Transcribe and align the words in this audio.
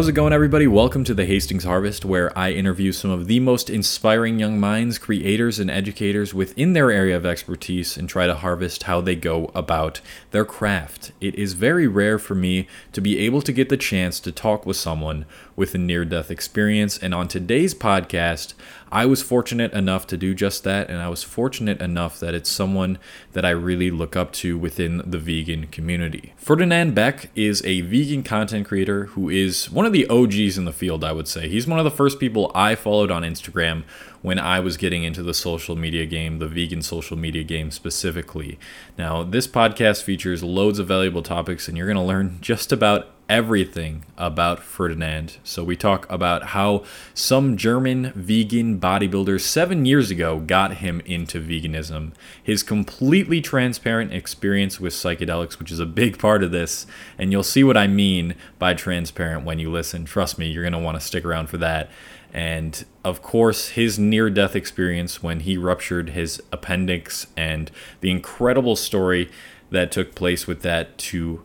How's 0.00 0.08
it 0.08 0.12
going, 0.12 0.32
everybody? 0.32 0.66
Welcome 0.66 1.04
to 1.04 1.12
the 1.12 1.26
Hastings 1.26 1.64
Harvest, 1.64 2.06
where 2.06 2.32
I 2.36 2.52
interview 2.52 2.90
some 2.90 3.10
of 3.10 3.26
the 3.26 3.38
most 3.38 3.68
inspiring 3.68 4.38
young 4.38 4.58
minds, 4.58 4.96
creators, 4.96 5.58
and 5.58 5.70
educators 5.70 6.32
within 6.32 6.72
their 6.72 6.90
area 6.90 7.14
of 7.14 7.26
expertise 7.26 7.98
and 7.98 8.08
try 8.08 8.26
to 8.26 8.34
harvest 8.34 8.84
how 8.84 9.02
they 9.02 9.14
go 9.14 9.50
about 9.54 10.00
their 10.30 10.46
craft. 10.46 11.12
It 11.20 11.34
is 11.34 11.52
very 11.52 11.86
rare 11.86 12.18
for 12.18 12.34
me 12.34 12.66
to 12.92 13.02
be 13.02 13.18
able 13.18 13.42
to 13.42 13.52
get 13.52 13.68
the 13.68 13.76
chance 13.76 14.20
to 14.20 14.32
talk 14.32 14.64
with 14.64 14.78
someone 14.78 15.26
with 15.54 15.74
a 15.74 15.78
near 15.78 16.06
death 16.06 16.30
experience, 16.30 16.96
and 16.96 17.14
on 17.14 17.28
today's 17.28 17.74
podcast, 17.74 18.54
I 18.92 19.06
was 19.06 19.22
fortunate 19.22 19.72
enough 19.72 20.06
to 20.08 20.16
do 20.16 20.34
just 20.34 20.64
that, 20.64 20.90
and 20.90 21.00
I 21.00 21.08
was 21.08 21.22
fortunate 21.22 21.80
enough 21.80 22.18
that 22.20 22.34
it's 22.34 22.50
someone 22.50 22.98
that 23.32 23.44
I 23.44 23.50
really 23.50 23.90
look 23.90 24.16
up 24.16 24.32
to 24.34 24.58
within 24.58 25.02
the 25.04 25.18
vegan 25.18 25.68
community. 25.68 26.32
Ferdinand 26.36 26.94
Beck 26.94 27.30
is 27.36 27.64
a 27.64 27.82
vegan 27.82 28.22
content 28.22 28.66
creator 28.66 29.06
who 29.06 29.28
is 29.28 29.70
one 29.70 29.86
of 29.86 29.92
the 29.92 30.08
OGs 30.08 30.58
in 30.58 30.64
the 30.64 30.72
field, 30.72 31.04
I 31.04 31.12
would 31.12 31.28
say. 31.28 31.48
He's 31.48 31.68
one 31.68 31.78
of 31.78 31.84
the 31.84 31.90
first 31.90 32.18
people 32.18 32.50
I 32.54 32.74
followed 32.74 33.10
on 33.12 33.22
Instagram 33.22 33.84
when 34.22 34.38
I 34.38 34.60
was 34.60 34.76
getting 34.76 35.02
into 35.04 35.22
the 35.22 35.34
social 35.34 35.76
media 35.76 36.04
game, 36.06 36.38
the 36.38 36.48
vegan 36.48 36.82
social 36.82 37.16
media 37.16 37.42
game 37.42 37.70
specifically. 37.70 38.58
Now, 38.98 39.22
this 39.22 39.46
podcast 39.46 40.02
features 40.02 40.42
loads 40.42 40.78
of 40.78 40.88
valuable 40.88 41.22
topics, 41.22 41.68
and 41.68 41.76
you're 41.76 41.86
going 41.86 41.96
to 41.96 42.02
learn 42.02 42.38
just 42.40 42.70
about 42.70 43.08
everything 43.30 44.04
about 44.18 44.60
Ferdinand. 44.60 45.38
So, 45.42 45.64
we 45.64 45.74
talk 45.74 46.10
about 46.10 46.48
how 46.48 46.84
some 47.14 47.56
German 47.56 48.12
vegan 48.14 48.78
bodybuilders 48.78 49.40
seven 49.40 49.86
years 49.86 50.10
ago 50.10 50.38
got 50.38 50.74
him 50.76 51.00
into 51.06 51.40
veganism, 51.40 52.12
his 52.42 52.62
completely 52.62 53.40
transparent 53.40 54.12
experience 54.12 54.78
with 54.78 54.92
psychedelics, 54.92 55.58
which 55.58 55.72
is 55.72 55.80
a 55.80 55.86
big 55.86 56.18
part 56.18 56.42
of 56.42 56.50
this, 56.50 56.86
and 57.16 57.32
you'll 57.32 57.42
see 57.42 57.64
what 57.64 57.76
I 57.76 57.86
mean 57.86 58.34
by 58.58 58.74
transparent 58.74 59.46
when 59.46 59.58
you 59.58 59.70
listen. 59.70 60.04
Trust 60.04 60.38
me, 60.38 60.48
you're 60.48 60.64
going 60.64 60.74
to 60.74 60.78
want 60.78 61.00
to 61.00 61.06
stick 61.06 61.24
around 61.24 61.48
for 61.48 61.56
that. 61.56 61.88
And 62.32 62.84
of 63.04 63.22
course, 63.22 63.70
his 63.70 63.98
near 63.98 64.30
death 64.30 64.54
experience 64.54 65.22
when 65.22 65.40
he 65.40 65.56
ruptured 65.56 66.10
his 66.10 66.42
appendix 66.52 67.26
and 67.36 67.70
the 68.00 68.10
incredible 68.10 68.76
story 68.76 69.30
that 69.70 69.90
took 69.90 70.14
place 70.14 70.46
with 70.46 70.62
that 70.62 70.98
to 70.98 71.42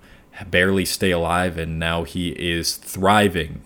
barely 0.50 0.86
stay 0.86 1.12
alive 1.12 1.58
and 1.58 1.80
now 1.80 2.04
he 2.04 2.30
is 2.30 2.76
thriving 2.76 3.64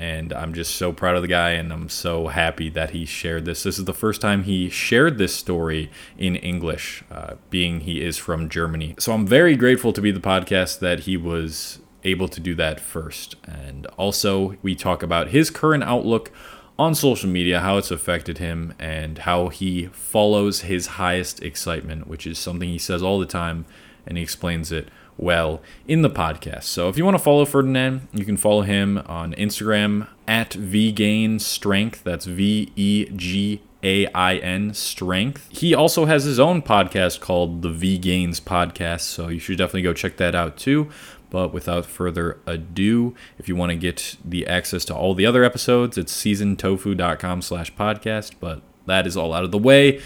and 0.00 0.32
I'm 0.32 0.54
just 0.54 0.76
so 0.76 0.94
proud 0.94 1.16
of 1.16 1.22
the 1.22 1.28
guy 1.28 1.50
and 1.50 1.70
I'm 1.70 1.90
so 1.90 2.28
happy 2.28 2.70
that 2.70 2.90
he 2.90 3.04
shared 3.04 3.44
this. 3.44 3.64
This 3.64 3.78
is 3.78 3.84
the 3.84 3.92
first 3.92 4.22
time 4.22 4.44
he 4.44 4.70
shared 4.70 5.18
this 5.18 5.34
story 5.34 5.90
in 6.16 6.36
English, 6.36 7.04
uh, 7.10 7.34
being 7.50 7.80
he 7.80 8.00
is 8.00 8.16
from 8.16 8.48
Germany. 8.48 8.94
So 8.98 9.12
I'm 9.12 9.26
very 9.26 9.56
grateful 9.56 9.92
to 9.92 10.00
be 10.00 10.10
the 10.10 10.18
podcast 10.18 10.78
that 10.78 11.00
he 11.00 11.18
was 11.18 11.80
able 12.02 12.28
to 12.28 12.40
do 12.40 12.54
that 12.54 12.80
first. 12.80 13.36
And 13.44 13.86
also, 13.98 14.56
we 14.62 14.74
talk 14.74 15.02
about 15.02 15.28
his 15.28 15.50
current 15.50 15.84
outlook 15.84 16.32
on 16.80 16.94
social 16.94 17.28
media, 17.28 17.60
how 17.60 17.76
it's 17.76 17.90
affected 17.90 18.38
him, 18.38 18.72
and 18.78 19.18
how 19.18 19.48
he 19.48 19.86
follows 19.88 20.62
his 20.62 20.86
highest 20.86 21.42
excitement, 21.42 22.06
which 22.06 22.26
is 22.26 22.38
something 22.38 22.70
he 22.70 22.78
says 22.78 23.02
all 23.02 23.18
the 23.18 23.26
time, 23.26 23.66
and 24.06 24.16
he 24.16 24.22
explains 24.22 24.72
it 24.72 24.88
well 25.18 25.60
in 25.86 26.00
the 26.00 26.08
podcast. 26.08 26.62
So 26.62 26.88
if 26.88 26.96
you 26.96 27.04
want 27.04 27.18
to 27.18 27.22
follow 27.22 27.44
Ferdinand, 27.44 28.08
you 28.14 28.24
can 28.24 28.38
follow 28.38 28.62
him 28.62 29.02
on 29.04 29.34
Instagram 29.34 30.08
at 30.26 30.52
vegain 30.52 31.38
strength. 31.38 32.02
That's 32.02 32.24
V 32.24 32.72
E 32.76 33.10
G 33.14 33.60
A 33.84 34.06
I 34.14 34.36
N 34.36 34.72
strength. 34.72 35.48
He 35.50 35.74
also 35.74 36.06
has 36.06 36.24
his 36.24 36.40
own 36.40 36.62
podcast 36.62 37.20
called 37.20 37.60
the 37.60 37.68
Vegains 37.68 38.40
Podcast, 38.40 39.02
so 39.02 39.28
you 39.28 39.38
should 39.38 39.58
definitely 39.58 39.82
go 39.82 39.92
check 39.92 40.16
that 40.16 40.34
out 40.34 40.56
too. 40.56 40.88
But 41.30 41.52
without 41.54 41.86
further 41.86 42.38
ado, 42.46 43.14
if 43.38 43.48
you 43.48 43.56
want 43.56 43.70
to 43.70 43.76
get 43.76 44.16
the 44.24 44.46
access 44.46 44.84
to 44.86 44.94
all 44.94 45.14
the 45.14 45.26
other 45.26 45.44
episodes, 45.44 45.96
it's 45.96 46.12
seasontofu.com 46.12 47.42
slash 47.42 47.72
podcast. 47.74 48.34
But 48.40 48.62
that 48.86 49.06
is 49.06 49.16
all 49.16 49.32
out 49.32 49.44
of 49.44 49.52
the 49.52 49.58
way 49.58 50.00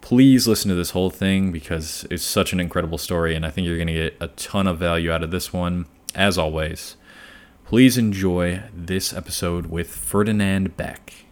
please 0.00 0.48
listen 0.48 0.68
to 0.68 0.74
this 0.74 0.90
whole 0.90 1.10
thing 1.10 1.52
because 1.52 2.06
it's 2.10 2.22
such 2.22 2.52
an 2.52 2.60
incredible 2.60 2.98
story, 2.98 3.34
and 3.34 3.44
I 3.44 3.50
think 3.50 3.66
you're 3.66 3.76
going 3.76 3.88
to 3.88 3.92
get 3.92 4.16
a 4.20 4.28
ton 4.28 4.66
of 4.66 4.78
value 4.78 5.10
out 5.12 5.22
of 5.22 5.30
this 5.30 5.52
one. 5.52 5.86
As 6.14 6.38
always, 6.38 6.96
please 7.64 7.96
enjoy 7.96 8.62
this 8.74 9.12
episode 9.12 9.66
with 9.66 9.90
Ferdinand 9.90 10.76
Beck. 10.76 11.26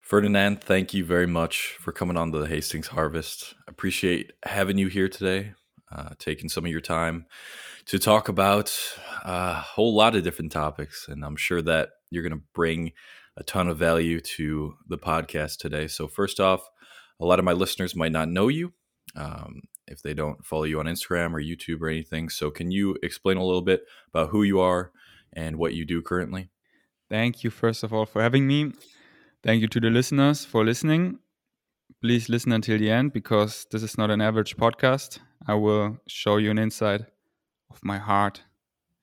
Ferdinand, 0.00 0.60
thank 0.60 0.92
you 0.94 1.04
very 1.04 1.26
much 1.26 1.76
for 1.80 1.90
coming 1.90 2.16
on 2.16 2.30
the 2.30 2.46
Hastings 2.46 2.88
Harvest. 2.88 3.54
I 3.66 3.70
appreciate 3.70 4.32
having 4.44 4.78
you 4.78 4.88
here 4.88 5.08
today, 5.08 5.54
uh, 5.94 6.10
taking 6.18 6.48
some 6.48 6.64
of 6.64 6.70
your 6.70 6.80
time 6.80 7.26
to 7.86 7.98
talk 7.98 8.28
about 8.28 8.76
a 9.24 9.54
whole 9.54 9.94
lot 9.94 10.14
of 10.14 10.24
different 10.24 10.52
topics, 10.52 11.06
and 11.08 11.24
I'm 11.24 11.36
sure 11.36 11.62
that 11.62 11.90
you're 12.10 12.22
going 12.22 12.38
to 12.38 12.44
bring 12.54 12.92
a 13.36 13.42
ton 13.42 13.68
of 13.68 13.78
value 13.78 14.20
to 14.20 14.74
the 14.88 14.98
podcast 14.98 15.58
today. 15.58 15.86
So, 15.86 16.06
first 16.06 16.40
off, 16.40 16.68
a 17.20 17.24
lot 17.24 17.38
of 17.38 17.44
my 17.44 17.52
listeners 17.52 17.96
might 17.96 18.12
not 18.12 18.28
know 18.28 18.48
you 18.48 18.72
um, 19.16 19.62
if 19.86 20.02
they 20.02 20.14
don't 20.14 20.44
follow 20.44 20.64
you 20.64 20.80
on 20.80 20.86
Instagram 20.86 21.32
or 21.32 21.40
YouTube 21.40 21.80
or 21.80 21.88
anything. 21.88 22.28
So, 22.28 22.50
can 22.50 22.70
you 22.70 22.96
explain 23.02 23.36
a 23.36 23.44
little 23.44 23.62
bit 23.62 23.82
about 24.08 24.30
who 24.30 24.42
you 24.42 24.60
are 24.60 24.92
and 25.32 25.56
what 25.56 25.74
you 25.74 25.84
do 25.84 26.02
currently? 26.02 26.50
Thank 27.08 27.44
you, 27.44 27.50
first 27.50 27.82
of 27.82 27.92
all, 27.92 28.06
for 28.06 28.22
having 28.22 28.46
me. 28.46 28.72
Thank 29.42 29.60
you 29.60 29.68
to 29.68 29.80
the 29.80 29.90
listeners 29.90 30.44
for 30.44 30.64
listening. 30.64 31.18
Please 32.02 32.28
listen 32.28 32.50
until 32.50 32.78
the 32.78 32.90
end 32.90 33.12
because 33.12 33.64
this 33.70 33.84
is 33.84 33.96
not 33.96 34.10
an 34.10 34.20
average 34.20 34.56
podcast. 34.56 35.20
I 35.46 35.54
will 35.54 35.98
show 36.08 36.36
you 36.36 36.50
an 36.50 36.58
insight 36.58 37.02
of 37.70 37.78
my 37.84 37.98
heart 37.98 38.42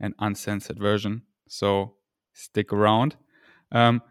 and 0.02 0.14
uncensored 0.20 0.78
version. 0.78 1.22
So, 1.48 1.94
stick 2.34 2.74
around. 2.74 3.16
Um, 3.72 4.02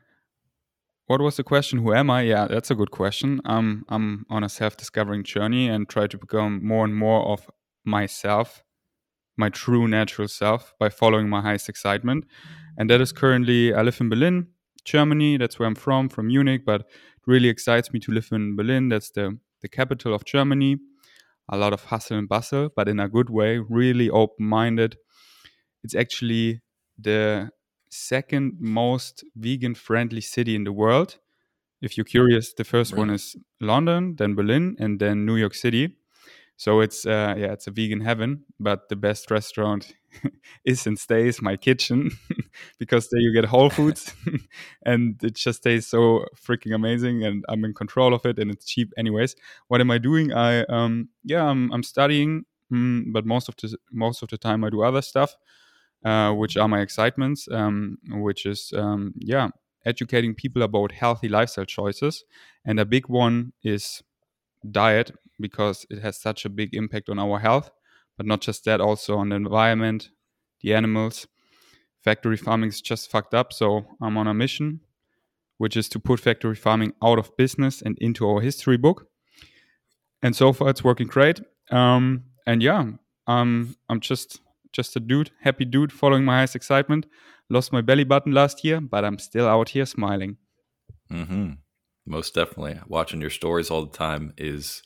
what 1.05 1.21
was 1.21 1.37
the 1.37 1.45
question? 1.45 1.81
Who 1.81 1.93
am 1.93 2.09
I? 2.09 2.23
Yeah, 2.23 2.47
that's 2.47 2.71
a 2.71 2.75
good 2.75 2.91
question. 2.91 3.43
Um, 3.45 3.85
I'm 3.91 4.25
on 4.31 4.43
a 4.43 4.49
self-discovering 4.49 5.25
journey 5.25 5.69
and 5.69 5.87
try 5.87 6.07
to 6.07 6.17
become 6.17 6.67
more 6.67 6.87
and 6.87 6.97
more 6.97 7.27
of 7.27 7.51
myself, 7.85 8.65
my 9.37 9.51
true 9.51 9.87
natural 9.87 10.29
self, 10.29 10.73
by 10.79 10.89
following 10.89 11.29
my 11.29 11.43
highest 11.43 11.69
excitement. 11.69 12.25
And 12.79 12.89
that 12.89 13.03
is 13.03 13.13
currently 13.13 13.75
I 13.75 13.83
live 13.83 14.01
in 14.01 14.09
Berlin, 14.09 14.47
Germany. 14.87 15.37
That's 15.37 15.59
where 15.59 15.69
I'm 15.69 15.75
from, 15.75 16.09
from 16.09 16.29
Munich. 16.29 16.63
But 16.65 16.87
really 17.29 17.49
excites 17.49 17.93
me 17.93 18.01
to 18.01 18.13
live 18.13 18.29
in 18.33 18.57
Berlin. 18.57 18.89
That's 18.89 19.11
the 19.11 19.39
the 19.61 19.69
capital 19.69 20.15
of 20.15 20.25
Germany. 20.25 20.79
A 21.49 21.57
lot 21.57 21.73
of 21.73 21.85
hustle 21.85 22.19
and 22.19 22.29
bustle, 22.29 22.71
but 22.77 22.89
in 22.89 23.01
a 23.01 23.09
good 23.09 23.31
way. 23.31 23.59
Really 23.59 24.11
open-minded. 24.11 24.97
It's 25.85 25.95
actually 25.95 26.61
the 26.99 27.51
second 27.91 28.55
most 28.61 29.25
vegan 29.37 29.75
friendly 29.75 30.21
city 30.21 30.55
in 30.55 30.65
the 30.65 30.73
world. 30.73 31.19
If 31.81 31.97
you're 31.97 32.05
curious, 32.05 32.53
the 32.53 32.65
first 32.65 32.97
one 32.97 33.11
is 33.11 33.37
London, 33.61 34.17
then 34.17 34.35
Berlin, 34.35 34.77
and 34.79 34.99
then 34.99 35.25
New 35.25 35.37
York 35.37 35.55
City. 35.55 35.97
So 36.57 36.81
it's 36.81 37.07
uh, 37.07 37.35
yeah, 37.39 37.53
it's 37.53 37.67
a 37.67 37.71
vegan 37.71 38.01
heaven. 38.01 38.45
But 38.59 38.89
the 38.89 38.97
best 38.97 39.31
restaurant 39.31 39.95
is 40.65 40.87
and 40.87 40.99
stays 40.99 41.41
my 41.43 41.57
kitchen 41.57 42.11
because 42.79 43.09
there 43.09 43.21
you 43.21 43.33
get 43.33 43.45
whole 43.47 43.71
foods, 43.79 44.15
and 44.85 45.17
it 45.23 45.35
just 45.35 45.63
tastes 45.63 45.91
so 45.91 46.25
freaking 46.37 46.75
amazing. 46.75 47.25
And 47.25 47.45
I'm 47.49 47.65
in 47.65 47.75
control 47.75 48.15
of 48.15 48.25
it, 48.27 48.39
and 48.39 48.51
it's 48.51 48.67
cheap 48.67 48.93
anyways. 48.97 49.37
What 49.69 49.81
am 49.81 49.91
I 49.91 49.99
doing? 49.99 50.33
I 50.33 50.65
um 50.65 51.09
yeah, 51.25 51.45
I'm 51.45 51.73
I'm 51.73 51.83
studying, 51.83 52.45
mm, 52.73 53.13
but 53.13 53.27
most 53.27 53.49
of 53.49 53.57
the 53.57 53.77
most 53.93 54.23
of 54.23 54.29
the 54.29 54.39
time 54.39 54.65
I 54.65 54.71
do 54.71 54.83
other 54.83 55.03
stuff. 55.03 55.37
Uh, 56.05 56.33
which 56.33 56.57
are 56.57 56.69
my 56.69 56.81
excitements, 56.81 57.49
um, 57.51 57.99
which 58.11 58.47
is, 58.47 58.73
um, 58.77 59.13
yeah, 59.19 59.49
educating 59.85 60.33
people 60.33 60.63
about 60.63 60.93
healthy 60.93 61.29
lifestyle 61.29 61.65
choices. 61.65 62.23
And 62.65 62.79
a 62.79 62.85
big 62.85 63.09
one 63.09 63.53
is 63.65 64.01
diet 64.71 65.13
because 65.41 65.87
it 65.91 66.01
has 66.01 66.17
such 66.17 66.45
a 66.45 66.49
big 66.49 66.75
impact 66.75 67.09
on 67.09 67.19
our 67.19 67.39
health, 67.39 67.71
but 68.19 68.27
not 68.27 68.43
just 68.43 68.67
that, 68.67 68.83
also 68.83 69.17
on 69.17 69.31
the 69.31 69.37
environment, 69.37 70.11
the 70.61 70.75
animals. 70.75 71.27
Factory 72.05 72.37
farming 72.37 72.69
is 72.69 72.83
just 72.83 73.11
fucked 73.11 73.33
up. 73.33 73.53
So 73.53 73.87
I'm 74.03 74.19
on 74.19 74.27
a 74.27 74.35
mission, 74.35 74.81
which 75.57 75.77
is 75.77 75.89
to 75.91 75.99
put 75.99 76.21
factory 76.21 76.55
farming 76.55 76.93
out 77.03 77.19
of 77.19 77.35
business 77.37 77.81
and 77.81 77.97
into 77.99 78.29
our 78.29 78.41
history 78.41 78.77
book. 78.77 79.07
And 80.23 80.37
so 80.37 80.53
far, 80.53 80.69
it's 80.69 80.85
working 80.85 81.07
great. 81.07 81.41
Um, 81.71 82.25
and 82.47 82.63
yeah, 82.63 82.85
um, 83.27 83.77
I'm 83.89 84.01
just 84.01 84.41
just 84.73 84.97
a 84.97 85.01
dude, 85.01 85.31
happy 85.41 85.65
dude, 85.65 85.93
following 85.93 86.25
my 86.25 86.39
highest 86.39 86.57
excitement. 86.57 87.07
Lost 87.49 87.73
my 87.73 87.81
belly 87.81 88.05
button 88.05 88.33
last 88.33 88.65
year, 88.65 88.81
but 88.81 89.05
I'm 89.05 89.19
still 89.19 89.49
out 89.49 89.71
here 89.71 89.87
smiling. 89.87 90.37
Mm-hmm. 91.11 91.53
Most 92.05 92.35
definitely. 92.35 92.81
Watching 92.87 93.21
your 93.21 93.31
stories 93.31 93.71
all 93.71 93.87
the 93.87 93.97
time 93.97 94.35
is 94.37 94.83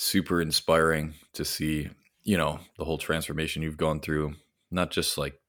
super 0.00 0.40
inspiring 0.40 1.12
to 1.32 1.44
see, 1.44 1.90
you 2.22 2.36
know, 2.36 2.60
the 2.78 2.84
whole 2.84 2.98
transformation 2.98 3.62
you've 3.62 3.76
gone 3.76 3.98
through, 3.98 4.32
not 4.70 4.92
just 4.92 5.18
like 5.18 5.40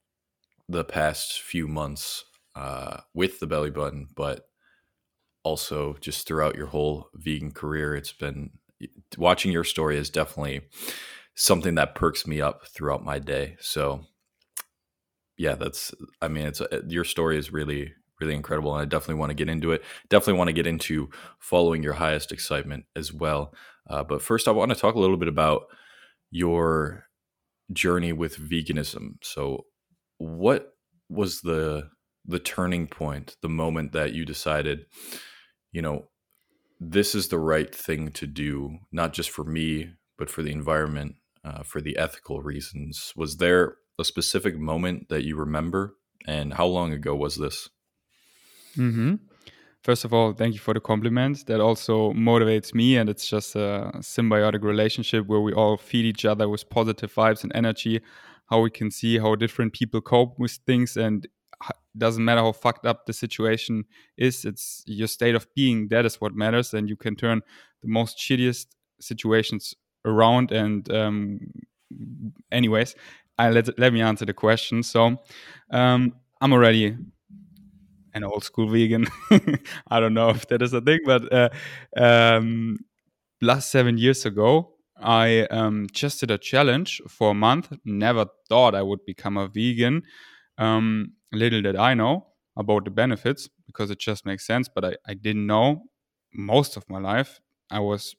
the 0.68 0.84
past 0.84 1.40
few 1.40 1.68
months 1.68 2.26
uh, 2.56 2.98
with 3.14 3.40
the 3.40 3.46
belly 3.46 3.70
button, 3.70 4.08
but 4.16 4.48
also 5.44 5.96
just 6.02 6.28
throughout 6.28 6.56
your 6.56 6.66
whole 6.66 7.10
vegan 7.14 7.52
career. 7.52 7.96
It's 7.96 8.12
been 8.12 8.50
watching 9.20 9.52
your 9.52 9.64
story 9.64 9.98
is 9.98 10.10
definitely 10.10 10.62
something 11.36 11.76
that 11.76 11.94
perks 11.94 12.26
me 12.26 12.42
up 12.42 12.66
throughout 12.66 13.06
my 13.06 13.20
day. 13.20 13.56
So 13.60 14.06
yeah, 15.38 15.54
that's 15.54 15.94
I 16.24 16.28
mean 16.28 16.48
it's 16.48 16.60
uh, 16.60 16.82
your 16.88 17.04
story 17.04 17.38
is 17.38 17.54
really 17.54 17.94
really 18.20 18.36
incredible 18.36 18.74
and 18.76 18.82
I 18.82 18.86
definitely 18.86 19.20
want 19.20 19.30
to 19.30 19.36
get 19.36 19.48
into 19.48 19.72
it. 19.74 19.84
Definitely 20.10 20.40
want 20.40 20.48
to 20.48 20.54
get 20.54 20.68
into 20.68 21.10
following 21.38 21.84
your 21.84 21.94
highest 21.94 22.32
excitement 22.32 22.86
as 22.96 23.14
well. 23.14 23.54
Uh, 23.90 24.04
but 24.04 24.22
first 24.22 24.48
I 24.48 24.52
want 24.52 24.72
to 24.72 24.78
talk 24.78 24.96
a 24.96 25.00
little 25.00 25.18
bit 25.18 25.28
about 25.28 25.64
your 26.32 27.06
journey 27.74 28.14
with 28.14 28.38
veganism. 28.38 29.16
So 29.22 29.66
what 30.18 30.74
was 31.10 31.42
the 31.42 31.90
the 32.26 32.40
turning 32.40 32.88
point, 32.88 33.38
the 33.42 33.50
moment 33.50 33.92
that 33.94 34.14
you 34.14 34.24
decided, 34.26 34.86
you 35.72 35.82
know, 35.82 36.10
this 36.80 37.16
is 37.16 37.30
the 37.30 37.40
right 37.40 37.74
thing 37.74 38.12
to 38.12 38.28
do, 38.28 38.78
not 38.92 39.14
just 39.14 39.32
for 39.32 39.44
me, 39.44 39.90
but 40.18 40.30
for 40.30 40.44
the 40.44 40.52
environment, 40.52 41.16
uh, 41.44 41.64
for 41.64 41.82
the 41.82 41.98
ethical 41.98 42.42
reasons. 42.42 43.14
Was 43.16 43.38
there 43.38 43.78
a 43.98 44.06
specific 44.06 44.58
moment 44.58 45.10
that 45.10 45.24
you 45.24 45.36
remember, 45.36 45.96
and 46.28 46.54
how 46.54 46.68
long 46.68 46.94
ago 46.94 47.16
was 47.16 47.38
this? 47.38 47.70
Mm-hmm. 48.78 49.16
First 49.84 50.04
of 50.04 50.14
all, 50.14 50.34
thank 50.34 50.54
you 50.54 50.60
for 50.60 50.74
the 50.74 50.82
compliment. 50.82 51.46
That 51.48 51.62
also 51.62 52.12
motivates 52.14 52.74
me, 52.74 52.98
and 52.98 53.10
it's 53.10 53.30
just 53.30 53.56
a 53.56 53.92
symbiotic 54.00 54.64
relationship 54.64 55.26
where 55.28 55.40
we 55.40 55.54
all 55.54 55.78
feed 55.78 56.06
each 56.06 56.26
other 56.26 56.50
with 56.50 56.70
positive 56.70 57.14
vibes 57.14 57.44
and 57.44 57.52
energy. 57.56 58.02
How 58.50 58.60
we 58.62 58.72
can 58.72 58.92
see 58.92 59.20
how 59.20 59.36
different 59.36 59.74
people 59.74 60.02
cope 60.02 60.38
with 60.38 60.60
things, 60.66 60.98
and 60.98 61.26
doesn't 61.98 62.24
matter 62.24 62.42
how 62.42 62.52
fucked 62.52 62.86
up 62.86 63.06
the 63.06 63.14
situation 63.14 63.84
is 64.18 64.46
it's 64.46 64.84
your 64.86 65.08
state 65.08 65.36
of 65.36 65.48
being 65.56 65.88
that 65.90 66.06
is 66.06 66.22
what 66.22 66.34
matters 66.34 66.74
and 66.74 66.88
you 66.90 66.96
can 66.96 67.16
turn 67.16 67.42
the 67.82 67.88
most 67.88 68.18
shittiest 68.18 68.68
situations 69.00 69.74
around 70.06 70.52
and 70.52 70.92
um, 70.92 71.40
anyways 72.52 72.96
I 73.38 73.50
let 73.50 73.78
let 73.80 73.94
me 73.94 74.02
answer 74.02 74.26
the 74.26 74.34
question 74.34 74.84
so 74.84 75.18
um, 75.72 76.14
i'm 76.42 76.54
already 76.54 76.96
an 78.14 78.24
old 78.24 78.44
school 78.44 78.70
vegan 78.70 79.06
i 79.90 80.00
don't 80.00 80.14
know 80.14 80.30
if 80.30 80.48
that 80.48 80.62
is 80.62 80.74
a 80.74 80.82
thing 80.82 81.00
but 81.06 81.32
uh, 81.34 81.50
um, 81.98 82.78
last 83.42 83.70
seven 83.72 83.98
years 83.98 84.26
ago 84.26 84.74
i 85.02 85.42
um, 85.52 85.88
just 85.92 86.20
did 86.20 86.32
a 86.32 86.38
challenge 86.38 87.02
for 87.08 87.32
a 87.32 87.34
month 87.34 87.72
never 87.86 88.26
thought 88.50 88.76
i 88.76 88.82
would 88.82 89.04
become 89.06 89.38
a 89.38 89.48
vegan 89.48 90.04
um, 90.58 91.14
little 91.32 91.62
did 91.62 91.76
I 91.76 91.94
know 91.94 92.28
about 92.56 92.86
the 92.86 92.92
benefits 92.92 93.50
because 93.66 93.92
it 93.92 94.00
just 94.00 94.26
makes 94.26 94.46
sense, 94.46 94.70
but 94.70 94.84
I, 94.86 94.96
I 95.08 95.14
didn't 95.14 95.48
know 95.48 95.84
most 96.34 96.78
of 96.78 96.90
my 96.90 97.00
life. 97.00 97.40
I 97.72 97.80
was 97.80 98.16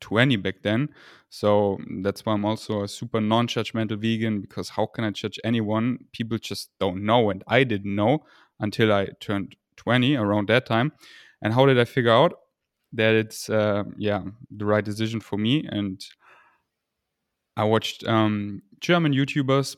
20 0.00 0.36
back 0.36 0.62
then. 0.62 0.88
So 1.28 1.78
that's 2.02 2.24
why 2.24 2.32
I'm 2.34 2.44
also 2.44 2.82
a 2.82 2.88
super 2.88 3.20
non 3.20 3.46
judgmental 3.46 3.98
vegan 4.00 4.40
because 4.40 4.70
how 4.70 4.86
can 4.86 5.04
I 5.04 5.10
judge 5.10 5.38
anyone? 5.44 5.98
People 6.12 6.38
just 6.38 6.70
don't 6.80 7.04
know. 7.04 7.30
And 7.30 7.42
I 7.48 7.64
didn't 7.64 7.94
know 7.94 8.20
until 8.60 8.92
I 8.92 9.08
turned 9.20 9.56
20 9.76 10.16
around 10.16 10.48
that 10.48 10.66
time. 10.66 10.92
And 11.42 11.54
how 11.54 11.66
did 11.66 11.78
I 11.78 11.84
figure 11.84 12.12
out 12.12 12.34
that 12.92 13.14
it's, 13.14 13.48
uh, 13.48 13.84
yeah, 13.96 14.22
the 14.50 14.66
right 14.66 14.84
decision 14.84 15.20
for 15.20 15.38
me? 15.38 15.66
And 15.68 16.04
I 17.56 17.64
watched 17.64 18.06
um, 18.06 18.62
German 18.80 19.12
YouTubers 19.12 19.76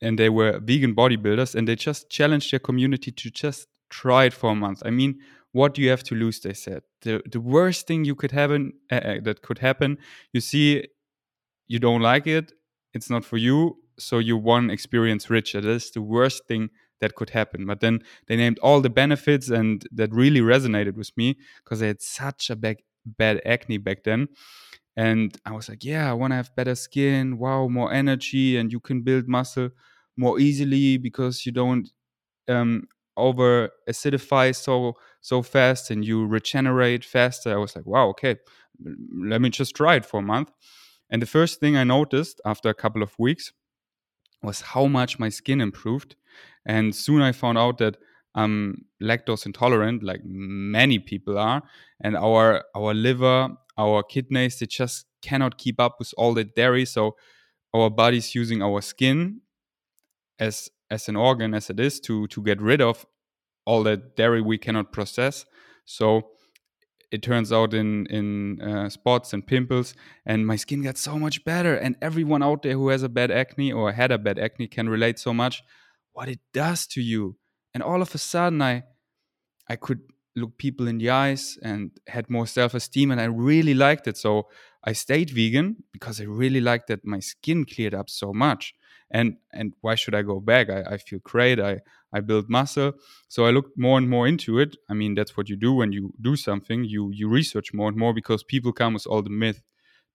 and 0.00 0.18
they 0.18 0.28
were 0.28 0.58
vegan 0.60 0.94
bodybuilders 0.94 1.54
and 1.54 1.66
they 1.66 1.76
just 1.76 2.10
challenged 2.10 2.52
their 2.52 2.60
community 2.60 3.10
to 3.10 3.30
just 3.30 3.68
try 3.90 4.24
it 4.24 4.32
for 4.32 4.50
a 4.50 4.54
month. 4.54 4.82
I 4.84 4.90
mean, 4.90 5.18
what 5.52 5.74
do 5.74 5.82
you 5.82 5.90
have 5.90 6.02
to 6.04 6.14
lose? 6.14 6.40
They 6.40 6.52
said 6.52 6.82
the 7.02 7.22
the 7.30 7.40
worst 7.40 7.86
thing 7.86 8.04
you 8.04 8.14
could 8.14 8.30
happen 8.30 8.72
uh, 8.90 9.18
that 9.22 9.42
could 9.42 9.58
happen. 9.58 9.98
You 10.32 10.40
see, 10.40 10.86
you 11.66 11.78
don't 11.78 12.00
like 12.00 12.26
it. 12.26 12.52
It's 12.94 13.10
not 13.10 13.24
for 13.24 13.36
you. 13.36 13.78
So 13.98 14.18
you 14.18 14.36
one 14.36 14.70
experience 14.70 15.28
richer. 15.28 15.60
That's 15.60 15.90
the 15.90 16.02
worst 16.02 16.46
thing 16.46 16.70
that 17.00 17.14
could 17.14 17.30
happen. 17.30 17.66
But 17.66 17.80
then 17.80 18.00
they 18.26 18.36
named 18.36 18.58
all 18.60 18.80
the 18.80 18.90
benefits, 18.90 19.48
and 19.48 19.86
that 19.92 20.12
really 20.12 20.40
resonated 20.40 20.94
with 20.94 21.10
me 21.16 21.36
because 21.64 21.82
I 21.82 21.86
had 21.86 22.02
such 22.02 22.50
a 22.50 22.56
bad, 22.56 22.78
bad 23.04 23.40
acne 23.44 23.78
back 23.78 24.04
then. 24.04 24.28
And 24.96 25.36
I 25.46 25.52
was 25.52 25.68
like, 25.68 25.84
yeah, 25.84 26.10
I 26.10 26.14
want 26.14 26.32
to 26.32 26.36
have 26.36 26.54
better 26.56 26.74
skin. 26.74 27.38
Wow, 27.38 27.68
more 27.68 27.92
energy, 27.92 28.56
and 28.56 28.72
you 28.72 28.80
can 28.80 29.02
build 29.02 29.28
muscle 29.28 29.70
more 30.16 30.38
easily 30.38 30.98
because 30.98 31.46
you 31.46 31.52
don't 31.52 31.88
um, 32.48 32.86
over 33.16 33.70
acidify 33.88 34.54
so 34.54 34.94
so 35.20 35.42
fast 35.42 35.90
and 35.90 36.04
you 36.04 36.26
regenerate 36.26 37.04
faster. 37.04 37.52
I 37.52 37.56
was 37.56 37.76
like, 37.76 37.86
wow, 37.86 38.08
okay, 38.08 38.36
let 39.14 39.40
me 39.40 39.50
just 39.50 39.74
try 39.76 39.96
it 39.96 40.06
for 40.06 40.20
a 40.20 40.22
month. 40.22 40.50
And 41.10 41.20
the 41.20 41.26
first 41.26 41.60
thing 41.60 41.76
I 41.76 41.84
noticed 41.84 42.40
after 42.44 42.68
a 42.68 42.74
couple 42.74 43.02
of 43.02 43.18
weeks 43.18 43.52
was 44.42 44.60
how 44.60 44.86
much 44.86 45.18
my 45.18 45.28
skin 45.28 45.60
improved. 45.60 46.16
And 46.66 46.94
soon 46.94 47.22
I 47.22 47.32
found 47.32 47.58
out 47.58 47.78
that 47.78 47.96
I'm 48.34 48.84
lactose 49.02 49.46
intolerant, 49.46 50.02
like 50.02 50.20
many 50.24 50.98
people 50.98 51.38
are, 51.38 51.62
and 52.00 52.16
our 52.16 52.64
our 52.74 52.94
liver, 52.94 53.48
our 53.76 54.02
kidneys, 54.02 54.58
they 54.58 54.66
just 54.66 55.06
cannot 55.22 55.58
keep 55.58 55.80
up 55.80 55.96
with 55.98 56.14
all 56.16 56.34
the 56.34 56.44
dairy. 56.44 56.84
So 56.84 57.16
our 57.74 57.90
body's 57.90 58.34
using 58.34 58.62
our 58.62 58.80
skin 58.82 59.40
as 60.38 60.68
as 60.90 61.08
an 61.08 61.16
organ 61.16 61.54
as 61.54 61.70
it 61.70 61.80
is 61.80 62.00
to 62.00 62.26
to 62.28 62.42
get 62.42 62.60
rid 62.60 62.80
of 62.80 63.06
all 63.64 63.82
that 63.84 64.16
dairy 64.16 64.40
we 64.40 64.58
cannot 64.58 64.92
process. 64.92 65.44
So 65.84 66.30
it 67.10 67.22
turns 67.22 67.52
out 67.52 67.74
in 67.74 68.06
in 68.06 68.60
uh, 68.62 68.88
spots 68.88 69.32
and 69.32 69.44
pimples, 69.44 69.94
and 70.24 70.46
my 70.46 70.56
skin 70.56 70.82
got 70.82 70.96
so 70.96 71.18
much 71.18 71.44
better. 71.44 71.74
And 71.74 71.96
everyone 72.00 72.42
out 72.42 72.62
there 72.62 72.74
who 72.74 72.88
has 72.88 73.02
a 73.02 73.08
bad 73.08 73.30
acne 73.30 73.72
or 73.72 73.92
had 73.92 74.12
a 74.12 74.18
bad 74.18 74.38
acne 74.38 74.68
can 74.68 74.88
relate 74.88 75.18
so 75.18 75.34
much 75.34 75.62
what 76.12 76.28
it 76.28 76.40
does 76.52 76.86
to 76.88 77.00
you. 77.00 77.36
And 77.74 77.82
all 77.82 78.02
of 78.02 78.14
a 78.14 78.18
sudden, 78.18 78.62
I 78.62 78.84
I 79.68 79.76
could 79.76 80.00
look 80.36 80.58
people 80.58 80.86
in 80.88 80.98
the 80.98 81.10
eyes 81.10 81.58
and 81.62 81.90
had 82.08 82.30
more 82.30 82.46
self 82.46 82.74
esteem, 82.74 83.10
and 83.10 83.20
I 83.20 83.24
really 83.24 83.74
liked 83.74 84.06
it. 84.08 84.16
So 84.16 84.48
I 84.84 84.92
stayed 84.92 85.30
vegan 85.30 85.84
because 85.92 86.20
I 86.20 86.24
really 86.24 86.60
liked 86.60 86.88
that 86.88 87.04
my 87.04 87.20
skin 87.20 87.64
cleared 87.64 87.94
up 87.94 88.08
so 88.10 88.32
much. 88.32 88.74
And 89.10 89.36
and 89.52 89.74
why 89.80 89.96
should 89.96 90.14
i 90.14 90.22
go 90.22 90.40
back? 90.40 90.70
I, 90.70 90.94
I 90.94 90.96
feel 90.98 91.20
great. 91.22 91.58
I 91.60 91.80
i 92.12 92.20
build 92.20 92.48
muscle. 92.48 92.92
So 93.28 93.44
i 93.44 93.50
looked 93.50 93.76
more 93.76 93.98
and 93.98 94.08
more 94.08 94.26
into 94.28 94.58
it. 94.58 94.76
I 94.88 94.94
mean 94.94 95.14
that's 95.14 95.36
what 95.36 95.48
you 95.48 95.56
do 95.56 95.72
when 95.74 95.92
you 95.92 96.12
do 96.20 96.36
something. 96.36 96.84
You 96.84 97.10
you 97.12 97.28
research 97.28 97.74
more 97.74 97.88
and 97.88 97.96
more 97.96 98.14
because 98.14 98.42
people 98.44 98.72
come 98.72 98.94
with 98.94 99.06
all 99.06 99.22
the 99.22 99.30
myth 99.30 99.62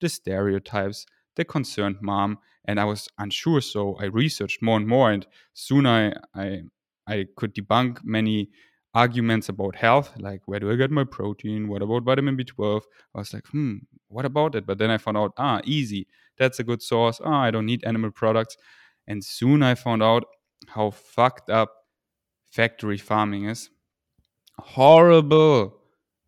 the 0.01 0.09
stereotypes 0.09 1.05
the 1.35 1.45
concerned 1.45 1.97
mom 2.01 2.37
and 2.65 2.79
i 2.79 2.83
was 2.85 3.07
unsure 3.19 3.61
so 3.61 3.95
i 3.99 4.05
researched 4.05 4.61
more 4.61 4.77
and 4.77 4.87
more 4.87 5.11
and 5.11 5.25
soon 5.53 5.85
i 5.85 6.13
i 6.35 6.61
i 7.07 7.25
could 7.35 7.53
debunk 7.53 8.03
many 8.03 8.49
arguments 8.93 9.49
about 9.49 9.75
health 9.75 10.13
like 10.19 10.41
where 10.45 10.59
do 10.59 10.71
i 10.71 10.75
get 10.75 10.91
my 10.91 11.03
protein 11.03 11.67
what 11.67 11.81
about 11.81 12.03
vitamin 12.03 12.37
b12 12.37 12.81
i 13.13 13.19
was 13.19 13.33
like 13.33 13.45
hmm 13.47 13.75
what 14.07 14.25
about 14.25 14.55
it 14.55 14.65
but 14.65 14.77
then 14.77 14.89
i 14.89 14.97
found 14.97 15.17
out 15.17 15.33
ah 15.37 15.59
easy 15.65 16.07
that's 16.37 16.59
a 16.59 16.63
good 16.63 16.81
source 16.81 17.19
ah 17.25 17.41
i 17.41 17.51
don't 17.51 17.65
need 17.65 17.83
animal 17.83 18.11
products 18.11 18.57
and 19.07 19.23
soon 19.23 19.63
I 19.63 19.75
found 19.75 20.01
out 20.03 20.25
how 20.67 20.91
fucked 20.91 21.49
up 21.49 21.71
factory 22.51 22.97
farming 22.97 23.45
is. 23.45 23.69
Horrible. 24.57 25.77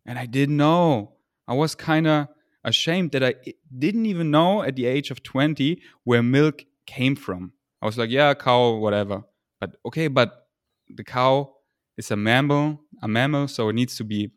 And 0.06 0.18
I 0.18 0.26
didn't 0.26 0.56
know. 0.56 1.14
I 1.46 1.54
was 1.54 1.74
kind 1.74 2.06
of 2.06 2.28
ashamed 2.64 3.12
that 3.12 3.24
I 3.24 3.34
didn't 3.76 4.06
even 4.06 4.30
know 4.30 4.62
at 4.62 4.76
the 4.76 4.86
age 4.86 5.10
of 5.10 5.22
20 5.22 5.80
where 6.04 6.22
milk 6.22 6.64
came 6.86 7.16
from. 7.16 7.52
I 7.80 7.86
was 7.86 7.98
like, 7.98 8.10
yeah, 8.10 8.34
cow, 8.34 8.74
whatever. 8.74 9.22
But 9.60 9.76
okay, 9.86 10.08
but 10.08 10.48
the 10.88 11.04
cow 11.04 11.54
is 11.96 12.10
a 12.10 12.16
mammal, 12.16 12.80
a 13.02 13.08
mammal, 13.08 13.48
so 13.48 13.68
it 13.68 13.74
needs 13.74 13.96
to 13.96 14.04
be 14.04 14.30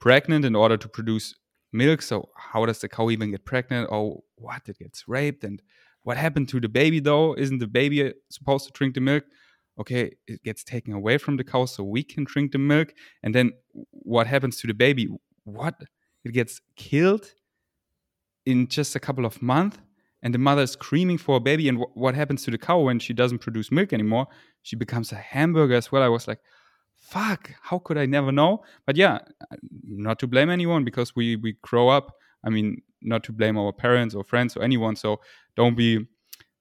pregnant 0.00 0.44
in 0.44 0.56
order 0.56 0.76
to 0.76 0.88
produce 0.88 1.34
milk. 1.72 2.02
So 2.02 2.30
how 2.36 2.66
does 2.66 2.80
the 2.80 2.88
cow 2.88 3.10
even 3.10 3.30
get 3.30 3.44
pregnant? 3.44 3.88
Oh, 3.92 4.24
what? 4.36 4.62
It 4.66 4.78
gets 4.78 5.06
raped 5.06 5.44
and 5.44 5.62
what 6.02 6.16
happened 6.16 6.48
to 6.48 6.60
the 6.60 6.68
baby 6.68 7.00
though? 7.00 7.36
Isn't 7.36 7.58
the 7.58 7.66
baby 7.66 8.06
uh, 8.06 8.12
supposed 8.30 8.66
to 8.66 8.72
drink 8.72 8.94
the 8.94 9.00
milk? 9.00 9.24
Okay, 9.78 10.12
it 10.26 10.42
gets 10.42 10.64
taken 10.64 10.92
away 10.92 11.18
from 11.18 11.36
the 11.36 11.44
cow 11.44 11.64
so 11.64 11.84
we 11.84 12.02
can 12.02 12.24
drink 12.24 12.52
the 12.52 12.58
milk. 12.58 12.92
And 13.22 13.34
then 13.34 13.52
what 13.90 14.26
happens 14.26 14.60
to 14.60 14.66
the 14.66 14.74
baby? 14.74 15.08
What? 15.44 15.74
It 16.24 16.32
gets 16.32 16.60
killed 16.76 17.32
in 18.46 18.68
just 18.68 18.96
a 18.96 19.00
couple 19.00 19.24
of 19.24 19.40
months 19.42 19.78
and 20.22 20.34
the 20.34 20.38
mother 20.38 20.62
is 20.62 20.72
screaming 20.72 21.18
for 21.18 21.36
a 21.36 21.40
baby 21.40 21.68
and 21.68 21.78
w- 21.78 21.92
what 21.94 22.14
happens 22.14 22.44
to 22.44 22.50
the 22.50 22.58
cow 22.58 22.80
when 22.80 22.98
she 22.98 23.12
doesn't 23.12 23.38
produce 23.38 23.70
milk 23.70 23.92
anymore? 23.92 24.26
She 24.62 24.76
becomes 24.76 25.12
a 25.12 25.16
hamburger 25.16 25.74
as 25.74 25.90
well. 25.90 26.02
I 26.02 26.08
was 26.08 26.28
like 26.28 26.40
fuck 26.96 27.50
how 27.62 27.78
could 27.78 27.96
i 27.96 28.04
never 28.04 28.30
know? 28.30 28.62
But 28.86 28.96
yeah 28.96 29.20
not 29.84 30.18
to 30.18 30.26
blame 30.26 30.50
anyone 30.50 30.84
because 30.84 31.16
we 31.16 31.36
we 31.36 31.56
grow 31.62 31.88
up 31.88 32.14
i 32.44 32.50
mean 32.50 32.82
not 33.00 33.24
to 33.24 33.32
blame 33.32 33.56
our 33.56 33.72
parents 33.72 34.14
or 34.14 34.22
friends 34.22 34.54
or 34.56 34.62
anyone 34.62 34.94
so 34.94 35.20
don't 35.56 35.76
be 35.76 36.06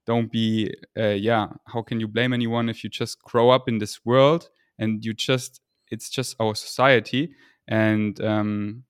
don't 0.06 0.32
be 0.32 0.74
uh, 0.98 1.10
yeah 1.10 1.48
how 1.66 1.82
can 1.82 2.00
you 2.00 2.08
blame 2.08 2.34
anyone 2.34 2.70
if 2.70 2.84
you 2.84 2.90
just 2.90 3.22
grow 3.22 3.50
up 3.50 3.68
in 3.68 3.78
this 3.78 4.06
world 4.06 4.50
and 4.80 5.04
you 5.06 5.14
just 5.14 5.62
it's 5.92 6.10
just 6.10 6.36
our 6.40 6.56
society? 6.56 7.32
And 7.68 8.20
um 8.22 8.84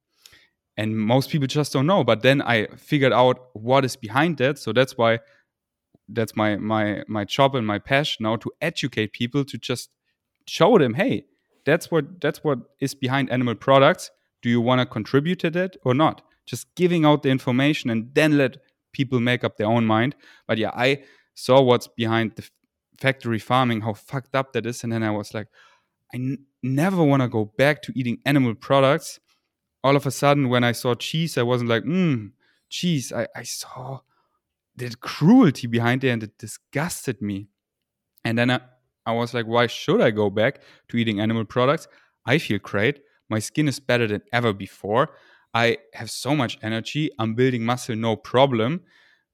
and 0.79 0.97
most 0.97 1.29
people 1.29 1.47
just 1.47 1.73
don't 1.73 1.85
know 1.85 2.03
but 2.05 2.21
then 2.21 2.41
i 2.53 2.65
figured 2.77 3.11
out 3.11 3.37
what 3.53 3.83
is 3.85 3.95
behind 3.95 4.37
that. 4.37 4.57
So 4.57 4.71
that's 4.73 4.97
why 4.97 5.19
that's 6.07 6.35
my 6.35 6.57
my 6.57 7.03
my 7.07 7.23
job 7.25 7.55
and 7.55 7.67
my 7.67 7.79
passion 7.79 8.23
now 8.23 8.35
to 8.37 8.49
educate 8.61 9.11
people 9.13 9.43
to 9.45 9.57
just 9.57 9.89
show 10.47 10.77
them 10.77 10.93
hey 10.95 11.25
that's 11.65 11.91
what 11.91 12.21
that's 12.21 12.39
what 12.43 12.59
is 12.79 12.95
behind 12.95 13.29
animal 13.29 13.55
products. 13.55 14.09
Do 14.41 14.49
you 14.49 14.61
want 14.61 14.79
to 14.79 14.85
contribute 14.85 15.39
to 15.39 15.49
that 15.51 15.75
or 15.83 15.93
not? 15.93 16.21
Just 16.45 16.73
giving 16.75 17.03
out 17.05 17.23
the 17.23 17.29
information 17.29 17.89
and 17.89 18.01
then 18.13 18.37
let 18.37 18.57
people 18.93 19.19
make 19.19 19.43
up 19.43 19.57
their 19.57 19.67
own 19.67 19.85
mind. 19.85 20.15
But 20.47 20.57
yeah 20.57 20.71
i 20.73 21.03
saw 21.35 21.61
what's 21.61 21.87
behind 21.87 22.35
the 22.37 22.43
factory 23.03 23.39
farming 23.39 23.81
how 23.81 23.93
fucked 23.93 24.35
up 24.35 24.53
that 24.53 24.65
is. 24.65 24.83
And 24.83 24.91
then 24.93 25.03
i 25.03 25.11
was 25.11 25.33
like 25.33 25.47
I 26.13 26.37
never 26.63 27.03
want 27.03 27.21
to 27.21 27.27
go 27.27 27.43
back 27.57 27.81
to 27.83 27.93
eating 27.99 28.17
animal 28.25 28.55
products 28.55 29.19
all 29.83 29.95
of 29.95 30.05
a 30.05 30.11
sudden 30.11 30.49
when 30.49 30.63
i 30.63 30.71
saw 30.71 30.93
cheese 30.93 31.37
i 31.37 31.43
wasn't 31.43 31.69
like 31.69 31.83
mm 31.83 32.31
cheese. 32.69 33.11
I, 33.11 33.27
I 33.35 33.43
saw 33.43 33.99
the 34.75 34.95
cruelty 35.01 35.67
behind 35.67 36.03
it 36.03 36.09
and 36.09 36.23
it 36.23 36.37
disgusted 36.37 37.21
me. 37.21 37.49
And 38.23 38.37
then 38.37 38.49
I, 38.51 38.61
I 39.05 39.11
was 39.11 39.33
like 39.33 39.47
why 39.47 39.67
should 39.67 40.01
i 40.01 40.11
go 40.11 40.29
back 40.29 40.61
to 40.89 40.97
eating 40.97 41.19
animal 41.19 41.45
products? 41.45 41.87
I 42.25 42.37
feel 42.37 42.59
great. 42.59 43.01
My 43.29 43.39
skin 43.39 43.67
is 43.67 43.79
better 43.79 44.07
than 44.07 44.21
ever 44.31 44.53
before. 44.53 45.09
I 45.53 45.77
have 45.93 46.11
so 46.11 46.35
much 46.35 46.59
energy. 46.61 47.09
I'm 47.17 47.33
building 47.33 47.65
muscle 47.65 47.95
no 47.95 48.15
problem. 48.15 48.81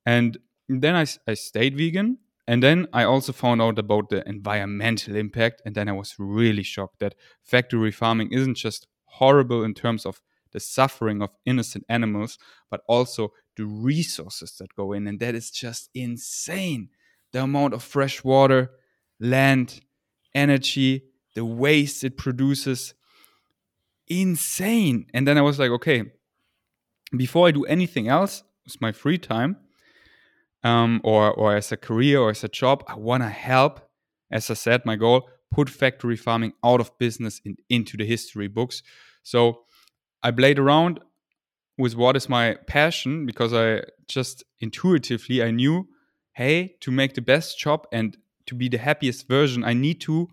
And 0.05 0.37
then 0.69 0.95
i, 0.95 1.05
I 1.27 1.33
stayed 1.33 1.77
vegan. 1.77 2.17
And 2.47 2.61
then 2.61 2.87
I 2.93 3.03
also 3.03 3.33
found 3.33 3.61
out 3.61 3.79
about 3.79 4.09
the 4.09 4.27
environmental 4.29 5.15
impact. 5.15 5.63
And 5.65 5.73
then 5.75 5.89
I 5.89 5.93
was 5.93 6.15
really 6.19 6.61
shocked 6.63 6.99
that 6.99 7.15
factory 7.43 7.91
farming 7.91 8.31
isn't 8.31 8.55
just 8.55 8.87
horrible 9.05 9.63
in 9.63 9.73
terms 9.73 10.05
of 10.05 10.21
the 10.55 10.59
suffering 10.61 11.21
of 11.21 11.31
innocent 11.45 11.83
animals, 11.89 12.39
but 12.71 12.79
also 12.87 13.33
the 13.57 13.65
resources 13.65 14.55
that 14.57 14.73
go 14.73 14.93
in. 14.93 15.05
And 15.05 15.19
that 15.19 15.35
is 15.35 15.51
just 15.51 15.89
insane. 15.93 16.87
The 17.33 17.43
amount 17.43 17.73
of 17.73 17.83
fresh 17.83 18.23
water, 18.23 18.71
land, 19.19 19.81
energy, 20.33 21.03
the 21.35 21.43
waste 21.43 22.05
it 22.05 22.15
produces. 22.15 22.93
Insane. 24.07 25.07
And 25.13 25.27
then 25.27 25.37
I 25.37 25.41
was 25.41 25.59
like, 25.59 25.71
okay, 25.71 26.05
before 27.17 27.49
I 27.49 27.51
do 27.51 27.65
anything 27.65 28.07
else 28.07 28.43
with 28.63 28.79
my 28.79 28.93
free 28.93 29.17
time, 29.17 29.57
um, 30.63 30.99
or 31.03 31.31
or 31.31 31.55
as 31.55 31.71
a 31.71 31.77
career 31.77 32.19
or 32.19 32.31
as 32.31 32.43
a 32.43 32.47
job. 32.47 32.83
I 32.87 32.95
want 32.95 33.23
to 33.23 33.29
help. 33.29 33.81
As 34.31 34.49
I 34.49 34.55
said, 34.55 34.85
my 34.85 34.95
goal 34.95 35.29
put 35.51 35.69
factory 35.69 36.17
farming 36.17 36.53
out 36.63 36.81
of 36.81 36.97
business 36.97 37.39
and 37.45 37.59
into 37.69 37.95
the 37.97 38.05
history 38.05 38.47
books. 38.47 38.81
So 39.21 39.65
I 40.25 40.31
played 40.31 40.57
around 40.57 41.01
with 41.77 41.95
what 41.95 42.15
is 42.15 42.27
my 42.27 42.55
passion 42.65 43.27
because 43.27 43.53
I 43.53 43.83
just 44.07 44.43
intuitively 44.59 45.43
I 45.43 45.51
knew, 45.51 45.87
hey, 46.33 46.77
to 46.79 46.89
make 46.89 47.13
the 47.13 47.21
best 47.21 47.59
job 47.59 47.85
and 47.91 48.17
to 48.47 48.55
be 48.55 48.67
the 48.67 48.79
happiest 48.79 49.27
version, 49.27 49.63
I 49.63 49.73
need 49.73 50.01
to 50.01 50.27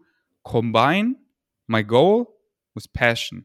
combine 0.46 1.16
my 1.68 1.82
goal 1.82 2.38
with 2.74 2.90
passion. 2.94 3.44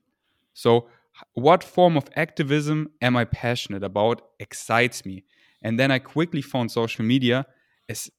So 0.53 0.87
what 1.33 1.65
form 1.65 1.97
of 1.97 2.07
activism 2.15 2.91
am 3.01 3.17
I 3.17 3.25
passionate 3.25 3.83
about 3.83 4.21
excites 4.39 5.05
me? 5.05 5.25
And 5.61 5.77
then 5.77 5.91
I 5.91 5.99
quickly 5.99 6.41
found 6.41 6.71
social 6.71 7.03
media 7.03 7.45
as 7.89 8.09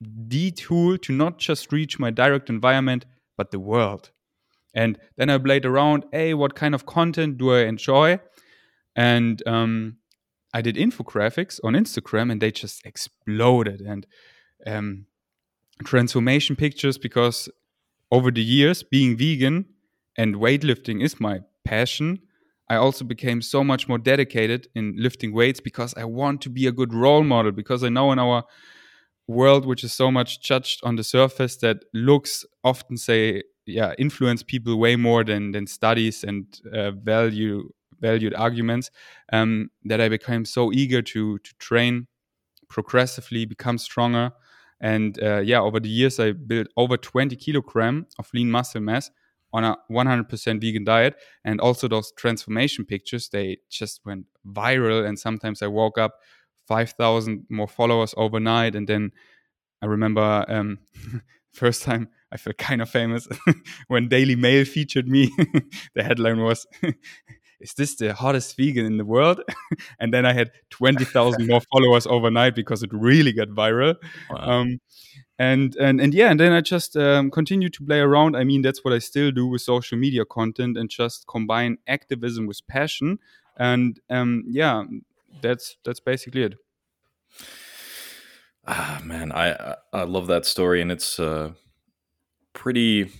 the 0.00 0.50
tool 0.50 0.98
to 0.98 1.12
not 1.12 1.38
just 1.38 1.70
reach 1.70 2.00
my 2.00 2.10
direct 2.10 2.50
environment, 2.50 3.06
but 3.36 3.52
the 3.52 3.60
world. 3.60 4.10
And 4.76 4.98
then 5.16 5.30
I 5.30 5.38
played 5.38 5.64
around, 5.64 6.04
hey, 6.12 6.34
what 6.34 6.54
kind 6.54 6.74
of 6.74 6.84
content 6.84 7.38
do 7.38 7.52
I 7.52 7.62
enjoy? 7.62 8.20
And 8.94 9.42
um, 9.46 9.96
I 10.52 10.60
did 10.60 10.76
infographics 10.76 11.58
on 11.64 11.72
Instagram 11.72 12.30
and 12.30 12.40
they 12.40 12.52
just 12.52 12.84
exploded. 12.84 13.80
And 13.80 14.06
um, 14.66 15.06
transformation 15.84 16.56
pictures, 16.56 16.98
because 16.98 17.48
over 18.12 18.30
the 18.30 18.42
years, 18.42 18.82
being 18.82 19.16
vegan 19.16 19.64
and 20.16 20.36
weightlifting 20.36 21.02
is 21.02 21.18
my 21.18 21.40
passion. 21.64 22.20
I 22.68 22.76
also 22.76 23.04
became 23.04 23.40
so 23.40 23.64
much 23.64 23.88
more 23.88 23.98
dedicated 23.98 24.68
in 24.74 24.94
lifting 24.98 25.32
weights 25.32 25.60
because 25.60 25.94
I 25.96 26.04
want 26.04 26.42
to 26.42 26.50
be 26.50 26.66
a 26.66 26.72
good 26.72 26.92
role 26.92 27.24
model. 27.24 27.52
Because 27.52 27.82
I 27.82 27.88
know 27.88 28.12
in 28.12 28.18
our 28.18 28.44
world, 29.26 29.64
which 29.64 29.84
is 29.84 29.94
so 29.94 30.10
much 30.10 30.42
judged 30.42 30.80
on 30.82 30.96
the 30.96 31.04
surface, 31.04 31.56
that 31.58 31.78
looks 31.94 32.44
often 32.62 32.98
say, 32.98 33.42
yeah, 33.66 33.94
influence 33.98 34.42
people 34.42 34.78
way 34.78 34.96
more 34.96 35.24
than 35.24 35.52
than 35.52 35.66
studies 35.66 36.24
and 36.24 36.46
uh, 36.72 36.92
value 36.92 37.70
valued 38.00 38.34
arguments. 38.34 38.90
Um, 39.32 39.70
that 39.84 40.00
I 40.00 40.08
became 40.08 40.44
so 40.44 40.72
eager 40.72 41.02
to 41.02 41.38
to 41.38 41.54
train 41.58 42.06
progressively, 42.68 43.44
become 43.46 43.78
stronger, 43.78 44.32
and 44.80 45.20
uh, 45.22 45.38
yeah, 45.38 45.60
over 45.60 45.80
the 45.80 45.88
years 45.88 46.20
I 46.20 46.32
built 46.32 46.68
over 46.76 46.96
20 46.96 47.36
kilogram 47.36 48.06
of 48.18 48.28
lean 48.34 48.50
muscle 48.50 48.80
mass 48.80 49.10
on 49.52 49.64
a 49.64 49.76
100% 49.90 50.60
vegan 50.60 50.84
diet. 50.84 51.16
And 51.44 51.60
also 51.60 51.88
those 51.88 52.12
transformation 52.16 52.84
pictures 52.84 53.28
they 53.28 53.58
just 53.70 54.04
went 54.04 54.26
viral. 54.46 55.06
And 55.06 55.18
sometimes 55.18 55.62
i 55.62 55.66
woke 55.66 55.98
up 55.98 56.16
5000 56.66 57.46
more 57.48 57.68
followers 57.68 58.14
overnight. 58.16 58.74
And 58.74 58.86
then 58.86 59.12
i 59.82 59.86
remember 59.86 60.44
um, 60.48 60.78
first 61.52 61.82
time 61.82 62.08
i 62.36 62.38
felt 62.38 62.58
kind 62.58 62.82
of 62.82 62.88
famous 62.90 63.26
when 63.88 64.08
daily 64.08 64.36
mail 64.36 64.64
featured 64.64 65.08
me 65.08 65.30
the 65.94 66.02
headline 66.02 66.40
was 66.42 66.66
is 67.60 67.72
this 67.74 67.96
the 67.96 68.12
hottest 68.12 68.54
vegan 68.56 68.84
in 68.84 68.98
the 68.98 69.04
world? 69.04 69.40
and 69.98 70.12
then 70.12 70.26
I 70.26 70.34
had 70.34 70.50
20,000 70.70 71.46
more 71.46 71.62
followers 71.72 72.06
overnight 72.06 72.54
because 72.54 72.82
it 72.82 72.90
really 72.92 73.32
got 73.32 73.48
viral. 73.48 73.94
Wow. 74.30 74.36
Um, 74.36 74.80
and 75.38 75.76
and 75.76 76.00
and 76.00 76.14
yeah 76.14 76.30
and 76.30 76.40
then 76.40 76.52
i 76.52 76.62
just 76.62 76.96
um, 76.96 77.30
continue 77.30 77.68
to 77.68 77.84
play 77.84 78.00
around 78.00 78.34
i 78.36 78.42
mean 78.42 78.62
that's 78.62 78.82
what 78.82 78.94
i 78.94 78.98
still 78.98 79.30
do 79.30 79.46
with 79.46 79.60
social 79.60 79.98
media 79.98 80.24
content 80.24 80.78
and 80.78 80.88
just 80.88 81.26
combine 81.26 81.76
activism 81.86 82.46
with 82.46 82.66
passion 82.68 83.18
and 83.58 84.00
um, 84.08 84.44
yeah 84.48 84.84
that's 85.42 85.76
that's 85.84 86.00
basically 86.00 86.42
it 86.42 86.54
ah 88.66 88.98
man 89.04 89.30
i 89.30 89.76
i 89.92 90.04
love 90.04 90.26
that 90.26 90.46
story 90.46 90.80
and 90.80 90.90
it's 90.90 91.20
uh 91.20 91.50
pretty 92.66 93.12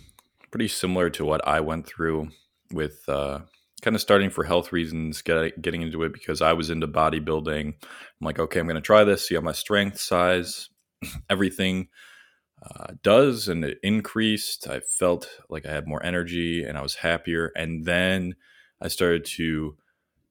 pretty 0.51 0.67
similar 0.67 1.09
to 1.09 1.25
what 1.25 1.47
i 1.47 1.61
went 1.61 1.87
through 1.87 2.29
with 2.73 3.09
uh 3.09 3.39
kind 3.81 3.95
of 3.95 4.03
starting 4.03 4.31
for 4.31 4.43
health 4.43 4.73
reasons 4.73 5.23
get, 5.23 5.63
getting 5.63 5.83
into 5.83 6.03
it 6.03 6.13
because 6.13 6.43
i 6.43 6.53
was 6.53 6.69
into 6.69 6.89
bodybuilding 6.89 7.67
i'm 7.69 8.25
like 8.25 8.41
okay 8.41 8.59
i'm 8.59 8.67
going 8.67 8.75
to 8.75 8.81
try 8.81 9.05
this 9.05 9.29
see 9.29 9.37
how 9.37 9.41
my 9.41 9.53
strength 9.53 10.01
size 10.01 10.69
everything 11.31 11.87
uh, 12.63 12.95
does 13.03 13.49
and 13.49 13.65
it 13.65 13.79
increased. 13.83 14.69
I 14.69 14.81
felt 14.81 15.29
like 15.49 15.67
I 15.67 15.73
had 15.73 15.87
more 15.87 16.05
energy 16.05 16.65
and 16.65 16.77
I 16.77 16.83
was 16.83 16.97
happier. 16.97 17.53
And 17.55 17.85
then 17.85 18.35
I 18.81 18.89
started 18.89 19.25
to 19.37 19.77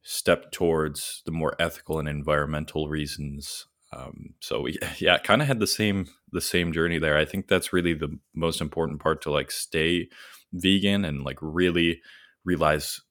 step 0.02 0.52
towards 0.52 1.22
the 1.26 1.32
more 1.32 1.56
ethical 1.60 2.00
and 2.00 2.08
environmental 2.08 2.88
reasons. 2.88 3.68
Um, 3.96 4.34
so 4.42 4.68
yeah, 4.98 5.18
kind 5.18 5.42
of 5.42 5.48
had 5.48 5.60
the 5.60 5.68
same 5.68 6.08
the 6.32 6.42
same 6.42 6.74
journey 6.74 7.00
there. 7.00 7.18
I 7.18 7.26
think 7.26 7.48
that's 7.48 7.74
really 7.74 7.94
the 7.94 8.18
most 8.34 8.62
important 8.62 9.02
part 9.02 9.22
to 9.24 9.32
like 9.32 9.52
stay 9.52 10.10
vegan 10.54 11.06
and 11.06 11.24
like 11.24 11.38
really 11.42 12.02
realize. 12.44 13.02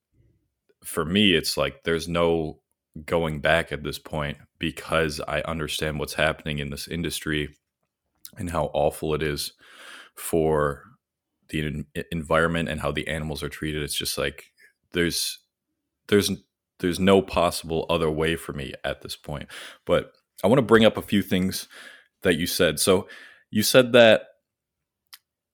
For 0.85 1.07
me, 1.07 1.33
it's 1.33 1.57
like 1.57 1.85
there's 1.85 2.09
no 2.09 2.61
going 3.07 3.41
back 3.41 3.73
at 3.73 3.83
this 3.83 3.99
point 3.99 4.37
because 4.59 5.19
I 5.27 5.41
understand 5.43 5.99
what's 5.99 6.13
happening 6.13 6.59
in 6.59 6.69
this 6.69 6.87
industry 6.87 7.49
and 8.37 8.51
how 8.51 8.67
awful 8.75 9.15
it 9.15 9.23
is 9.23 9.55
for 10.15 10.83
the 11.49 11.85
environment 12.13 12.69
and 12.69 12.81
how 12.81 12.93
the 12.93 13.09
animals 13.09 13.43
are 13.43 13.49
treated. 13.49 13.83
It's 13.83 13.97
just 13.97 14.19
like 14.19 14.53
there's 14.93 15.39
there's 16.09 16.31
there's 16.81 17.01
no 17.01 17.23
possible 17.23 17.87
other 17.89 18.11
way 18.11 18.37
for 18.37 18.53
me 18.53 18.75
at 18.85 19.03
this 19.03 19.17
point. 19.17 19.49
But 19.87 20.13
I 20.43 20.49
want 20.49 20.59
to 20.59 20.63
bring 20.63 20.85
up 20.85 20.97
a 20.97 21.03
few 21.03 21.23
things 21.23 21.69
that 22.23 22.37
you 22.37 22.47
said. 22.47 22.81
So 22.81 23.09
you 23.51 23.63
said 23.63 23.93
that 23.93 24.23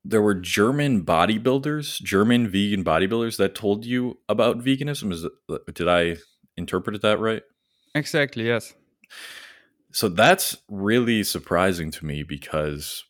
there 0.04 0.22
were 0.22 0.34
German 0.34 1.04
bodybuilders, 1.04 2.00
German 2.02 2.49
vegan 2.49 2.82
bodybuilders 2.84 3.37
that 3.37 3.54
told 3.54 3.84
you 3.84 4.18
about 4.28 4.58
veganism. 4.58 5.12
Is 5.12 5.25
it, 5.25 5.32
uh, 5.49 5.58
did 5.75 5.88
I 5.88 6.16
interpret 6.56 7.00
that 7.02 7.18
right? 7.18 7.42
Exactly. 7.94 8.46
Yes. 8.46 8.75
So 9.92 10.08
that's 10.08 10.56
really 10.68 11.22
surprising 11.22 11.90
to 11.92 12.06
me 12.06 12.22
because, 12.22 13.04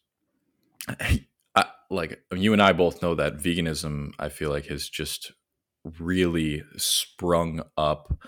I, 0.89 1.27
I, 1.55 1.67
like 1.91 2.21
you 2.33 2.53
and 2.53 2.63
I 2.63 2.73
both 2.73 3.03
know 3.03 3.15
that 3.15 3.37
veganism, 3.37 4.13
I 4.19 4.29
feel 4.29 4.51
like 4.51 4.67
has 4.67 4.89
just 4.89 5.33
really 5.99 6.63
sprung 6.77 7.63
up 7.77 8.19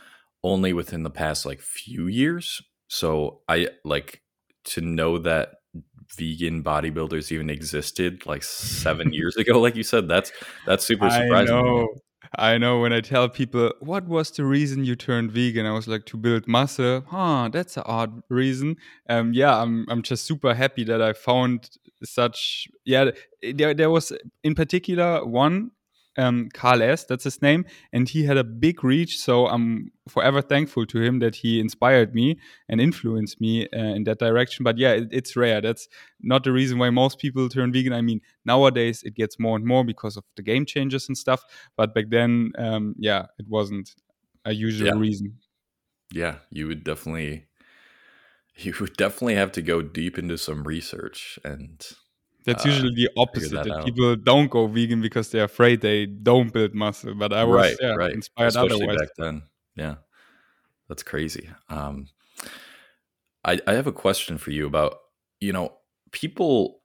only 0.42 0.72
within 0.72 1.02
the 1.02 1.10
past 1.10 1.46
like 1.46 1.60
few 1.60 2.06
years. 2.06 2.60
So 2.92 3.40
I 3.48 3.68
like 3.84 4.20
to 4.64 4.82
know 4.82 5.16
that 5.16 5.54
vegan 6.18 6.62
bodybuilders 6.62 7.32
even 7.32 7.48
existed 7.48 8.26
like 8.26 8.42
seven 8.42 9.12
years 9.18 9.34
ago, 9.36 9.58
like 9.58 9.76
you 9.76 9.82
said. 9.82 10.08
That's 10.08 10.30
that's 10.66 10.84
super 10.84 11.08
surprising. 11.08 11.54
I 11.56 11.62
know. 11.62 11.88
I 12.38 12.58
know 12.58 12.80
when 12.80 12.92
I 12.92 13.00
tell 13.00 13.30
people, 13.30 13.72
what 13.80 14.06
was 14.06 14.30
the 14.30 14.44
reason 14.44 14.84
you 14.84 14.94
turned 14.94 15.32
vegan? 15.32 15.64
I 15.64 15.72
was 15.72 15.88
like, 15.88 16.04
to 16.06 16.18
build 16.18 16.46
muscle. 16.46 17.02
Huh, 17.06 17.48
that's 17.50 17.78
an 17.78 17.82
odd 17.86 18.22
reason. 18.28 18.76
Um, 19.08 19.32
yeah, 19.32 19.60
I'm, 19.60 19.86
I'm 19.88 20.02
just 20.02 20.24
super 20.24 20.54
happy 20.54 20.84
that 20.84 21.02
I 21.02 21.14
found 21.14 21.68
such, 22.04 22.68
yeah, 22.84 23.10
there, 23.54 23.74
there 23.74 23.90
was 23.90 24.12
in 24.44 24.54
particular 24.54 25.26
one 25.26 25.72
um, 26.16 26.48
Carl 26.52 26.82
S. 26.82 27.04
That's 27.04 27.24
his 27.24 27.40
name, 27.42 27.64
and 27.92 28.08
he 28.08 28.24
had 28.24 28.36
a 28.36 28.44
big 28.44 28.84
reach. 28.84 29.18
So 29.18 29.46
I'm 29.46 29.90
forever 30.08 30.42
thankful 30.42 30.86
to 30.86 31.00
him 31.00 31.18
that 31.20 31.36
he 31.36 31.60
inspired 31.60 32.14
me 32.14 32.38
and 32.68 32.80
influenced 32.80 33.40
me 33.40 33.68
uh, 33.68 33.78
in 33.78 34.04
that 34.04 34.18
direction. 34.18 34.64
But 34.64 34.78
yeah, 34.78 34.92
it, 34.92 35.08
it's 35.10 35.36
rare. 35.36 35.60
That's 35.60 35.88
not 36.20 36.44
the 36.44 36.52
reason 36.52 36.78
why 36.78 36.90
most 36.90 37.18
people 37.18 37.48
turn 37.48 37.72
vegan. 37.72 37.92
I 37.92 38.00
mean, 38.02 38.20
nowadays 38.44 39.02
it 39.04 39.14
gets 39.14 39.38
more 39.38 39.56
and 39.56 39.64
more 39.64 39.84
because 39.84 40.16
of 40.16 40.24
the 40.36 40.42
Game 40.42 40.66
Changers 40.66 41.08
and 41.08 41.16
stuff. 41.16 41.42
But 41.76 41.94
back 41.94 42.06
then, 42.10 42.52
um, 42.58 42.94
yeah, 42.98 43.26
it 43.38 43.46
wasn't 43.48 43.90
a 44.44 44.52
usual 44.52 44.88
Yeah. 44.88 44.98
reason. 44.98 45.38
Yeah, 46.12 46.36
you 46.50 46.66
would 46.66 46.84
definitely 46.84 47.46
you 48.56 48.74
would 48.80 48.96
definitely 48.96 49.36
have 49.36 49.52
to 49.52 49.62
go 49.62 49.80
deep 49.82 50.18
into 50.18 50.36
some 50.36 50.64
research 50.64 51.38
and 51.44 51.80
That's 52.44 52.64
Uh, 52.66 52.68
usually 52.70 52.94
the 52.94 53.08
opposite. 53.16 53.50
that 53.52 53.64
That, 53.66 53.84
people 53.84 54.16
don't 54.16 54.50
go 54.50 54.66
vegan 54.66 55.00
because 55.00 55.30
they're 55.30 55.44
afraid 55.44 55.80
they 55.80 56.06
don't 56.06 56.52
build 56.52 56.74
muscle. 56.74 57.14
But 57.14 57.32
I 57.32 57.44
was 57.44 57.54
right, 57.56 57.76
yeah, 57.80 57.94
right. 57.94 58.12
inspired 58.12 58.48
Especially 58.48 58.76
otherwise. 58.84 58.98
back 58.98 59.08
then. 59.16 59.42
Yeah. 59.76 59.96
That's 60.88 61.02
crazy. 61.02 61.48
Um 61.68 62.08
I 63.44 63.60
I 63.66 63.72
have 63.74 63.86
a 63.86 63.92
question 63.92 64.38
for 64.38 64.50
you 64.50 64.66
about, 64.66 64.98
you 65.40 65.52
know, 65.52 65.78
people 66.12 66.80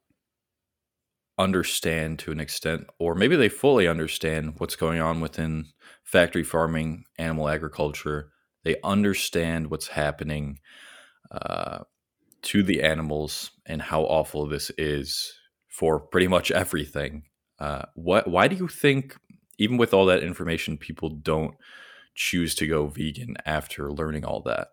understand 1.40 2.18
to 2.20 2.32
an 2.32 2.40
extent 2.40 2.88
or 3.00 3.14
maybe 3.14 3.36
they 3.36 3.50
fully 3.50 3.88
understand 3.88 4.56
what's 4.58 4.76
going 4.76 5.00
on 5.00 5.22
within 5.22 5.66
factory 6.04 6.44
farming, 6.44 7.04
animal 7.18 7.48
agriculture. 7.50 8.32
They 8.64 8.78
understand 8.84 9.70
what's 9.70 9.88
happening 9.88 10.60
uh, 11.32 11.80
to 12.44 12.64
the 12.64 12.82
animals 12.84 13.52
and 13.66 13.82
how 13.82 14.04
awful 14.04 14.48
this 14.48 14.72
is 14.78 15.34
for 15.78 16.00
pretty 16.00 16.28
much 16.28 16.50
everything. 16.50 17.24
Uh, 17.60 17.84
what? 17.94 18.28
Why 18.28 18.48
do 18.48 18.56
you 18.56 18.68
think, 18.68 19.16
even 19.60 19.78
with 19.78 19.94
all 19.94 20.08
that 20.08 20.24
information, 20.24 20.76
people 20.76 21.10
don't 21.10 21.54
choose 22.16 22.56
to 22.56 22.66
go 22.66 22.88
vegan 22.88 23.36
after 23.46 23.92
learning 23.92 24.26
all 24.26 24.42
that? 24.42 24.70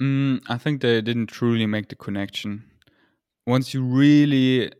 Mm, 0.00 0.40
I 0.48 0.56
think 0.56 0.82
they 0.82 1.00
didn't 1.00 1.26
truly 1.26 1.66
make 1.66 1.88
the 1.88 1.96
connection. 1.96 2.62
Once 3.44 3.74
you 3.74 3.82
really 3.82 4.72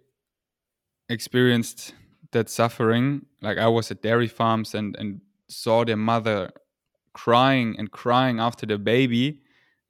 experienced 1.09 1.95
that 2.30 2.49
suffering, 2.49 3.26
like 3.42 3.59
I 3.59 3.66
was 3.66 3.90
at 3.90 4.02
dairy 4.02 4.28
farms 4.28 4.73
and, 4.73 4.95
and 5.00 5.21
saw 5.49 5.85
their 5.85 5.97
mother 5.97 6.52
crying 7.12 7.75
and 7.76 7.90
crying 7.90 8.38
after 8.38 8.66
their 8.66 8.78
baby, 8.78 9.40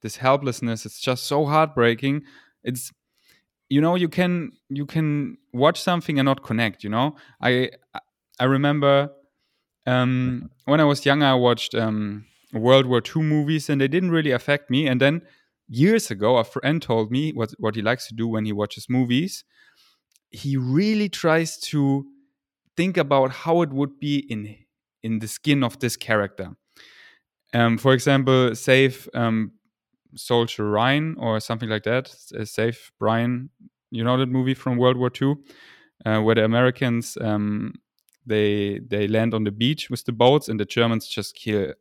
this 0.00 0.16
helplessness, 0.16 0.86
it's 0.86 1.00
just 1.00 1.24
so 1.24 1.44
heartbreaking. 1.44 2.22
It's 2.64 2.92
you 3.70 3.80
know, 3.80 3.94
you 3.94 4.08
can 4.08 4.52
you 4.68 4.84
can 4.84 5.38
watch 5.54 5.80
something 5.80 6.18
and 6.18 6.26
not 6.26 6.42
connect, 6.42 6.84
you 6.84 6.90
know? 6.90 7.14
I 7.40 7.70
I 8.38 8.44
remember 8.44 9.10
um, 9.86 10.50
when 10.64 10.80
I 10.80 10.84
was 10.84 11.06
younger 11.06 11.26
I 11.26 11.34
watched 11.34 11.74
um, 11.74 12.26
World 12.52 12.86
War 12.86 13.00
II 13.00 13.22
movies 13.22 13.70
and 13.70 13.80
they 13.80 13.88
didn't 13.88 14.10
really 14.10 14.32
affect 14.32 14.70
me. 14.70 14.86
And 14.86 15.00
then 15.00 15.22
years 15.68 16.10
ago, 16.10 16.36
a 16.36 16.44
friend 16.44 16.82
told 16.82 17.10
me 17.10 17.30
what, 17.32 17.52
what 17.58 17.76
he 17.76 17.82
likes 17.82 18.08
to 18.08 18.14
do 18.14 18.26
when 18.26 18.44
he 18.44 18.52
watches 18.52 18.86
movies. 18.88 19.44
He 20.30 20.56
really 20.56 21.08
tries 21.08 21.56
to 21.70 22.06
think 22.76 22.96
about 22.96 23.30
how 23.30 23.62
it 23.62 23.70
would 23.70 24.00
be 24.00 24.18
in 24.18 24.56
in 25.02 25.20
the 25.20 25.28
skin 25.28 25.62
of 25.64 25.78
this 25.78 25.96
character. 25.96 26.56
Um, 27.54 27.78
for 27.78 27.92
example, 27.94 28.54
save 28.54 29.08
um, 29.14 29.52
Soldier 30.14 30.70
Ryan 30.70 31.16
or 31.18 31.40
something 31.40 31.68
like 31.68 31.84
that. 31.84 32.14
Uh, 32.38 32.44
save 32.44 32.92
Brian. 32.98 33.50
You 33.90 34.04
know 34.04 34.16
that 34.18 34.28
movie 34.28 34.54
from 34.54 34.76
World 34.76 34.96
War 34.96 35.10
II, 35.20 35.34
uh, 36.06 36.20
where 36.20 36.36
the 36.36 36.44
Americans 36.44 37.18
um, 37.20 37.74
they 38.26 38.80
they 38.86 39.08
land 39.08 39.34
on 39.34 39.44
the 39.44 39.50
beach 39.50 39.90
with 39.90 40.04
the 40.04 40.12
boats 40.12 40.48
and 40.48 40.60
the 40.60 40.64
Germans 40.64 41.08
just 41.08 41.34
kill 41.34 41.74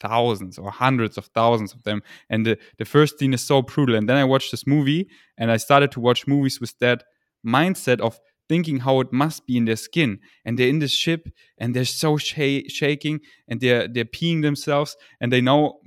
thousands 0.00 0.58
or 0.58 0.70
hundreds 0.70 1.18
of 1.18 1.26
thousands 1.26 1.72
of 1.72 1.82
them. 1.82 2.02
And 2.30 2.46
the, 2.46 2.58
the 2.78 2.84
first 2.84 3.18
scene 3.18 3.34
is 3.34 3.42
so 3.42 3.62
brutal. 3.62 3.96
And 3.96 4.08
then 4.08 4.16
I 4.16 4.24
watched 4.24 4.50
this 4.50 4.66
movie 4.66 5.08
and 5.36 5.50
I 5.50 5.56
started 5.56 5.90
to 5.92 6.00
watch 6.00 6.26
movies 6.26 6.60
with 6.60 6.78
that 6.78 7.04
mindset 7.46 8.00
of 8.00 8.20
thinking 8.48 8.78
how 8.80 9.00
it 9.00 9.12
must 9.12 9.46
be 9.46 9.56
in 9.56 9.64
their 9.64 9.76
skin. 9.76 10.18
And 10.44 10.58
they're 10.58 10.68
in 10.68 10.78
this 10.78 10.92
ship 10.92 11.28
and 11.58 11.74
they're 11.74 11.84
so 11.84 12.16
sh- 12.16 12.68
shaking 12.68 13.20
and 13.46 13.60
they're 13.60 13.88
they're 13.88 14.04
peeing 14.04 14.42
themselves 14.42 14.96
and 15.20 15.32
they 15.32 15.40
know 15.40 15.80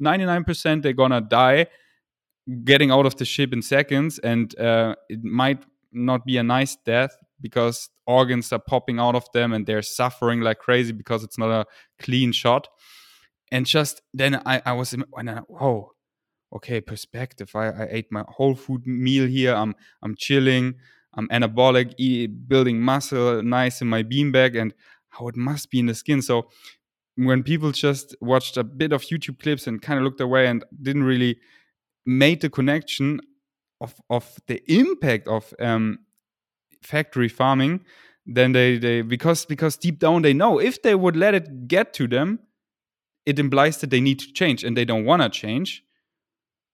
99% 0.00 0.82
they're 0.82 0.92
gonna 0.92 1.20
die 1.20 1.66
getting 2.64 2.90
out 2.90 3.06
of 3.06 3.16
the 3.16 3.24
ship 3.24 3.52
in 3.52 3.62
seconds 3.62 4.18
and 4.18 4.58
uh, 4.58 4.94
it 5.08 5.22
might 5.22 5.62
not 5.92 6.24
be 6.24 6.36
a 6.36 6.42
nice 6.42 6.76
death 6.84 7.16
because 7.40 7.88
organs 8.06 8.52
are 8.52 8.58
popping 8.58 8.98
out 8.98 9.14
of 9.14 9.26
them 9.32 9.52
and 9.52 9.66
they're 9.66 9.82
suffering 9.82 10.40
like 10.40 10.58
crazy 10.58 10.92
because 10.92 11.22
it's 11.22 11.38
not 11.38 11.50
a 11.50 11.66
clean 12.00 12.32
shot 12.32 12.68
and 13.52 13.66
just 13.66 14.00
then 14.14 14.40
I, 14.46 14.62
I 14.64 14.72
was 14.72 14.92
in, 14.92 15.04
whoa, 15.10 15.92
okay, 16.54 16.80
perspective. 16.80 17.50
I, 17.54 17.66
I 17.68 17.88
ate 17.90 18.12
my 18.12 18.24
whole 18.28 18.54
food 18.54 18.86
meal 18.86 19.26
here. 19.26 19.54
I'm 19.54 19.74
I'm 20.02 20.14
chilling. 20.16 20.74
I'm 21.14 21.28
anabolic, 21.28 21.94
building 22.48 22.80
muscle, 22.80 23.42
nice 23.42 23.80
in 23.80 23.88
my 23.88 24.02
beanbag, 24.02 24.60
and 24.60 24.74
how 25.10 25.28
it 25.28 25.36
must 25.36 25.70
be 25.70 25.80
in 25.80 25.86
the 25.86 25.94
skin. 25.94 26.22
So 26.22 26.48
when 27.16 27.42
people 27.42 27.72
just 27.72 28.14
watched 28.20 28.56
a 28.56 28.64
bit 28.64 28.92
of 28.92 29.02
YouTube 29.02 29.40
clips 29.40 29.66
and 29.66 29.82
kind 29.82 29.98
of 29.98 30.04
looked 30.04 30.20
away 30.20 30.46
and 30.46 30.64
didn't 30.80 31.04
really 31.04 31.38
made 32.06 32.40
the 32.40 32.50
connection 32.50 33.20
of 33.80 33.94
of 34.08 34.36
the 34.46 34.62
impact 34.72 35.26
of 35.28 35.52
um, 35.58 35.98
factory 36.82 37.28
farming, 37.28 37.84
then 38.26 38.52
they 38.52 38.78
they 38.78 39.02
because 39.02 39.44
because 39.44 39.76
deep 39.76 39.98
down 39.98 40.22
they 40.22 40.32
know 40.32 40.58
if 40.60 40.82
they 40.82 40.94
would 40.94 41.16
let 41.16 41.34
it 41.34 41.68
get 41.68 41.92
to 41.94 42.06
them, 42.06 42.38
it 43.26 43.38
implies 43.38 43.78
that 43.78 43.90
they 43.90 44.00
need 44.00 44.18
to 44.20 44.32
change 44.32 44.64
and 44.64 44.76
they 44.76 44.84
don't 44.84 45.04
want 45.04 45.22
to 45.22 45.28
change. 45.28 45.82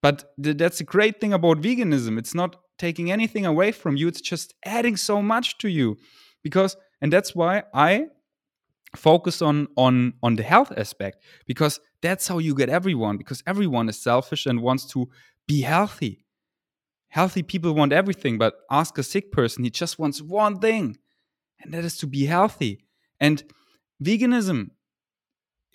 But 0.03 0.25
th- 0.43 0.57
that's 0.57 0.81
a 0.81 0.85
great 0.85 1.21
thing 1.21 1.33
about 1.33 1.61
veganism. 1.61 2.19
It's 2.19 2.35
not 2.35 2.57
taking 2.79 3.11
anything 3.11 3.47
away 3.47 3.73
from 3.73 3.97
you, 3.97 4.09
it's 4.09 4.21
just 4.21 4.55
adding 4.65 4.97
so 4.97 5.23
much 5.23 5.59
to 5.59 5.69
you. 5.69 5.97
Because, 6.43 6.77
and 7.01 7.13
that's 7.13 7.35
why 7.35 7.65
I 7.75 8.07
focus 8.95 9.43
on 9.43 9.69
on 9.77 10.15
on 10.23 10.37
the 10.37 10.43
health 10.43 10.73
aspect 10.77 11.19
because 11.45 11.81
that's 12.01 12.29
how 12.29 12.39
you 12.39 12.55
get 12.55 12.71
everyone 12.71 13.19
because 13.19 13.43
everyone 13.47 13.91
is 13.91 14.01
selfish 14.01 14.47
and 14.47 14.63
wants 14.63 14.87
to 14.87 15.07
be 15.47 15.61
healthy 15.61 16.25
healthy 17.09 17.43
people 17.43 17.75
want 17.75 17.93
everything 17.93 18.39
but 18.39 18.55
ask 18.71 18.97
a 18.97 19.03
sick 19.03 19.31
person 19.31 19.65
he 19.65 19.71
just 19.71 19.99
wants 19.99 20.23
one 20.23 20.59
thing 20.61 20.97
and 21.61 21.75
that 21.75 21.85
is 21.85 21.99
to 21.99 22.07
be 22.07 22.25
healthy 22.25 22.87
and 23.21 23.43
veganism 24.03 24.71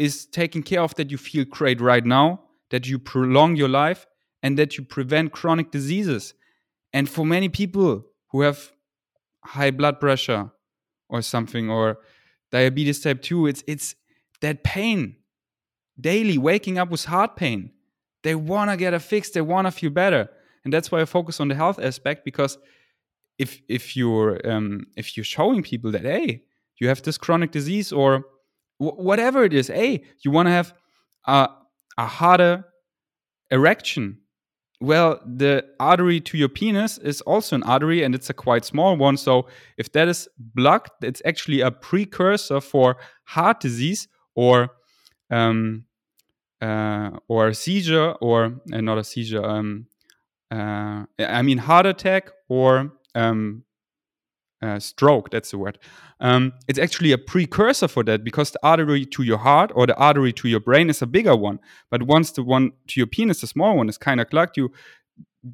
is 0.02 0.26
taking 0.26 0.64
care 0.64 0.82
of 0.82 0.96
that 0.96 1.12
you 1.12 1.18
feel 1.18 1.46
great 1.46 1.80
right 1.80 2.04
now, 2.04 2.42
that 2.72 2.88
you 2.88 2.98
prolong 2.98 3.56
your 3.56 3.70
life, 3.70 4.08
and 4.42 4.58
that 4.58 4.76
you 4.76 4.84
prevent 4.84 5.32
chronic 5.32 5.70
diseases. 5.70 6.34
And 6.94 7.10
for 7.10 7.26
many 7.26 7.50
people 7.50 8.06
who 8.32 8.42
have 8.42 8.72
high 9.44 9.72
blood 9.72 10.00
pressure 10.00 10.52
or 11.10 11.22
something, 11.22 11.70
or 11.70 12.00
diabetes 12.52 13.02
type 13.02 13.22
2, 13.22 13.48
it's, 13.48 13.64
it's 13.68 13.96
that 14.42 14.64
pain 14.64 15.16
daily, 16.00 16.38
waking 16.38 16.78
up 16.78 16.90
with 16.90 17.06
heart 17.06 17.36
pain. 17.36 17.72
They 18.24 18.36
want 18.36 18.72
to 18.72 18.78
get 18.78 18.94
a 18.94 19.00
fix, 19.00 19.30
they 19.30 19.42
want 19.42 19.68
to 19.68 19.72
feel 19.72 19.90
better. 19.90 20.30
And 20.64 20.72
that's 20.72 20.92
why 20.92 21.02
I 21.02 21.06
focus 21.06 21.40
on 21.40 21.48
the 21.48 21.56
health 21.56 21.80
aspect 21.80 22.24
because 22.24 22.58
if 23.40 23.62
if 23.68 23.98
you're 23.98 24.40
um, 24.48 24.86
if 24.96 25.18
you're 25.18 25.24
showing 25.24 25.64
people 25.64 25.92
that 25.92 26.04
hey 26.04 26.44
you 26.82 26.88
have 26.88 27.02
this 27.04 27.18
chronic 27.18 27.52
disease 27.52 27.92
or 27.92 28.26
wh- 28.78 28.98
whatever 28.98 29.44
it 29.44 29.54
is. 29.54 29.68
Hey, 29.68 30.04
you 30.24 30.32
want 30.32 30.48
to 30.48 30.52
have 30.52 30.74
a, 31.26 31.48
a 31.98 32.06
harder 32.08 32.66
erection. 33.52 34.21
Well, 34.82 35.22
the 35.24 35.64
artery 35.80 36.20
to 36.22 36.38
your 36.40 36.50
penis 36.50 36.98
is 36.98 37.22
also 37.22 37.56
an 37.56 37.62
artery 37.64 38.02
and 38.04 38.16
it's 38.16 38.32
a 38.32 38.34
quite 38.34 38.66
small 38.66 38.98
one. 38.98 39.16
So 39.16 39.48
if 39.78 39.92
that 39.92 40.08
is 40.08 40.28
blocked, 40.40 41.04
it's 41.04 41.22
actually 41.24 41.62
a 41.62 41.70
precursor 41.70 42.60
for 42.60 42.98
heart 43.26 43.60
disease 43.60 44.08
or 44.34 44.70
um, 45.30 45.86
uh, 46.62 47.12
or 47.28 47.50
a 47.50 47.54
seizure 47.54 48.14
or 48.22 48.60
uh, 48.74 48.82
not 48.82 48.98
a 48.98 49.04
seizure. 49.04 49.46
Um, 49.46 49.86
uh, 50.50 51.06
I 51.20 51.44
mean 51.44 51.60
heart 51.60 51.86
attack 51.86 52.32
or 52.50 52.92
um, 53.14 53.64
uh, 54.62 54.80
stroke. 54.80 55.32
That's 55.32 55.52
the 55.52 55.58
word. 55.58 55.80
Um, 56.20 56.54
it's 56.68 56.80
actually 56.80 57.12
a 57.12 57.18
precursor 57.18 57.88
for 57.88 58.04
that 58.04 58.24
because 58.24 58.52
the 58.52 58.60
artery 58.64 59.06
to 59.06 59.24
your 59.24 59.40
heart 59.40 59.72
or 59.74 59.88
the 59.88 59.96
artery 59.96 60.34
to 60.34 60.48
your 60.48 60.60
brain 60.60 60.90
is 60.90 61.02
a 61.02 61.08
bigger 61.08 61.36
one. 61.36 61.60
But 61.90 62.04
once 62.04 62.32
the 62.32 62.44
one 62.44 62.72
to 62.88 63.00
your 63.00 63.08
penis, 63.08 63.42
the 63.42 63.48
small 63.48 63.76
one, 63.78 63.90
is 63.90 63.98
kind 63.98 64.22
of 64.22 64.30
clogged, 64.30 64.58
you 64.58 64.72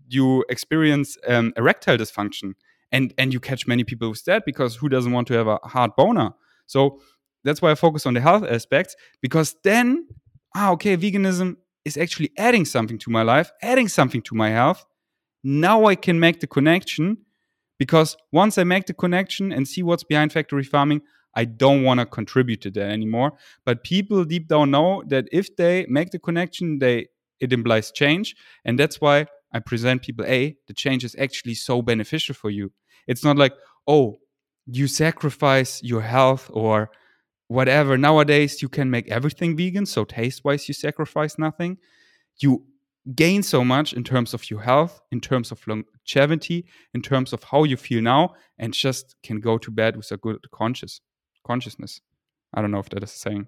you 0.10 0.44
experience 0.50 1.18
um, 1.28 1.54
erectile 1.56 1.98
dysfunction, 1.98 2.54
and 2.92 3.14
and 3.18 3.34
you 3.34 3.40
catch 3.40 3.68
many 3.68 3.84
people 3.84 4.10
with 4.10 4.26
that 4.26 4.44
because 4.46 4.76
who 4.76 4.90
doesn't 4.90 5.14
want 5.14 5.28
to 5.28 5.34
have 5.34 5.48
a 5.48 5.60
hard 5.64 5.96
boner? 5.96 6.32
So 6.66 7.02
that's 7.44 7.62
why 7.62 7.72
I 7.72 7.76
focus 7.76 8.06
on 8.06 8.14
the 8.14 8.22
health 8.22 8.44
aspects 8.44 8.96
because 9.22 9.56
then, 9.64 10.08
ah, 10.56 10.72
okay, 10.72 10.98
veganism 10.98 11.56
is 11.86 11.96
actually 11.96 12.32
adding 12.38 12.66
something 12.66 12.98
to 13.00 13.10
my 13.10 13.22
life, 13.22 13.52
adding 13.62 13.88
something 13.88 14.22
to 14.24 14.36
my 14.36 14.50
health. 14.50 14.86
Now 15.46 15.86
I 15.86 15.96
can 15.96 16.20
make 16.20 16.42
the 16.42 16.48
connection 16.48 17.20
because 17.78 18.18
once 18.32 18.58
I 18.58 18.64
make 18.64 18.86
the 18.86 18.94
connection 18.94 19.52
and 19.52 19.68
see 19.68 19.84
what's 19.84 20.04
behind 20.04 20.34
factory 20.34 20.64
farming, 20.64 21.02
I 21.36 21.46
don't 21.46 21.84
want 21.84 22.00
to 22.00 22.06
contribute 22.06 22.62
to 22.62 22.72
that 22.72 22.90
anymore. 22.90 23.34
But 23.66 23.84
people 23.84 24.26
deep 24.26 24.48
down 24.48 24.72
know 24.72 25.04
that 25.08 25.26
if 25.32 25.56
they 25.56 25.86
make 25.88 26.12
the 26.12 26.20
connection, 26.20 26.80
they 26.80 27.08
it 27.40 27.54
implies 27.54 27.92
change, 27.92 28.36
and 28.66 28.80
that's 28.80 29.00
why 29.00 29.28
I 29.52 29.60
present 29.60 30.02
people, 30.02 30.26
a 30.26 30.58
the 30.68 30.74
change 30.74 31.04
is 31.04 31.16
actually 31.20 31.54
so 31.54 31.82
beneficial 31.82 32.34
for 32.34 32.50
you. 32.50 32.72
It's 33.08 33.24
not 33.24 33.38
like 33.38 33.54
oh 33.88 34.18
you 34.66 34.88
sacrifice 34.88 35.82
your 35.82 36.02
health 36.02 36.50
or 36.54 36.90
whatever. 37.48 37.98
Nowadays, 37.98 38.62
you 38.62 38.70
can 38.70 38.90
make 38.90 39.10
everything 39.10 39.56
vegan. 39.56 39.86
So, 39.86 40.04
taste 40.04 40.44
wise, 40.44 40.68
you 40.68 40.74
sacrifice 40.74 41.38
nothing. 41.38 41.78
You 42.40 42.66
gain 43.16 43.44
so 43.44 43.64
much 43.64 43.94
in 43.94 44.04
terms 44.04 44.34
of 44.34 44.50
your 44.50 44.62
health, 44.62 45.02
in 45.12 45.22
terms 45.22 45.52
of 45.52 45.66
longevity, 45.68 46.66
in 46.94 47.02
terms 47.02 47.34
of 47.34 47.44
how 47.44 47.64
you 47.64 47.78
feel 47.78 48.02
now, 48.02 48.34
and 48.58 48.74
just 48.74 49.16
can 49.24 49.40
go 49.40 49.58
to 49.58 49.72
bed 49.72 49.96
with 49.96 50.12
a 50.12 50.18
good 50.18 50.40
conscious 50.52 51.02
consciousness. 51.46 52.02
I 52.54 52.62
don't 52.62 52.72
know 52.72 52.80
if 52.80 52.90
that 52.90 53.04
is 53.04 53.12
saying. 53.12 53.48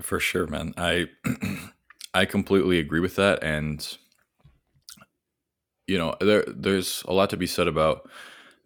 For 0.00 0.20
sure, 0.20 0.46
man. 0.46 0.74
I 0.76 1.06
I 2.14 2.24
completely 2.24 2.78
agree 2.78 3.00
with 3.00 3.16
that, 3.16 3.42
and 3.42 3.96
you 5.86 5.98
know, 5.98 6.14
there 6.20 6.44
there's 6.46 7.02
a 7.06 7.12
lot 7.12 7.30
to 7.30 7.36
be 7.36 7.46
said 7.46 7.68
about 7.68 8.08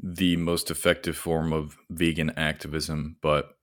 the 0.02 0.36
most 0.36 0.70
effective 0.70 1.16
form 1.16 1.52
of 1.52 1.76
vegan 1.88 2.32
activism, 2.36 3.16
but 3.22 3.56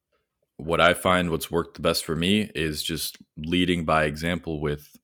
what 0.58 0.82
I 0.82 0.94
find 0.94 1.30
what's 1.30 1.52
worked 1.52 1.76
the 1.76 1.82
best 1.82 2.04
for 2.04 2.16
me 2.16 2.50
is 2.54 2.84
just 2.84 3.18
leading 3.38 3.86
by 3.86 4.04
example 4.04 4.60
with 4.60 4.98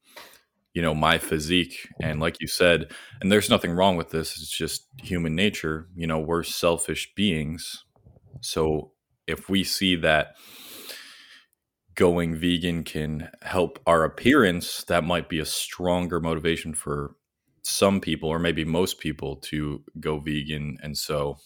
you 0.75 0.81
know 0.81 0.93
my 0.93 1.17
physique 1.17 1.89
and 2.01 2.19
like 2.19 2.37
you 2.39 2.47
said 2.47 2.91
and 3.21 3.31
there's 3.31 3.49
nothing 3.49 3.71
wrong 3.71 3.95
with 3.95 4.11
this 4.11 4.37
it's 4.37 4.55
just 4.55 4.85
human 5.01 5.35
nature 5.35 5.87
you 5.95 6.05
know 6.05 6.19
we're 6.19 6.43
selfish 6.43 7.11
beings 7.15 7.83
so 8.41 8.91
if 9.25 9.49
we 9.49 9.63
see 9.63 9.95
that 9.95 10.35
going 11.95 12.35
vegan 12.35 12.83
can 12.83 13.29
help 13.41 13.79
our 13.87 14.03
appearance 14.03 14.83
that 14.83 15.03
might 15.03 15.29
be 15.29 15.39
a 15.39 15.45
stronger 15.45 16.19
motivation 16.19 16.73
for 16.73 17.15
some 17.63 17.99
people 17.99 18.29
or 18.29 18.37
maybe 18.37 18.63
most 18.63 18.99
people 18.99 19.37
to 19.37 19.81
go 19.99 20.19
vegan 20.19 20.77
and 20.83 20.95
so 20.97 21.37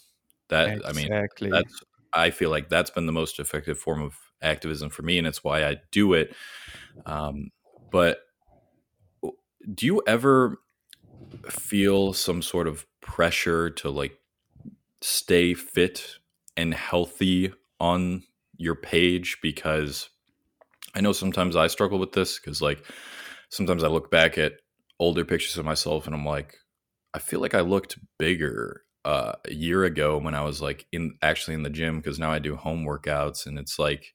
that 0.50 0.70
exactly. 0.70 0.90
i 0.90 1.50
mean 1.50 1.52
that's 1.52 1.84
I 2.12 2.32
feel 2.32 2.50
like 2.50 2.70
that's 2.70 2.90
been 2.90 3.06
the 3.06 3.12
most 3.12 3.40
effective 3.40 3.78
form 3.78 4.02
of 4.02 4.16
activism 4.42 4.90
for 4.90 5.04
me, 5.04 5.20
and 5.20 5.28
it's 5.28 5.44
why 5.44 5.64
I 5.64 5.78
do 5.92 6.14
it. 6.14 6.36
Um, 7.06 7.52
but 7.92 8.22
do 9.74 9.86
you 9.86 10.02
ever 10.08 10.60
feel 11.50 12.14
some 12.14 12.42
sort 12.42 12.68
of 12.68 12.86
pressure 13.02 13.70
to 13.70 13.90
like 13.90 14.18
stay 15.02 15.54
fit 15.54 16.18
and 16.58 16.74
healthy 16.74 17.54
on 17.80 18.24
your 18.58 18.76
page? 18.76 19.38
Because 19.42 20.10
I 20.96 21.02
know 21.02 21.12
sometimes 21.12 21.56
I 21.56 21.68
struggle 21.68 22.00
with 22.00 22.14
this 22.14 22.40
because, 22.40 22.62
like, 22.62 22.84
sometimes 23.50 23.84
I 23.84 23.88
look 23.88 24.10
back 24.10 24.38
at 24.38 24.54
older 25.00 25.24
pictures 25.24 25.58
of 25.58 25.66
myself 25.66 26.06
and 26.06 26.16
I'm 26.16 26.26
like, 26.26 26.56
I 27.14 27.20
feel 27.20 27.40
like 27.40 27.54
I 27.54 27.62
looked 27.62 28.00
bigger 28.18 28.84
uh, 29.06 29.34
a 29.46 29.54
year 29.54 29.84
ago 29.84 30.18
when 30.18 30.36
I 30.36 30.42
was 30.42 30.62
like 30.62 30.86
in 30.92 31.16
actually 31.22 31.54
in 31.54 31.64
the 31.64 31.70
gym 31.70 31.98
because 31.98 32.20
now 32.20 32.32
I 32.32 32.40
do 32.40 32.56
home 32.56 32.86
workouts 32.86 33.46
and 33.46 33.58
it's 33.58 33.80
like, 33.80 34.14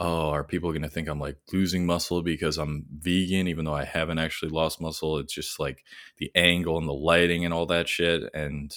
oh, 0.00 0.30
are 0.30 0.42
people 0.42 0.70
going 0.70 0.82
to 0.82 0.88
think 0.88 1.08
I'm 1.08 1.20
like 1.20 1.36
losing 1.52 1.84
muscle 1.84 2.22
because 2.22 2.56
I'm 2.58 2.86
vegan 2.90 3.46
even 3.46 3.66
though 3.66 3.74
I 3.74 3.84
haven't 3.84 4.18
actually 4.18 4.50
lost 4.50 4.80
muscle? 4.80 5.18
It's 5.18 5.34
just 5.34 5.60
like 5.60 5.84
the 6.16 6.30
angle 6.34 6.78
and 6.78 6.88
the 6.88 6.92
lighting 6.92 7.44
and 7.44 7.52
all 7.52 7.66
that 7.66 7.88
shit. 7.88 8.22
And 8.34 8.74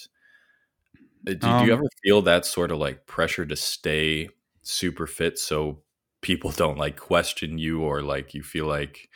uh, 1.27 1.33
do, 1.33 1.47
um, 1.47 1.59
do 1.59 1.65
you 1.67 1.73
ever 1.73 1.87
feel 2.03 2.21
that 2.23 2.45
sort 2.45 2.71
of 2.71 2.77
like 2.77 3.07
pressure 3.07 3.45
to 3.45 3.55
stay 3.55 4.29
super 4.61 5.07
fit 5.07 5.39
so 5.39 5.79
people 6.21 6.51
don't 6.55 6.77
like 6.77 6.97
question 6.97 7.57
you 7.57 7.81
or 7.81 8.01
like 8.01 8.33
you 8.33 8.43
feel 8.43 8.65
like 8.65 9.09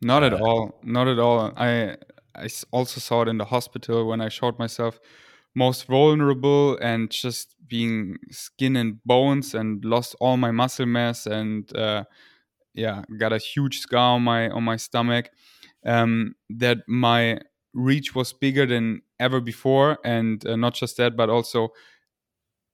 not 0.00 0.22
at 0.22 0.32
uh, 0.32 0.38
all 0.38 0.78
not 0.82 1.06
at 1.06 1.18
all 1.18 1.52
i 1.56 1.96
I 2.34 2.48
also 2.70 3.00
saw 3.00 3.22
it 3.22 3.28
in 3.28 3.38
the 3.38 3.44
hospital 3.44 4.06
when 4.06 4.20
I 4.20 4.28
showed 4.28 4.58
myself 4.58 5.00
most 5.54 5.86
vulnerable 5.86 6.78
and 6.78 7.10
just 7.10 7.54
being 7.66 8.16
skin 8.30 8.76
and 8.76 9.02
bones 9.04 9.54
and 9.54 9.84
lost 9.84 10.14
all 10.20 10.36
my 10.36 10.50
muscle 10.50 10.86
mass 10.86 11.26
and 11.26 11.74
uh, 11.76 12.04
yeah 12.74 13.02
got 13.18 13.32
a 13.32 13.38
huge 13.38 13.78
scar 13.80 14.14
on 14.14 14.22
my 14.22 14.48
on 14.50 14.62
my 14.62 14.76
stomach 14.76 15.30
um, 15.84 16.34
that 16.50 16.78
my 16.86 17.40
reach 17.74 18.14
was 18.14 18.32
bigger 18.32 18.66
than 18.66 19.02
ever 19.18 19.40
before. 19.40 19.98
And 20.04 20.44
uh, 20.46 20.56
not 20.56 20.74
just 20.74 20.96
that 20.98 21.16
but 21.16 21.30
also 21.30 21.68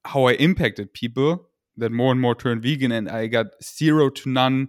how 0.05 0.25
I 0.25 0.33
impacted 0.35 0.93
people 0.95 1.49
that 1.77 1.93
more 1.93 2.13
and 2.13 2.21
more 2.21 2.35
turned 2.35 2.63
vegan 2.63 2.93
and 2.93 3.09
I 3.09 3.27
got 3.27 3.47
zero 3.63 4.11
to 4.11 4.29
none. 4.29 4.69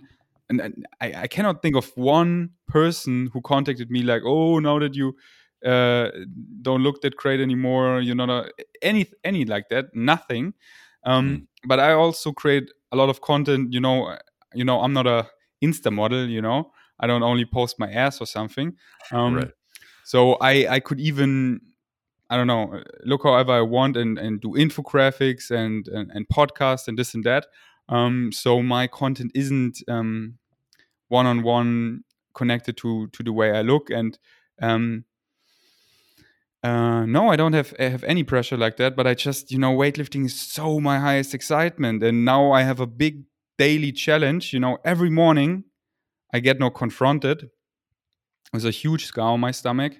And 0.50 0.86
I, 1.00 1.14
I 1.24 1.28
cannot 1.28 1.62
think 1.62 1.76
of 1.76 1.92
one 1.96 2.52
person 2.68 3.30
who 3.34 3.42
contacted 3.42 3.90
me 3.92 4.02
like, 4.02 4.24
oh, 4.26 4.60
now 4.60 4.80
that 4.80 4.96
you 4.96 5.16
uh, 5.66 6.10
don't 6.62 6.84
look 6.84 7.02
that 7.02 7.16
great 7.16 7.40
anymore, 7.40 8.02
you're 8.02 8.16
not 8.16 8.30
a, 8.30 8.52
any 8.82 9.08
any 9.24 9.46
like 9.46 9.70
that, 9.70 9.94
nothing. 9.94 10.54
Um, 11.04 11.30
mm. 11.30 11.48
But 11.66 11.80
I 11.80 11.94
also 11.94 12.32
create 12.32 12.72
a 12.92 12.96
lot 12.96 13.10
of 13.10 13.22
content. 13.22 13.74
You 13.74 13.82
know, 13.82 14.18
you 14.54 14.64
know, 14.64 14.82
I'm 14.82 14.94
not 14.94 15.08
a 15.08 15.28
Insta 15.62 15.92
model. 15.92 16.28
You 16.28 16.42
know, 16.42 16.72
I 17.00 17.08
don't 17.08 17.24
only 17.24 17.46
post 17.46 17.80
my 17.80 17.92
ass 17.92 18.22
or 18.22 18.26
something. 18.26 18.76
Um, 19.12 19.36
right. 19.36 19.52
So 20.04 20.34
I 20.42 20.68
I 20.68 20.80
could 20.80 21.00
even 21.00 21.62
I 22.30 22.38
don't 22.38 22.48
know 22.48 22.82
look 23.04 23.24
however 23.24 23.54
I 23.54 23.62
want 23.62 23.98
and 23.98 24.18
and 24.18 24.42
do 24.42 24.50
infographics 24.50 25.52
and 25.52 25.88
and, 25.88 26.12
and 26.14 26.28
podcasts 26.28 26.88
and 26.88 26.98
this 26.98 27.14
and 27.14 27.24
that. 27.26 27.48
Um, 27.90 28.32
so 28.32 28.62
my 28.62 28.88
content 28.88 29.32
isn't 29.34 29.82
um, 29.88 30.38
one-on-one 31.08 32.04
connected 32.34 32.78
to 32.78 33.08
to 33.08 33.24
the 33.24 33.34
way 33.34 33.52
I 33.52 33.62
look 33.62 33.90
and 33.90 34.18
um, 34.62 35.06
uh, 36.64 37.06
no, 37.06 37.30
I 37.30 37.36
don't 37.36 37.54
have 37.54 37.74
have 37.80 38.04
any 38.04 38.24
pressure 38.24 38.58
like 38.58 38.78
that. 38.78 38.96
But 38.96 39.08
I 39.08 39.14
just 39.14 39.52
you 39.52 39.58
know 39.58 39.76
weightlifting 39.76 40.26
is 40.26 40.40
so 40.40 40.80
my 40.80 41.00
highest 41.00 41.34
excitement, 41.34 42.04
and 42.04 42.26
now 42.26 42.52
I 42.52 42.64
have 42.64 42.80
a 42.80 42.88
big 42.88 43.24
daily 43.58 43.92
challenge. 43.92 44.54
You 44.54 44.60
know, 44.60 44.78
every 44.84 45.10
morning 45.10 45.64
I 46.34 46.40
get 46.40 46.60
now 46.60 46.70
confronted 46.70 47.50
with 48.54 48.66
a 48.66 48.72
huge 48.72 49.06
scar 49.06 49.32
on 49.32 49.40
my 49.40 49.52
stomach. 49.52 49.94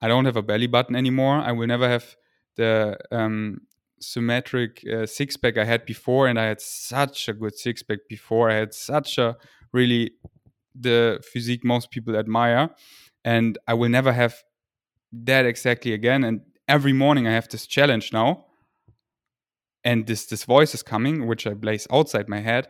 I 0.00 0.08
don't 0.08 0.24
have 0.24 0.36
a 0.36 0.42
belly 0.42 0.66
button 0.66 0.96
anymore. 0.96 1.36
I 1.36 1.52
will 1.52 1.66
never 1.66 1.88
have 1.88 2.16
the 2.56 2.98
um, 3.10 3.62
symmetric 4.00 4.84
uh, 4.86 5.06
six 5.06 5.36
pack 5.36 5.58
I 5.58 5.64
had 5.64 5.84
before, 5.84 6.28
and 6.28 6.38
I 6.38 6.44
had 6.44 6.60
such 6.60 7.28
a 7.28 7.32
good 7.32 7.56
six 7.56 7.82
pack 7.82 7.98
before. 8.08 8.50
I 8.50 8.54
had 8.54 8.74
such 8.74 9.18
a 9.18 9.36
really 9.72 10.12
the 10.74 11.22
physique 11.32 11.64
most 11.64 11.90
people 11.90 12.16
admire, 12.16 12.70
and 13.24 13.58
I 13.66 13.74
will 13.74 13.88
never 13.88 14.12
have 14.12 14.42
that 15.12 15.46
exactly 15.46 15.92
again. 15.92 16.24
And 16.24 16.40
every 16.68 16.92
morning 16.92 17.26
I 17.26 17.32
have 17.32 17.48
this 17.48 17.66
challenge 17.66 18.12
now, 18.12 18.46
and 19.84 20.06
this 20.06 20.26
this 20.26 20.44
voice 20.44 20.74
is 20.74 20.82
coming, 20.82 21.26
which 21.26 21.46
I 21.46 21.54
place 21.54 21.86
outside 21.92 22.28
my 22.28 22.40
head, 22.40 22.68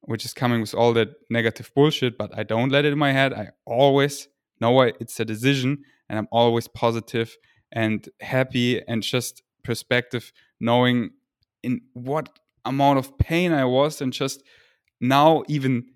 which 0.00 0.24
is 0.24 0.32
coming 0.32 0.60
with 0.60 0.74
all 0.74 0.92
that 0.94 1.08
negative 1.30 1.70
bullshit. 1.74 2.16
But 2.16 2.36
I 2.36 2.42
don't 2.42 2.70
let 2.70 2.84
it 2.84 2.92
in 2.92 2.98
my 2.98 3.12
head. 3.12 3.32
I 3.32 3.50
always 3.66 4.28
know 4.60 4.80
it's 4.80 5.20
a 5.20 5.24
decision, 5.24 5.84
and 6.08 6.18
I'm 6.18 6.28
always 6.30 6.68
positive 6.68 7.36
and 7.72 8.08
happy 8.20 8.80
and 8.86 9.02
just 9.02 9.42
perspective 9.64 10.32
knowing 10.60 11.10
in 11.62 11.80
what 11.94 12.38
amount 12.64 12.98
of 12.98 13.16
pain 13.18 13.52
I 13.52 13.64
was 13.64 14.00
and 14.00 14.12
just 14.12 14.42
now 15.00 15.42
even 15.48 15.86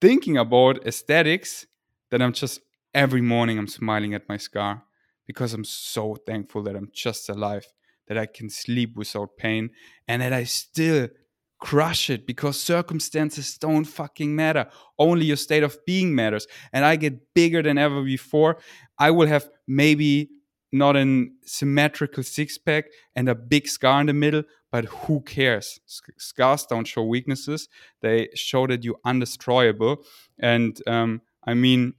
thinking 0.00 0.36
about 0.36 0.86
aesthetics 0.86 1.66
that 2.10 2.20
I'm 2.20 2.32
just 2.32 2.60
every 2.92 3.20
morning 3.20 3.58
I'm 3.58 3.66
smiling 3.66 4.14
at 4.14 4.28
my 4.28 4.36
scar 4.36 4.84
because 5.26 5.54
I'm 5.54 5.64
so 5.64 6.16
thankful 6.26 6.62
that 6.64 6.76
I'm 6.76 6.90
just 6.92 7.28
alive, 7.28 7.66
that 8.08 8.18
I 8.18 8.26
can 8.26 8.50
sleep 8.50 8.96
without 8.96 9.36
pain, 9.36 9.70
and 10.06 10.22
that 10.22 10.32
I 10.32 10.44
still 10.44 11.08
crush 11.60 12.10
it 12.10 12.26
because 12.26 12.60
circumstances 12.60 13.56
don't 13.56 13.84
fucking 13.84 14.34
matter. 14.36 14.66
Only 14.98 15.26
your 15.26 15.36
state 15.36 15.62
of 15.62 15.78
being 15.86 16.14
matters. 16.14 16.46
And 16.72 16.84
I 16.84 16.96
get 16.96 17.34
bigger 17.34 17.62
than 17.62 17.78
ever 17.78 18.02
before. 18.02 18.58
I 18.98 19.10
will 19.10 19.28
have 19.28 19.48
maybe 19.66 20.28
not 20.72 20.96
a 20.96 21.26
symmetrical 21.46 22.22
six 22.22 22.58
pack 22.58 22.86
and 23.14 23.28
a 23.28 23.34
big 23.34 23.68
scar 23.68 24.00
in 24.00 24.08
the 24.08 24.12
middle, 24.12 24.42
but 24.72 24.86
who 24.86 25.20
cares? 25.20 25.78
Scars 26.18 26.66
don't 26.66 26.86
show 26.86 27.04
weaknesses; 27.04 27.68
they 28.02 28.28
show 28.34 28.66
that 28.66 28.82
you're 28.82 28.98
undestroyable. 29.06 29.98
And 30.40 30.76
um, 30.88 31.22
I 31.46 31.54
mean, 31.54 31.94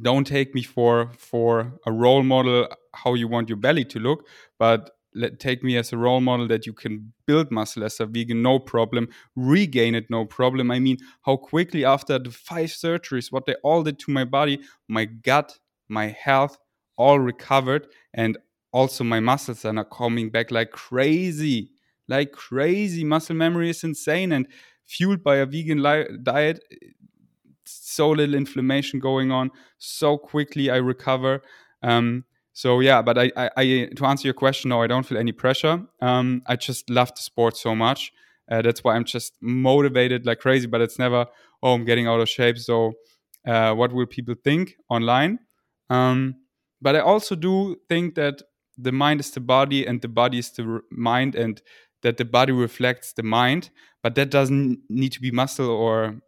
don't 0.00 0.26
take 0.26 0.54
me 0.54 0.62
for 0.62 1.10
for 1.18 1.72
a 1.86 1.92
role 1.92 2.22
model 2.22 2.68
how 2.94 3.14
you 3.14 3.28
want 3.28 3.48
your 3.48 3.58
belly 3.58 3.84
to 3.86 3.98
look, 3.98 4.26
but 4.58 4.90
let, 5.14 5.40
take 5.40 5.62
me 5.64 5.76
as 5.76 5.92
a 5.92 5.96
role 5.96 6.20
model 6.20 6.46
that 6.48 6.66
you 6.66 6.72
can 6.72 7.12
build 7.26 7.50
muscle 7.50 7.82
as 7.82 7.98
a 7.98 8.06
vegan 8.06 8.42
no 8.42 8.58
problem. 8.58 9.08
Regain 9.36 9.94
it 9.94 10.10
no 10.10 10.24
problem. 10.24 10.70
I 10.70 10.78
mean 10.78 10.98
how 11.22 11.36
quickly 11.36 11.84
after 11.84 12.18
the 12.18 12.30
five 12.30 12.70
surgeries 12.70 13.32
what 13.32 13.46
they 13.46 13.54
all 13.62 13.82
did 13.82 13.98
to 14.00 14.10
my 14.10 14.24
body 14.24 14.60
my 14.88 15.06
gut 15.06 15.58
my 15.88 16.08
health 16.08 16.58
all 16.96 17.18
recovered 17.18 17.86
and 18.12 18.36
also 18.72 19.02
my 19.02 19.20
muscles 19.20 19.64
are 19.64 19.72
now 19.72 19.84
coming 19.84 20.30
back 20.30 20.50
like 20.50 20.70
crazy 20.70 21.70
like 22.08 22.32
crazy. 22.32 23.04
Muscle 23.04 23.36
memory 23.36 23.70
is 23.70 23.84
insane 23.84 24.32
and 24.32 24.48
fueled 24.84 25.22
by 25.22 25.36
a 25.36 25.46
vegan 25.46 25.82
li- 25.82 26.08
diet 26.22 26.64
so 27.70 28.10
little 28.10 28.34
inflammation 28.34 29.00
going 29.00 29.30
on 29.30 29.50
so 29.78 30.16
quickly 30.16 30.70
i 30.70 30.76
recover 30.76 31.42
um, 31.82 32.24
so 32.58 32.80
yeah, 32.80 33.02
but 33.02 33.16
I, 33.16 33.30
I, 33.36 33.50
I, 33.56 33.88
to 33.94 34.04
answer 34.04 34.26
your 34.26 34.34
question, 34.34 34.70
no, 34.70 34.82
I 34.82 34.88
don't 34.88 35.06
feel 35.06 35.16
any 35.16 35.30
pressure. 35.30 35.80
Um, 36.02 36.42
I 36.44 36.56
just 36.56 36.90
love 36.90 37.14
the 37.14 37.22
sport 37.22 37.56
so 37.56 37.72
much. 37.72 38.12
Uh, 38.50 38.62
that's 38.62 38.82
why 38.82 38.96
I'm 38.96 39.04
just 39.04 39.34
motivated 39.40 40.26
like 40.26 40.40
crazy. 40.40 40.66
But 40.66 40.80
it's 40.80 40.98
never, 40.98 41.26
oh, 41.62 41.74
I'm 41.74 41.84
getting 41.84 42.08
out 42.08 42.18
of 42.18 42.28
shape. 42.28 42.58
So 42.58 42.94
uh, 43.46 43.74
what 43.74 43.92
will 43.92 44.06
people 44.06 44.34
think 44.42 44.74
online? 44.90 45.38
Um, 45.88 46.34
but 46.82 46.96
I 46.96 46.98
also 46.98 47.36
do 47.36 47.76
think 47.88 48.16
that 48.16 48.42
the 48.76 48.90
mind 48.90 49.20
is 49.20 49.30
the 49.30 49.40
body 49.40 49.86
and 49.86 50.02
the 50.02 50.08
body 50.08 50.38
is 50.38 50.50
the 50.50 50.80
mind, 50.90 51.36
and 51.36 51.62
that 52.02 52.16
the 52.16 52.24
body 52.24 52.50
reflects 52.50 53.12
the 53.12 53.22
mind. 53.22 53.70
But 54.02 54.16
that 54.16 54.30
doesn't 54.30 54.80
need 54.88 55.12
to 55.12 55.20
be 55.20 55.30
muscle 55.30 55.70
or 55.70 56.20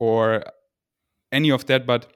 or 0.00 0.44
any 1.32 1.50
of 1.50 1.66
that. 1.66 1.86
But 1.86 2.12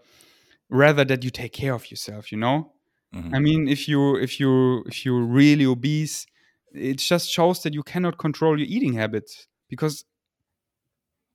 rather 0.69 1.05
that 1.05 1.25
you 1.25 1.31
take 1.31 1.53
care 1.53 1.75
of 1.75 1.91
yourself. 1.91 2.33
You 2.33 2.39
know 2.39 2.73
Mm-hmm. 3.15 3.35
I 3.35 3.39
mean, 3.39 3.69
if 3.69 3.89
you 3.89 4.17
if 4.17 4.41
you 4.41 4.83
if 4.87 5.05
you're 5.05 5.23
really 5.23 5.67
obese, 5.67 6.27
it 6.73 6.99
just 6.99 7.31
shows 7.31 7.63
that 7.63 7.75
you 7.75 7.83
cannot 7.83 8.19
control 8.19 8.59
your 8.59 8.69
eating 8.69 8.95
habits 8.95 9.49
because 9.69 10.05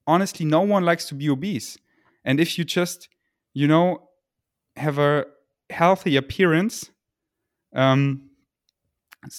honestly, 0.07 0.45
no 0.45 0.61
one 0.61 0.83
likes 0.83 1.05
to 1.09 1.15
be 1.15 1.29
obese. 1.29 1.77
And 2.25 2.39
if 2.39 2.57
you 2.57 2.63
just, 2.63 3.09
you 3.53 3.67
know, 3.67 4.09
have 4.75 4.97
a 4.97 5.25
healthy 5.69 6.15
appearance, 6.17 6.89
um, 7.75 8.29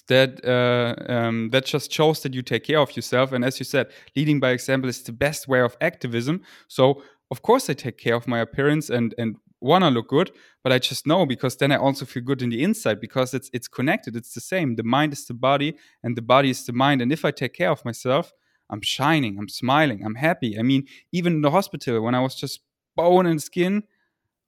that 0.06 0.44
uh, 0.44 1.12
um, 1.12 1.50
that 1.50 1.64
just 1.64 1.90
shows 1.92 2.22
that 2.22 2.34
you 2.34 2.42
take 2.42 2.64
care 2.64 2.78
of 2.78 2.94
yourself. 2.94 3.32
And 3.32 3.44
as 3.44 3.58
you 3.58 3.64
said, 3.64 3.88
leading 4.14 4.38
by 4.38 4.50
example 4.50 4.88
is 4.88 5.02
the 5.02 5.12
best 5.12 5.48
way 5.48 5.60
of 5.60 5.76
activism. 5.80 6.42
So 6.68 7.02
of 7.30 7.42
course, 7.42 7.68
I 7.68 7.74
take 7.74 7.98
care 7.98 8.14
of 8.14 8.26
my 8.26 8.38
appearance 8.40 8.90
and 8.90 9.14
and 9.18 9.36
wanna 9.60 9.90
look 9.90 10.08
good, 10.08 10.30
but 10.62 10.72
I 10.72 10.78
just 10.78 11.06
know 11.06 11.26
because 11.26 11.56
then 11.56 11.72
I 11.72 11.76
also 11.76 12.04
feel 12.04 12.22
good 12.22 12.42
in 12.42 12.50
the 12.50 12.62
inside 12.62 13.00
because 13.00 13.34
it's 13.34 13.50
it's 13.52 13.68
connected. 13.68 14.16
It's 14.16 14.34
the 14.34 14.40
same. 14.40 14.76
The 14.76 14.84
mind 14.84 15.12
is 15.12 15.26
the 15.26 15.34
body, 15.34 15.76
and 16.02 16.16
the 16.16 16.22
body 16.22 16.50
is 16.50 16.64
the 16.64 16.72
mind. 16.72 17.02
And 17.02 17.12
if 17.12 17.24
I 17.24 17.30
take 17.30 17.54
care 17.54 17.70
of 17.70 17.84
myself, 17.84 18.32
I'm 18.70 18.82
shining, 18.82 19.38
I'm 19.38 19.48
smiling, 19.48 20.04
I'm 20.04 20.16
happy. 20.16 20.58
I 20.58 20.62
mean, 20.62 20.86
even 21.12 21.34
in 21.34 21.42
the 21.42 21.50
hospital 21.50 22.02
when 22.02 22.14
I 22.14 22.20
was 22.20 22.34
just 22.34 22.60
bone 22.96 23.26
and 23.26 23.42
skin, 23.42 23.84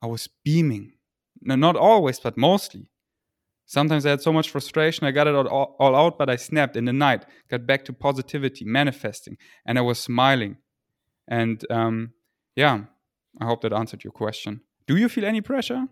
I 0.03 0.07
was 0.07 0.29
beaming. 0.45 0.93
No, 1.41 1.57
not 1.57 1.77
always, 1.77 2.21
but 2.21 2.37
mostly. 2.37 2.91
Sometimes 3.67 4.05
I 4.05 4.11
had 4.11 4.21
so 4.21 4.33
much 4.33 4.51
frustration, 4.51 5.07
I 5.07 5.13
got 5.13 5.29
it 5.29 5.35
all, 5.35 5.77
all 5.79 5.95
out, 5.95 6.19
but 6.19 6.29
I 6.29 6.37
snapped 6.37 6.77
in 6.77 6.87
the 6.87 6.93
night, 6.93 7.25
got 7.49 7.67
back 7.67 7.85
to 7.85 7.93
positivity, 7.93 8.65
manifesting, 8.65 9.37
and 9.65 9.79
I 9.79 9.83
was 9.83 9.99
smiling. 9.99 10.57
And 11.29 11.65
um, 11.71 12.13
yeah, 12.57 12.81
I 13.41 13.45
hope 13.47 13.63
that 13.63 13.73
answered 13.73 14.05
your 14.05 14.13
question. 14.13 14.63
Do 14.87 14.97
you 14.97 15.09
feel 15.09 15.25
any 15.25 15.41
pressure? 15.41 15.87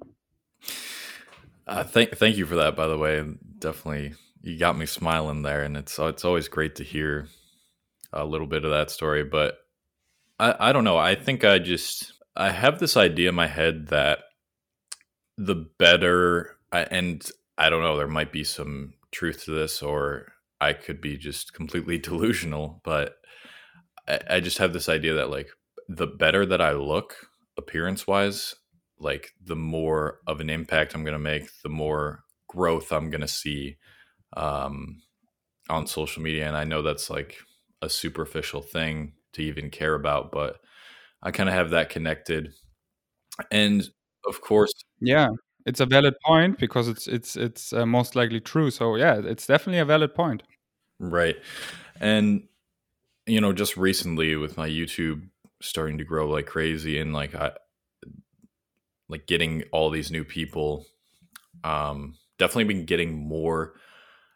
Uh, 1.66 1.84
thank 1.84 2.16
thank 2.16 2.36
you 2.36 2.46
for 2.46 2.56
that. 2.56 2.76
By 2.76 2.86
the 2.86 2.98
way, 2.98 3.22
definitely 3.58 4.14
you 4.42 4.58
got 4.58 4.78
me 4.78 4.86
smiling 4.86 5.42
there, 5.42 5.62
and 5.62 5.76
it's 5.76 5.98
it's 5.98 6.24
always 6.24 6.48
great 6.48 6.76
to 6.76 6.84
hear 6.84 7.28
a 8.12 8.24
little 8.24 8.46
bit 8.46 8.64
of 8.64 8.70
that 8.70 8.90
story. 8.90 9.24
But 9.24 9.58
I 10.38 10.70
I 10.70 10.72
don't 10.72 10.84
know. 10.84 10.96
I 10.96 11.14
think 11.14 11.44
I 11.44 11.58
just 11.58 12.12
I 12.36 12.50
have 12.50 12.78
this 12.78 12.96
idea 12.96 13.28
in 13.28 13.34
my 13.34 13.46
head 13.46 13.88
that 13.88 14.20
the 15.36 15.66
better 15.78 16.56
and 16.72 17.30
I 17.56 17.70
don't 17.70 17.82
know. 17.82 17.96
There 17.96 18.08
might 18.08 18.32
be 18.32 18.44
some 18.44 18.94
truth 19.10 19.44
to 19.44 19.52
this, 19.52 19.82
or 19.82 20.32
I 20.60 20.72
could 20.72 21.00
be 21.00 21.16
just 21.16 21.52
completely 21.52 21.98
delusional. 22.08 22.80
But 22.84 23.16
I, 24.06 24.20
I 24.30 24.40
just 24.40 24.58
have 24.58 24.72
this 24.72 24.88
idea 24.88 25.14
that 25.14 25.30
like 25.30 25.50
the 25.88 26.06
better 26.06 26.44
that 26.46 26.60
I 26.60 26.72
look 26.72 27.16
appearance 27.56 28.06
wise, 28.06 28.54
like 28.98 29.32
the 29.42 29.56
more 29.56 30.20
of 30.26 30.40
an 30.40 30.50
impact 30.50 30.94
I'm 30.94 31.04
going 31.04 31.12
to 31.12 31.18
make, 31.18 31.48
the 31.62 31.68
more 31.68 32.24
growth 32.48 32.92
I'm 32.92 33.10
going 33.10 33.20
to 33.22 33.28
see 33.28 33.76
um, 34.36 35.02
on 35.68 35.86
social 35.86 36.22
media. 36.22 36.46
And 36.46 36.56
I 36.56 36.64
know 36.64 36.82
that's 36.82 37.10
like 37.10 37.36
a 37.80 37.88
superficial 37.88 38.62
thing 38.62 39.12
to 39.32 39.42
even 39.42 39.70
care 39.70 39.94
about, 39.94 40.30
but 40.30 40.58
I 41.22 41.30
kind 41.30 41.48
of 41.48 41.54
have 41.54 41.70
that 41.70 41.90
connected. 41.90 42.52
And 43.50 43.88
of 44.26 44.40
course, 44.40 44.72
yeah, 45.00 45.28
it's 45.64 45.80
a 45.80 45.86
valid 45.86 46.14
point 46.24 46.58
because 46.58 46.88
it's 46.88 47.06
it's 47.06 47.36
it's 47.36 47.72
uh, 47.72 47.86
most 47.86 48.16
likely 48.16 48.40
true. 48.40 48.70
So 48.70 48.96
yeah, 48.96 49.20
it's 49.24 49.46
definitely 49.46 49.80
a 49.80 49.84
valid 49.84 50.14
point. 50.14 50.42
Right. 50.98 51.36
And 52.00 52.44
you 53.26 53.40
know, 53.40 53.52
just 53.52 53.76
recently 53.76 54.34
with 54.36 54.56
my 54.56 54.68
YouTube 54.68 55.28
starting 55.60 55.98
to 55.98 56.04
grow 56.04 56.28
like 56.28 56.46
crazy 56.46 56.98
and 56.98 57.12
like 57.12 57.34
I 57.34 57.52
like 59.08 59.26
getting 59.26 59.64
all 59.72 59.90
these 59.90 60.10
new 60.10 60.24
people. 60.24 60.86
Um, 61.64 62.14
definitely 62.38 62.64
been 62.64 62.84
getting 62.84 63.14
more, 63.14 63.74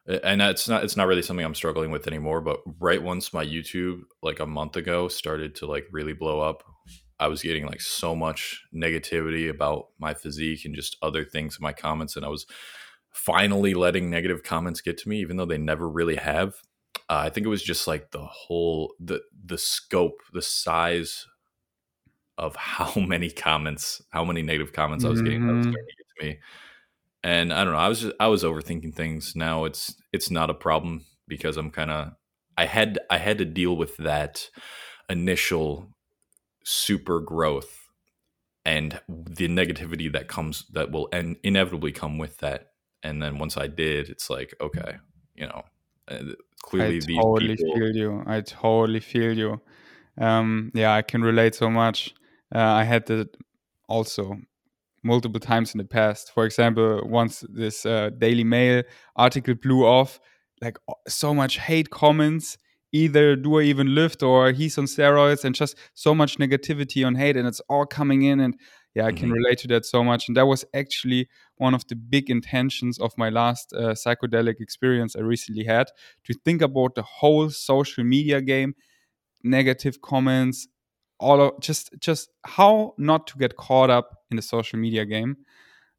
and 0.06 0.42
it's 0.42 0.68
not 0.68 0.84
it's 0.84 0.96
not 0.96 1.06
really 1.06 1.22
something 1.22 1.44
I'm 1.44 1.54
struggling 1.54 1.90
with 1.90 2.06
anymore. 2.06 2.40
But 2.40 2.60
right 2.80 3.02
once 3.02 3.32
my 3.32 3.44
YouTube 3.44 4.02
like 4.22 4.40
a 4.40 4.46
month 4.46 4.76
ago 4.76 5.08
started 5.08 5.54
to 5.56 5.66
like 5.66 5.86
really 5.92 6.14
blow 6.14 6.40
up, 6.40 6.64
I 7.20 7.28
was 7.28 7.42
getting 7.42 7.66
like 7.66 7.80
so 7.80 8.16
much 8.16 8.62
negativity 8.74 9.48
about 9.48 9.88
my 9.98 10.14
physique 10.14 10.64
and 10.64 10.74
just 10.74 10.96
other 11.02 11.24
things 11.24 11.56
in 11.58 11.62
my 11.62 11.72
comments, 11.72 12.16
and 12.16 12.24
I 12.24 12.28
was 12.28 12.46
finally 13.12 13.74
letting 13.74 14.08
negative 14.08 14.42
comments 14.42 14.80
get 14.80 14.98
to 14.98 15.08
me, 15.08 15.20
even 15.20 15.36
though 15.36 15.44
they 15.44 15.58
never 15.58 15.88
really 15.88 16.16
have. 16.16 16.54
Uh, 17.12 17.24
I 17.26 17.28
think 17.28 17.44
it 17.44 17.50
was 17.50 17.62
just 17.62 17.86
like 17.86 18.10
the 18.10 18.24
whole 18.24 18.94
the 18.98 19.20
the 19.44 19.58
scope, 19.58 20.22
the 20.32 20.40
size 20.40 21.26
of 22.38 22.56
how 22.56 22.98
many 23.00 23.28
comments, 23.28 24.00
how 24.08 24.24
many 24.24 24.40
negative 24.40 24.72
comments 24.72 25.04
I 25.04 25.10
was 25.10 25.20
getting 25.20 25.46
that 25.46 25.52
was 25.52 25.66
mm-hmm. 25.66 25.74
to 25.74 25.78
get 25.78 26.06
to 26.18 26.24
me. 26.24 26.38
And 27.22 27.52
I 27.52 27.64
don't 27.64 27.74
know, 27.74 27.78
I 27.78 27.88
was 27.88 28.00
just, 28.00 28.14
I 28.18 28.28
was 28.28 28.44
overthinking 28.44 28.94
things. 28.94 29.36
Now 29.36 29.66
it's 29.66 29.94
it's 30.14 30.30
not 30.30 30.48
a 30.48 30.54
problem 30.54 31.04
because 31.28 31.58
I'm 31.58 31.70
kind 31.70 31.90
of 31.90 32.12
I 32.56 32.64
had 32.64 32.98
I 33.10 33.18
had 33.18 33.36
to 33.38 33.44
deal 33.44 33.76
with 33.76 33.94
that 33.98 34.48
initial 35.10 35.88
super 36.64 37.20
growth 37.20 37.88
and 38.64 38.98
the 39.06 39.48
negativity 39.48 40.10
that 40.14 40.28
comes 40.28 40.64
that 40.72 40.90
will 40.90 41.10
and 41.12 41.36
inevitably 41.42 41.92
come 41.92 42.16
with 42.16 42.38
that. 42.38 42.68
And 43.02 43.22
then 43.22 43.36
once 43.36 43.58
I 43.58 43.66
did, 43.66 44.08
it's 44.08 44.30
like 44.30 44.54
okay, 44.62 44.96
you 45.34 45.46
know, 45.46 45.62
clearly 46.62 46.96
I 46.96 47.22
totally 47.22 47.56
people, 47.56 47.74
feel 47.74 47.96
you. 47.96 48.22
I 48.26 48.40
totally 48.40 49.00
feel 49.00 49.36
you. 49.36 49.60
Um, 50.20 50.70
yeah, 50.74 50.94
I 50.94 51.02
can 51.02 51.22
relate 51.22 51.54
so 51.54 51.70
much. 51.70 52.14
Uh, 52.54 52.58
I 52.58 52.84
had 52.84 53.06
that 53.06 53.28
also 53.88 54.36
multiple 55.02 55.40
times 55.40 55.74
in 55.74 55.78
the 55.78 55.84
past. 55.84 56.32
For 56.32 56.44
example, 56.44 57.02
once 57.04 57.44
this 57.48 57.84
uh, 57.84 58.10
Daily 58.18 58.44
Mail 58.44 58.82
article 59.16 59.54
blew 59.54 59.84
off, 59.84 60.20
like 60.60 60.78
so 61.08 61.34
much 61.34 61.58
hate 61.58 61.90
comments. 61.90 62.58
Either 62.94 63.36
do 63.36 63.58
I 63.58 63.62
even 63.62 63.94
lift 63.94 64.22
or 64.22 64.52
he's 64.52 64.76
on 64.76 64.84
steroids, 64.84 65.44
and 65.44 65.54
just 65.54 65.76
so 65.94 66.14
much 66.14 66.36
negativity 66.36 67.06
on 67.06 67.14
hate, 67.14 67.38
and 67.38 67.48
it's 67.48 67.60
all 67.70 67.86
coming 67.86 68.22
in. 68.22 68.38
And 68.38 68.54
yeah, 68.94 69.06
I 69.06 69.12
can 69.12 69.28
mm-hmm. 69.28 69.32
relate 69.32 69.58
to 69.60 69.68
that 69.68 69.86
so 69.86 70.04
much. 70.04 70.28
And 70.28 70.36
that 70.36 70.46
was 70.46 70.64
actually 70.74 71.28
one 71.56 71.74
of 71.74 71.86
the 71.88 71.96
big 71.96 72.28
intentions 72.28 72.98
of 72.98 73.16
my 73.16 73.30
last 73.30 73.72
uh, 73.72 73.94
psychedelic 73.94 74.60
experience 74.60 75.16
I 75.16 75.20
recently 75.20 75.64
had 75.64 75.88
to 76.24 76.34
think 76.44 76.60
about 76.60 76.94
the 76.94 77.02
whole 77.02 77.48
social 77.50 78.04
media 78.04 78.42
game, 78.42 78.74
negative 79.42 80.02
comments, 80.02 80.68
all 81.18 81.40
of 81.40 81.60
just 81.60 81.94
just 82.00 82.30
how 82.44 82.94
not 82.98 83.26
to 83.28 83.38
get 83.38 83.56
caught 83.56 83.90
up 83.90 84.18
in 84.30 84.36
the 84.36 84.42
social 84.42 84.78
media 84.78 85.06
game. 85.06 85.38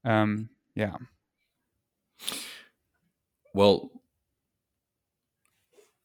Um, 0.05 0.49
yeah. 0.75 0.95
Well, 3.55 3.89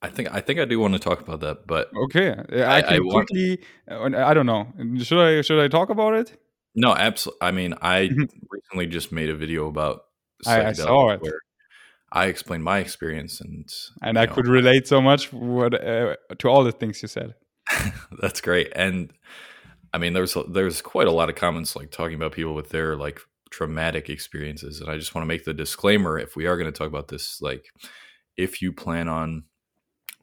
I 0.01 0.09
think 0.09 0.33
I 0.33 0.40
think 0.40 0.61
I 0.61 0.64
do 0.64 0.79
want 0.79 0.94
to 0.94 1.01
talk 1.01 1.20
about 1.20 1.40
that, 1.40 1.66
but 1.66 1.90
okay, 2.05 2.31
I, 2.31 2.79
I 2.79 2.83
can 2.83 2.94
I 2.94 2.98
quickly. 3.11 3.61
Want... 3.88 4.14
Uh, 4.14 4.24
I 4.24 4.33
don't 4.33 4.46
know. 4.46 4.68
Should 5.03 5.18
I 5.18 5.40
should 5.42 5.61
I 5.61 5.68
talk 5.68 5.90
about 5.90 6.14
it? 6.14 6.38
No, 6.78 6.94
absolutely. 6.94 7.38
I 7.46 7.50
mean, 7.50 7.74
I 7.82 8.02
mm-hmm. 8.02 8.24
recently 8.48 8.86
just 8.86 9.10
made 9.10 9.30
a 9.30 9.34
video 9.34 9.66
about. 9.66 10.02
I, 10.46 10.66
I 10.66 10.72
saw 10.72 11.10
it. 11.10 11.20
I 12.12 12.26
explained 12.26 12.62
my 12.62 12.78
experience, 12.78 13.40
and 13.40 13.68
and 14.00 14.16
I 14.16 14.26
know, 14.26 14.32
could 14.32 14.46
relate 14.46 14.86
so 14.86 15.00
much 15.00 15.32
what, 15.32 15.74
uh, 15.74 16.14
to 16.38 16.48
all 16.48 16.62
the 16.62 16.70
things 16.70 17.02
you 17.02 17.08
said. 17.08 17.34
That's 18.22 18.40
great. 18.40 18.72
And 18.76 19.12
I 19.92 19.98
mean, 19.98 20.12
there's 20.12 20.36
there's 20.48 20.80
quite 20.80 21.08
a 21.08 21.12
lot 21.12 21.28
of 21.28 21.34
comments 21.34 21.74
like 21.74 21.90
talking 21.90 22.14
about 22.14 22.32
people 22.32 22.54
with 22.54 22.68
their 22.68 22.96
like 22.96 23.20
traumatic 23.50 24.08
experiences, 24.08 24.80
and 24.80 24.88
I 24.88 24.96
just 24.96 25.16
want 25.16 25.24
to 25.24 25.28
make 25.28 25.44
the 25.44 25.54
disclaimer: 25.54 26.16
if 26.16 26.36
we 26.36 26.46
are 26.46 26.56
going 26.56 26.72
to 26.72 26.78
talk 26.78 26.88
about 26.88 27.08
this, 27.08 27.42
like 27.42 27.64
if 28.36 28.62
you 28.62 28.72
plan 28.72 29.08
on 29.08 29.42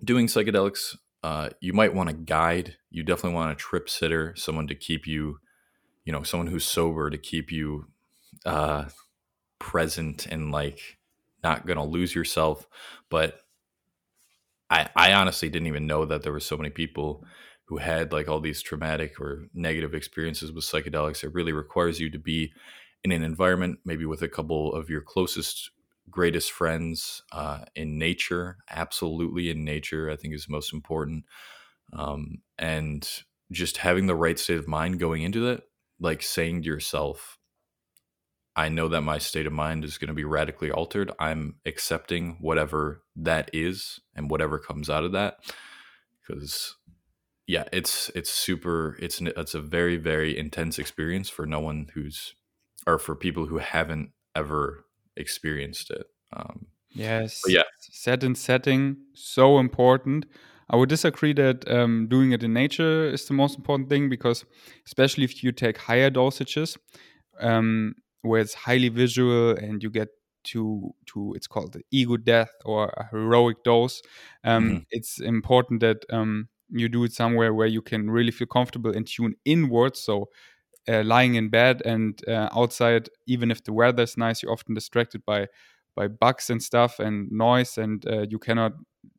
doing 0.02 0.28
psychedelics, 0.28 0.96
uh, 1.22 1.50
you 1.60 1.74
might 1.74 1.94
want 1.94 2.10
a 2.10 2.14
guide. 2.14 2.78
You 2.90 3.04
definitely 3.04 3.36
want 3.36 3.52
a 3.52 3.56
trip 3.56 3.90
sitter, 3.90 4.34
someone 4.38 4.68
to 4.68 4.76
keep 4.76 5.06
you, 5.06 5.40
you 6.06 6.12
know, 6.12 6.24
someone 6.24 6.48
who's 6.48 6.66
sober 6.66 7.10
to 7.10 7.18
keep 7.18 7.52
you 7.52 7.88
uh, 8.46 8.86
present 9.60 10.26
and 10.28 10.52
like 10.52 10.98
not 11.44 11.66
gonna 11.66 11.86
lose 11.86 12.16
yourself. 12.16 12.68
But 13.10 13.42
I, 14.70 14.90
I 14.96 15.14
honestly 15.14 15.50
didn't 15.50 15.68
even 15.68 15.88
know 15.88 16.06
that 16.06 16.24
there 16.24 16.32
were 16.32 16.40
so 16.40 16.58
many 16.58 16.70
people 16.70 17.24
who 17.66 17.78
had 17.78 18.12
like 18.12 18.28
all 18.28 18.40
these 18.40 18.62
traumatic 18.62 19.20
or 19.20 19.48
negative 19.54 19.94
experiences 19.94 20.52
with 20.52 20.64
psychedelics. 20.66 21.24
It 21.24 21.34
really 21.34 21.52
requires 21.52 22.00
you 22.00 22.10
to 22.12 22.20
be 22.20 22.52
in 23.04 23.12
an 23.12 23.24
environment, 23.24 23.80
maybe 23.86 24.06
with 24.06 24.22
a 24.22 24.28
couple 24.28 24.74
of 24.74 24.90
your 24.90 25.02
closest, 25.02 25.72
greatest 26.10 26.52
friends 26.52 27.24
uh, 27.32 27.66
in 27.76 27.98
nature. 27.98 28.58
Absolutely 28.70 29.50
in 29.50 29.64
nature, 29.64 30.10
I 30.10 30.16
think 30.16 30.34
is 30.34 30.50
most 30.50 30.74
important. 30.74 31.26
Um, 31.94 32.40
and 32.58 33.08
just 33.52 33.78
having 33.78 34.08
the 34.08 34.16
right 34.16 34.40
state 34.40 34.58
of 34.58 34.68
mind 34.68 35.00
going 35.00 35.22
into 35.22 35.40
that, 35.42 35.64
like 36.00 36.22
saying 36.22 36.62
to 36.62 36.68
yourself, 36.68 37.38
I 38.56 38.70
know 38.70 38.88
that 38.88 39.02
my 39.02 39.18
state 39.18 39.48
of 39.48 39.54
mind 39.54 39.84
is 39.84 39.98
going 39.98 40.08
to 40.08 40.14
be 40.14 40.24
radically 40.24 40.72
altered. 40.72 41.12
I'm 41.20 41.56
accepting 41.66 42.38
whatever 42.40 43.04
that 43.18 43.50
is 43.54 44.00
and 44.16 44.30
whatever 44.30 44.60
comes 44.60 44.90
out 44.90 45.04
of 45.04 45.12
that. 45.12 45.40
Because 46.22 46.76
yeah, 47.48 47.66
it's 47.74 48.10
it's 48.16 48.32
super. 48.32 48.98
It's 49.00 49.22
it's 49.22 49.54
a 49.54 49.62
very 49.62 49.98
very 49.98 50.38
intense 50.38 50.80
experience 50.80 51.30
for 51.30 51.46
no 51.46 51.60
one 51.60 51.88
who's 51.94 52.34
or 52.88 52.98
for 52.98 53.16
people 53.16 53.48
who 53.48 53.58
haven't 53.58 54.12
ever 54.36 54.86
experienced 55.18 55.92
it. 55.92 56.06
Um, 56.34 56.68
yes. 56.92 57.42
yeah. 57.48 57.64
Set 57.80 58.24
and 58.24 58.38
setting 58.38 58.98
so 59.14 59.60
important. 59.60 60.26
I 60.70 60.76
would 60.78 60.90
disagree 60.90 61.34
that 61.34 61.70
um, 61.72 62.08
doing 62.10 62.32
it 62.32 62.44
in 62.44 62.54
nature 62.54 63.10
is 63.10 63.28
the 63.28 63.34
most 63.34 63.58
important 63.58 63.90
thing 63.90 64.10
because, 64.10 64.46
especially 64.86 65.24
if 65.24 65.44
you 65.44 65.52
take 65.52 65.78
higher 65.78 66.10
dosages, 66.10 66.78
um, 67.40 67.96
where 68.22 68.42
it's 68.42 68.54
highly 68.56 68.90
visual 68.90 69.52
and 69.52 69.84
you 69.84 69.90
get 69.90 70.10
to 70.46 70.94
to 71.08 71.34
it's 71.36 71.48
called 71.48 71.74
the 71.74 71.82
ego 71.92 72.18
death 72.18 72.52
or 72.66 72.90
a 72.98 73.08
heroic 73.12 73.64
dose. 73.64 74.02
Um, 74.44 74.64
mm-hmm. 74.66 74.78
It's 74.92 75.20
important 75.20 75.82
that 75.82 76.06
um, 76.12 76.50
you 76.70 76.90
do 76.90 77.04
it 77.04 77.14
somewhere 77.14 77.54
where 77.54 77.68
you 77.68 77.82
can 77.82 78.10
really 78.10 78.32
feel 78.32 78.48
comfortable 78.48 78.92
and 78.92 79.08
tune 79.08 79.36
inwards. 79.46 80.00
So 80.00 80.30
uh, 80.88 81.04
lying 81.04 81.36
in 81.36 81.50
bed 81.50 81.82
and 81.86 82.20
uh, 82.28 82.50
outside, 82.56 83.10
even 83.28 83.52
if 83.52 83.64
the 83.64 83.74
weather 83.74 84.04
is 84.04 84.18
nice, 84.18 84.42
you're 84.42 84.52
often 84.52 84.74
distracted 84.74 85.26
by 85.26 85.48
by 85.96 86.08
bugs 86.08 86.50
and 86.50 86.62
stuff 86.62 87.00
and 87.00 87.32
noise, 87.32 87.78
and 87.78 88.06
uh, 88.08 88.26
you 88.30 88.38
cannot 88.38 88.74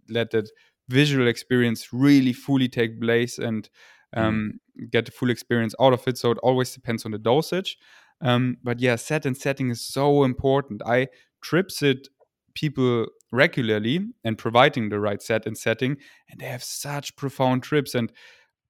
let 0.09 0.31
that 0.33 0.51
visual 0.89 1.27
experience 1.29 1.93
really 1.93 2.33
fully 2.33 2.69
take 2.69 3.01
place 3.01 3.39
and 3.39 3.69
um, 4.15 4.61
mm. 4.79 4.91
get 4.91 5.07
the 5.07 5.13
full 5.13 5.31
experience 5.31 5.75
out 5.81 5.93
of 5.93 6.07
it. 6.07 6.19
So 6.19 6.31
it 6.31 6.39
always 6.39 6.73
depends 6.73 7.05
on 7.05 7.11
the 7.11 7.19
dosage. 7.19 7.77
Um, 8.21 8.57
but 8.63 8.81
yeah, 8.81 8.97
set 8.97 9.27
and 9.27 9.37
setting 9.37 9.71
is 9.71 9.85
so 9.85 10.25
important. 10.25 10.83
I 10.87 11.09
trip 11.43 11.71
sit 11.71 12.09
people 12.55 13.07
regularly 13.33 14.01
and 14.25 14.39
providing 14.39 14.89
the 14.89 15.01
right 15.01 15.21
set 15.21 15.47
and 15.47 15.57
setting, 15.59 15.97
and 16.31 16.41
they 16.41 16.47
have 16.47 16.65
such 16.65 17.17
profound 17.17 17.63
trips. 17.63 17.95
And 17.95 18.11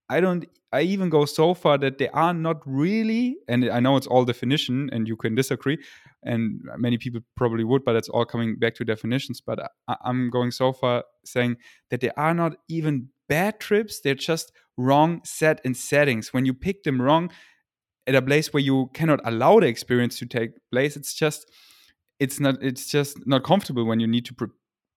I 0.09 0.21
don't, 0.21 0.47
I 0.73 0.83
even 0.83 1.09
go 1.09 1.25
so 1.25 1.55
far 1.55 1.79
that 1.79 1.99
they 1.99 2.09
are 2.11 2.33
not 2.33 2.59
really, 2.65 3.39
and 3.49 3.69
I 3.69 3.81
know 3.81 3.97
it's 3.97 4.07
all 4.07 4.25
definition 4.25 4.89
and 4.93 5.09
you 5.09 5.17
can 5.17 5.35
disagree, 5.35 5.79
and 6.23 6.61
many 6.77 6.99
people 6.99 7.21
probably 7.37 7.65
would, 7.65 7.85
but 7.85 7.97
it's 7.97 8.09
all 8.09 8.25
coming 8.25 8.57
back 8.57 8.75
to 8.77 8.85
definitions. 8.85 9.41
But 9.41 9.59
I, 9.89 9.97
I'm 10.05 10.31
going 10.31 10.51
so 10.51 10.73
far 10.73 11.05
saying 11.25 11.57
that 11.91 12.01
they 12.01 12.11
are 12.11 12.35
not 12.35 12.57
even 12.69 13.09
bad 13.29 13.59
trips, 13.59 14.01
they're 14.01 14.15
just 14.15 14.53
wrong 14.77 15.21
set 15.25 15.61
and 15.65 15.77
settings. 15.77 16.33
When 16.33 16.47
you 16.47 16.55
pick 16.55 16.85
them 16.85 17.03
wrong, 17.03 17.31
at 18.07 18.15
a 18.15 18.23
place 18.23 18.53
where 18.53 18.63
you 18.63 18.91
cannot 18.95 19.21
allow 19.25 19.61
the 19.61 19.67
experience 19.67 20.19
to 20.19 20.27
take 20.27 20.51
place 20.71 20.97
it's 20.97 21.15
just 21.15 21.51
it's 22.19 22.41
not 22.41 22.63
it's 22.63 22.87
just 22.87 23.27
not 23.27 23.45
comfortable 23.45 23.85
when 23.85 24.01
you 24.01 24.07
need 24.07 24.25
to 24.25 24.35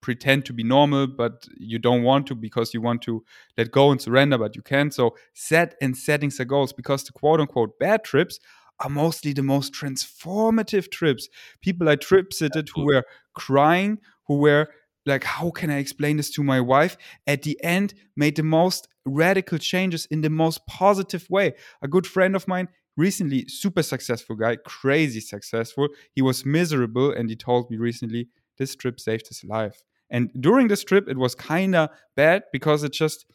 pretend 0.01 0.45
to 0.45 0.53
be 0.53 0.63
normal 0.63 1.07
but 1.07 1.45
you 1.57 1.77
don't 1.79 2.03
want 2.03 2.27
to 2.27 2.35
because 2.35 2.73
you 2.73 2.81
want 2.81 3.01
to 3.01 3.23
let 3.57 3.71
go 3.71 3.91
and 3.91 4.01
surrender 4.01 4.37
but 4.37 4.55
you 4.55 4.61
can't. 4.61 4.93
So 4.93 5.15
set 5.33 5.75
and 5.81 5.95
setting 5.95 6.31
are 6.39 6.45
goals 6.45 6.73
because 6.73 7.03
the 7.03 7.11
quote 7.11 7.39
unquote 7.39 7.79
bad 7.79 8.03
trips 8.03 8.39
are 8.79 8.89
mostly 8.89 9.33
the 9.33 9.43
most 9.43 9.73
transformative 9.73 10.89
trips. 10.89 11.27
People 11.61 11.89
I 11.89 11.95
trip 11.95 12.31
sitted 12.31 12.69
who 12.73 12.85
were 12.85 13.03
crying 13.33 13.99
who 14.27 14.37
were 14.37 14.69
like 15.05 15.23
how 15.23 15.49
can 15.49 15.69
i 15.69 15.77
explain 15.77 16.17
this 16.17 16.29
to 16.31 16.43
my 16.43 16.61
wife? 16.61 16.97
At 17.25 17.43
the 17.43 17.61
end 17.63 17.93
made 18.15 18.35
the 18.35 18.43
most 18.43 18.87
radical 19.05 19.57
changes 19.57 20.05
in 20.07 20.21
the 20.21 20.29
most 20.29 20.65
positive 20.67 21.27
way. 21.29 21.53
A 21.81 21.87
good 21.87 22.05
friend 22.05 22.35
of 22.35 22.47
mine 22.47 22.69
recently 22.99 23.47
super 23.47 23.81
successful 23.81 24.35
guy, 24.35 24.57
crazy 24.57 25.21
successful. 25.21 25.87
He 26.13 26.21
was 26.21 26.45
miserable 26.45 27.11
and 27.11 27.29
he 27.29 27.35
told 27.35 27.71
me 27.71 27.77
recently 27.77 28.27
this 28.57 28.75
trip 28.75 28.99
saved 28.99 29.27
his 29.29 29.43
life. 29.43 29.83
And 30.09 30.29
during 30.39 30.67
this 30.67 30.83
trip, 30.83 31.07
it 31.07 31.17
was 31.17 31.35
kind 31.35 31.75
of 31.75 31.89
bad 32.15 32.43
because 32.51 32.83
it 32.83 32.93
just, 32.93 33.25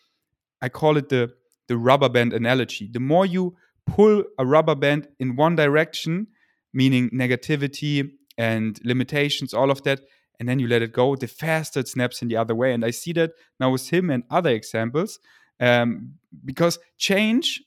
I 0.60 0.68
call 0.68 0.96
it 0.96 1.08
the, 1.08 1.32
the 1.68 1.76
rubber 1.76 2.08
band 2.08 2.32
analogy. 2.32 2.88
The 2.92 3.00
more 3.00 3.26
you 3.26 3.56
pull 3.86 4.24
a 4.38 4.46
rubber 4.46 4.74
band 4.74 5.08
in 5.18 5.36
one 5.36 5.56
direction, 5.56 6.26
meaning 6.72 7.10
negativity 7.10 8.10
and 8.36 8.78
limitations, 8.84 9.54
all 9.54 9.70
of 9.70 9.82
that, 9.84 10.00
and 10.40 10.48
then 10.48 10.58
you 10.58 10.66
let 10.66 10.82
it 10.82 10.92
go, 10.92 11.14
the 11.14 11.28
faster 11.28 11.80
it 11.80 11.88
snaps 11.88 12.20
in 12.20 12.28
the 12.28 12.36
other 12.36 12.54
way. 12.54 12.72
And 12.72 12.84
I 12.84 12.90
see 12.90 13.12
that 13.12 13.32
now 13.60 13.70
with 13.70 13.88
him 13.88 14.10
and 14.10 14.24
other 14.30 14.50
examples 14.50 15.20
um, 15.60 16.14
because 16.44 16.78
change 16.98 17.62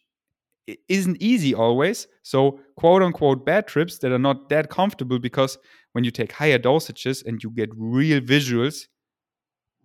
isn't 0.90 1.22
easy 1.22 1.54
always. 1.54 2.08
So, 2.24 2.60
quote 2.76 3.02
unquote, 3.02 3.46
bad 3.46 3.68
trips 3.68 4.00
that 4.00 4.12
are 4.12 4.20
not 4.20 4.50
that 4.50 4.70
comfortable 4.70 5.20
because 5.20 5.58
when 5.94 6.04
you 6.04 6.12
take 6.12 6.34
higher 6.34 6.60
dosages 6.60 7.26
and 7.26 7.42
you 7.42 7.50
get 7.50 7.70
real 7.76 8.20
visuals, 8.20 8.88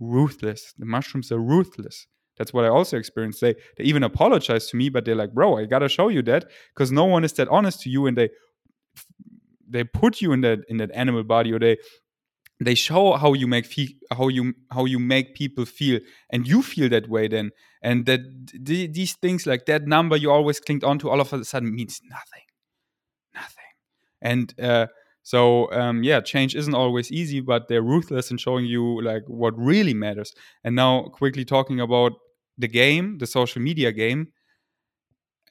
ruthless. 0.03 0.75
The 0.79 0.87
mushrooms 0.87 1.31
are 1.33 1.39
ruthless. 1.39 2.07
That's 2.39 2.53
what 2.53 2.65
I 2.65 2.69
also 2.69 2.97
experienced. 2.97 3.41
They 3.41 3.55
they 3.77 3.85
even 3.85 4.03
apologize 4.03 4.69
to 4.71 4.77
me, 4.77 4.89
but 4.89 5.05
they're 5.05 5.15
like, 5.15 5.33
"Bro, 5.33 5.59
I 5.59 5.67
gotta 5.67 5.89
show 5.89 6.09
you 6.09 6.23
that 6.23 6.51
because 6.75 6.91
no 6.91 7.05
one 7.05 7.25
is 7.25 7.33
that 7.35 7.49
honest 7.49 7.81
to 7.83 7.91
you, 7.91 8.07
and 8.07 8.17
they 8.17 8.31
they 9.69 9.85
put 9.85 10.21
you 10.21 10.33
in 10.33 10.41
that 10.43 10.61
in 10.69 10.79
that 10.79 10.91
animal 10.93 11.23
body, 11.25 11.53
or 11.53 11.59
they 11.59 11.77
they 12.61 12.75
show 12.75 13.13
how 13.15 13.33
you 13.33 13.47
make 13.47 13.67
fe- 13.67 13.97
how 14.11 14.29
you 14.29 14.55
how 14.71 14.85
you 14.85 14.99
make 14.99 15.35
people 15.35 15.65
feel 15.65 16.01
and 16.31 16.47
you 16.47 16.63
feel 16.63 16.89
that 16.89 17.09
way 17.09 17.29
then 17.29 17.51
and 17.83 18.07
that 18.07 18.21
th- 18.65 18.93
these 18.93 19.15
things 19.15 19.47
like 19.47 19.67
that 19.67 19.87
number 19.87 20.17
you 20.17 20.31
always 20.31 20.61
clinged 20.61 20.85
on 20.85 20.99
to 20.99 21.11
all 21.11 21.21
of 21.21 21.33
a 21.33 21.45
sudden 21.45 21.75
means 21.75 22.01
nothing 22.05 22.45
nothing 23.35 23.73
and 24.21 24.55
uh, 24.61 24.87
so 25.23 25.71
um, 25.73 26.03
yeah 26.03 26.21
change 26.21 26.55
isn't 26.55 26.75
always 26.75 27.11
easy 27.13 27.41
but 27.41 27.69
they're 27.69 27.83
ruthless 27.83 28.31
in 28.31 28.37
showing 28.37 28.67
you 28.67 29.01
like 29.03 29.23
what 29.27 29.57
really 29.57 29.95
matters 29.95 30.35
and 30.65 30.75
now 30.75 31.03
quickly 31.05 31.45
talking 31.45 31.81
about 31.81 32.13
the 32.59 32.69
game 32.69 33.19
the 33.19 33.27
social 33.27 33.63
media 33.63 33.93
game 33.93 34.29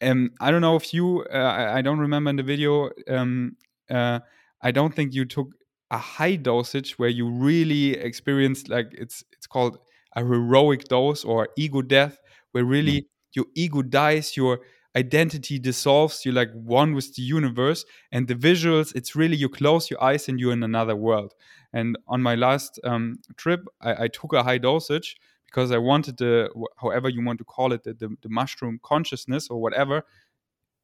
um, 0.02 0.32
i 0.40 0.52
don't 0.52 0.62
know 0.62 0.76
if 0.76 0.94
you 0.94 1.26
uh, 1.34 1.38
I, 1.38 1.78
I, 1.78 1.82
don't 1.82 2.00
remember 2.00 2.30
in 2.30 2.36
the 2.36 2.44
video 2.44 2.90
um, 3.08 3.56
uh, 3.90 4.20
i 4.62 4.72
don't 4.72 4.94
think 4.94 5.14
you 5.14 5.26
took 5.26 5.48
a 5.92 5.98
high 5.98 6.36
dosage 6.36 6.98
where 6.98 7.10
you 7.10 7.30
really 7.30 7.98
experienced 7.98 8.70
like 8.70 8.88
it's 8.94 9.24
it's 9.34 9.48
called 9.48 9.78
a 10.16 10.22
heroic 10.22 10.86
dose 10.86 11.24
or 11.24 11.50
ego 11.58 11.82
death 11.82 12.18
where 12.52 12.66
really 12.66 13.02
mm. 13.02 13.06
your 13.34 13.46
ego 13.56 13.82
dies 13.82 14.36
your 14.36 14.60
identity 14.96 15.58
dissolves 15.58 16.26
you're 16.26 16.34
like 16.34 16.52
one 16.54 16.94
with 16.94 17.16
the 17.16 17.22
universe 17.22 17.86
and 18.12 18.28
the 18.28 18.36
visuals 18.36 18.94
it's 18.96 19.16
really 19.16 19.38
you 19.38 19.48
close 19.48 19.90
your 19.90 20.04
eyes 20.04 20.28
and 20.28 20.40
you're 20.40 20.54
in 20.54 20.64
another 20.64 20.96
world 20.96 21.34
and 21.74 21.98
on 22.08 22.22
my 22.22 22.36
last 22.36 22.80
um, 22.84 23.18
trip 23.38 23.66
I, 23.82 24.04
I, 24.04 24.08
took 24.10 24.34
a 24.34 24.44
high 24.44 24.58
dosage 24.58 25.16
because 25.46 25.72
i 25.72 25.78
wanted 25.78 26.18
the 26.18 26.50
however 26.82 27.08
you 27.08 27.24
want 27.24 27.40
to 27.40 27.46
call 27.46 27.72
it 27.72 27.84
the, 27.84 27.94
the, 27.94 28.10
the 28.22 28.30
mushroom 28.30 28.80
consciousness 28.84 29.48
or 29.50 29.62
whatever 29.62 30.04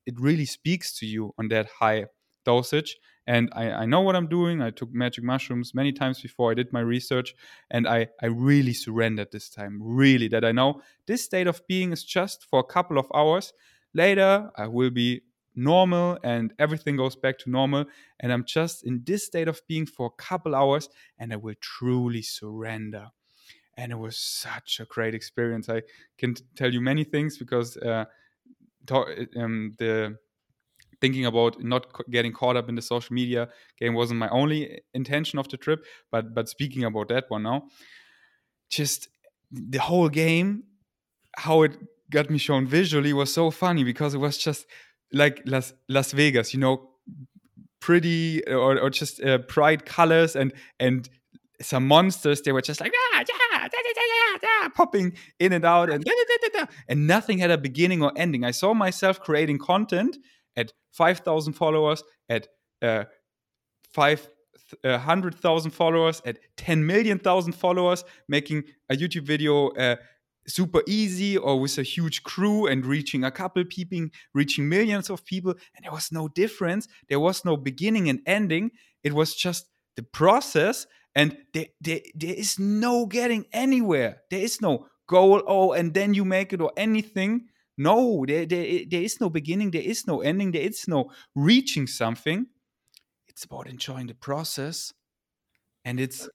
it 0.05 0.17
really 0.19 0.45
speaks 0.45 0.97
to 0.99 1.05
you 1.05 1.33
on 1.37 1.49
that 1.49 1.67
high 1.79 2.05
dosage 2.45 2.97
and 3.27 3.49
I, 3.53 3.71
I, 3.71 3.85
know 3.85 3.99
what 3.99 4.15
I'm 4.15 4.27
doing. 4.27 4.61
I 4.61 4.71
took 4.71 4.93
magic 4.93 5.23
mushrooms 5.23 5.75
many 5.75 5.91
times 5.91 6.21
before. 6.21 6.49
I 6.49 6.53
did 6.53 6.71
my 6.71 6.79
research, 6.79 7.35
and 7.69 7.85
I, 7.85 8.07
I 8.23 8.27
really 8.27 8.73
surrendered 8.73 9.33
this 9.33 9.49
time. 9.49 9.79
Really, 9.81 10.29
that 10.29 10.45
I 10.45 10.53
know 10.53 10.81
this 11.07 11.25
state 11.25 11.45
of 11.45 11.61
being 11.67 11.91
is 11.91 12.05
just 12.05 12.45
for 12.49 12.61
a 12.61 12.63
couple 12.63 12.97
of 12.97 13.05
hours. 13.13 13.51
Later, 13.93 14.51
I 14.55 14.67
will 14.67 14.89
be 14.89 15.21
normal 15.55 16.19
and 16.23 16.53
everything 16.59 16.97
goes 16.97 17.15
back 17.15 17.39
to 17.39 17.49
normal. 17.49 17.85
And 18.19 18.31
I'm 18.31 18.45
just 18.45 18.85
in 18.85 19.01
this 19.05 19.25
state 19.25 19.47
of 19.47 19.61
being 19.67 19.85
for 19.85 20.07
a 20.07 20.21
couple 20.21 20.55
hours, 20.55 20.89
and 21.17 21.33
I 21.33 21.37
will 21.37 21.55
truly 21.59 22.21
surrender. 22.21 23.07
And 23.75 23.91
it 23.91 23.95
was 23.95 24.17
such 24.17 24.79
a 24.79 24.85
great 24.85 25.13
experience. 25.15 25.69
I 25.69 25.83
can 26.17 26.35
tell 26.55 26.73
you 26.73 26.81
many 26.81 27.03
things 27.03 27.37
because 27.37 27.77
uh, 27.77 28.05
talk, 28.85 29.09
um, 29.35 29.73
the 29.79 30.17
thinking 31.01 31.25
about 31.25 31.63
not 31.63 31.87
getting 32.09 32.33
caught 32.33 32.57
up 32.57 32.69
in 32.69 32.75
the 32.75 32.81
social 32.81 33.13
media 33.13 33.49
game 33.79 33.93
wasn't 33.93 34.19
my 34.19 34.29
only 34.29 34.81
intention 34.95 35.37
of 35.37 35.47
the 35.49 35.57
trip 35.57 35.85
but 36.11 36.33
but 36.33 36.49
speaking 36.49 36.83
about 36.85 37.07
that 37.09 37.25
one 37.29 37.43
now 37.43 37.67
just 38.69 39.07
the 39.51 39.79
whole 39.79 40.09
game, 40.09 40.63
how 41.35 41.63
it 41.63 41.77
got 42.11 42.29
me 42.29 42.37
shown 42.37 42.67
visually 42.67 43.13
was 43.13 43.33
so 43.33 43.51
funny 43.51 43.83
because 43.83 44.13
it 44.13 44.19
was 44.19 44.37
just 44.37 44.65
like 45.11 45.41
Las 45.45 45.73
Las 45.89 46.11
Vegas, 46.11 46.53
you 46.53 46.59
know, 46.59 46.89
pretty 47.79 48.45
or, 48.47 48.79
or 48.79 48.89
just 48.89 49.23
uh, 49.23 49.39
bright 49.39 49.85
colors 49.85 50.35
and 50.35 50.53
and 50.79 51.09
some 51.61 51.87
monsters. 51.87 52.41
They 52.41 52.51
were 52.51 52.61
just 52.61 52.81
like 52.81 52.93
ah, 52.95 53.19
yeah, 53.19 53.67
da, 53.67 53.77
da, 53.83 54.63
da, 54.63 54.69
popping 54.69 55.13
in 55.39 55.53
and 55.53 55.65
out, 55.65 55.89
and 55.89 56.05
and 56.87 57.07
nothing 57.07 57.39
had 57.39 57.51
a 57.51 57.57
beginning 57.57 58.03
or 58.03 58.11
ending. 58.15 58.43
I 58.43 58.51
saw 58.51 58.73
myself 58.73 59.19
creating 59.19 59.59
content 59.59 60.17
at 60.55 60.73
five 60.91 61.19
thousand 61.19 61.53
followers, 61.53 62.03
at 62.29 62.47
uh, 62.81 63.05
five 63.93 64.27
uh, 64.83 64.97
hundred 64.97 65.35
thousand 65.35 65.71
followers, 65.71 66.21
at 66.25 66.39
ten 66.57 66.85
million 66.85 67.19
thousand 67.19 67.53
followers, 67.53 68.03
making 68.27 68.63
a 68.89 68.95
YouTube 68.95 69.25
video. 69.25 69.69
Uh, 69.69 69.95
super 70.47 70.81
easy 70.87 71.37
or 71.37 71.59
with 71.59 71.77
a 71.77 71.83
huge 71.83 72.23
crew 72.23 72.67
and 72.67 72.85
reaching 72.85 73.23
a 73.23 73.31
couple 73.31 73.63
people 73.65 74.07
reaching 74.33 74.67
millions 74.67 75.09
of 75.09 75.25
people 75.25 75.51
and 75.75 75.83
there 75.83 75.91
was 75.91 76.11
no 76.11 76.27
difference. 76.29 76.87
There 77.09 77.19
was 77.19 77.43
no 77.43 77.57
beginning 77.57 78.09
and 78.09 78.21
ending. 78.25 78.71
It 79.03 79.13
was 79.13 79.35
just 79.35 79.67
the 79.95 80.03
process 80.03 80.87
and 81.15 81.37
there, 81.53 81.67
there, 81.81 82.01
there 82.15 82.35
is 82.35 82.59
no 82.59 83.05
getting 83.05 83.45
anywhere. 83.51 84.21
There 84.29 84.39
is 84.41 84.61
no 84.61 84.87
goal 85.07 85.41
oh 85.47 85.73
and 85.73 85.93
then 85.93 86.13
you 86.13 86.25
make 86.25 86.53
it 86.53 86.61
or 86.61 86.71
anything. 86.77 87.47
No 87.77 88.25
there, 88.25 88.45
there, 88.45 88.81
there 88.89 89.03
is 89.03 89.19
no 89.19 89.29
beginning 89.29 89.71
there 89.71 89.81
is 89.81 90.07
no 90.07 90.21
ending 90.21 90.51
there 90.51 90.61
is 90.61 90.87
no 90.87 91.11
reaching 91.35 91.87
something. 91.87 92.47
It's 93.27 93.43
about 93.43 93.67
enjoying 93.67 94.07
the 94.07 94.15
process 94.15 94.93
and 95.83 95.99
it's 95.99 96.27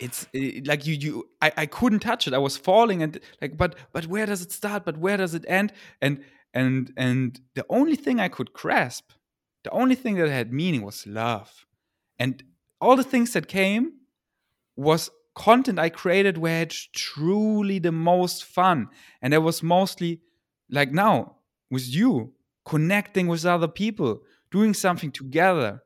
it's 0.00 0.26
uh, 0.34 0.60
like 0.64 0.86
you 0.86 0.94
you 0.94 1.28
I, 1.40 1.52
I 1.56 1.66
couldn't 1.66 2.00
touch 2.00 2.26
it. 2.26 2.34
I 2.34 2.38
was 2.38 2.56
falling 2.56 3.02
and 3.02 3.18
like 3.40 3.56
but 3.56 3.76
but 3.92 4.06
where 4.06 4.26
does 4.26 4.42
it 4.42 4.52
start? 4.52 4.84
But 4.84 4.98
where 4.98 5.16
does 5.16 5.34
it 5.34 5.44
end? 5.48 5.72
And 6.00 6.22
and 6.52 6.92
and 6.96 7.40
the 7.54 7.66
only 7.68 7.96
thing 7.96 8.20
i 8.20 8.28
could 8.28 8.52
grasp 8.52 9.10
the 9.64 9.70
only 9.70 9.94
thing 9.94 10.16
that 10.16 10.28
had 10.28 10.52
meaning 10.52 10.82
was 10.82 11.06
love. 11.06 11.66
And 12.18 12.44
all 12.80 12.96
the 12.96 13.02
things 13.02 13.32
that 13.32 13.48
came 13.48 13.94
was 14.76 15.10
content 15.34 15.80
i 15.80 15.88
created 15.88 16.38
where 16.38 16.62
it's 16.62 16.88
truly 16.94 17.80
the 17.80 17.90
most 17.90 18.44
fun. 18.44 18.88
And 19.20 19.34
it 19.34 19.38
was 19.38 19.62
mostly 19.62 20.20
like 20.70 20.92
now 20.92 21.36
with 21.70 21.88
you 21.88 22.34
connecting 22.64 23.26
with 23.26 23.44
other 23.44 23.68
people 23.68 24.20
doing 24.50 24.74
something 24.74 25.10
together 25.10 25.82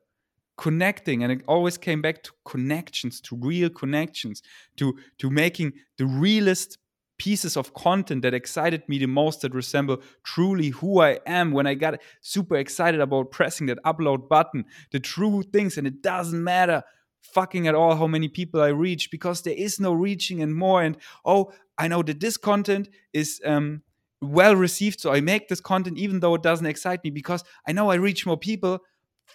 connecting 0.59 1.23
and 1.23 1.31
it 1.31 1.41
always 1.47 1.77
came 1.77 2.01
back 2.01 2.21
to 2.21 2.31
connections 2.43 3.21
to 3.21 3.37
real 3.37 3.69
connections 3.69 4.43
to 4.75 4.93
to 5.17 5.29
making 5.29 5.71
the 5.97 6.05
realest 6.05 6.77
pieces 7.17 7.55
of 7.55 7.73
content 7.73 8.23
that 8.23 8.33
excited 8.33 8.81
me 8.89 8.97
the 8.99 9.05
most 9.05 9.39
that 9.39 9.53
resemble 9.53 10.01
truly 10.23 10.69
who 10.69 10.99
I 11.01 11.19
am. 11.25 11.51
When 11.51 11.65
I 11.65 11.75
got 11.75 12.01
super 12.19 12.57
excited 12.57 12.99
about 12.99 13.31
pressing 13.31 13.67
that 13.67 13.77
upload 13.85 14.27
button 14.27 14.65
the 14.91 14.99
true 14.99 15.43
things 15.43 15.77
and 15.77 15.87
it 15.87 16.01
doesn't 16.01 16.43
matter 16.43 16.83
fucking 17.21 17.65
at 17.65 17.75
all 17.75 17.95
how 17.95 18.07
many 18.07 18.27
people 18.27 18.61
I 18.61 18.69
reach 18.69 19.11
because 19.11 19.41
there 19.41 19.53
is 19.53 19.79
no 19.79 19.93
reaching 19.93 20.41
and 20.41 20.53
more 20.53 20.81
and 20.83 20.97
oh 21.23 21.53
I 21.77 21.87
know 21.87 22.03
that 22.03 22.19
this 22.19 22.35
content 22.35 22.89
is 23.13 23.39
um 23.45 23.83
well 24.21 24.57
received 24.57 24.99
so 24.99 25.13
I 25.13 25.21
make 25.21 25.47
this 25.47 25.61
content 25.61 25.97
even 25.97 26.19
though 26.19 26.35
it 26.35 26.43
doesn't 26.43 26.65
excite 26.73 27.01
me 27.05 27.11
because 27.11 27.45
I 27.65 27.71
know 27.71 27.89
I 27.91 27.95
reach 27.95 28.25
more 28.25 28.37
people 28.37 28.79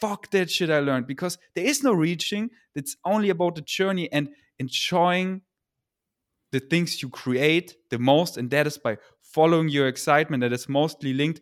fuck 0.01 0.31
that 0.31 0.51
shit 0.51 0.71
I 0.71 0.81
learned 0.81 1.07
because 1.07 1.39
there 1.55 1.65
is 1.65 1.83
no 1.83 1.93
reaching. 1.93 2.51
It's 2.75 2.97
only 3.05 3.31
about 3.31 3.55
the 3.55 3.63
journey 3.63 4.11
and 4.13 4.29
enjoying 4.59 5.43
the 6.53 6.61
things 6.61 7.03
you 7.03 7.09
create 7.09 7.77
the 7.91 7.99
most. 7.99 8.37
And 8.37 8.51
that 8.51 8.67
is 8.67 8.79
by 8.79 8.99
following 9.23 9.69
your 9.69 9.89
excitement 9.89 10.41
that 10.43 10.53
is 10.53 10.69
mostly 10.69 11.13
linked, 11.13 11.41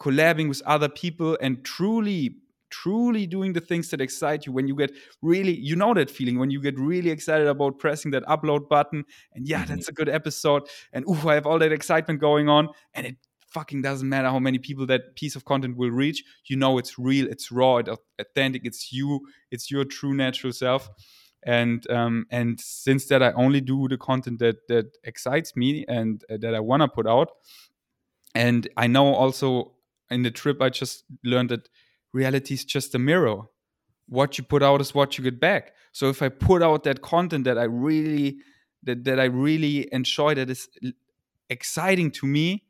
collabing 0.00 0.48
with 0.48 0.62
other 0.66 0.88
people 0.88 1.38
and 1.40 1.64
truly, 1.64 2.36
truly 2.70 3.26
doing 3.26 3.52
the 3.52 3.60
things 3.60 3.90
that 3.90 4.00
excite 4.00 4.46
you 4.46 4.52
when 4.52 4.66
you 4.66 4.74
get 4.74 4.92
really, 5.22 5.56
you 5.56 5.76
know, 5.76 5.94
that 5.94 6.10
feeling 6.10 6.38
when 6.38 6.50
you 6.50 6.60
get 6.60 6.78
really 6.78 7.10
excited 7.10 7.46
about 7.46 7.78
pressing 7.78 8.10
that 8.10 8.24
upload 8.24 8.68
button. 8.68 9.04
And 9.34 9.46
yeah, 9.46 9.62
mm-hmm. 9.62 9.74
that's 9.74 9.88
a 9.88 9.92
good 9.92 10.08
episode. 10.08 10.68
And 10.92 11.04
ooh, 11.08 11.28
I 11.28 11.34
have 11.34 11.46
all 11.46 11.58
that 11.60 11.72
excitement 11.72 12.20
going 12.20 12.48
on. 12.48 12.70
And 12.94 13.06
it 13.06 13.16
fucking 13.50 13.82
doesn't 13.82 14.08
matter 14.08 14.28
how 14.28 14.38
many 14.38 14.58
people 14.58 14.86
that 14.86 15.16
piece 15.16 15.36
of 15.36 15.44
content 15.44 15.76
will 15.76 15.90
reach. 15.90 16.24
You 16.46 16.56
know, 16.56 16.78
it's 16.78 16.98
real, 16.98 17.26
it's 17.26 17.50
raw, 17.50 17.78
it's 17.78 17.90
authentic, 18.18 18.62
it's 18.64 18.92
you, 18.92 19.20
it's 19.50 19.70
your 19.70 19.84
true 19.84 20.14
natural 20.14 20.52
self. 20.52 20.88
And 21.42 21.88
um, 21.90 22.26
and 22.30 22.60
since 22.60 23.06
that, 23.06 23.22
I 23.22 23.32
only 23.32 23.60
do 23.60 23.88
the 23.88 23.96
content 23.96 24.40
that 24.40 24.68
that 24.68 24.96
excites 25.04 25.56
me 25.56 25.84
and 25.88 26.22
uh, 26.30 26.36
that 26.40 26.54
I 26.54 26.60
wanna 26.60 26.88
put 26.88 27.06
out. 27.06 27.30
And 28.34 28.68
I 28.76 28.86
know 28.86 29.14
also 29.14 29.72
in 30.10 30.22
the 30.22 30.30
trip, 30.30 30.60
I 30.60 30.68
just 30.68 31.04
learned 31.24 31.50
that 31.50 31.68
reality 32.12 32.54
is 32.54 32.64
just 32.64 32.94
a 32.94 32.98
mirror. 32.98 33.42
What 34.06 34.38
you 34.38 34.44
put 34.44 34.62
out 34.62 34.80
is 34.80 34.94
what 34.94 35.16
you 35.16 35.24
get 35.24 35.40
back. 35.40 35.72
So 35.92 36.08
if 36.08 36.20
I 36.20 36.28
put 36.28 36.62
out 36.62 36.84
that 36.84 37.00
content 37.00 37.44
that 37.44 37.58
I 37.58 37.64
really 37.64 38.38
that, 38.82 39.04
that 39.04 39.20
I 39.20 39.24
really 39.24 39.88
enjoy, 39.92 40.34
that 40.34 40.50
is 40.50 40.68
exciting 41.48 42.10
to 42.12 42.26
me, 42.26 42.64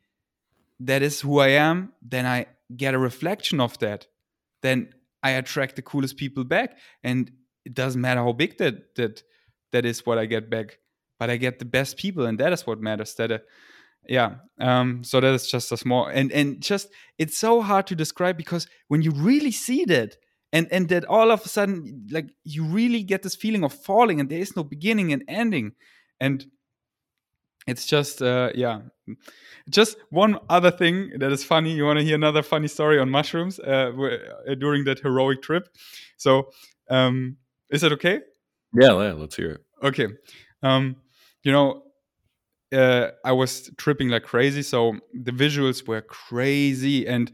that 0.81 1.03
is 1.03 1.21
who 1.21 1.39
I 1.39 1.49
am, 1.49 1.93
then 2.03 2.27
I 2.27 2.47
get 2.77 2.95
a 2.95 2.99
reflection 2.99 3.61
of 3.61 3.79
that. 3.79 4.07
Then 4.63 4.93
I 5.23 5.31
attract 5.33 5.77
the 5.77 5.83
coolest 5.83 6.17
people 6.17 6.45
back. 6.45 6.79
And 7.05 7.31
it 7.65 7.75
doesn't 7.75 8.01
matter 8.01 8.21
how 8.21 8.33
big 8.33 8.59
that 8.59 8.95
that 8.97 9.23
that 9.73 9.85
is 9.85 10.05
what 10.05 10.19
I 10.19 10.27
get 10.27 10.51
back. 10.51 10.79
But 11.19 11.31
I 11.31 11.37
get 11.37 11.59
the 11.59 11.67
best 11.67 11.99
people, 11.99 12.25
and 12.25 12.39
that 12.41 12.53
is 12.53 12.67
what 12.67 12.81
matters. 12.81 13.15
That 13.15 13.31
uh, 13.31 13.39
yeah. 14.09 14.37
Um, 14.59 15.05
so 15.05 15.21
that 15.21 15.35
is 15.35 15.51
just 15.51 15.71
a 15.73 15.77
small 15.77 16.07
and 16.07 16.33
and 16.33 16.61
just 16.63 16.89
it's 17.19 17.37
so 17.37 17.61
hard 17.61 17.87
to 17.89 17.95
describe 17.95 18.37
because 18.37 18.67
when 18.89 19.03
you 19.03 19.11
really 19.11 19.53
see 19.53 19.85
that 19.85 20.17
and 20.53 20.67
and 20.73 20.89
that 20.89 21.05
all 21.05 21.31
of 21.31 21.45
a 21.45 21.49
sudden 21.49 22.07
like 22.11 22.31
you 22.45 22.65
really 22.65 23.03
get 23.03 23.23
this 23.23 23.37
feeling 23.37 23.65
of 23.65 23.73
falling 23.73 24.19
and 24.19 24.31
there 24.31 24.41
is 24.41 24.57
no 24.57 24.65
beginning 24.65 25.13
and 25.13 25.23
ending 25.29 25.73
and 26.19 26.47
it's 27.67 27.87
just 27.87 28.23
uh, 28.23 28.51
yeah. 28.55 28.81
Just 29.69 29.97
one 30.11 30.39
other 30.49 30.71
thing 30.71 31.13
that 31.19 31.31
is 31.33 31.45
funny. 31.45 31.73
You 31.73 31.85
want 31.85 31.99
to 31.99 32.05
hear 32.05 32.15
another 32.15 32.43
funny 32.43 32.69
story 32.69 32.99
on 32.99 33.11
mushrooms 33.11 33.59
uh, 33.61 33.93
uh, 34.49 34.55
during 34.55 34.85
that 34.85 35.01
heroic 35.01 35.43
trip? 35.43 35.69
So 36.17 36.51
um, 36.89 37.37
is 37.71 37.83
it 37.83 37.93
okay? 37.93 38.21
Yeah 38.81 38.93
let's 38.93 39.37
hear 39.37 39.51
it. 39.53 39.61
Okay. 39.83 40.09
Um, 40.63 40.97
you 41.43 41.53
know 41.53 41.83
uh, 42.73 43.09
i 43.25 43.33
was 43.33 43.71
tripping 43.79 44.11
like 44.11 44.23
crazy 44.23 44.63
so 44.63 44.97
the 45.13 45.33
visuals 45.33 45.87
were 45.89 46.03
crazy 46.03 47.07
and 47.07 47.33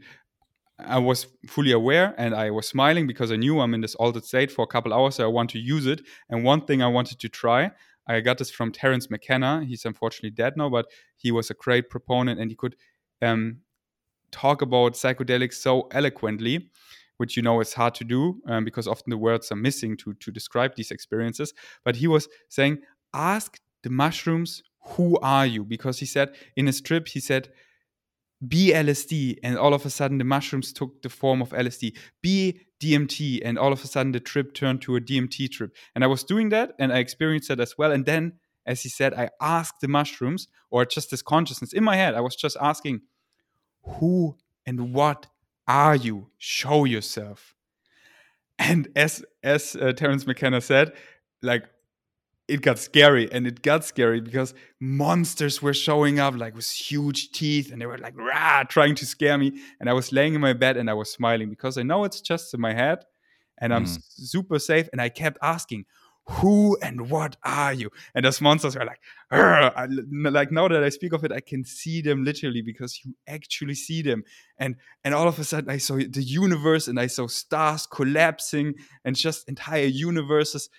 I 0.79 0.99
was 0.99 1.25
fully 1.47 1.71
aware 1.71 2.13
and 2.19 2.35
I 2.35 2.51
was 2.51 2.67
smiling 2.67 3.07
because 3.07 3.31
I 3.31 3.35
knew 3.35 3.59
I'm 3.59 3.73
in 3.73 3.81
this 3.81 3.95
altered 3.95 4.25
state 4.25 4.51
for 4.51 4.61
a 4.61 4.67
couple 4.67 4.93
hours. 4.93 5.15
So 5.15 5.23
I 5.23 5.27
want 5.27 5.49
to 5.51 5.59
use 5.59 5.87
it. 5.87 6.01
And 6.29 6.43
one 6.43 6.61
thing 6.65 6.83
I 6.83 6.87
wanted 6.87 7.19
to 7.19 7.29
try 7.29 7.71
I 8.07 8.21
got 8.21 8.37
this 8.37 8.51
from 8.51 8.71
Terence 8.71 9.09
McKenna. 9.09 9.63
He's 9.65 9.85
unfortunately 9.85 10.31
dead 10.31 10.55
now, 10.55 10.69
but 10.69 10.87
he 11.15 11.31
was 11.31 11.49
a 11.49 11.53
great 11.53 11.89
proponent 11.89 12.39
and 12.39 12.49
he 12.49 12.55
could 12.55 12.75
um, 13.21 13.57
talk 14.31 14.61
about 14.61 14.93
psychedelics 14.93 15.55
so 15.55 15.87
eloquently, 15.91 16.69
which 17.17 17.35
you 17.35 17.43
know 17.43 17.59
is 17.59 17.73
hard 17.73 17.95
to 17.95 18.03
do 18.03 18.41
um, 18.47 18.63
because 18.63 18.87
often 18.87 19.09
the 19.09 19.17
words 19.17 19.51
are 19.51 19.55
missing 19.55 19.97
to 19.97 20.13
to 20.15 20.31
describe 20.31 20.75
these 20.75 20.91
experiences. 20.91 21.53
But 21.83 21.97
he 21.97 22.07
was 22.07 22.27
saying, 22.49 22.79
ask 23.13 23.59
the 23.83 23.89
mushrooms, 23.89 24.63
who 24.81 25.17
are 25.19 25.45
you? 25.45 25.63
Because 25.63 25.99
he 25.99 26.05
said 26.05 26.35
in 26.55 26.67
his 26.67 26.81
trip, 26.81 27.07
he 27.09 27.19
said 27.19 27.49
be 28.45 28.71
LSD, 28.71 29.37
and 29.43 29.57
all 29.57 29.73
of 29.73 29.85
a 29.85 29.89
sudden 29.89 30.17
the 30.17 30.23
mushrooms 30.23 30.71
took 30.71 31.01
the 31.01 31.09
form 31.09 31.41
of 31.41 31.49
LSD. 31.49 31.97
Be 32.21 32.61
DMT, 32.79 33.41
and 33.43 33.57
all 33.57 33.73
of 33.73 33.83
a 33.83 33.87
sudden 33.87 34.11
the 34.11 34.19
trip 34.19 34.53
turned 34.53 34.81
to 34.83 34.95
a 34.95 35.01
DMT 35.01 35.49
trip. 35.51 35.75
And 35.95 36.03
I 36.03 36.07
was 36.07 36.23
doing 36.23 36.49
that, 36.49 36.73
and 36.77 36.93
I 36.93 36.99
experienced 36.99 37.47
that 37.49 37.59
as 37.59 37.77
well. 37.77 37.91
And 37.91 38.05
then, 38.05 38.33
as 38.65 38.83
he 38.83 38.89
said, 38.89 39.13
I 39.13 39.29
asked 39.41 39.81
the 39.81 39.87
mushrooms, 39.87 40.47
or 40.69 40.85
just 40.85 41.09
this 41.09 41.21
consciousness 41.21 41.73
in 41.73 41.83
my 41.83 41.95
head, 41.95 42.13
I 42.13 42.21
was 42.21 42.35
just 42.35 42.57
asking, 42.61 43.01
who 43.83 44.37
and 44.65 44.93
what 44.93 45.27
are 45.67 45.95
you? 45.95 46.29
Show 46.37 46.85
yourself. 46.85 47.55
And 48.59 48.89
as 48.95 49.23
as 49.43 49.75
uh, 49.75 49.93
Terence 49.93 50.25
McKenna 50.25 50.61
said, 50.61 50.93
like 51.41 51.65
it 52.47 52.61
got 52.61 52.79
scary 52.79 53.31
and 53.31 53.45
it 53.45 53.61
got 53.61 53.83
scary 53.83 54.21
because 54.21 54.53
monsters 54.79 55.61
were 55.61 55.73
showing 55.73 56.19
up 56.19 56.35
like 56.35 56.55
with 56.55 56.69
huge 56.69 57.31
teeth 57.31 57.71
and 57.71 57.81
they 57.81 57.85
were 57.85 57.97
like 57.97 58.17
rah! 58.17 58.63
trying 58.63 58.95
to 58.95 59.05
scare 59.05 59.37
me 59.37 59.51
and 59.79 59.89
i 59.89 59.93
was 59.93 60.11
laying 60.11 60.33
in 60.33 60.41
my 60.41 60.53
bed 60.53 60.77
and 60.77 60.89
i 60.89 60.93
was 60.93 61.11
smiling 61.11 61.49
because 61.49 61.77
i 61.77 61.83
know 61.83 62.03
it's 62.03 62.21
just 62.21 62.53
in 62.53 62.61
my 62.61 62.73
head 62.73 62.99
and 63.59 63.73
i'm 63.73 63.85
mm. 63.85 63.99
super 64.07 64.59
safe 64.59 64.87
and 64.91 65.01
i 65.01 65.09
kept 65.09 65.37
asking 65.41 65.85
who 66.29 66.77
and 66.81 67.09
what 67.09 67.37
are 67.43 67.73
you? 67.73 67.89
And 68.13 68.25
those 68.25 68.41
monsters 68.41 68.75
were 68.75 68.85
like 68.85 68.99
I, 69.31 69.87
like 70.09 70.51
now 70.51 70.67
that 70.67 70.83
i 70.83 70.89
speak 70.89 71.11
of 71.11 71.25
it 71.25 71.33
i 71.33 71.41
can 71.41 71.65
see 71.65 72.01
them 72.01 72.23
literally 72.23 72.61
because 72.61 73.01
you 73.03 73.13
actually 73.27 73.75
see 73.75 74.01
them 74.01 74.23
and 74.57 74.75
and 75.03 75.13
all 75.13 75.27
of 75.27 75.37
a 75.37 75.43
sudden 75.43 75.69
i 75.69 75.77
saw 75.77 75.95
the 75.95 76.23
universe 76.23 76.87
and 76.87 76.97
i 76.97 77.07
saw 77.07 77.27
stars 77.27 77.87
collapsing 77.87 78.75
and 79.03 79.17
just 79.17 79.49
entire 79.49 79.85
universes 79.85 80.69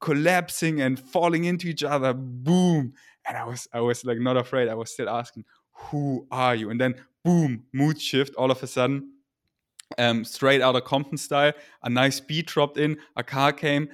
collapsing 0.00 0.80
and 0.80 0.98
falling 0.98 1.44
into 1.44 1.68
each 1.68 1.84
other. 1.84 2.12
Boom. 2.12 2.94
And 3.26 3.36
I 3.36 3.44
was 3.44 3.68
I 3.72 3.80
was 3.80 4.04
like 4.04 4.18
not 4.18 4.36
afraid. 4.36 4.68
I 4.68 4.74
was 4.74 4.90
still 4.90 5.08
asking, 5.08 5.44
who 5.72 6.26
are 6.30 6.54
you? 6.54 6.70
And 6.70 6.80
then 6.80 6.94
boom, 7.24 7.64
mood 7.72 8.00
shift 8.00 8.34
all 8.36 8.50
of 8.50 8.62
a 8.62 8.66
sudden. 8.66 9.12
Um, 9.98 10.24
straight 10.24 10.62
out 10.62 10.74
of 10.74 10.84
Compton 10.84 11.18
style, 11.18 11.52
a 11.82 11.90
nice 11.90 12.18
beat 12.18 12.46
dropped 12.46 12.78
in, 12.78 12.96
a 13.14 13.22
car 13.22 13.52
came. 13.52 13.90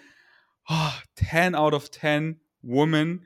Oh, 0.70 0.96
10 1.16 1.56
out 1.56 1.74
of 1.74 1.90
10 1.90 2.36
woman, 2.62 3.22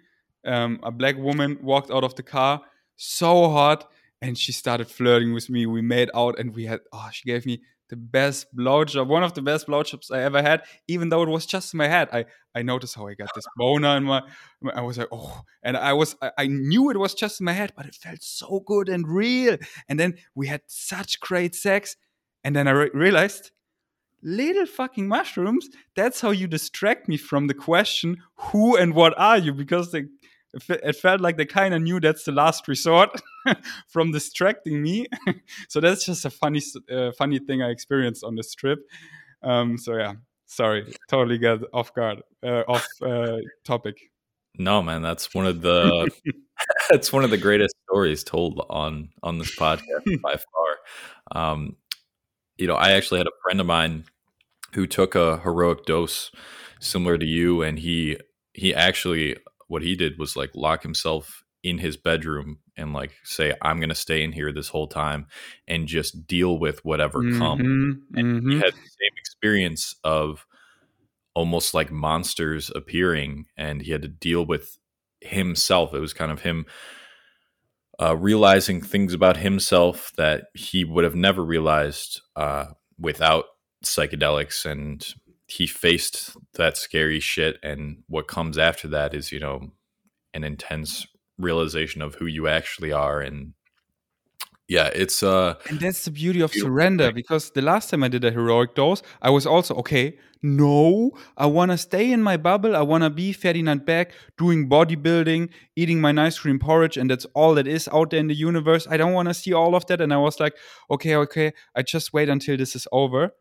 um, 0.46 0.80
a 0.82 0.90
black 0.90 1.18
woman 1.18 1.58
walked 1.60 1.90
out 1.90 2.02
of 2.02 2.14
the 2.14 2.22
car, 2.22 2.62
so 2.96 3.50
hot, 3.50 3.90
and 4.22 4.38
she 4.38 4.52
started 4.52 4.88
flirting 4.88 5.34
with 5.34 5.50
me. 5.50 5.66
We 5.66 5.82
made 5.82 6.08
out 6.14 6.38
and 6.38 6.54
we 6.54 6.64
had, 6.64 6.80
oh, 6.92 7.10
she 7.12 7.28
gave 7.28 7.44
me 7.44 7.60
the 7.92 7.96
best 7.96 8.46
blowjob, 8.56 9.06
one 9.06 9.22
of 9.22 9.34
the 9.34 9.42
best 9.42 9.66
blowjobs 9.66 10.10
I 10.10 10.22
ever 10.22 10.40
had, 10.40 10.62
even 10.88 11.10
though 11.10 11.22
it 11.22 11.28
was 11.28 11.44
just 11.44 11.74
in 11.74 11.78
my 11.78 11.88
head. 11.88 12.08
I, 12.10 12.24
I 12.54 12.62
noticed 12.62 12.94
how 12.94 13.06
I 13.06 13.12
got 13.12 13.28
this 13.34 13.44
boner 13.54 13.98
in 13.98 14.04
my, 14.04 14.22
I 14.74 14.80
was 14.80 14.96
like, 14.96 15.08
oh, 15.12 15.42
and 15.62 15.76
I 15.76 15.92
was, 15.92 16.16
I, 16.22 16.30
I 16.38 16.46
knew 16.46 16.88
it 16.88 16.96
was 16.96 17.12
just 17.12 17.38
in 17.40 17.44
my 17.44 17.52
head, 17.52 17.74
but 17.76 17.84
it 17.84 17.94
felt 17.94 18.22
so 18.22 18.60
good 18.66 18.88
and 18.88 19.06
real. 19.06 19.58
And 19.90 20.00
then 20.00 20.14
we 20.34 20.46
had 20.46 20.62
such 20.68 21.20
great 21.20 21.54
sex. 21.54 21.96
And 22.42 22.56
then 22.56 22.66
I 22.66 22.70
re- 22.70 22.90
realized, 22.94 23.50
little 24.22 24.64
fucking 24.64 25.06
mushrooms, 25.06 25.68
that's 25.94 26.22
how 26.22 26.30
you 26.30 26.46
distract 26.46 27.08
me 27.08 27.18
from 27.18 27.46
the 27.46 27.54
question, 27.54 28.22
who 28.36 28.74
and 28.74 28.94
what 28.94 29.12
are 29.18 29.36
you? 29.36 29.52
Because 29.52 29.92
the 29.92 30.08
it 30.68 30.96
felt 30.96 31.20
like 31.20 31.36
they 31.36 31.46
kind 31.46 31.74
of 31.74 31.82
knew 31.82 32.00
that's 32.00 32.24
the 32.24 32.32
last 32.32 32.68
resort 32.68 33.10
from 33.88 34.12
distracting 34.12 34.82
me. 34.82 35.06
so 35.68 35.80
that's 35.80 36.04
just 36.04 36.24
a 36.24 36.30
funny, 36.30 36.60
uh, 36.90 37.12
funny 37.12 37.38
thing 37.38 37.62
I 37.62 37.70
experienced 37.70 38.24
on 38.24 38.36
this 38.36 38.54
trip. 38.54 38.80
Um, 39.42 39.78
so 39.78 39.96
yeah, 39.96 40.14
sorry, 40.46 40.94
totally 41.08 41.38
got 41.38 41.60
off 41.72 41.94
guard, 41.94 42.22
uh, 42.44 42.62
off 42.68 42.86
uh, 43.02 43.38
topic. 43.64 43.96
No, 44.58 44.82
man, 44.82 45.02
that's 45.02 45.34
one 45.34 45.46
of 45.46 45.62
the 45.62 46.10
that's 46.90 47.12
one 47.12 47.24
of 47.24 47.30
the 47.30 47.38
greatest 47.38 47.74
stories 47.88 48.22
told 48.22 48.64
on 48.68 49.08
on 49.22 49.38
this 49.38 49.56
podcast 49.56 50.20
by 50.22 50.36
far. 50.36 51.52
Um, 51.52 51.76
you 52.58 52.66
know, 52.66 52.74
I 52.74 52.92
actually 52.92 53.18
had 53.18 53.26
a 53.26 53.42
friend 53.42 53.60
of 53.60 53.66
mine 53.66 54.04
who 54.74 54.86
took 54.86 55.14
a 55.14 55.38
heroic 55.38 55.86
dose 55.86 56.30
similar 56.80 57.16
to 57.16 57.26
you, 57.26 57.62
and 57.62 57.78
he 57.78 58.18
he 58.52 58.74
actually 58.74 59.36
what 59.72 59.82
he 59.82 59.96
did 59.96 60.18
was 60.18 60.36
like 60.36 60.50
lock 60.54 60.82
himself 60.82 61.44
in 61.62 61.78
his 61.78 61.96
bedroom 61.96 62.58
and 62.76 62.92
like 62.92 63.12
say 63.24 63.54
i'm 63.62 63.78
going 63.78 63.88
to 63.88 63.94
stay 63.94 64.22
in 64.22 64.32
here 64.32 64.52
this 64.52 64.68
whole 64.68 64.86
time 64.86 65.26
and 65.66 65.88
just 65.88 66.26
deal 66.26 66.58
with 66.58 66.84
whatever 66.84 67.20
mm-hmm, 67.20 67.38
comes 67.38 67.60
and 68.14 68.42
mm-hmm. 68.42 68.50
he 68.50 68.56
had 68.56 68.74
the 68.74 68.90
same 69.00 69.16
experience 69.16 69.96
of 70.04 70.46
almost 71.34 71.72
like 71.72 71.90
monsters 71.90 72.70
appearing 72.74 73.46
and 73.56 73.80
he 73.80 73.92
had 73.92 74.02
to 74.02 74.08
deal 74.08 74.44
with 74.44 74.78
himself 75.22 75.94
it 75.94 76.00
was 76.00 76.12
kind 76.12 76.30
of 76.30 76.42
him 76.42 76.66
uh, 77.98 78.14
realizing 78.16 78.82
things 78.82 79.14
about 79.14 79.38
himself 79.38 80.12
that 80.16 80.44
he 80.54 80.84
would 80.84 81.04
have 81.04 81.14
never 81.14 81.42
realized 81.42 82.20
uh, 82.36 82.66
without 82.98 83.44
psychedelics 83.84 84.66
and 84.66 85.14
he 85.56 85.66
faced 85.66 86.36
that 86.54 86.76
scary 86.76 87.20
shit 87.20 87.58
and 87.62 88.02
what 88.08 88.26
comes 88.26 88.56
after 88.58 88.88
that 88.88 89.14
is 89.14 89.32
you 89.32 89.40
know 89.40 89.70
an 90.34 90.44
intense 90.44 91.06
realization 91.38 92.00
of 92.02 92.14
who 92.16 92.26
you 92.26 92.46
actually 92.48 92.92
are 92.92 93.20
and 93.20 93.52
yeah 94.68 94.88
it's 94.94 95.22
uh 95.22 95.54
and 95.68 95.80
that's 95.80 96.04
the 96.04 96.10
beauty 96.10 96.40
of 96.40 96.52
surrender 96.52 97.06
thing. 97.06 97.14
because 97.14 97.50
the 97.50 97.60
last 97.60 97.90
time 97.90 98.02
i 98.02 98.08
did 98.08 98.24
a 98.24 98.30
heroic 98.30 98.74
dose 98.74 99.02
i 99.20 99.28
was 99.28 99.44
also 99.46 99.74
okay 99.74 100.16
no 100.42 101.10
i 101.36 101.44
want 101.44 101.70
to 101.70 101.76
stay 101.76 102.10
in 102.10 102.22
my 102.22 102.36
bubble 102.36 102.74
i 102.74 102.80
want 102.80 103.02
to 103.04 103.10
be 103.10 103.32
ferdinand 103.32 103.84
beck 103.84 104.12
doing 104.38 104.68
bodybuilding 104.68 105.48
eating 105.76 106.00
my 106.00 106.12
nice 106.12 106.38
cream 106.38 106.58
porridge 106.58 106.96
and 106.96 107.10
that's 107.10 107.26
all 107.34 107.54
that 107.54 107.66
is 107.66 107.88
out 107.92 108.10
there 108.10 108.20
in 108.20 108.28
the 108.28 108.34
universe 108.34 108.86
i 108.88 108.96
don't 108.96 109.12
want 109.12 109.28
to 109.28 109.34
see 109.34 109.52
all 109.52 109.74
of 109.74 109.84
that 109.86 110.00
and 110.00 110.14
i 110.14 110.16
was 110.16 110.38
like 110.40 110.54
okay 110.90 111.16
okay 111.16 111.52
i 111.74 111.82
just 111.82 112.12
wait 112.12 112.28
until 112.28 112.56
this 112.56 112.74
is 112.74 112.86
over 112.92 113.32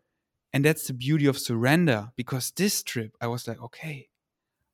and 0.54 0.66
that's 0.66 0.88
the 0.88 0.94
beauty 0.94 1.26
of 1.26 1.38
surrender 1.38 2.12
because 2.16 2.52
this 2.52 2.84
trip, 2.84 3.16
I 3.22 3.28
was 3.28 3.48
like, 3.48 3.62
okay, 3.62 4.10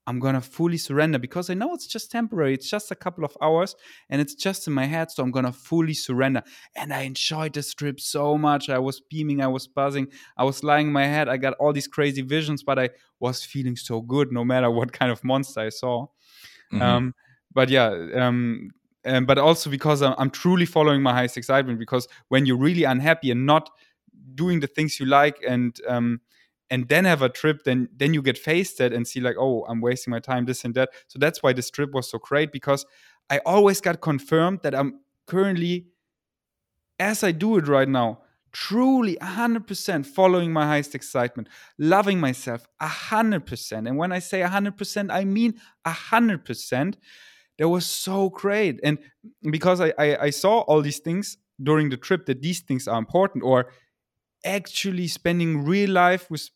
I'm 0.07 0.19
gonna 0.19 0.41
fully 0.41 0.77
surrender 0.77 1.19
because 1.19 1.49
I 1.49 1.53
know 1.53 1.73
it's 1.73 1.85
just 1.85 2.09
temporary. 2.09 2.53
It's 2.53 2.69
just 2.69 2.91
a 2.91 2.95
couple 2.95 3.25
of 3.25 3.37
hours 3.41 3.75
and 4.09 4.21
it's 4.21 4.35
just 4.35 4.65
in 4.65 4.73
my 4.73 4.85
head. 4.85 5.11
So 5.11 5.21
I'm 5.21 5.31
gonna 5.31 5.51
fully 5.51 5.93
surrender. 5.93 6.43
And 6.75 6.93
I 6.93 7.01
enjoyed 7.01 7.53
this 7.53 7.73
trip 7.73 7.99
so 7.99 8.37
much. 8.37 8.69
I 8.69 8.79
was 8.79 9.01
beaming, 9.01 9.41
I 9.41 9.47
was 9.47 9.67
buzzing, 9.67 10.07
I 10.37 10.45
was 10.45 10.63
lying 10.63 10.87
in 10.87 10.93
my 10.93 11.05
head. 11.05 11.27
I 11.27 11.35
got 11.35 11.55
all 11.55 11.73
these 11.73 11.87
crazy 11.87 12.21
visions, 12.21 12.63
but 12.63 12.79
I 12.79 12.91
was 13.19 13.43
feeling 13.43 13.75
so 13.75 14.01
good 14.01 14.31
no 14.31 14.45
matter 14.45 14.71
what 14.71 14.93
kind 14.93 15.11
of 15.11 15.21
monster 15.25 15.59
I 15.59 15.69
saw. 15.69 16.07
Mm-hmm. 16.71 16.81
Um, 16.81 17.15
but 17.53 17.69
yeah, 17.69 17.89
um, 18.15 18.71
um, 19.03 19.25
but 19.25 19.37
also 19.37 19.69
because 19.69 20.01
I'm, 20.01 20.15
I'm 20.17 20.29
truly 20.29 20.65
following 20.65 21.01
my 21.01 21.11
highest 21.11 21.37
excitement 21.37 21.79
because 21.79 22.07
when 22.29 22.45
you're 22.45 22.57
really 22.57 22.85
unhappy 22.85 23.29
and 23.29 23.45
not 23.45 23.69
doing 24.35 24.59
the 24.59 24.67
things 24.67 24.99
you 24.99 25.05
like 25.05 25.37
and 25.47 25.79
um, 25.87 26.21
and 26.69 26.89
then 26.89 27.05
have 27.05 27.21
a 27.21 27.29
trip 27.29 27.63
then 27.63 27.89
then 27.95 28.13
you 28.13 28.21
get 28.21 28.37
faced 28.37 28.81
it 28.81 28.93
and 28.93 29.07
see 29.07 29.19
like 29.19 29.35
oh 29.39 29.65
i'm 29.69 29.81
wasting 29.81 30.11
my 30.11 30.19
time 30.19 30.45
this 30.45 30.65
and 30.65 30.75
that. 30.75 30.89
So 31.07 31.19
that's 31.19 31.41
why 31.41 31.53
this 31.53 31.69
trip 31.69 31.93
was 31.93 32.09
so 32.09 32.17
great 32.19 32.51
because 32.51 32.85
i 33.29 33.39
always 33.39 33.81
got 33.81 34.01
confirmed 34.01 34.59
that 34.63 34.75
i'm 34.75 34.99
currently 35.27 35.87
as 36.99 37.23
i 37.23 37.31
do 37.31 37.57
it 37.57 37.67
right 37.67 37.89
now 37.89 38.19
truly 38.53 39.17
100% 39.21 40.05
following 40.05 40.51
my 40.51 40.65
highest 40.65 40.95
excitement 40.95 41.47
loving 41.77 42.19
myself 42.19 42.67
100% 42.81 43.87
and 43.87 43.97
when 43.97 44.11
i 44.11 44.19
say 44.19 44.41
100% 44.41 45.11
i 45.11 45.23
mean 45.23 45.53
100% 45.85 46.95
that 47.57 47.69
was 47.69 47.85
so 47.85 48.29
great. 48.29 48.79
And 48.83 48.99
because 49.49 49.81
I, 49.81 49.93
I, 49.97 50.17
I 50.23 50.29
saw 50.29 50.59
all 50.61 50.81
these 50.81 50.99
things 50.99 51.37
during 51.61 51.89
the 51.89 51.97
trip 51.97 52.25
that 52.27 52.41
these 52.41 52.61
things 52.61 52.87
are 52.87 52.99
important 52.99 53.43
or 53.43 53.71
actually 54.47 55.07
spending 55.07 55.63
real 55.65 55.91
life 55.91 56.29
with 56.31 56.49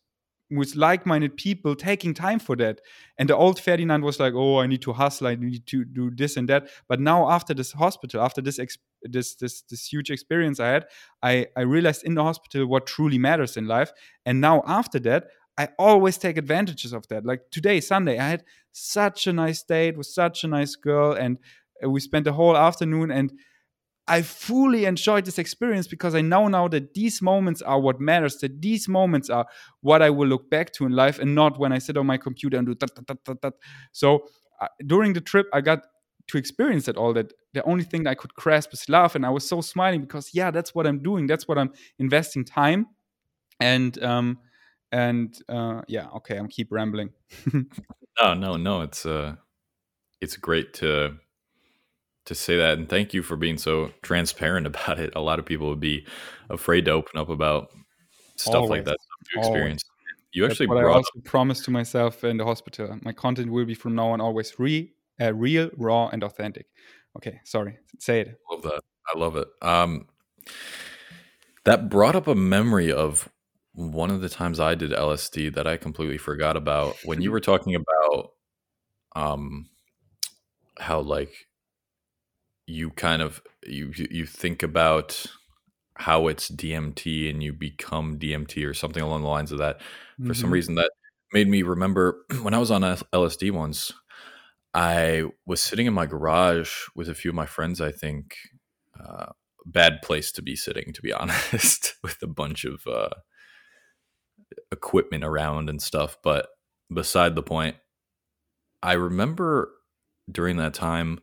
with 0.50 0.76
like-minded 0.76 1.34
people 1.38 1.74
taking 1.74 2.12
time 2.12 2.38
for 2.38 2.54
that. 2.56 2.80
And 3.16 3.28
the 3.28 3.36
old 3.36 3.58
ferdinand 3.58 4.02
was 4.04 4.20
like 4.20 4.34
oh 4.34 4.58
i 4.58 4.66
need 4.66 4.82
to 4.82 4.92
hustle 4.92 5.26
i 5.28 5.34
need 5.34 5.66
to 5.68 5.84
do 5.84 6.10
this 6.10 6.36
and 6.36 6.48
that. 6.48 6.68
But 6.88 7.00
now 7.00 7.30
after 7.30 7.54
this 7.54 7.72
hospital 7.72 8.20
after 8.22 8.40
this 8.40 8.58
this 9.02 9.34
this 9.36 9.62
this 9.62 9.92
huge 9.92 10.10
experience 10.10 10.60
i 10.60 10.68
had 10.68 10.86
i 11.22 11.46
i 11.56 11.62
realized 11.62 12.04
in 12.04 12.14
the 12.14 12.22
hospital 12.22 12.66
what 12.66 12.86
truly 12.86 13.18
matters 13.18 13.56
in 13.56 13.66
life. 13.66 13.92
And 14.26 14.40
now 14.40 14.62
after 14.66 14.98
that 15.00 15.28
i 15.58 15.68
always 15.78 16.18
take 16.18 16.36
advantages 16.36 16.92
of 16.92 17.06
that. 17.08 17.24
Like 17.24 17.42
today 17.50 17.80
sunday 17.80 18.18
i 18.18 18.28
had 18.28 18.44
such 18.72 19.26
a 19.26 19.32
nice 19.32 19.62
date 19.62 19.96
with 19.96 20.06
such 20.06 20.44
a 20.44 20.48
nice 20.48 20.76
girl 20.76 21.12
and 21.12 21.38
uh, 21.84 21.90
we 21.90 22.00
spent 22.00 22.24
the 22.24 22.32
whole 22.32 22.56
afternoon 22.56 23.10
and 23.10 23.32
I 24.08 24.22
fully 24.22 24.84
enjoyed 24.84 25.24
this 25.24 25.38
experience 25.38 25.86
because 25.86 26.14
I 26.14 26.22
know 26.22 26.48
now 26.48 26.66
that 26.68 26.94
these 26.94 27.22
moments 27.22 27.62
are 27.62 27.80
what 27.80 28.00
matters, 28.00 28.36
that 28.38 28.60
these 28.60 28.88
moments 28.88 29.30
are 29.30 29.46
what 29.80 30.02
I 30.02 30.10
will 30.10 30.26
look 30.26 30.50
back 30.50 30.72
to 30.74 30.86
in 30.86 30.92
life 30.92 31.18
and 31.18 31.34
not 31.34 31.58
when 31.58 31.72
I 31.72 31.78
sit 31.78 31.96
on 31.96 32.06
my 32.06 32.16
computer 32.16 32.56
and 32.56 32.66
do 32.66 32.74
that, 32.74 32.94
that, 33.06 33.24
that, 33.24 33.42
that. 33.42 33.54
So 33.92 34.26
uh, 34.60 34.68
during 34.86 35.12
the 35.12 35.20
trip, 35.20 35.46
I 35.52 35.60
got 35.60 35.86
to 36.28 36.38
experience 36.38 36.88
it 36.88 36.96
all 36.96 37.12
that 37.14 37.32
the 37.54 37.62
only 37.64 37.84
thing 37.84 38.06
I 38.06 38.14
could 38.14 38.34
grasp 38.34 38.72
is 38.72 38.88
love. 38.88 39.14
And 39.14 39.24
I 39.24 39.30
was 39.30 39.48
so 39.48 39.60
smiling 39.60 40.00
because, 40.00 40.30
yeah, 40.34 40.50
that's 40.50 40.74
what 40.74 40.86
I'm 40.86 41.00
doing. 41.00 41.26
That's 41.26 41.46
what 41.46 41.58
I'm 41.58 41.70
investing 41.98 42.44
time. 42.44 42.86
And, 43.60 44.02
um, 44.02 44.38
and 44.92 45.34
uh, 45.48 45.82
yeah, 45.88 46.08
okay, 46.16 46.36
I'm 46.36 46.48
keep 46.48 46.68
rambling. 46.70 47.10
no, 48.20 48.34
no, 48.34 48.56
no. 48.56 48.82
It's 48.82 49.06
uh, 49.06 49.36
it's 50.20 50.36
great 50.36 50.74
to 50.74 51.16
to 52.26 52.34
say 52.34 52.56
that 52.56 52.78
and 52.78 52.88
thank 52.88 53.12
you 53.12 53.22
for 53.22 53.36
being 53.36 53.58
so 53.58 53.90
transparent 54.02 54.66
about 54.72 54.98
it. 54.98 55.12
A 55.16 55.20
lot 55.20 55.38
of 55.38 55.44
people 55.46 55.68
would 55.68 55.80
be 55.80 56.06
afraid 56.50 56.84
to 56.86 56.92
open 56.92 57.18
up 57.20 57.28
about 57.28 57.70
stuff 58.36 58.54
Always. 58.56 58.70
like 58.70 58.84
that 58.84 58.98
to 59.32 59.38
experience. 59.38 59.82
You 60.32 60.46
actually 60.46 60.66
That's 60.66 60.76
what 60.76 60.84
I 60.84 60.88
also 60.88 61.10
up- 61.18 61.24
promised 61.24 61.64
to 61.66 61.70
myself 61.70 62.24
in 62.24 62.36
the 62.38 62.44
hospital. 62.44 62.98
My 63.02 63.12
content 63.12 63.50
will 63.52 63.66
be 63.66 63.74
from 63.74 63.94
now 63.94 64.08
on 64.10 64.20
always 64.20 64.58
real, 64.58 64.86
uh, 65.20 65.34
real, 65.34 65.70
raw, 65.76 66.08
and 66.08 66.22
authentic. 66.24 66.66
Okay, 67.16 67.40
sorry, 67.44 67.78
say 67.98 68.20
it. 68.20 68.38
I 68.50 68.54
love 68.54 68.62
that. 68.62 68.80
I 69.14 69.18
love 69.18 69.36
it. 69.36 69.48
Um, 69.60 70.06
that 71.64 71.90
brought 71.90 72.16
up 72.16 72.26
a 72.28 72.34
memory 72.34 72.90
of 72.90 73.28
one 73.74 74.10
of 74.10 74.22
the 74.22 74.28
times 74.30 74.58
I 74.58 74.74
did 74.74 74.90
LSD 74.92 75.54
that 75.54 75.66
I 75.66 75.76
completely 75.76 76.18
forgot 76.18 76.56
about. 76.56 76.96
When 77.04 77.20
you 77.20 77.30
were 77.30 77.40
talking 77.40 77.74
about 77.74 78.30
um, 79.14 79.68
how 80.78 81.00
like 81.00 81.32
you 82.72 82.90
kind 82.90 83.22
of 83.22 83.42
you 83.66 83.92
you 83.94 84.26
think 84.26 84.62
about 84.62 85.26
how 85.96 86.26
it's 86.26 86.50
DMT 86.50 87.28
and 87.28 87.42
you 87.42 87.52
become 87.52 88.18
DMT 88.18 88.66
or 88.66 88.74
something 88.74 89.02
along 89.02 89.22
the 89.22 89.28
lines 89.28 89.52
of 89.52 89.58
that. 89.58 89.80
For 89.80 90.22
mm-hmm. 90.22 90.32
some 90.32 90.50
reason, 90.50 90.74
that 90.76 90.90
made 91.32 91.48
me 91.48 91.62
remember 91.62 92.24
when 92.42 92.54
I 92.54 92.58
was 92.58 92.70
on 92.70 92.82
LSD 92.82 93.50
once. 93.50 93.92
I 94.74 95.24
was 95.44 95.62
sitting 95.62 95.86
in 95.86 95.92
my 95.92 96.06
garage 96.06 96.72
with 96.96 97.10
a 97.10 97.14
few 97.14 97.30
of 97.30 97.34
my 97.34 97.44
friends. 97.44 97.78
I 97.80 97.92
think 97.92 98.36
uh, 98.98 99.26
bad 99.66 100.00
place 100.02 100.32
to 100.32 100.42
be 100.42 100.56
sitting, 100.56 100.94
to 100.94 101.02
be 101.02 101.12
honest, 101.12 101.94
with 102.02 102.22
a 102.22 102.26
bunch 102.26 102.64
of 102.64 102.86
uh, 102.86 103.10
equipment 104.70 105.24
around 105.24 105.68
and 105.68 105.82
stuff. 105.82 106.16
But 106.24 106.48
beside 106.92 107.34
the 107.34 107.42
point, 107.42 107.76
I 108.82 108.94
remember 108.94 109.72
during 110.30 110.56
that 110.56 110.72
time, 110.72 111.20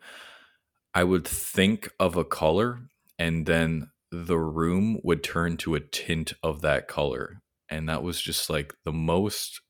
I 0.94 1.04
would 1.04 1.28
think 1.28 1.90
of 2.00 2.16
a 2.16 2.26
color 2.26 2.80
and 3.18 3.46
then 3.46 3.92
the 4.12 4.38
room 4.40 5.00
would 5.04 5.24
turn 5.24 5.58
to 5.58 5.76
a 5.76 5.80
tint 5.80 6.34
of 6.44 6.62
that 6.62 6.88
color. 6.88 7.42
And 7.70 7.88
that 7.90 8.02
was 8.02 8.20
just 8.22 8.50
like 8.50 8.74
the 8.84 8.92
most 8.94 9.62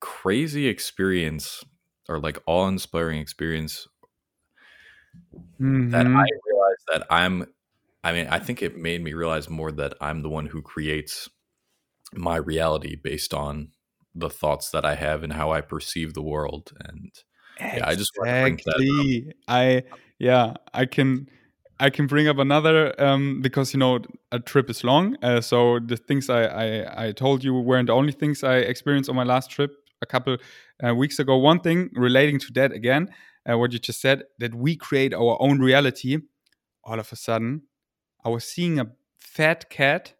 crazy 0.00 0.68
experience 0.68 1.64
or 2.08 2.20
like 2.20 2.38
awe 2.46 2.68
inspiring 2.68 3.20
experience 3.20 3.88
Mhm. 5.58 5.92
that 5.92 6.06
I 6.14 6.24
realized 6.46 6.82
that 6.92 7.06
I'm 7.10 7.46
I 8.04 8.12
mean, 8.12 8.26
I 8.28 8.38
think 8.38 8.62
it 8.62 8.76
made 8.76 9.02
me 9.02 9.14
realize 9.14 9.48
more 9.48 9.72
that 9.72 9.94
I'm 10.00 10.22
the 10.22 10.28
one 10.28 10.46
who 10.46 10.60
creates 10.62 11.28
my 12.14 12.36
reality 12.36 12.96
based 12.96 13.34
on 13.34 13.72
the 14.14 14.30
thoughts 14.30 14.70
that 14.70 14.84
I 14.84 14.94
have 14.96 15.22
and 15.24 15.32
how 15.32 15.52
I 15.52 15.60
perceive 15.62 16.14
the 16.14 16.22
world. 16.22 16.72
And 16.84 17.12
yeah, 17.60 17.88
I 17.88 17.94
just. 17.94 18.12
Exactly. 18.24 19.32
I 19.48 19.84
yeah, 20.18 20.54
I 20.72 20.86
can 20.86 21.28
I 21.80 21.90
can 21.90 22.06
bring 22.06 22.28
up 22.28 22.38
another 22.38 22.94
um, 23.02 23.40
because 23.42 23.72
you 23.74 23.78
know 23.78 24.00
a 24.32 24.38
trip 24.38 24.70
is 24.70 24.84
long. 24.84 25.16
Uh, 25.22 25.40
so 25.40 25.78
the 25.80 25.96
things 25.96 26.30
I, 26.30 26.44
I 26.44 27.06
I 27.06 27.12
told 27.12 27.44
you 27.44 27.54
weren't 27.54 27.88
the 27.88 27.94
only 27.94 28.12
things 28.12 28.44
I 28.44 28.56
experienced 28.56 29.10
on 29.10 29.16
my 29.16 29.24
last 29.24 29.50
trip 29.50 29.72
a 30.02 30.06
couple 30.06 30.36
uh, 30.84 30.94
weeks 30.94 31.18
ago. 31.18 31.36
One 31.36 31.60
thing 31.60 31.90
relating 31.94 32.38
to 32.40 32.52
that 32.54 32.72
again, 32.72 33.08
uh, 33.48 33.58
what 33.58 33.72
you 33.72 33.78
just 33.78 34.00
said, 34.00 34.24
that 34.38 34.54
we 34.54 34.76
create 34.76 35.12
our 35.14 35.36
own 35.40 35.58
reality. 35.58 36.18
All 36.84 37.00
of 37.00 37.10
a 37.12 37.16
sudden, 37.16 37.62
I 38.24 38.28
was 38.28 38.44
seeing 38.44 38.78
a 38.78 38.92
fat 39.18 39.70
cat, 39.70 40.14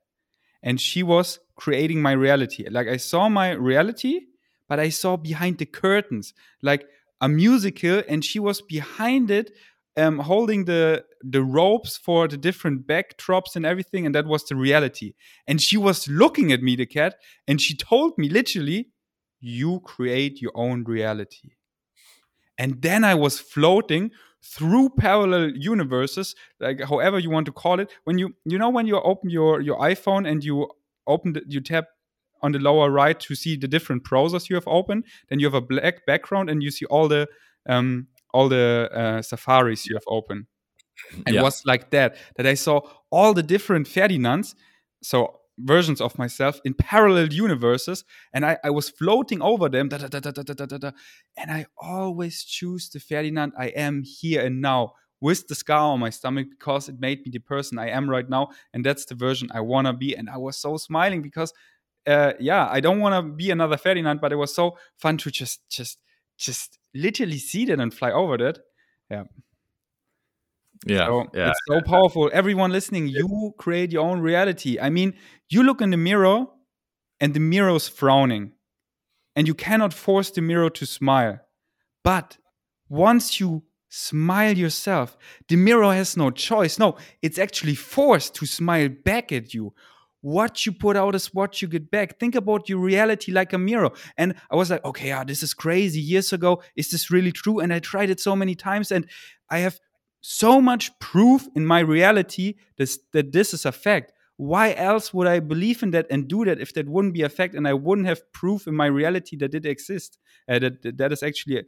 and 0.62 0.80
she 0.80 1.02
was 1.02 1.38
creating 1.56 2.02
my 2.02 2.12
reality. 2.12 2.66
Like 2.68 2.88
I 2.88 2.96
saw 2.96 3.28
my 3.28 3.52
reality, 3.52 4.20
but 4.68 4.80
I 4.80 4.88
saw 4.88 5.16
behind 5.16 5.58
the 5.58 5.66
curtains, 5.66 6.34
like 6.62 6.86
a 7.24 7.28
musical, 7.28 8.02
and 8.08 8.24
she 8.24 8.38
was 8.38 8.60
behind 8.76 9.30
it, 9.30 9.50
um, 9.96 10.18
holding 10.18 10.64
the 10.66 11.04
the 11.36 11.42
ropes 11.42 11.96
for 11.96 12.28
the 12.28 12.36
different 12.36 12.86
backdrops 12.86 13.56
and 13.56 13.64
everything, 13.66 14.06
and 14.06 14.14
that 14.14 14.26
was 14.26 14.44
the 14.44 14.56
reality. 14.56 15.14
And 15.48 15.60
she 15.60 15.78
was 15.78 16.08
looking 16.08 16.52
at 16.52 16.62
me, 16.62 16.76
the 16.76 16.86
cat, 16.86 17.14
and 17.48 17.60
she 17.60 17.74
told 17.76 18.12
me 18.18 18.28
literally, 18.28 18.80
"You 19.40 19.80
create 19.80 20.42
your 20.42 20.52
own 20.54 20.84
reality." 20.84 21.50
And 22.58 22.82
then 22.82 23.04
I 23.04 23.14
was 23.14 23.38
floating 23.40 24.10
through 24.42 24.90
parallel 24.98 25.52
universes, 25.56 26.34
like 26.60 26.80
however 26.82 27.18
you 27.18 27.30
want 27.30 27.46
to 27.46 27.52
call 27.52 27.80
it. 27.80 27.90
When 28.04 28.18
you 28.18 28.34
you 28.44 28.58
know 28.58 28.70
when 28.70 28.86
you 28.86 29.00
open 29.00 29.30
your 29.30 29.60
your 29.60 29.78
iPhone 29.78 30.28
and 30.30 30.44
you 30.44 30.68
open 31.06 31.32
the, 31.34 31.42
you 31.48 31.60
tap 31.60 31.86
on 32.44 32.52
the 32.52 32.58
lower 32.58 32.90
right 32.90 33.18
to 33.18 33.34
see 33.34 33.56
the 33.56 33.66
different 33.66 34.04
browsers 34.04 34.48
you 34.48 34.56
have 34.56 34.68
open. 34.68 35.02
Then 35.28 35.40
you 35.40 35.46
have 35.46 35.54
a 35.54 35.60
black 35.60 36.06
background 36.06 36.50
and 36.50 36.62
you 36.62 36.70
see 36.70 36.84
all 36.86 37.08
the 37.08 37.26
um, 37.66 38.08
all 38.34 38.48
the 38.48 38.90
uh, 38.92 39.22
safaris 39.22 39.86
you 39.86 39.96
have 39.96 40.04
open. 40.06 40.46
And 41.26 41.34
yeah. 41.34 41.42
was 41.42 41.64
like 41.64 41.90
that 41.90 42.16
that 42.36 42.46
I 42.46 42.54
saw 42.54 42.82
all 43.10 43.34
the 43.34 43.42
different 43.42 43.88
Ferdinands, 43.88 44.54
so 45.02 45.40
versions 45.58 46.00
of 46.00 46.18
myself 46.18 46.60
in 46.64 46.74
parallel 46.74 47.32
universes, 47.32 48.04
and 48.32 48.44
I, 48.44 48.58
I 48.62 48.70
was 48.70 48.90
floating 48.90 49.40
over 49.40 49.68
them. 49.68 49.88
Da, 49.88 49.98
da, 49.98 50.08
da, 50.08 50.20
da, 50.20 50.30
da, 50.30 50.42
da, 50.42 50.66
da, 50.66 50.78
da, 50.78 50.90
and 51.36 51.50
I 51.50 51.66
always 51.78 52.44
choose 52.44 52.90
the 52.90 53.00
Ferdinand 53.00 53.52
I 53.58 53.68
am 53.68 54.02
here 54.04 54.44
and 54.44 54.60
now 54.60 54.92
with 55.24 55.48
the 55.48 55.54
scar 55.54 55.92
on 55.92 56.00
my 56.00 56.10
stomach 56.10 56.48
because 56.50 56.90
it 56.90 57.00
made 57.00 57.24
me 57.24 57.30
the 57.32 57.38
person 57.38 57.78
I 57.78 57.88
am 57.88 58.10
right 58.10 58.28
now. 58.28 58.50
And 58.74 58.84
that's 58.84 59.06
the 59.06 59.14
version 59.14 59.48
I 59.54 59.60
wanna 59.60 59.94
be. 59.94 60.14
And 60.14 60.28
I 60.28 60.36
was 60.36 60.58
so 60.58 60.76
smiling 60.76 61.22
because 61.22 61.50
uh, 62.06 62.32
yeah, 62.40 62.68
I 62.70 62.80
don't 62.80 63.00
wanna 63.00 63.22
be 63.22 63.50
another 63.50 63.76
Ferdinand, 63.76 64.20
but 64.20 64.32
it 64.32 64.36
was 64.36 64.54
so 64.54 64.76
fun 64.96 65.16
to 65.18 65.30
just, 65.30 65.68
just, 65.70 65.98
just 66.36 66.78
literally 66.94 67.38
see 67.38 67.64
that 67.66 67.80
and 67.80 67.92
fly 67.92 68.10
over 68.10 68.36
that. 68.38 68.58
Yeah. 69.10 69.24
Yeah. 70.86 71.06
So 71.06 71.26
yeah. 71.34 71.50
it's 71.50 71.60
so 71.68 71.80
powerful. 71.80 72.30
Everyone 72.32 72.70
listening, 72.70 73.08
you 73.08 73.54
create 73.58 73.92
your 73.92 74.04
own 74.04 74.20
reality. 74.20 74.78
I 74.78 74.90
mean, 74.90 75.14
you 75.48 75.62
look 75.62 75.80
in 75.80 75.90
the 75.90 75.96
mirror 75.96 76.46
and 77.20 77.32
the 77.32 77.40
mirror's 77.40 77.88
frowning, 77.88 78.52
and 79.36 79.46
you 79.48 79.54
cannot 79.54 79.94
force 79.94 80.30
the 80.30 80.42
mirror 80.42 80.70
to 80.70 80.86
smile. 80.86 81.40
But 82.02 82.38
once 82.88 83.40
you 83.40 83.62
smile 83.88 84.58
yourself, 84.58 85.16
the 85.48 85.56
mirror 85.56 85.92
has 85.94 86.16
no 86.16 86.30
choice. 86.30 86.78
No, 86.78 86.96
it's 87.22 87.38
actually 87.38 87.76
forced 87.76 88.34
to 88.36 88.46
smile 88.46 88.88
back 88.88 89.32
at 89.32 89.54
you. 89.54 89.72
What 90.24 90.64
you 90.64 90.72
put 90.72 90.96
out 90.96 91.14
is 91.14 91.34
what 91.34 91.60
you 91.60 91.68
get 91.68 91.90
back. 91.90 92.18
Think 92.18 92.34
about 92.34 92.66
your 92.66 92.78
reality 92.78 93.30
like 93.30 93.52
a 93.52 93.58
mirror. 93.58 93.90
And 94.16 94.34
I 94.50 94.56
was 94.56 94.70
like, 94.70 94.82
okay, 94.82 95.08
yeah, 95.08 95.22
this 95.22 95.42
is 95.42 95.52
crazy. 95.52 96.00
Years 96.00 96.32
ago, 96.32 96.62
is 96.76 96.90
this 96.90 97.10
really 97.10 97.30
true? 97.30 97.60
And 97.60 97.74
I 97.74 97.78
tried 97.78 98.08
it 98.08 98.20
so 98.20 98.34
many 98.34 98.54
times, 98.54 98.90
and 98.90 99.06
I 99.50 99.58
have 99.58 99.78
so 100.22 100.62
much 100.62 100.98
proof 100.98 101.46
in 101.54 101.66
my 101.66 101.80
reality 101.80 102.54
this, 102.78 102.98
that 103.12 103.32
this 103.32 103.52
is 103.52 103.66
a 103.66 103.72
fact. 103.72 104.12
Why 104.38 104.72
else 104.72 105.12
would 105.12 105.26
I 105.26 105.40
believe 105.40 105.82
in 105.82 105.90
that 105.90 106.06
and 106.10 106.26
do 106.26 106.46
that 106.46 106.58
if 106.58 106.72
that 106.72 106.88
wouldn't 106.88 107.12
be 107.12 107.20
a 107.20 107.28
fact 107.28 107.54
and 107.54 107.68
I 107.68 107.74
wouldn't 107.74 108.06
have 108.06 108.32
proof 108.32 108.66
in 108.66 108.74
my 108.74 108.86
reality 108.86 109.36
that 109.36 109.54
it 109.54 109.66
exists? 109.66 110.16
Uh, 110.48 110.58
that, 110.58 110.80
that 110.80 110.96
that 110.96 111.12
is 111.12 111.22
actually 111.22 111.56
it. 111.56 111.66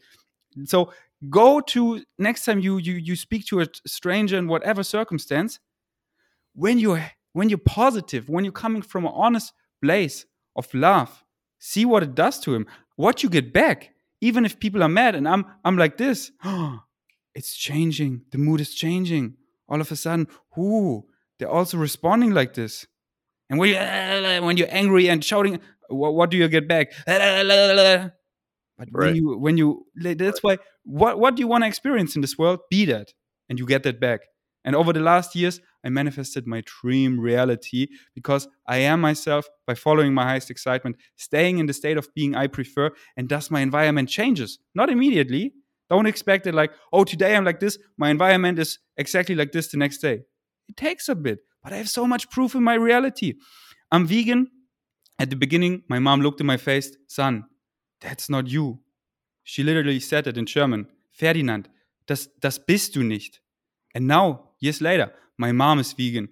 So 0.65 0.95
go 1.29 1.61
to 1.61 2.03
next 2.19 2.47
time 2.47 2.61
you 2.61 2.79
you 2.79 2.95
you 2.95 3.17
speak 3.17 3.45
to 3.49 3.61
a 3.61 3.67
stranger 3.87 4.39
in 4.39 4.49
whatever 4.49 4.83
circumstance. 4.83 5.61
When 6.55 6.79
you're 6.79 7.05
when 7.37 7.51
you're 7.51 7.59
positive, 7.59 8.31
when 8.31 8.45
you're 8.47 8.61
coming 8.65 8.81
from 8.81 9.05
an 9.05 9.13
honest 9.15 9.53
place 9.83 10.25
of 10.57 10.73
love, 10.73 11.23
see 11.59 11.85
what 11.85 12.03
it 12.03 12.15
does 12.15 12.41
to 12.41 12.55
him. 12.55 12.67
What 12.97 13.23
you 13.23 13.29
get 13.29 13.53
back, 13.53 13.91
even 14.23 14.47
if 14.47 14.59
people 14.59 14.83
are 14.83 14.89
mad, 14.89 15.15
and 15.15 15.29
I'm 15.29 15.45
I'm 15.63 15.77
like 15.77 15.99
this. 15.99 16.33
it's 17.35 17.55
changing. 17.55 18.23
The 18.33 18.39
mood 18.39 18.63
is 18.63 18.75
changing. 18.75 19.37
All 19.69 19.83
of 19.83 19.93
a 19.93 19.97
sudden, 19.97 20.29
ooh, 20.59 21.05
they're 21.39 21.51
also 21.51 21.77
responding 21.77 22.31
like 22.31 22.55
this. 22.55 22.87
And 23.51 23.59
when, 23.59 23.69
you, 23.69 23.77
when 24.47 24.57
you're 24.57 24.71
angry 24.71 25.11
and 25.11 25.23
shouting, 25.23 25.61
what, 25.89 26.15
what 26.15 26.31
do 26.31 26.39
you 26.39 26.49
get 26.49 26.67
back? 26.67 26.93
But 28.79 28.89
when 28.93 29.15
you 29.15 29.39
when 29.39 29.57
you 29.59 29.87
that's 29.95 30.43
why 30.43 30.57
what 30.85 31.19
what 31.19 31.37
do 31.37 31.41
you 31.41 31.49
want 31.49 31.65
to 31.65 31.69
experience 31.69 32.17
in 32.17 32.23
this 32.23 32.39
world? 32.39 32.61
Be 32.71 32.87
that, 32.87 33.13
and 33.51 33.59
you 33.59 33.67
get 33.67 33.83
that 33.83 34.01
back. 34.01 34.21
And 34.67 34.75
over 34.75 34.93
the 34.93 35.01
last 35.01 35.37
years, 35.37 35.61
I 35.85 35.91
manifested 35.91 36.47
my 36.47 36.63
dream 36.67 37.21
reality 37.21 37.87
because 38.17 38.49
I 38.67 38.79
am 38.79 39.01
myself 39.01 39.49
by 39.65 39.75
following 39.75 40.13
my 40.13 40.25
highest 40.25 40.51
excitement, 40.51 40.97
staying 41.15 41.59
in 41.59 41.67
the 41.67 41.73
state 41.73 41.97
of 41.97 42.13
being 42.15 42.35
I 42.35 42.49
prefer, 42.49 42.91
and 43.17 43.29
thus 43.29 43.49
my 43.49 43.61
environment 43.61 44.09
changes. 44.09 44.59
Not 44.75 44.91
immediately. 44.91 45.55
Don't 45.89 46.07
expect 46.07 46.49
it 46.49 46.55
like, 46.55 46.73
oh, 46.93 47.05
today 47.05 47.37
I'm 47.37 47.45
like 47.45 47.61
this, 47.61 47.79
my 47.97 48.11
environment 48.11 48.59
is 48.59 48.81
exactly 48.97 49.37
like 49.37 49.53
this 49.53 49.69
the 49.69 49.77
next 49.77 49.99
day. 49.99 50.23
It 50.69 50.77
takes 50.77 51.09
a 51.09 51.15
bit, 51.15 51.39
but 51.63 51.73
I 51.73 51.77
have 51.77 51.89
so 51.89 52.05
much 52.05 52.29
proof 52.29 52.57
in 52.57 52.65
my 52.65 52.75
reality. 52.75 53.35
I'm 53.93 54.05
vegan. 54.05 54.49
At 55.21 55.31
the 55.31 55.37
beginning, 55.37 55.85
my 55.89 56.01
mom 56.01 56.21
looked 56.21 56.41
in 56.41 56.47
my 56.47 56.57
face, 56.57 56.95
son, 57.07 57.45
that's 58.01 58.29
not 58.29 58.49
you. 58.49 58.81
She 59.45 59.63
literally 59.63 60.01
said 60.01 60.27
it 60.27 60.37
in 60.37 60.45
German. 60.45 60.89
Ferdinand, 61.13 61.69
das, 62.07 62.29
das 62.41 62.59
bist 62.59 62.97
du 62.97 63.05
nicht. 63.05 63.41
And 63.95 64.09
now, 64.09 64.46
years 64.61 64.81
later, 64.81 65.13
my 65.39 65.53
mom 65.53 65.79
is 65.79 65.93
vegan. 65.93 66.29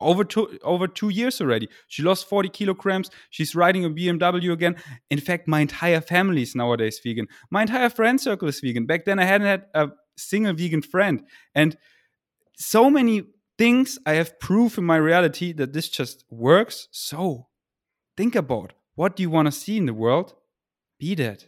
Over 0.00 0.22
two, 0.22 0.58
over 0.62 0.86
two 0.86 1.08
years 1.08 1.40
already. 1.40 1.68
She 1.88 2.04
lost 2.04 2.28
40 2.28 2.50
kilograms. 2.50 3.10
She's 3.30 3.56
riding 3.56 3.84
a 3.84 3.90
BMW 3.90 4.52
again. 4.52 4.76
In 5.10 5.18
fact, 5.18 5.48
my 5.48 5.60
entire 5.60 6.00
family 6.00 6.42
is 6.42 6.54
nowadays 6.54 7.00
vegan. 7.02 7.26
My 7.50 7.62
entire 7.62 7.90
friend 7.90 8.20
circle 8.20 8.46
is 8.46 8.60
vegan. 8.60 8.86
Back 8.86 9.06
then, 9.06 9.18
I 9.18 9.24
hadn't 9.24 9.48
had 9.48 9.66
a 9.74 9.88
single 10.16 10.52
vegan 10.52 10.82
friend. 10.82 11.24
And 11.52 11.76
so 12.56 12.88
many 12.88 13.24
things 13.56 13.98
I 14.06 14.14
have 14.14 14.38
proof 14.38 14.78
in 14.78 14.84
my 14.84 14.96
reality 14.96 15.52
that 15.54 15.72
this 15.72 15.88
just 15.88 16.24
works. 16.30 16.88
So 16.92 17.48
think 18.16 18.36
about 18.36 18.72
what 18.94 19.16
do 19.16 19.22
you 19.22 19.30
want 19.30 19.46
to 19.46 19.52
see 19.52 19.76
in 19.76 19.86
the 19.86 19.94
world? 19.94 20.34
Be 20.98 21.14
that. 21.16 21.46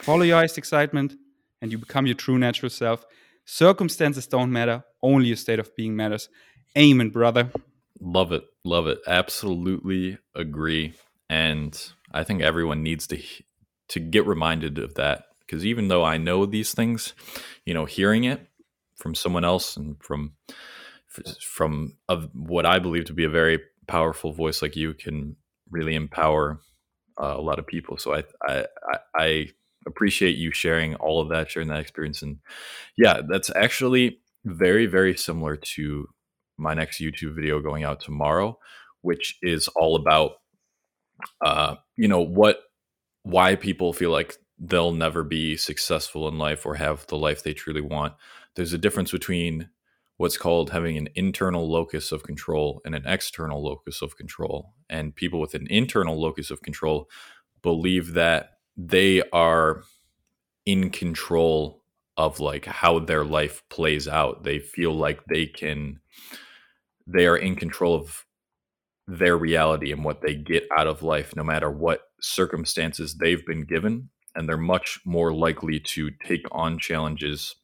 Follow 0.00 0.22
your 0.22 0.36
highest 0.36 0.58
excitement 0.58 1.14
and 1.60 1.70
you 1.70 1.78
become 1.78 2.06
your 2.06 2.14
true 2.14 2.38
natural 2.38 2.70
self. 2.70 3.04
Circumstances 3.44 4.26
don't 4.26 4.52
matter, 4.52 4.84
only 5.02 5.26
your 5.28 5.36
state 5.36 5.58
of 5.58 5.74
being 5.76 5.96
matters. 5.96 6.28
Amen, 6.76 7.10
brother. 7.10 7.50
Love 8.00 8.32
it. 8.32 8.44
Love 8.64 8.86
it. 8.86 8.98
Absolutely 9.06 10.18
agree. 10.34 10.94
And 11.28 11.78
I 12.12 12.24
think 12.24 12.42
everyone 12.42 12.82
needs 12.82 13.06
to 13.08 13.22
to 13.88 14.00
get 14.00 14.26
reminded 14.26 14.78
of 14.78 14.94
that 14.94 15.26
because 15.40 15.66
even 15.66 15.88
though 15.88 16.02
I 16.04 16.16
know 16.16 16.46
these 16.46 16.72
things, 16.72 17.12
you 17.66 17.74
know, 17.74 17.84
hearing 17.84 18.24
it 18.24 18.46
from 18.96 19.14
someone 19.14 19.44
else 19.44 19.76
and 19.76 20.02
from 20.02 20.32
from 21.40 21.96
of 22.08 22.30
what 22.32 22.64
I 22.64 22.78
believe 22.78 23.04
to 23.06 23.12
be 23.12 23.24
a 23.24 23.30
very 23.30 23.60
powerful 23.86 24.32
voice 24.32 24.62
like 24.62 24.76
you 24.76 24.94
can 24.94 25.36
really 25.70 25.94
empower 25.94 26.60
uh, 27.20 27.34
a 27.36 27.40
lot 27.40 27.58
of 27.58 27.66
people. 27.66 27.98
So 27.98 28.14
I, 28.14 28.24
I 28.48 28.66
I 28.86 28.98
I 29.16 29.48
appreciate 29.86 30.36
you 30.36 30.52
sharing 30.52 30.94
all 30.96 31.20
of 31.20 31.28
that, 31.30 31.50
sharing 31.50 31.68
that 31.68 31.80
experience, 31.80 32.22
and 32.22 32.38
yeah, 32.96 33.20
that's 33.28 33.50
actually 33.54 34.20
very 34.44 34.86
very 34.86 35.16
similar 35.16 35.56
to 35.56 36.08
my 36.58 36.74
next 36.74 37.00
YouTube 37.00 37.34
video 37.34 37.60
going 37.60 37.84
out 37.84 38.00
tomorrow, 38.00 38.58
which 39.02 39.38
is 39.42 39.68
all 39.68 39.96
about 39.96 40.32
uh, 41.44 41.76
you 41.96 42.08
know 42.08 42.20
what 42.20 42.60
why 43.22 43.54
people 43.54 43.92
feel 43.92 44.10
like 44.10 44.36
they'll 44.58 44.92
never 44.92 45.24
be 45.24 45.56
successful 45.56 46.28
in 46.28 46.38
life 46.38 46.64
or 46.64 46.74
have 46.74 47.06
the 47.08 47.16
life 47.16 47.42
they 47.42 47.52
truly 47.52 47.80
want. 47.80 48.14
There's 48.54 48.72
a 48.72 48.78
difference 48.78 49.10
between 49.10 49.68
what's 50.18 50.36
called 50.36 50.70
having 50.70 50.96
an 50.96 51.08
internal 51.16 51.68
locus 51.68 52.12
of 52.12 52.22
control 52.22 52.80
and 52.84 52.94
an 52.94 53.02
external 53.06 53.62
locus 53.62 54.02
of 54.02 54.16
control. 54.16 54.72
And 54.88 55.14
people 55.14 55.40
with 55.40 55.54
an 55.54 55.66
internal 55.68 56.20
locus 56.20 56.50
of 56.50 56.62
control 56.62 57.08
believe 57.62 58.12
that 58.12 58.50
they 58.76 59.22
are 59.32 59.82
in 60.66 60.90
control 60.90 61.82
of 62.16 62.40
like 62.40 62.66
how 62.66 62.98
their 62.98 63.24
life 63.24 63.62
plays 63.70 64.06
out. 64.06 64.44
They 64.44 64.58
feel 64.58 64.92
like 64.92 65.20
they 65.26 65.46
can 65.46 66.00
they 67.06 67.26
are 67.26 67.36
in 67.36 67.56
control 67.56 67.96
of 67.96 68.24
their 69.08 69.36
reality 69.36 69.90
and 69.90 70.04
what 70.04 70.22
they 70.22 70.34
get 70.34 70.64
out 70.76 70.86
of 70.86 71.02
life 71.02 71.34
no 71.34 71.42
matter 71.42 71.70
what 71.70 72.02
circumstances 72.20 73.16
they've 73.16 73.44
been 73.44 73.64
given. 73.64 74.08
And 74.34 74.48
they're 74.48 74.56
much 74.56 75.00
more 75.04 75.34
likely 75.34 75.80
to 75.80 76.10
take 76.24 76.46
on 76.52 76.78
challenges 76.78 77.56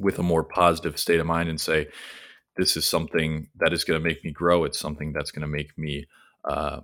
with 0.00 0.18
a 0.18 0.22
more 0.24 0.42
positive 0.42 0.98
state 0.98 1.20
of 1.20 1.26
mind 1.26 1.48
and 1.48 1.60
say 1.60 1.88
this 2.56 2.76
is 2.76 2.86
something 2.86 3.48
that 3.56 3.72
is 3.72 3.84
going 3.84 4.00
to 4.00 4.04
make 4.04 4.24
me 4.24 4.30
grow. 4.30 4.64
It's 4.64 4.78
something 4.78 5.12
that's 5.12 5.30
going 5.30 5.42
to 5.42 5.46
make 5.46 5.76
me 5.76 6.06
uh, 6.48 6.80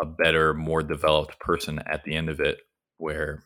a 0.00 0.06
better 0.06 0.54
more 0.54 0.82
developed 0.82 1.38
person 1.40 1.80
at 1.86 2.04
the 2.04 2.14
end 2.14 2.30
of 2.30 2.40
it 2.40 2.58
where 3.00 3.44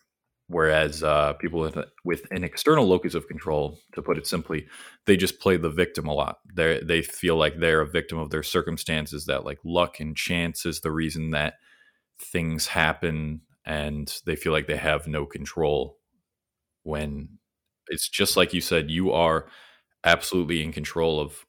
whereas 0.48 1.02
uh, 1.02 1.32
people 1.34 1.61
with, 1.61 1.78
with 2.05 2.26
an 2.30 2.44
external 2.44 2.86
locus 2.86 3.14
of 3.14 3.28
control 3.28 3.78
to 3.94 4.02
put 4.02 4.18
it 4.18 4.26
simply 4.26 4.66
they 5.07 5.16
just 5.16 5.40
play 5.40 5.57
the 5.57 5.70
victim 5.70 6.07
a 6.07 6.14
lot. 6.14 6.38
They 6.55 6.80
they 6.80 7.02
feel 7.02 7.36
like 7.36 7.59
they're 7.59 7.80
a 7.80 7.90
victim 7.90 8.18
of 8.18 8.30
their 8.30 8.42
circumstances 8.42 9.26
that 9.26 9.44
like 9.44 9.59
luck 9.64 10.00
and 10.00 10.16
chance 10.16 10.66
is 10.66 10.80
the 10.80 10.92
reason 10.92 11.30
that 11.30 11.55
things 12.20 12.66
happen 12.68 13.40
and 13.66 14.14
they 14.26 14.36
feel 14.36 14.52
like 14.52 14.66
they 14.66 14.76
have 14.76 15.07
no 15.07 15.26
control 15.26 15.98
when 16.82 17.28
it's 17.88 18.09
just 18.09 18.36
like 18.36 18.52
you 18.55 18.61
said 18.61 18.90
you 18.90 19.11
are 19.12 19.46
absolutely 20.05 20.62
in 20.62 20.72
control 20.72 21.20
of 21.20 21.44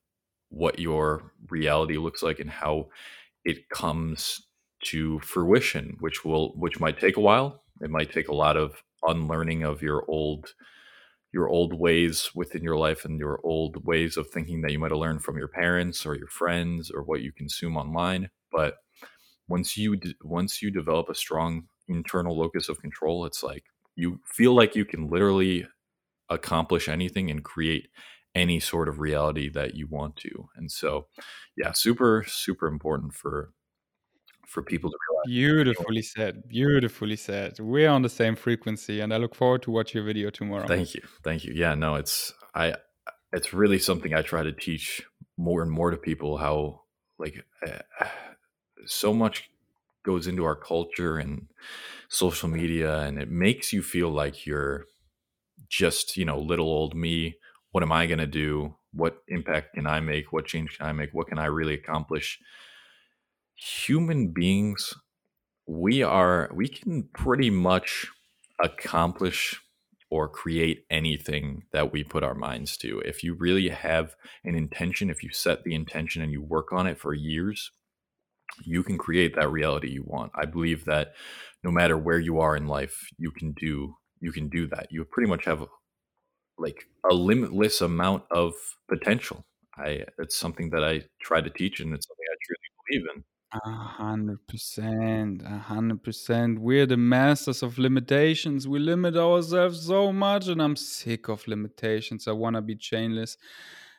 what 0.49 0.80
your 0.80 1.32
reality 1.49 1.97
looks 1.97 2.24
like 2.24 2.39
and 2.39 2.49
how 2.49 2.88
it 3.43 3.70
comes 3.70 4.41
to 4.84 5.20
fruition 5.20 5.97
which 5.99 6.24
will 6.26 6.53
which 6.58 6.80
might 6.80 6.99
take 6.99 7.18
a 7.18 7.22
while 7.22 7.64
it 7.82 7.89
might 7.89 8.11
take 8.11 8.28
a 8.28 8.36
lot 8.36 8.57
of 8.57 8.84
unlearning 9.03 9.63
of 9.63 9.82
your 9.82 10.03
old 10.07 10.53
your 11.34 11.49
old 11.49 11.73
ways 11.73 12.30
within 12.34 12.63
your 12.63 12.78
life 12.78 13.03
and 13.03 13.19
your 13.19 13.41
old 13.43 13.86
ways 13.86 14.15
of 14.15 14.30
thinking 14.30 14.61
that 14.61 14.71
you 14.71 14.80
might 14.80 14.91
have 14.91 14.99
learned 14.99 15.21
from 15.21 15.38
your 15.38 15.49
parents 15.49 16.05
or 16.05 16.15
your 16.15 16.30
friends 16.30 16.89
or 16.89 17.03
what 17.03 17.21
you 17.21 17.32
consume 17.32 17.76
online 17.76 18.30
but 18.51 18.78
once 19.47 19.78
you 19.78 19.99
once 20.23 20.61
you 20.61 20.71
develop 20.71 21.09
a 21.09 21.15
strong 21.15 21.63
internal 21.88 22.38
locus 22.38 22.69
of 22.69 22.82
control 22.82 23.26
it's 23.26 23.43
like 23.43 23.65
you 23.95 24.19
feel 24.26 24.53
like 24.55 24.76
you 24.76 24.86
can 24.86 25.09
literally 25.09 25.67
accomplish 26.30 26.88
anything 26.88 27.30
and 27.30 27.43
create 27.43 27.89
any 28.34 28.59
sort 28.59 28.89
of 28.89 28.99
reality 28.99 29.49
that 29.49 29.76
you 29.76 29.88
want 29.88 30.15
to 30.15 30.47
and 30.55 30.71
so 30.71 31.07
yeah 31.57 31.71
super 31.71 32.23
super 32.28 32.67
important 32.67 33.13
for 33.13 33.51
for 34.48 34.62
people 34.64 34.89
to 34.89 34.98
realize 35.10 35.26
beautifully 35.28 36.02
said 36.02 36.48
beautifully 36.48 37.16
said. 37.16 37.60
We're 37.60 37.89
on 37.89 38.02
the 38.02 38.10
same 38.10 38.36
frequency 38.36 39.02
and 39.02 39.14
i 39.14 39.18
look 39.18 39.36
forward 39.36 39.64
to 39.64 39.72
watch 39.72 39.93
your 39.93 40.04
video 40.04 40.30
tomorrow. 40.30 40.68
Thank 40.68 40.93
you 40.93 41.02
thank 41.24 41.43
you. 41.43 41.54
Yeah 41.54 41.76
no 41.76 41.96
it's 41.96 42.34
i 42.54 42.76
it's 43.34 43.54
really 43.54 43.80
something 43.80 44.14
i 44.14 44.22
try 44.22 44.43
to 44.43 44.52
teach 44.52 45.04
more 45.38 45.62
and 45.62 45.72
more 45.72 45.91
to 45.91 45.98
people 45.98 46.38
how 46.38 46.82
like 47.18 47.43
uh, 47.68 48.06
so 48.86 49.14
much 49.14 49.50
goes 50.04 50.28
into 50.28 50.46
our 50.46 50.56
culture 50.56 51.18
and 51.18 51.48
social 52.08 52.48
media 52.48 53.00
and 53.00 53.20
it 53.20 53.30
makes 53.30 53.74
you 53.74 53.82
feel 53.82 54.10
like 54.10 54.46
you're 54.46 54.86
just 55.68 56.18
you 56.18 56.26
know 56.26 56.39
little 56.39 56.68
old 56.68 56.96
me. 56.96 57.36
What 57.72 57.84
am 57.84 57.91
i 57.91 58.06
going 58.06 58.20
to 58.20 58.28
do? 58.28 58.76
What 58.93 59.24
impact 59.28 59.76
can 59.76 59.88
i 59.88 60.00
make? 60.00 60.32
What 60.32 60.46
change 60.46 60.78
can 60.78 60.88
i 60.88 60.91
make? 60.91 61.14
What 61.14 61.28
can 61.28 61.39
i 61.39 61.46
really 61.46 61.74
accomplish 61.74 62.39
human 63.56 64.30
beings 64.30 64.93
we 65.68 66.03
are 66.03 66.49
we 66.53 66.68
can 66.68 67.08
pretty 67.14 67.49
much 67.49 68.08
accomplish 68.64 69.60
or 70.12 70.30
create 70.30 70.86
anything 70.89 71.64
that 71.74 71.91
we 71.91 72.03
put 72.03 72.24
our 72.24 72.36
minds 72.36 72.78
to 72.78 72.99
if 72.99 73.24
you 73.24 73.34
really 73.34 73.70
have 73.70 74.16
an 74.43 74.56
intention 74.56 75.10
if 75.10 75.24
you 75.24 75.30
set 75.32 75.64
the 75.64 75.74
intention 75.74 76.22
and 76.22 76.32
you 76.32 76.41
work 76.41 76.72
on 76.72 76.88
it 76.88 76.99
for 76.99 77.14
years 77.14 77.72
you 78.64 78.84
can 78.84 78.97
create 78.97 79.36
that 79.36 79.51
reality 79.51 79.89
you 79.89 80.03
want. 80.06 80.32
I 80.36 80.45
believe 80.45 80.86
that 80.86 81.14
no 81.64 81.72
matter 81.72 81.97
where 81.97 82.20
you 82.20 82.39
are 82.39 82.56
in 82.56 82.68
life, 82.68 83.10
you 83.18 83.32
can 83.32 83.53
do 83.53 83.95
you 84.22 84.32
can 84.32 84.49
do 84.49 84.68
that. 84.68 84.88
You 84.91 85.06
pretty 85.06 85.30
much 85.30 85.45
have 85.45 85.66
like 86.58 86.86
a 87.10 87.14
limitless 87.14 87.82
amount 87.82 88.24
of 88.32 88.53
potential. 88.88 89.45
I 89.78 90.06
it's 90.20 90.38
something 90.38 90.70
that 90.72 90.84
I 90.84 91.03
try 91.22 91.41
to 91.41 91.49
teach 91.49 91.80
and 91.80 91.93
it's 91.93 92.08
something 92.08 92.26
I 92.32 92.38
truly 92.45 93.03
believe 93.06 93.16
in. 93.16 93.24
A 93.64 93.70
hundred 93.70 94.45
percent, 94.47 95.41
a 95.45 95.58
hundred 95.60 96.03
percent. 96.03 96.60
We're 96.60 96.86
the 96.86 96.97
masters 96.97 97.64
of 97.64 97.78
limitations. 97.78 98.68
We 98.68 98.80
limit 98.80 99.16
ourselves 99.16 99.86
so 99.86 100.12
much, 100.12 100.47
and 100.47 100.62
I'm 100.62 100.76
sick 100.76 101.30
of 101.30 101.47
limitations. 101.47 102.28
I 102.28 102.34
want 102.34 102.56
to 102.56 102.62
be 102.62 102.76
chainless 102.76 103.38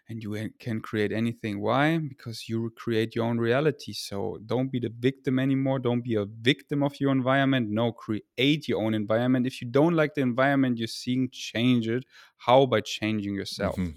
and 0.08 0.22
you 0.22 0.50
can 0.58 0.80
create 0.80 1.12
anything. 1.12 1.60
Why? 1.60 1.98
Because 1.98 2.48
you 2.48 2.70
create 2.76 3.16
your 3.16 3.24
own 3.24 3.38
reality. 3.38 3.92
So 3.92 4.38
don't 4.46 4.70
be 4.70 4.78
the 4.78 4.92
victim 4.96 5.38
anymore. 5.38 5.78
Don't 5.78 6.02
be 6.02 6.14
a 6.14 6.24
victim 6.24 6.82
of 6.82 7.00
your 7.00 7.10
environment. 7.10 7.70
No, 7.70 7.92
create 7.92 8.68
your 8.68 8.82
own 8.82 8.94
environment. 8.94 9.46
If 9.46 9.60
you 9.60 9.68
don't 9.68 9.94
like 9.94 10.14
the 10.14 10.20
environment 10.20 10.78
you're 10.78 10.86
seeing, 10.86 11.28
change 11.32 11.88
it. 11.88 12.04
How? 12.36 12.66
By 12.66 12.82
changing 12.82 13.34
yourself. 13.34 13.76
Mm-hmm. 13.76 13.96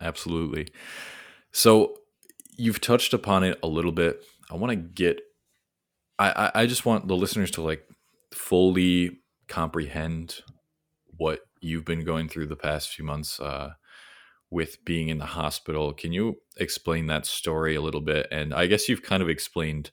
Absolutely. 0.00 0.68
So 1.52 1.96
you've 2.56 2.80
touched 2.80 3.14
upon 3.14 3.44
it 3.44 3.58
a 3.62 3.66
little 3.66 3.92
bit. 3.92 4.22
I 4.50 4.56
want 4.56 4.70
to 4.70 4.76
get, 4.76 5.20
I, 6.18 6.50
I 6.54 6.66
just 6.66 6.84
want 6.84 7.08
the 7.08 7.16
listeners 7.16 7.50
to 7.52 7.62
like 7.62 7.84
fully 8.32 9.20
comprehend 9.48 10.40
what 11.16 11.40
you've 11.60 11.84
been 11.84 12.04
going 12.04 12.28
through 12.28 12.46
the 12.46 12.56
past 12.56 12.90
few 12.90 13.04
months. 13.04 13.40
Uh, 13.40 13.70
with 14.50 14.84
being 14.84 15.08
in 15.08 15.18
the 15.18 15.26
hospital. 15.26 15.92
Can 15.92 16.12
you 16.12 16.36
explain 16.56 17.06
that 17.06 17.24
story 17.24 17.76
a 17.76 17.80
little 17.80 18.00
bit? 18.00 18.26
And 18.30 18.52
I 18.52 18.66
guess 18.66 18.88
you've 18.88 19.02
kind 19.02 19.22
of 19.22 19.28
explained 19.28 19.90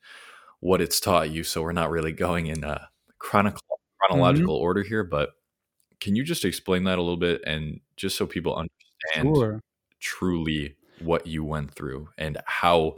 what 0.60 0.82
it's 0.82 0.99
taught 0.99 1.30
you, 1.30 1.43
so 1.43 1.62
we're 1.62 1.72
not 1.72 1.91
really 1.91 2.12
going 2.12 2.47
in 2.47 2.64
a 2.64 2.89
chronicle, 3.20 3.62
chronological 3.99 4.55
mm-hmm. 4.55 4.64
order 4.64 4.84
here, 4.84 5.03
but 5.03 5.32
can 5.99 6.16
you 6.16 6.24
just 6.24 6.45
explain 6.45 6.84
that 6.86 6.97
a 6.97 7.01
little 7.01 7.18
bit 7.18 7.41
and 7.45 7.80
just 7.95 8.18
so 8.18 8.26
people 8.26 8.55
understand 8.55 9.36
sure. 9.36 9.62
truly 9.99 10.76
what 10.99 11.28
you 11.28 11.43
went 11.43 11.72
through 11.74 12.10
and 12.18 12.38
how 12.45 12.95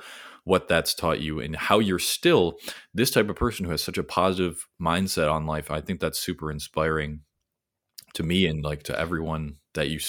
what 0.49 0.67
that's 0.67 0.95
taught 0.95 1.19
you 1.19 1.39
and 1.39 1.55
how 1.55 1.77
you're 1.77 1.99
still 1.99 2.57
this 2.91 3.11
type 3.11 3.29
of 3.29 3.35
person 3.35 3.65
who 3.65 3.71
has 3.71 3.83
such 3.83 3.99
a 3.99 4.03
positive 4.03 4.67
mindset 4.81 5.31
on 5.31 5.45
life. 5.45 5.69
I 5.69 5.79
think 5.79 5.99
that's 5.99 6.17
super 6.17 6.51
inspiring 6.51 7.19
to 8.15 8.23
me 8.23 8.47
and 8.47 8.63
like 8.63 8.81
to 8.83 8.99
everyone 8.99 9.57
that 9.75 9.89
you 9.89 9.99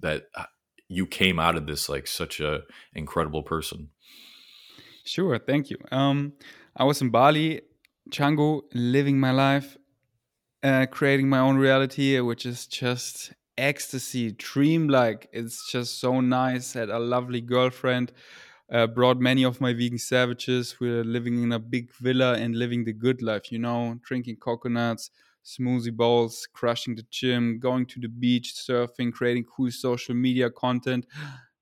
that 0.00 0.24
uh, 0.34 0.44
you 0.88 1.06
came 1.06 1.38
out 1.40 1.56
of 1.56 1.66
this 1.66 1.88
like 1.88 2.06
such 2.06 2.40
a 2.40 2.60
incredible 2.92 3.42
person. 3.42 3.88
Sure, 5.04 5.38
thank 5.38 5.70
you. 5.70 5.78
Um, 5.90 6.34
I 6.76 6.84
was 6.84 7.00
in 7.00 7.08
Bali, 7.08 7.62
Canggu, 8.10 8.62
living 8.74 9.18
my 9.18 9.30
life, 9.30 9.78
uh, 10.62 10.84
creating 10.90 11.30
my 11.30 11.38
own 11.38 11.56
reality, 11.56 12.20
which 12.20 12.44
is 12.44 12.66
just 12.66 13.32
ecstasy, 13.56 14.32
dream-like. 14.32 15.30
It's 15.32 15.70
just 15.72 16.00
so 16.00 16.20
nice. 16.20 16.74
Had 16.74 16.90
a 16.90 16.98
lovely 16.98 17.40
girlfriend. 17.40 18.12
Uh, 18.72 18.86
brought 18.86 19.20
many 19.20 19.44
of 19.44 19.60
my 19.60 19.72
vegan 19.72 19.98
savages. 19.98 20.80
We're 20.80 21.04
living 21.04 21.42
in 21.42 21.52
a 21.52 21.58
big 21.58 21.92
villa 21.94 22.34
and 22.34 22.56
living 22.56 22.84
the 22.84 22.92
good 22.92 23.22
life, 23.22 23.52
you 23.52 23.60
know, 23.60 23.98
drinking 24.02 24.36
coconuts, 24.36 25.10
smoothie 25.44 25.94
bowls, 25.94 26.48
crushing 26.52 26.96
the 26.96 27.06
gym, 27.10 27.60
going 27.60 27.86
to 27.86 28.00
the 28.00 28.08
beach, 28.08 28.54
surfing, 28.54 29.12
creating 29.12 29.44
cool 29.44 29.70
social 29.70 30.16
media 30.16 30.50
content. 30.50 31.06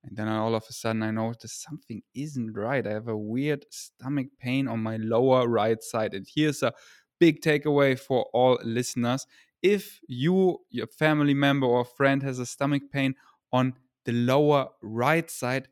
And 0.05 0.17
then 0.17 0.29
all 0.29 0.55
of 0.55 0.65
a 0.69 0.73
sudden 0.73 1.03
I 1.03 1.11
notice 1.11 1.53
something 1.53 2.03
isn't 2.15 2.53
right. 2.55 2.87
I 2.87 2.91
have 2.91 3.09
a 3.09 3.17
weird 3.17 3.65
stomach 3.71 4.29
pain 4.39 4.69
on 4.69 4.81
my 4.81 4.97
lower 4.97 5.49
right 5.49 5.83
side. 5.83 6.15
And 6.15 6.27
here's 6.33 6.63
a 6.63 6.73
big 7.19 7.41
takeaway 7.41 7.99
for 7.99 8.25
all 8.33 8.59
listeners. 8.65 9.27
If 9.63 10.01
you, 10.07 10.59
your 10.71 10.87
family 10.87 11.35
member 11.35 11.67
or 11.67 11.85
friend 11.85 12.23
has 12.23 12.39
a 12.39 12.47
stomach 12.47 12.83
pain 12.93 13.15
on 13.53 13.75
the 14.05 14.13
lower 14.13 14.69
right 14.83 15.31
side, 15.31 15.69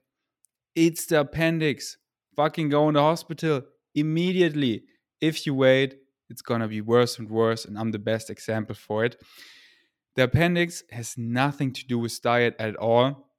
it's 0.74 1.06
the 1.06 1.20
appendix. 1.20 1.98
Fucking 2.36 2.70
go 2.70 2.88
in 2.88 2.94
the 2.94 3.00
hospital 3.00 3.62
immediately. 3.94 4.84
If 5.20 5.46
you 5.46 5.54
wait, 5.54 5.96
it's 6.30 6.42
to 6.42 6.68
be 6.68 6.80
worse 6.80 7.18
and 7.18 7.30
worse. 7.30 7.64
And 7.64 7.78
I'm 7.78 7.90
the 7.90 7.98
best 7.98 8.30
example 8.30 8.74
for 8.74 9.04
it. 9.04 9.16
The 10.16 10.24
appendix 10.24 10.82
has 10.90 11.16
nothing 11.16 11.72
to 11.72 11.86
do 11.86 11.98
with 11.98 12.20
diet 12.22 12.56
at 12.58 12.76
all. 12.76 13.30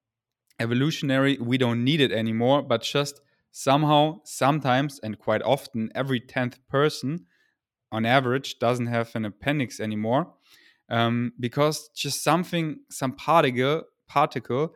Evolutionary, 0.60 1.38
we 1.40 1.58
don't 1.58 1.84
need 1.84 2.02
it 2.02 2.12
anymore, 2.12 2.62
but 2.62 2.82
just 2.84 3.20
somehow, 3.52 4.22
sometimes, 4.24 5.00
and 5.04 5.18
quite 5.18 5.42
often, 5.42 5.92
every 5.94 6.22
10th 6.22 6.58
person 6.70 7.26
on 7.92 8.06
average 8.06 8.60
doesn't 8.60 8.88
have 8.88 9.16
an 9.16 9.26
appendix 9.26 9.80
anymore. 9.80 10.34
um, 10.90 11.34
because 11.40 11.90
just 11.96 12.24
something, 12.24 12.78
some 12.90 13.14
particle, 13.14 13.84
particle 14.08 14.74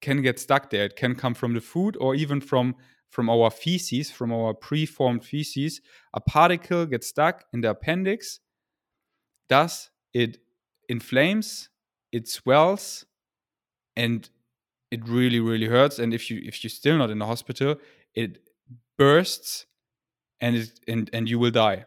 can 0.00 0.22
get 0.22 0.38
stuck 0.38 0.70
there. 0.70 0.84
It 0.84 0.96
can 0.96 1.14
come 1.14 1.34
from 1.34 1.54
the 1.54 1.60
food 1.60 1.96
or 2.00 2.14
even 2.14 2.40
from 2.40 2.76
from 3.08 3.28
our 3.28 3.50
feces, 3.50 4.10
from 4.10 4.32
our 4.32 4.54
preformed 4.54 5.24
feces. 5.24 5.80
A 6.14 6.20
particle 6.20 6.86
gets 6.86 7.08
stuck 7.08 7.44
in 7.52 7.60
the 7.60 7.70
appendix. 7.70 8.38
Thus, 9.48 9.90
it 10.14 10.38
inflames, 10.88 11.70
it 12.12 12.28
swells, 12.28 13.04
and 13.96 14.30
it 14.92 15.08
really, 15.08 15.40
really 15.40 15.66
hurts. 15.66 15.98
And 15.98 16.14
if 16.14 16.30
you 16.30 16.40
if 16.44 16.62
you're 16.62 16.70
still 16.70 16.98
not 16.98 17.10
in 17.10 17.18
the 17.18 17.26
hospital, 17.26 17.76
it 18.14 18.38
bursts, 18.96 19.66
and 20.40 20.56
it 20.56 20.80
and 20.86 21.10
and 21.12 21.28
you 21.28 21.38
will 21.38 21.50
die. 21.50 21.86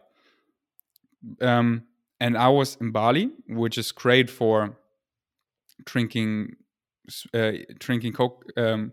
Um, 1.40 1.84
and 2.20 2.36
I 2.36 2.48
was 2.48 2.76
in 2.76 2.92
Bali, 2.92 3.30
which 3.48 3.78
is 3.78 3.92
great 3.92 4.30
for 4.30 4.76
drinking 5.84 6.56
uh, 7.32 7.52
drinking 7.78 8.12
coke, 8.12 8.44
um, 8.56 8.92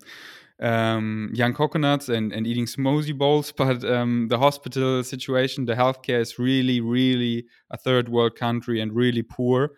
um, 0.61 1.31
young 1.33 1.53
coconuts 1.53 2.09
and, 2.09 2.31
and 2.31 2.45
eating 2.45 2.65
smoothie 2.65 3.17
bowls. 3.17 3.51
But 3.57 3.83
um, 3.83 4.27
the 4.29 4.37
hospital 4.37 5.03
situation, 5.03 5.65
the 5.65 5.75
healthcare 5.75 6.19
is 6.19 6.37
really, 6.39 6.81
really 6.81 7.45
a 7.69 7.77
third 7.77 8.09
world 8.09 8.35
country 8.35 8.79
and 8.81 8.93
really 8.93 9.23
poor. 9.23 9.71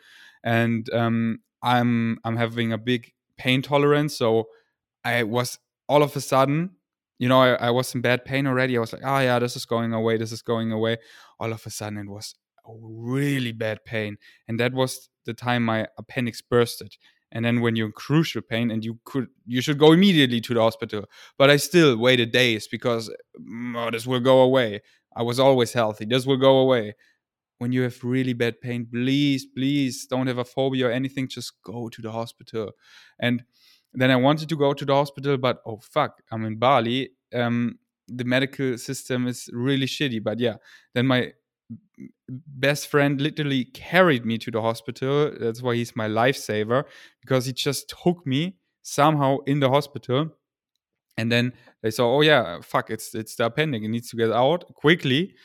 And 0.44 0.90
um, 0.94 1.40
I'm 1.62 2.20
I'm 2.24 2.36
having 2.36 2.74
a 2.74 2.78
big 2.78 3.14
pain 3.38 3.62
tolerance, 3.62 4.18
so 4.18 4.50
I 5.06 5.24
was 5.24 5.58
all 5.88 6.04
of 6.04 6.16
a 6.16 6.22
sudden. 6.22 6.72
You 7.20 7.30
know, 7.30 7.42
I, 7.42 7.54
I 7.54 7.70
was 7.70 7.96
in 7.96 8.02
bad 8.02 8.26
pain 8.26 8.48
already. 8.48 8.76
I 8.76 8.82
was 8.82 8.92
like, 8.92 9.04
oh 9.06 9.20
yeah, 9.20 9.40
this 9.40 9.56
is 9.56 9.66
going 9.66 9.94
away. 9.94 10.18
This 10.18 10.34
is 10.34 10.42
going 10.42 10.74
away. 10.74 10.98
All 11.40 11.54
of 11.54 11.66
a 11.66 11.70
sudden, 11.70 12.00
it 12.00 12.10
was 12.10 12.36
a 12.68 12.72
really 12.82 13.54
bad 13.54 13.86
pain. 13.86 14.18
And 14.48 14.60
that 14.60 14.74
was 14.74 15.10
the 15.26 15.34
time 15.34 15.64
my 15.64 15.88
appendix 15.98 16.42
bursted. 16.42 16.96
And 17.34 17.44
then 17.44 17.62
when 17.62 17.76
you're 17.76 17.88
in 17.88 17.94
crucial 17.94 18.42
pain 18.42 18.72
and 18.72 18.86
you 18.86 19.00
could 19.04 19.28
you 19.46 19.60
should 19.60 19.80
go 19.80 19.92
immediately 19.92 20.40
to 20.42 20.54
the 20.54 20.62
hospital. 20.62 21.06
But 21.38 21.50
I 21.50 21.58
still 21.58 21.98
waited 21.98 22.32
days 22.32 22.68
because 22.68 23.12
mm, 23.42 23.76
oh, 23.76 23.92
this 23.92 24.08
will 24.08 24.20
go 24.20 24.42
away. 24.42 24.82
I 25.16 25.24
was 25.24 25.40
always 25.40 25.74
healthy. 25.74 26.06
This 26.06 26.26
will 26.26 26.38
go 26.38 26.60
away. 26.60 26.96
When 27.58 27.72
you 27.72 27.82
have 27.82 28.04
really 28.04 28.34
bad 28.34 28.62
pain, 28.62 28.88
please, 28.92 29.46
please 29.46 30.06
don't 30.06 30.28
have 30.28 30.38
a 30.38 30.46
phobia 30.46 30.88
or 30.88 30.92
anything. 30.92 31.28
Just 31.28 31.54
go 31.64 31.90
to 31.90 32.02
the 32.02 32.12
hospital. 32.12 32.72
And 33.20 33.44
then 33.94 34.12
I 34.12 34.16
wanted 34.16 34.50
to 34.50 34.56
go 34.56 34.74
to 34.74 34.86
the 34.86 34.94
hospital, 34.94 35.38
but 35.38 35.60
oh 35.66 35.80
fuck, 35.82 36.22
I'm 36.32 36.46
in 36.46 36.58
Bali. 36.58 37.12
Um, 37.34 37.80
the 38.08 38.26
medical 38.26 38.78
system 38.78 39.28
is 39.28 39.50
really 39.54 39.86
shitty. 39.86 40.24
But 40.24 40.40
yeah, 40.40 40.56
then 40.94 41.08
my 41.08 41.34
best 42.28 42.88
friend 42.88 43.20
literally 43.22 43.66
carried 43.66 44.26
me 44.26 44.38
to 44.40 44.52
the 44.52 44.62
hospital. 44.62 45.32
That's 45.40 45.62
why 45.62 45.76
he's 45.76 45.96
my 45.96 46.08
lifesaver 46.08 46.84
because 47.22 47.46
he 47.46 47.54
just 47.54 47.94
took 48.04 48.26
me 48.26 48.58
somehow 48.82 49.40
in 49.46 49.60
the 49.60 49.70
hospital. 49.70 50.30
And 51.18 51.32
then 51.32 51.54
they 51.82 51.92
saw, 51.92 52.16
oh 52.16 52.22
yeah, 52.22 52.60
fuck, 52.62 52.90
it's 52.90 53.14
it's 53.14 53.36
the 53.36 53.46
appendix. 53.46 53.86
It 53.86 53.90
needs 53.90 54.10
to 54.10 54.18
get 54.18 54.32
out 54.32 54.74
quickly, 54.74 55.36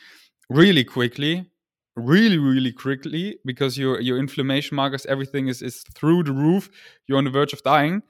really 0.49 0.83
quickly, 0.83 1.51
really 1.95 2.39
really 2.39 2.71
quickly 2.71 3.37
because 3.45 3.77
your 3.77 4.01
your 4.01 4.17
inflammation 4.17 4.75
markers, 4.75 5.05
everything 5.05 5.47
is 5.47 5.61
is 5.61 5.83
through 5.93 6.23
the 6.23 6.31
roof. 6.31 6.69
You're 7.07 7.19
on 7.19 7.25
the 7.25 7.29
verge 7.29 7.53
of 7.53 7.61
dying, 7.61 8.01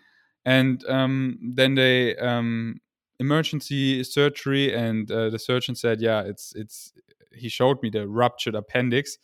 and 0.46 0.86
um, 0.88 1.38
then 1.42 1.76
they 1.76 2.16
um, 2.16 2.80
emergency 3.20 4.04
surgery, 4.04 4.74
and 4.74 5.12
uh, 5.12 5.30
the 5.30 5.40
surgeon 5.40 5.76
said, 5.76 6.00
yeah, 6.02 6.22
it's 6.22 6.54
it's 6.56 6.94
he 7.40 7.50
showed 7.50 7.82
me 7.82 7.90
the 7.90 8.08
ruptured 8.08 8.56
appendix. 8.56 9.18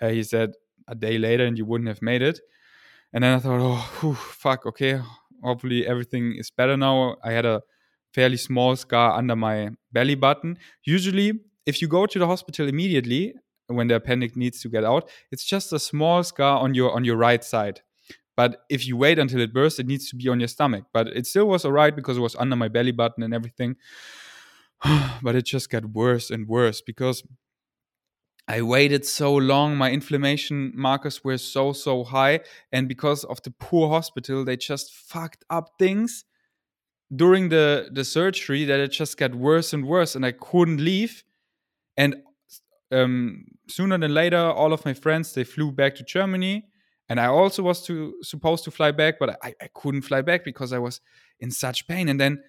Uh, 0.00 0.08
he 0.08 0.22
said 0.22 0.52
a 0.88 0.94
day 0.94 1.18
later, 1.18 1.44
and 1.44 1.56
you 1.58 1.64
wouldn't 1.64 1.88
have 1.88 2.02
made 2.02 2.22
it. 2.22 2.40
And 3.12 3.24
then 3.24 3.34
I 3.36 3.38
thought, 3.38 3.60
oh, 3.60 3.90
whew, 4.00 4.14
fuck, 4.14 4.66
okay, 4.66 5.00
hopefully 5.42 5.86
everything 5.86 6.36
is 6.38 6.50
better 6.50 6.76
now. 6.76 7.16
I 7.24 7.32
had 7.32 7.46
a 7.46 7.62
fairly 8.14 8.36
small 8.36 8.76
scar 8.76 9.16
under 9.16 9.36
my 9.36 9.70
belly 9.92 10.14
button. 10.14 10.58
Usually, 10.84 11.40
if 11.66 11.80
you 11.82 11.88
go 11.88 12.06
to 12.06 12.18
the 12.18 12.26
hospital 12.26 12.68
immediately 12.68 13.34
when 13.66 13.88
the 13.88 13.96
appendix 13.96 14.36
needs 14.36 14.60
to 14.62 14.68
get 14.68 14.84
out, 14.84 15.08
it's 15.30 15.44
just 15.44 15.72
a 15.72 15.78
small 15.78 16.22
scar 16.22 16.58
on 16.58 16.74
your 16.74 16.92
on 16.92 17.04
your 17.04 17.16
right 17.16 17.44
side. 17.44 17.82
But 18.36 18.64
if 18.70 18.86
you 18.86 18.96
wait 18.96 19.18
until 19.18 19.40
it 19.40 19.52
bursts, 19.52 19.78
it 19.78 19.86
needs 19.86 20.08
to 20.10 20.16
be 20.16 20.28
on 20.28 20.40
your 20.40 20.48
stomach. 20.48 20.84
But 20.92 21.08
it 21.08 21.26
still 21.26 21.46
was 21.46 21.64
alright 21.64 21.94
because 21.94 22.16
it 22.16 22.20
was 22.20 22.36
under 22.36 22.56
my 22.56 22.68
belly 22.68 22.92
button 22.92 23.22
and 23.22 23.34
everything. 23.34 23.76
but 25.22 25.34
it 25.34 25.44
just 25.44 25.68
got 25.68 25.84
worse 25.84 26.30
and 26.30 26.48
worse 26.48 26.80
because 26.80 27.22
I 28.50 28.62
waited 28.62 29.06
so 29.06 29.32
long. 29.32 29.76
My 29.76 29.92
inflammation 29.92 30.72
markers 30.74 31.22
were 31.22 31.38
so, 31.38 31.72
so 31.72 32.02
high. 32.02 32.40
And 32.72 32.88
because 32.88 33.22
of 33.22 33.40
the 33.42 33.52
poor 33.52 33.88
hospital, 33.88 34.44
they 34.44 34.56
just 34.56 34.92
fucked 34.92 35.44
up 35.50 35.78
things 35.78 36.24
during 37.14 37.48
the, 37.50 37.90
the 37.92 38.02
surgery 38.02 38.64
that 38.64 38.80
it 38.80 38.88
just 38.88 39.16
got 39.16 39.36
worse 39.36 39.72
and 39.72 39.86
worse. 39.86 40.16
And 40.16 40.26
I 40.26 40.32
couldn't 40.32 40.78
leave. 40.78 41.22
And 41.96 42.16
um, 42.90 43.44
sooner 43.68 43.96
than 43.96 44.14
later, 44.14 44.38
all 44.38 44.72
of 44.72 44.84
my 44.84 44.94
friends, 44.94 45.32
they 45.32 45.44
flew 45.44 45.70
back 45.70 45.94
to 45.94 46.02
Germany. 46.02 46.64
And 47.08 47.20
I 47.20 47.26
also 47.26 47.62
was 47.62 47.86
to, 47.86 48.14
supposed 48.22 48.64
to 48.64 48.72
fly 48.72 48.90
back, 48.90 49.20
but 49.20 49.38
I, 49.44 49.54
I 49.62 49.68
couldn't 49.72 50.02
fly 50.02 50.22
back 50.22 50.44
because 50.44 50.72
I 50.72 50.80
was 50.80 51.00
in 51.38 51.52
such 51.52 51.86
pain. 51.86 52.08
And 52.08 52.20
then 52.20 52.42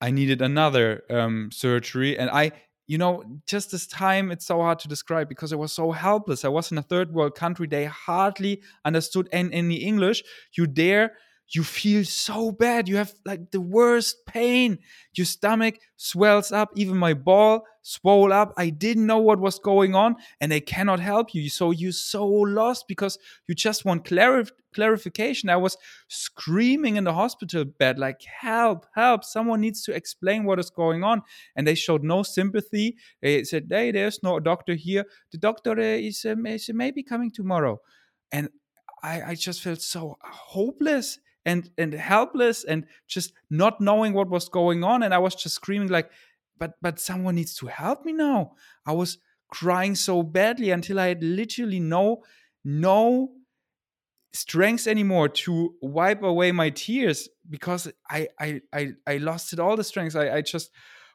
I 0.00 0.10
needed 0.10 0.42
another 0.42 1.04
um, 1.08 1.50
surgery. 1.52 2.18
And 2.18 2.30
I, 2.30 2.50
you 2.86 2.98
know, 2.98 3.24
just 3.46 3.70
this 3.70 3.86
time, 3.86 4.30
it's 4.30 4.46
so 4.46 4.60
hard 4.60 4.78
to 4.80 4.88
describe 4.88 5.28
because 5.28 5.52
I 5.52 5.56
was 5.56 5.72
so 5.72 5.92
helpless. 5.92 6.44
I 6.44 6.48
was 6.48 6.70
in 6.70 6.78
a 6.78 6.82
third 6.82 7.12
world 7.12 7.34
country. 7.34 7.66
They 7.66 7.86
hardly 7.86 8.62
understood 8.84 9.28
any 9.32 9.76
English. 9.76 10.22
You 10.56 10.66
dare 10.66 11.12
you 11.50 11.62
feel 11.62 12.04
so 12.04 12.50
bad. 12.50 12.88
You 12.88 12.96
have 12.96 13.14
like 13.24 13.50
the 13.50 13.60
worst 13.60 14.24
pain. 14.26 14.78
Your 15.12 15.26
stomach 15.26 15.78
swells 15.96 16.52
up. 16.52 16.70
Even 16.74 16.96
my 16.96 17.14
ball 17.14 17.64
swole 17.82 18.32
up. 18.32 18.54
I 18.56 18.70
didn't 18.70 19.06
know 19.06 19.18
what 19.18 19.40
was 19.40 19.58
going 19.58 19.94
on 19.94 20.16
and 20.40 20.50
they 20.50 20.60
cannot 20.60 21.00
help 21.00 21.34
you. 21.34 21.50
So 21.50 21.70
you're 21.70 21.92
so 21.92 22.26
lost 22.26 22.86
because 22.88 23.18
you 23.46 23.54
just 23.54 23.84
want 23.84 24.04
clarif- 24.04 24.52
clarification. 24.74 25.50
I 25.50 25.56
was 25.56 25.76
screaming 26.08 26.96
in 26.96 27.04
the 27.04 27.12
hospital 27.12 27.64
bed, 27.64 27.98
like, 27.98 28.22
help, 28.22 28.86
help. 28.94 29.22
Someone 29.22 29.60
needs 29.60 29.82
to 29.84 29.94
explain 29.94 30.44
what 30.44 30.58
is 30.58 30.70
going 30.70 31.04
on. 31.04 31.22
And 31.56 31.66
they 31.66 31.74
showed 31.74 32.02
no 32.02 32.22
sympathy. 32.22 32.96
They 33.20 33.44
said, 33.44 33.66
hey, 33.68 33.92
there's 33.92 34.22
no 34.22 34.40
doctor 34.40 34.74
here. 34.74 35.04
The 35.30 35.38
doctor 35.38 35.72
uh, 35.72 35.82
is, 35.82 36.24
um, 36.24 36.46
is 36.46 36.70
maybe 36.72 37.02
coming 37.02 37.30
tomorrow. 37.30 37.80
And 38.32 38.48
I, 39.02 39.22
I 39.22 39.34
just 39.34 39.60
felt 39.60 39.82
so 39.82 40.16
hopeless 40.22 41.18
and 41.44 41.70
and 41.78 41.92
helpless 41.94 42.64
and 42.64 42.86
just 43.06 43.32
not 43.50 43.80
knowing 43.80 44.12
what 44.14 44.30
was 44.30 44.48
going 44.48 44.84
on. 44.84 45.02
And 45.02 45.12
i 45.14 45.18
was 45.18 45.34
just 45.34 45.54
screaming 45.54 45.88
like 45.88 46.10
but 46.58 46.74
but 46.80 47.00
someone 47.00 47.34
needs 47.34 47.54
to 47.56 47.66
help 47.66 48.04
me 48.04 48.12
now. 48.12 48.52
I 48.86 48.92
was 48.92 49.18
crying 49.50 49.94
so 49.94 50.22
badly 50.22 50.70
until 50.70 50.98
i 50.98 51.08
had 51.08 51.22
literally 51.22 51.78
no 51.78 52.22
no 52.64 53.30
strength 54.32 54.88
anymore 54.88 55.28
to 55.28 55.74
wipe 55.80 56.22
away 56.22 56.50
my 56.50 56.70
tears 56.70 57.28
because 57.48 57.86
i 58.10 58.26
i 58.40 58.60
i, 58.72 58.92
I 59.06 59.16
lost 59.18 59.52
it 59.52 59.60
all 59.60 59.76
the 59.76 59.84
strength. 59.84 60.16
I, 60.16 60.36
I 60.38 60.40
just 60.42 60.70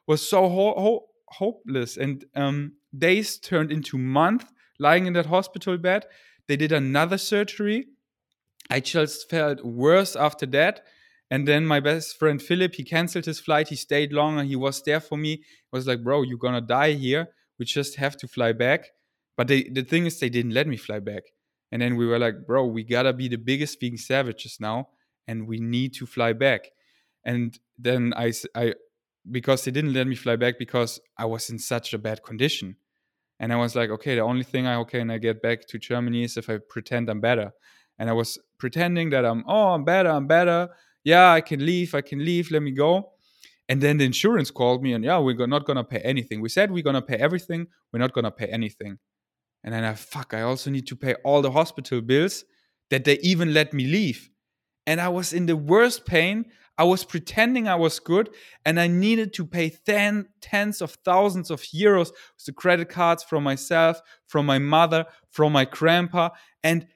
was 0.06 0.26
so 0.26 0.48
ho- 0.48 0.74
ho- 0.78 1.06
hopeless. 1.28 1.96
And 1.96 2.24
um, 2.34 2.72
days 2.96 3.38
turned 3.38 3.70
into 3.70 3.98
months 3.98 4.46
lying 4.78 5.06
in 5.06 5.12
that 5.12 5.26
hospital 5.26 5.76
bed. 5.78 6.06
They 6.48 6.56
did 6.56 6.72
another 6.72 7.18
surgery 7.18 7.86
I 8.70 8.80
just 8.80 9.28
felt 9.28 9.64
worse 9.64 10.14
after 10.14 10.46
that. 10.46 10.82
And 11.30 11.46
then 11.46 11.66
my 11.66 11.80
best 11.80 12.18
friend 12.18 12.40
Philip, 12.40 12.74
he 12.74 12.84
canceled 12.84 13.24
his 13.24 13.40
flight. 13.40 13.68
He 13.68 13.76
stayed 13.76 14.12
longer. 14.12 14.44
He 14.44 14.56
was 14.56 14.82
there 14.82 15.00
for 15.00 15.18
me. 15.18 15.36
He 15.36 15.72
was 15.72 15.86
like, 15.86 16.02
bro, 16.02 16.22
you're 16.22 16.38
gonna 16.38 16.60
die 16.60 16.92
here. 16.92 17.28
We 17.58 17.64
just 17.66 17.96
have 17.96 18.16
to 18.18 18.28
fly 18.28 18.52
back. 18.52 18.86
But 19.36 19.48
they, 19.48 19.64
the 19.64 19.82
thing 19.82 20.06
is, 20.06 20.18
they 20.18 20.28
didn't 20.28 20.54
let 20.54 20.66
me 20.66 20.76
fly 20.76 20.98
back. 20.98 21.22
And 21.72 21.82
then 21.82 21.96
we 21.96 22.06
were 22.06 22.18
like, 22.18 22.46
bro, 22.46 22.66
we 22.66 22.82
gotta 22.84 23.12
be 23.12 23.28
the 23.28 23.38
biggest 23.38 23.80
vegan 23.80 23.98
savages 23.98 24.58
now, 24.60 24.88
and 25.28 25.46
we 25.46 25.60
need 25.60 25.94
to 25.94 26.06
fly 26.06 26.32
back. 26.32 26.62
And 27.24 27.58
then 27.78 28.12
I, 28.16 28.32
I, 28.54 28.74
because 29.30 29.64
they 29.64 29.70
didn't 29.70 29.92
let 29.92 30.06
me 30.06 30.16
fly 30.16 30.36
back 30.36 30.58
because 30.58 31.00
I 31.16 31.26
was 31.26 31.48
in 31.50 31.58
such 31.58 31.92
a 31.92 31.98
bad 31.98 32.22
condition. 32.22 32.76
And 33.38 33.52
I 33.52 33.56
was 33.56 33.74
like, 33.76 33.90
okay, 33.90 34.16
the 34.16 34.22
only 34.22 34.42
thing 34.42 34.66
I 34.66 34.82
can 34.84 35.10
I 35.10 35.18
get 35.18 35.40
back 35.40 35.66
to 35.68 35.78
Germany 35.78 36.24
is 36.24 36.36
if 36.36 36.50
I 36.50 36.58
pretend 36.68 37.08
I'm 37.08 37.20
better 37.20 37.52
and 38.00 38.10
I 38.10 38.14
was 38.14 38.38
pretending 38.58 39.10
that 39.10 39.24
I'm, 39.24 39.44
oh, 39.46 39.68
I'm 39.68 39.84
better, 39.84 40.10
I'm 40.10 40.26
better. 40.26 40.70
Yeah, 41.04 41.30
I 41.30 41.40
can 41.42 41.64
leave, 41.64 41.94
I 41.94 42.00
can 42.00 42.24
leave, 42.24 42.50
let 42.50 42.62
me 42.62 42.72
go. 42.72 43.12
And 43.68 43.80
then 43.80 43.98
the 43.98 44.04
insurance 44.04 44.50
called 44.50 44.82
me 44.82 44.94
and, 44.94 45.04
yeah, 45.04 45.18
we're 45.18 45.46
not 45.46 45.66
to 45.66 45.84
pay 45.84 46.00
anything. 46.00 46.40
We 46.40 46.48
said 46.48 46.72
we're 46.72 46.82
to 46.82 47.02
pay 47.02 47.16
everything, 47.16 47.68
we're 47.92 48.00
not 48.00 48.14
to 48.14 48.30
pay 48.30 48.46
anything. 48.46 48.98
And 49.62 49.74
then 49.74 49.84
I, 49.84 49.94
fuck, 49.94 50.34
I 50.34 50.42
also 50.42 50.70
need 50.70 50.86
to 50.88 50.96
pay 50.96 51.14
all 51.24 51.42
the 51.42 51.50
hospital 51.50 52.00
bills 52.00 52.44
that 52.88 53.04
they 53.04 53.18
even 53.18 53.54
let 53.54 53.72
me 53.72 53.84
leave. 53.84 54.30
And 54.86 55.00
I 55.00 55.08
was 55.08 55.32
in 55.32 55.46
the 55.46 55.56
worst 55.56 56.06
pain. 56.06 56.46
I 56.78 56.84
was 56.84 57.04
pretending 57.04 57.68
I 57.68 57.74
was 57.74 58.00
good 58.00 58.30
and 58.64 58.80
I 58.80 58.86
needed 58.86 59.34
to 59.34 59.44
pay 59.44 59.68
ten, 59.68 60.26
tens 60.40 60.80
of 60.80 60.92
thousands 61.04 61.50
of 61.50 61.60
euros 61.60 62.08
with 62.08 62.46
the 62.46 62.52
credit 62.54 62.88
cards 62.88 63.22
from 63.22 63.44
myself, 63.44 64.00
from 64.26 64.46
my 64.46 64.58
mother, 64.58 65.04
from 65.30 65.52
my 65.52 65.66
grandpa. 65.66 66.30
And 66.64 66.86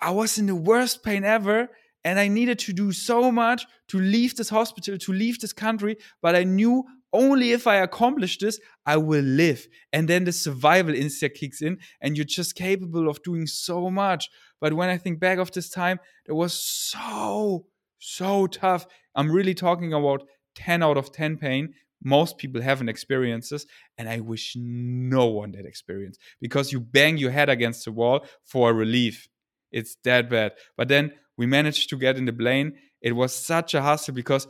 I 0.00 0.10
was 0.10 0.38
in 0.38 0.46
the 0.46 0.54
worst 0.54 1.02
pain 1.02 1.24
ever 1.24 1.68
and 2.04 2.18
I 2.18 2.28
needed 2.28 2.58
to 2.60 2.72
do 2.72 2.92
so 2.92 3.30
much 3.30 3.66
to 3.88 3.98
leave 3.98 4.36
this 4.36 4.48
hospital, 4.48 4.96
to 4.96 5.12
leave 5.12 5.38
this 5.38 5.52
country, 5.52 5.96
but 6.22 6.34
I 6.34 6.44
knew 6.44 6.84
only 7.12 7.52
if 7.52 7.66
I 7.66 7.76
accomplish 7.76 8.38
this, 8.38 8.60
I 8.86 8.96
will 8.96 9.24
live. 9.24 9.66
And 9.92 10.08
then 10.08 10.24
the 10.24 10.32
survival 10.32 10.94
instinct 10.94 11.38
kicks 11.38 11.60
in, 11.60 11.78
and 12.00 12.16
you're 12.16 12.24
just 12.24 12.54
capable 12.54 13.08
of 13.08 13.22
doing 13.22 13.46
so 13.46 13.90
much. 13.90 14.30
But 14.60 14.74
when 14.74 14.88
I 14.88 14.96
think 14.96 15.18
back 15.18 15.38
of 15.38 15.50
this 15.50 15.68
time, 15.68 15.98
it 16.26 16.32
was 16.32 16.54
so, 16.54 17.66
so 17.98 18.46
tough. 18.46 18.86
I'm 19.14 19.30
really 19.30 19.54
talking 19.54 19.92
about 19.92 20.22
10 20.54 20.82
out 20.82 20.96
of 20.96 21.12
10 21.12 21.36
pain. 21.38 21.74
Most 22.02 22.38
people 22.38 22.62
haven't 22.62 22.88
experienced 22.88 23.50
this, 23.50 23.66
and 23.98 24.08
I 24.08 24.20
wish 24.20 24.54
no 24.56 25.26
one 25.26 25.52
that 25.52 25.66
experience 25.66 26.16
because 26.40 26.72
you 26.72 26.80
bang 26.80 27.18
your 27.18 27.30
head 27.30 27.50
against 27.50 27.84
the 27.84 27.92
wall 27.92 28.24
for 28.44 28.72
relief. 28.72 29.28
It's 29.70 29.96
that 30.04 30.28
bad. 30.28 30.52
But 30.76 30.88
then 30.88 31.12
we 31.36 31.46
managed 31.46 31.88
to 31.90 31.96
get 31.96 32.16
in 32.16 32.24
the 32.24 32.32
plane. 32.32 32.74
It 33.00 33.12
was 33.12 33.34
such 33.34 33.74
a 33.74 33.82
hustle 33.82 34.14
because 34.14 34.46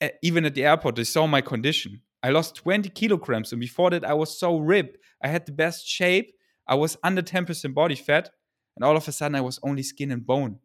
eh, 0.00 0.10
even 0.22 0.44
at 0.44 0.54
the 0.54 0.64
airport, 0.64 0.96
they 0.96 1.04
saw 1.04 1.26
my 1.26 1.40
condition. 1.40 2.00
I 2.22 2.30
lost 2.30 2.54
20 2.56 2.88
kilograms, 2.90 3.52
and 3.52 3.60
before 3.60 3.90
that, 3.90 4.04
I 4.04 4.14
was 4.14 4.38
so 4.38 4.58
ripped. 4.58 4.98
I 5.22 5.28
had 5.28 5.46
the 5.46 5.52
best 5.52 5.86
shape. 5.86 6.32
I 6.66 6.74
was 6.74 6.96
under 7.02 7.22
10% 7.22 7.74
body 7.74 7.94
fat, 7.94 8.30
and 8.76 8.84
all 8.84 8.96
of 8.96 9.08
a 9.08 9.12
sudden, 9.12 9.34
I 9.34 9.40
was 9.40 9.58
only 9.62 9.82
skin 9.82 10.10
and 10.10 10.24
bone. 10.24 10.58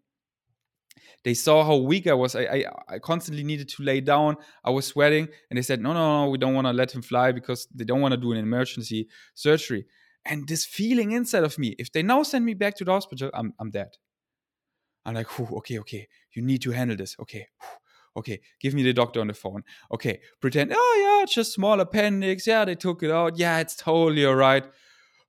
They 1.23 1.33
saw 1.33 1.63
how 1.63 1.77
weak 1.77 2.07
I 2.07 2.13
was. 2.13 2.35
I, 2.35 2.43
I, 2.43 2.65
I 2.87 2.99
constantly 2.99 3.43
needed 3.43 3.67
to 3.69 3.83
lay 3.83 3.99
down. 3.99 4.35
I 4.63 4.69
was 4.69 4.85
sweating, 4.85 5.27
and 5.49 5.57
they 5.57 5.63
said, 5.63 5.81
"No, 5.81 5.93
no, 5.93 6.25
no, 6.25 6.29
we 6.29 6.37
don't 6.37 6.53
want 6.53 6.67
to 6.67 6.73
let 6.73 6.93
him 6.93 7.01
fly 7.01 7.31
because 7.31 7.67
they 7.73 7.83
don't 7.83 8.01
want 8.01 8.13
to 8.13 8.17
do 8.17 8.31
an 8.31 8.37
emergency 8.37 9.07
surgery." 9.33 9.85
And 10.25 10.47
this 10.47 10.65
feeling 10.65 11.11
inside 11.11 11.43
of 11.43 11.59
me, 11.59 11.75
if 11.77 11.91
they 11.91 12.01
now 12.01 12.23
send 12.23 12.45
me 12.45 12.55
back 12.55 12.75
to 12.77 12.85
the 12.85 12.91
hospital, 12.91 13.29
I'm, 13.33 13.53
I'm 13.59 13.69
dead. 13.69 13.89
I'm 15.05 15.13
like, 15.13 15.39
okay, 15.39 15.79
okay, 15.79 16.07
you 16.33 16.41
need 16.41 16.61
to 16.63 16.71
handle 16.71 16.97
this. 16.97 17.15
Okay, 17.19 17.47
okay, 18.17 18.39
give 18.59 18.73
me 18.73 18.81
the 18.81 18.91
doctor 18.93 19.21
on 19.21 19.27
the 19.27 19.35
phone. 19.35 19.63
Okay, 19.93 20.19
pretend, 20.41 20.73
oh 20.75 21.17
yeah, 21.17 21.23
it's 21.23 21.35
just 21.35 21.53
small 21.53 21.79
appendix. 21.79 22.47
Yeah, 22.47 22.65
they 22.65 22.73
took 22.75 23.03
it 23.03 23.11
out. 23.11 23.37
Yeah, 23.37 23.59
it's 23.59 23.75
totally 23.75 24.25
all 24.25 24.35
right. 24.35 24.65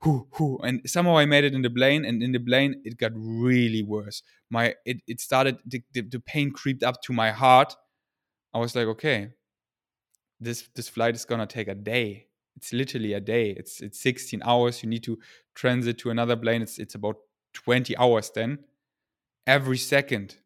And 0.02 0.82
somehow 0.86 1.18
I 1.18 1.26
made 1.26 1.44
it 1.44 1.54
in 1.54 1.62
the 1.62 1.70
plane, 1.70 2.04
and 2.04 2.22
in 2.22 2.32
the 2.32 2.38
plane 2.38 2.80
it 2.84 2.96
got 2.96 3.12
really 3.14 3.82
worse. 3.82 4.22
My 4.50 4.74
it, 4.84 4.98
it 5.06 5.20
started 5.20 5.58
the, 5.66 5.82
the, 5.92 6.02
the 6.02 6.20
pain 6.20 6.52
creeped 6.52 6.82
up 6.82 7.02
to 7.02 7.12
my 7.12 7.32
heart. 7.32 7.74
I 8.54 8.58
was 8.58 8.76
like, 8.76 8.86
okay, 8.86 9.30
this 10.40 10.68
this 10.74 10.88
flight 10.88 11.14
is 11.14 11.24
gonna 11.24 11.46
take 11.46 11.68
a 11.68 11.74
day. 11.74 12.28
It's 12.56 12.72
literally 12.72 13.12
a 13.12 13.20
day. 13.20 13.50
It's 13.50 13.80
it's 13.80 14.00
16 14.00 14.42
hours. 14.44 14.82
You 14.82 14.88
need 14.88 15.04
to 15.04 15.18
transit 15.54 15.98
to 15.98 16.10
another 16.10 16.36
plane. 16.36 16.62
It's 16.62 16.78
it's 16.78 16.94
about 16.94 17.16
20 17.54 17.96
hours 17.96 18.30
then 18.34 18.58
every 19.46 19.78
second 19.78 20.36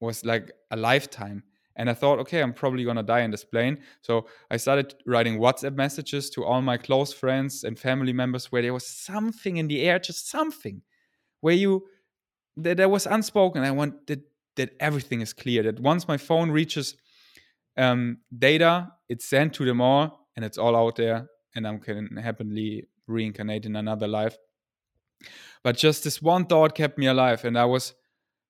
was 0.00 0.24
like 0.24 0.52
a 0.70 0.76
lifetime. 0.76 1.42
And 1.76 1.88
I 1.88 1.94
thought, 1.94 2.18
okay, 2.20 2.40
I'm 2.42 2.52
probably 2.52 2.82
gonna 2.84 3.04
die 3.04 3.20
in 3.20 3.30
this 3.30 3.44
plane. 3.44 3.78
So 4.02 4.26
I 4.50 4.56
started 4.56 4.94
writing 5.06 5.38
WhatsApp 5.38 5.76
messages 5.76 6.28
to 6.30 6.44
all 6.44 6.60
my 6.60 6.76
close 6.76 7.12
friends 7.12 7.62
and 7.62 7.78
family 7.78 8.12
members 8.12 8.50
where 8.50 8.62
there 8.62 8.72
was 8.72 8.86
something 8.86 9.58
in 9.58 9.68
the 9.68 9.82
air, 9.82 9.98
just 10.00 10.28
something, 10.28 10.82
where 11.40 11.54
you 11.54 11.86
that 12.56 12.76
there 12.76 12.88
was 12.88 13.06
unspoken. 13.06 13.62
I 13.62 13.70
want 13.70 14.08
that 14.08 14.22
that 14.56 14.70
everything 14.80 15.20
is 15.20 15.32
clear. 15.32 15.62
That 15.62 15.78
once 15.78 16.08
my 16.08 16.16
phone 16.16 16.50
reaches 16.50 16.96
um, 17.76 18.18
data, 18.36 18.90
it's 19.08 19.24
sent 19.24 19.54
to 19.54 19.64
them 19.64 19.80
all, 19.80 20.28
and 20.34 20.44
it's 20.44 20.58
all 20.58 20.74
out 20.74 20.96
there, 20.96 21.28
and 21.58 21.66
I 21.66 21.76
can 21.76 22.16
happily 22.16 22.88
reincarnate 23.06 23.66
in 23.66 23.76
another 23.76 24.08
life. 24.08 24.36
But 25.62 25.76
just 25.76 26.04
this 26.04 26.22
one 26.22 26.46
thought 26.46 26.74
kept 26.74 26.96
me 26.96 27.06
alive, 27.06 27.44
and 27.44 27.58
I 27.58 27.66
was 27.66 27.94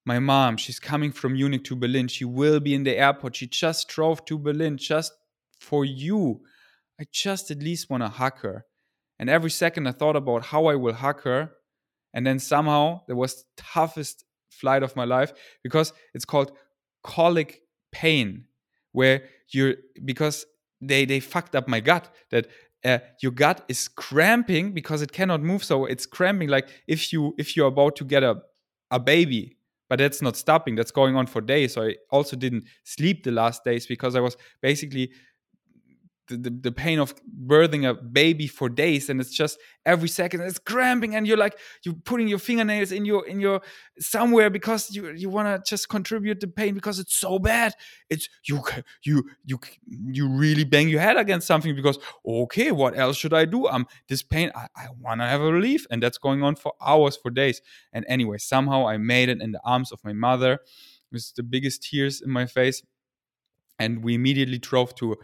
my 0.09 0.19
mom, 0.19 0.57
she's 0.57 0.81
coming 0.81 1.13
from 1.13 1.35
Munich 1.35 1.65
to 1.65 1.77
Berlin. 1.77 2.09
She 2.09 2.25
will 2.25 2.61
be 2.61 2.75
in 2.75 2.85
the 2.85 2.97
airport. 2.97 3.37
She 3.37 3.47
just 3.47 3.89
drove 3.89 4.25
to 4.25 4.39
Berlin 4.39 4.79
just 4.79 5.13
for 5.61 5.85
you. 5.85 6.41
I 6.99 7.05
just 7.13 7.51
at 7.51 7.59
least 7.59 7.91
want 7.91 8.03
to 8.03 8.09
hug 8.09 8.39
her. 8.39 8.65
And 9.19 9.29
every 9.29 9.51
second 9.51 9.87
I 9.87 9.93
thought 9.93 10.17
about 10.17 10.47
how 10.47 10.65
I 10.67 10.77
will 10.77 10.95
hug 10.95 11.23
her. 11.25 11.53
And 12.15 12.27
then 12.27 12.39
somehow 12.39 13.03
there 13.07 13.17
was 13.17 13.37
the 13.37 13.45
toughest 13.59 14.25
flight 14.49 14.83
of 14.83 14.97
my 14.97 15.05
life 15.05 15.33
because 15.63 15.93
it's 16.15 16.25
called 16.25 16.53
colic 17.03 17.61
pain, 17.93 18.47
where 18.93 19.25
you're 19.51 19.75
because 20.05 20.47
they 20.81 21.05
they 21.05 21.21
fucked 21.21 21.55
up 21.55 21.69
my 21.69 21.81
gut 21.81 22.09
that 22.31 22.47
uh, 22.85 22.99
your 23.22 23.33
gut 23.33 23.64
is 23.68 23.89
cramping 23.89 24.72
because 24.72 25.03
it 25.03 25.12
cannot 25.12 25.43
move 25.43 25.64
so 25.64 25.85
it's 25.85 26.07
cramping 26.07 26.49
like 26.49 26.68
if 26.87 27.12
you 27.12 27.35
if 27.39 27.57
you're 27.57 27.68
about 27.68 27.97
to 27.97 28.05
get 28.05 28.22
a 28.22 28.37
a 28.91 28.99
baby 29.01 29.57
but 29.89 29.99
that's 29.99 30.20
not 30.22 30.37
stopping 30.37 30.74
that's 30.74 30.91
going 30.91 31.16
on 31.16 31.26
for 31.26 31.41
days. 31.41 31.74
So 31.74 31.83
i 31.87 31.97
also 32.11 32.37
didn't 32.37 32.64
sleep 32.85 33.24
the 33.24 33.31
last 33.31 33.64
days 33.64 33.87
because 33.87 34.14
i 34.14 34.20
was 34.20 34.37
basically 34.61 35.11
the, 36.29 36.37
the, 36.37 36.51
the, 36.51 36.72
pain 36.72 36.99
of 36.99 37.14
birthing 37.47 37.89
a 37.89 37.95
baby 37.95 38.47
for 38.47 38.68
days 38.68 39.09
and 39.09 39.20
it's 39.20 39.35
just 39.35 39.59
every 39.85 40.09
second 40.09 40.43
it's 40.43 40.59
cramping 40.59 41.14
and 41.14 41.26
you're 41.26 41.37
like 41.37 41.59
you're 41.85 41.95
putting 42.05 42.29
your 42.29 42.39
fingernails 42.39 42.93
in 42.93 43.05
your 43.05 43.26
in 43.26 43.41
your 43.41 43.61
somewhere 43.99 44.51
because 44.51 44.95
you 44.95 45.11
you 45.12 45.29
want 45.29 45.49
to 45.49 45.68
just 45.68 45.89
contribute 45.89 46.41
the 46.41 46.47
pain 46.47 46.74
because 46.74 46.99
it's 46.99 47.14
so 47.14 47.39
bad. 47.39 47.74
It's 48.11 48.29
you 48.45 48.62
you 49.03 49.24
you 49.45 49.59
you 49.89 50.29
really 50.29 50.64
bang 50.64 50.89
your 50.89 51.01
head 51.01 51.16
against 51.16 51.47
something 51.47 51.74
because 51.74 51.99
okay 52.26 52.72
what 52.72 52.97
else 52.97 53.16
should 53.16 53.35
i 53.35 53.45
do? 53.45 53.66
Um 53.66 53.87
this 54.09 54.22
pain 54.22 54.51
i, 54.55 54.66
I 54.76 54.87
want 55.01 55.20
to 55.20 55.26
have 55.26 55.41
a 55.41 55.53
relief 55.53 55.87
and 55.91 56.03
that's 56.03 56.18
going 56.18 56.43
on 56.43 56.57
for 56.57 56.74
hours 56.81 57.16
for 57.16 57.31
days. 57.31 57.61
And 57.93 58.05
anyway 58.09 58.39
somehow 58.39 58.87
i 58.87 58.97
made 58.99 59.29
it 59.29 59.41
in 59.41 59.53
the 59.53 59.61
arms 59.64 59.93
of 59.93 60.01
my 60.05 60.12
mother. 60.12 60.61
With 61.11 61.35
the 61.37 61.43
biggest 61.43 61.83
tears 61.85 62.20
in 62.20 62.31
my 62.31 62.45
face. 62.45 62.83
And 63.79 64.05
we 64.05 64.14
immediately 64.14 64.59
drove 64.59 64.95
to 64.97 65.16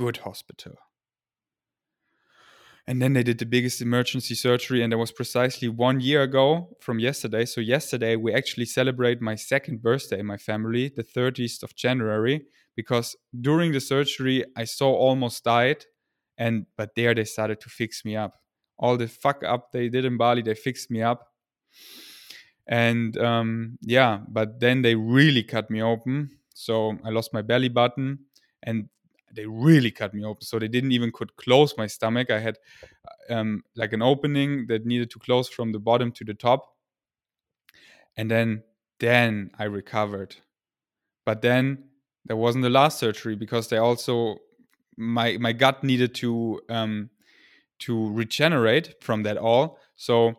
good 0.00 0.18
hospital. 0.28 0.76
And 2.86 3.00
then 3.02 3.12
they 3.12 3.22
did 3.22 3.38
the 3.38 3.52
biggest 3.56 3.82
emergency 3.82 4.34
surgery, 4.34 4.82
and 4.82 4.90
that 4.90 4.98
was 4.98 5.12
precisely 5.12 5.68
one 5.68 6.00
year 6.00 6.22
ago 6.22 6.76
from 6.80 6.98
yesterday. 6.98 7.44
So, 7.44 7.60
yesterday, 7.60 8.16
we 8.16 8.32
actually 8.32 8.64
celebrate 8.64 9.20
my 9.20 9.36
second 9.36 9.82
birthday 9.82 10.18
in 10.18 10.26
my 10.26 10.38
family, 10.38 10.84
the 11.00 11.04
30th 11.04 11.62
of 11.62 11.76
January, 11.76 12.36
because 12.74 13.14
during 13.48 13.72
the 13.72 13.80
surgery, 13.80 14.44
I 14.56 14.64
so 14.64 14.86
almost 14.94 15.44
died. 15.44 15.84
And 16.38 16.54
but 16.78 16.94
there 16.96 17.14
they 17.14 17.26
started 17.26 17.60
to 17.60 17.68
fix 17.68 18.02
me 18.04 18.16
up. 18.16 18.32
All 18.78 18.96
the 18.96 19.08
fuck 19.08 19.42
up 19.44 19.72
they 19.72 19.90
did 19.90 20.04
in 20.06 20.16
Bali, 20.16 20.42
they 20.42 20.54
fixed 20.54 20.90
me 20.90 21.02
up. 21.02 21.20
And 22.66 23.18
um, 23.18 23.78
yeah, 23.82 24.20
but 24.26 24.58
then 24.64 24.80
they 24.82 24.94
really 24.94 25.42
cut 25.42 25.70
me 25.70 25.82
open. 25.82 26.30
So 26.54 26.96
I 27.04 27.10
lost 27.10 27.34
my 27.34 27.42
belly 27.42 27.68
button. 27.68 28.20
And 28.62 28.88
they 29.34 29.46
really 29.46 29.90
cut 29.90 30.14
me 30.14 30.24
open. 30.24 30.42
So 30.42 30.58
they 30.58 30.68
didn't 30.68 30.92
even 30.92 31.12
could 31.12 31.36
close 31.36 31.76
my 31.76 31.86
stomach. 31.86 32.30
I 32.30 32.40
had 32.40 32.58
um, 33.28 33.62
like 33.76 33.92
an 33.92 34.02
opening 34.02 34.66
that 34.68 34.86
needed 34.86 35.10
to 35.10 35.18
close 35.18 35.48
from 35.48 35.72
the 35.72 35.78
bottom 35.78 36.12
to 36.12 36.24
the 36.24 36.34
top, 36.34 36.74
and 38.16 38.30
then 38.30 38.62
then 38.98 39.50
I 39.58 39.64
recovered. 39.64 40.36
But 41.24 41.42
then 41.42 41.84
there 42.24 42.36
wasn't 42.36 42.62
the 42.62 42.70
last 42.70 42.98
surgery 42.98 43.36
because 43.36 43.68
they 43.68 43.78
also 43.78 44.36
my 44.96 45.36
my 45.38 45.52
gut 45.52 45.82
needed 45.82 46.14
to 46.16 46.60
um, 46.68 47.10
to 47.80 48.12
regenerate 48.12 49.02
from 49.02 49.22
that 49.22 49.36
all. 49.36 49.78
So 49.96 50.34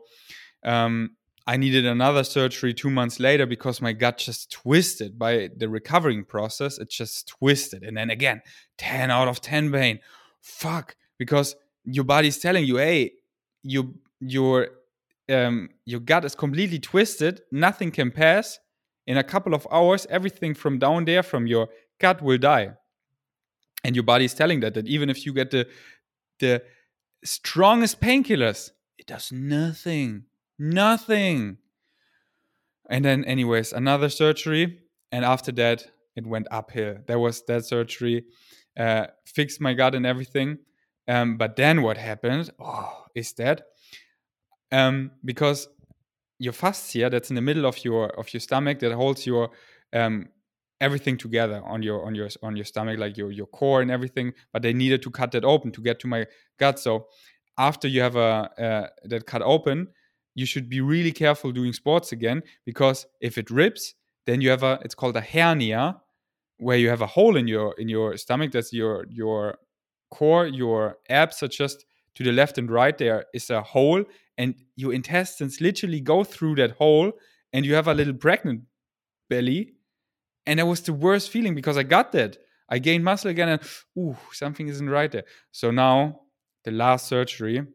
um, 0.63 1.15
I 1.47 1.57
needed 1.57 1.85
another 1.85 2.23
surgery 2.23 2.73
two 2.73 2.89
months 2.89 3.19
later 3.19 3.45
because 3.45 3.81
my 3.81 3.93
gut 3.93 4.17
just 4.19 4.51
twisted 4.51 5.17
by 5.17 5.49
the 5.55 5.67
recovering 5.67 6.23
process. 6.23 6.77
It 6.77 6.89
just 6.89 7.27
twisted. 7.27 7.83
And 7.83 7.97
then 7.97 8.09
again, 8.09 8.41
10 8.77 9.09
out 9.09 9.27
of 9.27 9.41
10 9.41 9.71
pain. 9.71 9.99
Fuck. 10.39 10.95
Because 11.17 11.55
your 11.83 12.03
body's 12.03 12.37
telling 12.37 12.65
you, 12.65 12.77
hey, 12.77 13.13
you, 13.63 13.95
your, 14.19 14.67
um, 15.29 15.69
your 15.85 15.99
gut 15.99 16.25
is 16.25 16.35
completely 16.35 16.79
twisted. 16.79 17.41
Nothing 17.51 17.91
can 17.91 18.11
pass. 18.11 18.59
In 19.07 19.17
a 19.17 19.23
couple 19.23 19.55
of 19.55 19.67
hours, 19.71 20.05
everything 20.09 20.53
from 20.53 20.77
down 20.77 21.05
there, 21.05 21.23
from 21.23 21.47
your 21.47 21.69
gut, 21.99 22.21
will 22.21 22.37
die. 22.37 22.73
And 23.83 23.95
your 23.95 24.03
body's 24.03 24.35
telling 24.35 24.59
that, 24.59 24.75
that 24.75 24.87
even 24.87 25.09
if 25.09 25.25
you 25.25 25.33
get 25.33 25.49
the, 25.49 25.67
the 26.39 26.61
strongest 27.23 27.99
painkillers, 27.99 28.71
it 28.99 29.07
does 29.07 29.31
nothing 29.31 30.25
Nothing. 30.61 31.57
And 32.87 33.03
then, 33.03 33.25
anyways, 33.25 33.73
another 33.73 34.09
surgery. 34.09 34.77
And 35.11 35.25
after 35.25 35.51
that, 35.53 35.87
it 36.15 36.27
went 36.27 36.47
uphill. 36.51 36.97
There 37.07 37.17
was 37.17 37.43
that 37.45 37.65
surgery, 37.65 38.25
uh, 38.77 39.07
fixed 39.25 39.59
my 39.59 39.73
gut 39.73 39.95
and 39.95 40.05
everything. 40.05 40.59
Um, 41.07 41.37
but 41.37 41.55
then 41.55 41.81
what 41.81 41.97
happened? 41.97 42.51
Oh, 42.59 43.05
is 43.15 43.33
that 43.33 43.63
um, 44.71 45.11
because 45.25 45.67
your 46.37 46.53
fascia 46.53 47.09
that's 47.09 47.31
in 47.31 47.35
the 47.35 47.41
middle 47.41 47.65
of 47.65 47.83
your 47.83 48.09
of 48.19 48.31
your 48.31 48.39
stomach 48.39 48.79
that 48.79 48.91
holds 48.93 49.25
your 49.25 49.49
um, 49.93 50.29
everything 50.79 51.17
together 51.17 51.61
on 51.65 51.81
your 51.81 52.05
on 52.05 52.13
your 52.13 52.29
on 52.43 52.55
your 52.55 52.65
stomach, 52.65 52.99
like 52.99 53.17
your 53.17 53.31
your 53.31 53.47
core 53.47 53.81
and 53.81 53.89
everything. 53.89 54.33
But 54.53 54.61
they 54.61 54.73
needed 54.73 55.01
to 55.03 55.09
cut 55.09 55.31
that 55.31 55.43
open 55.43 55.71
to 55.71 55.81
get 55.81 55.99
to 56.01 56.07
my 56.07 56.27
gut. 56.59 56.77
So 56.79 57.07
after 57.57 57.87
you 57.87 58.01
have 58.01 58.15
a 58.15 58.51
uh, 58.59 58.87
that 59.05 59.25
cut 59.25 59.41
open, 59.41 59.87
you 60.35 60.45
should 60.45 60.69
be 60.69 60.81
really 60.81 61.11
careful 61.11 61.51
doing 61.51 61.73
sports 61.73 62.11
again 62.11 62.43
because 62.65 63.05
if 63.19 63.37
it 63.37 63.49
rips, 63.49 63.95
then 64.25 64.41
you 64.41 64.49
have 64.49 64.63
a 64.63 64.79
it's 64.83 64.95
called 64.95 65.15
a 65.17 65.21
hernia 65.21 65.97
where 66.57 66.77
you 66.77 66.89
have 66.89 67.01
a 67.01 67.07
hole 67.07 67.35
in 67.35 67.47
your 67.47 67.73
in 67.77 67.89
your 67.89 68.17
stomach. 68.17 68.51
That's 68.51 68.71
your 68.71 69.05
your 69.09 69.57
core 70.11 70.45
your 70.47 70.97
abs 71.09 71.41
are 71.43 71.47
just 71.47 71.85
to 72.15 72.23
the 72.23 72.31
left 72.31 72.57
and 72.57 72.69
right. 72.69 72.97
There 72.97 73.25
is 73.33 73.49
a 73.49 73.61
hole 73.61 74.03
and 74.37 74.55
your 74.75 74.93
intestines 74.93 75.61
literally 75.61 76.01
go 76.01 76.23
through 76.23 76.55
that 76.55 76.71
hole 76.71 77.11
and 77.53 77.65
you 77.65 77.73
have 77.75 77.87
a 77.87 77.93
little 77.93 78.13
pregnant 78.13 78.63
belly. 79.29 79.73
And 80.45 80.59
that 80.59 80.65
was 80.65 80.81
the 80.81 80.93
worst 80.93 81.29
feeling 81.29 81.55
because 81.55 81.77
i 81.77 81.83
got 81.83 82.11
that. 82.13 82.37
I 82.69 82.79
gained 82.79 83.03
muscle 83.03 83.29
again 83.29 83.49
and 83.49 83.61
ooh 83.97 84.17
something 84.31 84.67
isn't 84.67 84.89
right 84.89 85.11
there. 85.11 85.25
So 85.51 85.71
now 85.71 86.21
the 86.63 86.71
last 86.71 87.07
surgery 87.07 87.65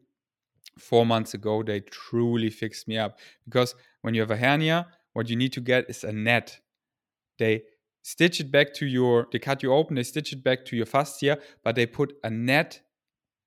four 0.77 1.05
months 1.05 1.33
ago 1.33 1.63
they 1.63 1.79
truly 1.81 2.49
fixed 2.49 2.87
me 2.87 2.97
up. 2.97 3.19
Because 3.45 3.75
when 4.01 4.13
you 4.13 4.21
have 4.21 4.31
a 4.31 4.37
hernia 4.37 4.87
what 5.13 5.29
you 5.29 5.35
need 5.35 5.53
to 5.53 5.61
get 5.61 5.89
is 5.89 6.03
a 6.03 6.11
net. 6.11 6.59
They 7.39 7.63
stitch 8.03 8.39
it 8.39 8.51
back 8.51 8.73
to 8.75 8.85
your 8.85 9.27
they 9.31 9.39
cut 9.39 9.63
you 9.63 9.73
open 9.73 9.95
they 9.95 10.03
stitch 10.03 10.31
it 10.31 10.43
back 10.43 10.63
to 10.65 10.77
your 10.77 10.85
fascia 10.85 11.39
but 11.63 11.75
they 11.75 11.85
put 11.85 12.13
a 12.23 12.29
net 12.29 12.81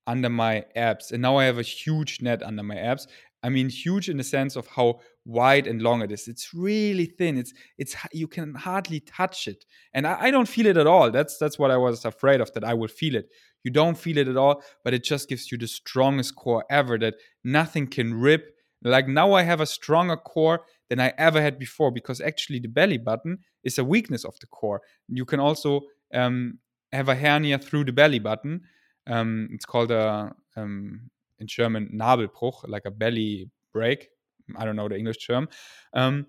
under 0.06 0.28
my 0.28 0.64
abs. 0.74 1.12
And 1.12 1.22
now 1.22 1.36
i 1.36 1.44
have 1.44 1.58
a 1.58 1.62
huge 1.62 2.20
net 2.20 2.42
under 2.42 2.62
my 2.62 2.76
abs 2.76 3.06
i 3.42 3.48
mean 3.48 3.68
huge 3.68 4.08
in 4.08 4.16
the 4.16 4.24
sense 4.24 4.56
of 4.56 4.66
how 4.66 5.00
wide 5.24 5.66
and 5.66 5.82
long 5.82 6.02
it 6.02 6.10
is. 6.10 6.28
It's 6.28 6.52
really 6.54 7.06
thin. 7.06 7.36
It's 7.38 7.52
it's 7.78 7.94
you 8.12 8.26
can 8.26 8.54
hardly 8.54 9.00
touch 9.00 9.48
it. 9.48 9.64
And 9.94 10.06
I, 10.06 10.24
I 10.24 10.30
don't 10.30 10.48
feel 10.48 10.66
it 10.66 10.76
at 10.76 10.86
all. 10.86 11.10
That's 11.10 11.38
that's 11.38 11.58
what 11.58 11.70
i 11.70 11.76
was 11.76 12.04
afraid 12.04 12.40
of 12.40 12.52
that 12.54 12.64
i 12.64 12.74
would 12.74 12.90
feel 12.90 13.14
it. 13.14 13.28
You 13.64 13.70
don't 13.70 13.98
feel 13.98 14.18
it 14.18 14.28
at 14.28 14.36
all 14.36 14.62
but 14.84 14.94
it 14.94 15.04
just 15.04 15.28
gives 15.28 15.50
you 15.52 15.58
the 15.58 15.68
strongest 15.68 16.36
core 16.36 16.64
ever 16.70 16.98
that 16.98 17.14
nothing 17.44 17.86
can 17.86 18.14
rip. 18.14 18.56
Like 18.82 19.08
now 19.08 19.32
i 19.34 19.42
have 19.42 19.60
a 19.60 19.66
stronger 19.66 20.16
core 20.16 20.62
than 20.88 21.00
I 21.00 21.12
ever 21.16 21.40
had 21.40 21.58
before 21.58 21.90
because 21.92 22.20
actually 22.20 22.58
the 22.58 22.68
belly 22.68 22.98
button 22.98 23.38
is 23.62 23.78
a 23.78 23.84
weakness 23.84 24.24
of 24.24 24.38
the 24.40 24.46
core. 24.46 24.82
You 25.08 25.24
can 25.24 25.38
also 25.38 25.82
um, 26.12 26.58
have 26.92 27.08
a 27.08 27.14
hernia 27.14 27.58
through 27.58 27.84
the 27.84 27.92
belly 27.92 28.18
button. 28.18 28.62
Um, 29.06 29.48
it's 29.52 29.64
called 29.64 29.92
a 29.92 30.34
um, 30.56 31.10
in 31.40 31.46
German 31.46 31.90
Nabelbruch, 31.92 32.68
like 32.68 32.84
a 32.84 32.90
belly 32.90 33.50
break. 33.72 34.08
I 34.56 34.64
don't 34.64 34.76
know 34.76 34.88
the 34.88 34.98
English 34.98 35.26
term. 35.26 35.48
Um, 35.94 36.26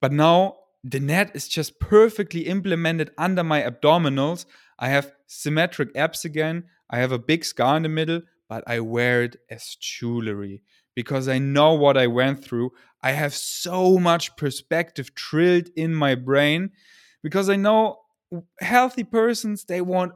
but 0.00 0.12
now 0.12 0.56
the 0.84 1.00
net 1.00 1.30
is 1.34 1.48
just 1.48 1.78
perfectly 1.78 2.42
implemented 2.42 3.10
under 3.18 3.44
my 3.44 3.62
abdominals. 3.62 4.46
I 4.78 4.88
have 4.88 5.12
symmetric 5.26 5.90
abs 5.96 6.24
again. 6.24 6.64
I 6.90 6.98
have 6.98 7.12
a 7.12 7.18
big 7.18 7.44
scar 7.44 7.76
in 7.76 7.84
the 7.84 7.88
middle, 7.88 8.22
but 8.48 8.64
I 8.66 8.80
wear 8.80 9.22
it 9.22 9.36
as 9.50 9.76
jewelry 9.80 10.62
because 10.94 11.28
I 11.28 11.38
know 11.38 11.74
what 11.74 11.96
I 11.96 12.06
went 12.06 12.44
through. 12.44 12.72
I 13.02 13.12
have 13.12 13.34
so 13.34 13.98
much 13.98 14.36
perspective 14.36 15.14
drilled 15.14 15.68
in 15.76 15.94
my 15.94 16.14
brain 16.14 16.70
because 17.22 17.48
I 17.48 17.56
know 17.56 17.98
healthy 18.60 19.04
persons, 19.04 19.64
they 19.64 19.80
want 19.80 20.12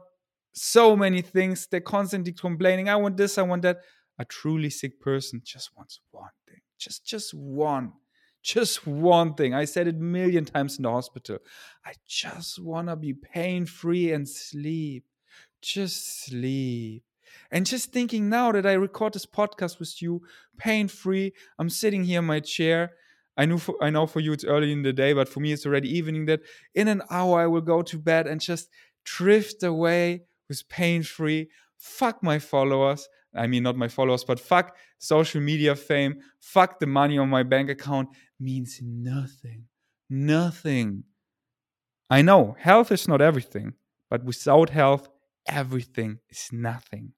so 0.53 0.95
many 0.95 1.21
things. 1.21 1.67
They're 1.69 1.81
constantly 1.81 2.33
complaining, 2.33 2.89
I 2.89 2.95
want 2.95 3.17
this, 3.17 3.37
I 3.37 3.43
want 3.43 3.61
that. 3.63 3.77
A 4.19 4.25
truly 4.25 4.69
sick 4.69 4.99
person 4.99 5.41
just 5.43 5.71
wants 5.75 5.99
one 6.11 6.29
thing. 6.47 6.61
Just 6.77 7.05
just 7.05 7.33
one. 7.33 7.93
Just 8.43 8.87
one 8.87 9.33
thing. 9.33 9.53
I 9.53 9.65
said 9.65 9.87
it 9.87 9.95
a 9.95 9.99
million 9.99 10.45
times 10.45 10.77
in 10.77 10.83
the 10.83 10.91
hospital. 10.91 11.39
I 11.85 11.93
just 12.07 12.63
want 12.63 12.87
to 12.87 12.95
be 12.95 13.13
pain 13.13 13.65
free 13.65 14.11
and 14.11 14.27
sleep. 14.27 15.03
Just 15.61 16.25
sleep. 16.25 17.03
And 17.51 17.65
just 17.65 17.91
thinking 17.91 18.29
now 18.29 18.51
that 18.51 18.65
I 18.65 18.73
record 18.73 19.13
this 19.13 19.25
podcast 19.25 19.79
with 19.79 20.01
you, 20.01 20.21
pain 20.57 20.87
free, 20.87 21.33
I'm 21.59 21.69
sitting 21.69 22.03
here 22.03 22.19
in 22.19 22.25
my 22.25 22.39
chair. 22.39 22.91
I 23.35 23.45
know, 23.45 23.57
for, 23.57 23.75
I 23.81 23.89
know 23.89 24.07
for 24.07 24.19
you 24.19 24.33
it's 24.33 24.45
early 24.45 24.71
in 24.71 24.81
the 24.81 24.93
day, 24.93 25.13
but 25.13 25.29
for 25.29 25.39
me 25.39 25.51
it's 25.51 25.65
already 25.65 25.95
evening. 25.95 26.25
That 26.25 26.41
in 26.73 26.87
an 26.87 27.03
hour 27.09 27.41
I 27.41 27.47
will 27.47 27.61
go 27.61 27.81
to 27.81 27.97
bed 27.99 28.27
and 28.27 28.41
just 28.41 28.69
drift 29.03 29.61
away 29.61 30.23
with 30.49 30.67
pain 30.69 31.03
free. 31.03 31.49
Fuck 31.77 32.23
my 32.23 32.39
followers. 32.39 33.07
I 33.37 33.47
mean, 33.47 33.63
not 33.63 33.77
my 33.77 33.87
followers, 33.87 34.23
but 34.23 34.39
fuck 34.39 34.75
social 34.97 35.41
media 35.41 35.75
fame. 35.75 36.21
Fuck 36.39 36.79
the 36.79 36.87
money 36.87 37.17
on 37.17 37.29
my 37.29 37.43
bank 37.43 37.69
account 37.69 38.09
means 38.39 38.79
nothing. 38.81 39.65
Nothing. 40.09 41.03
I 42.09 42.21
know 42.21 42.55
health 42.59 42.91
is 42.91 43.07
not 43.07 43.21
everything, 43.21 43.73
but 44.09 44.23
without 44.23 44.69
health, 44.69 45.09
everything 45.47 46.19
is 46.29 46.49
nothing. 46.51 47.13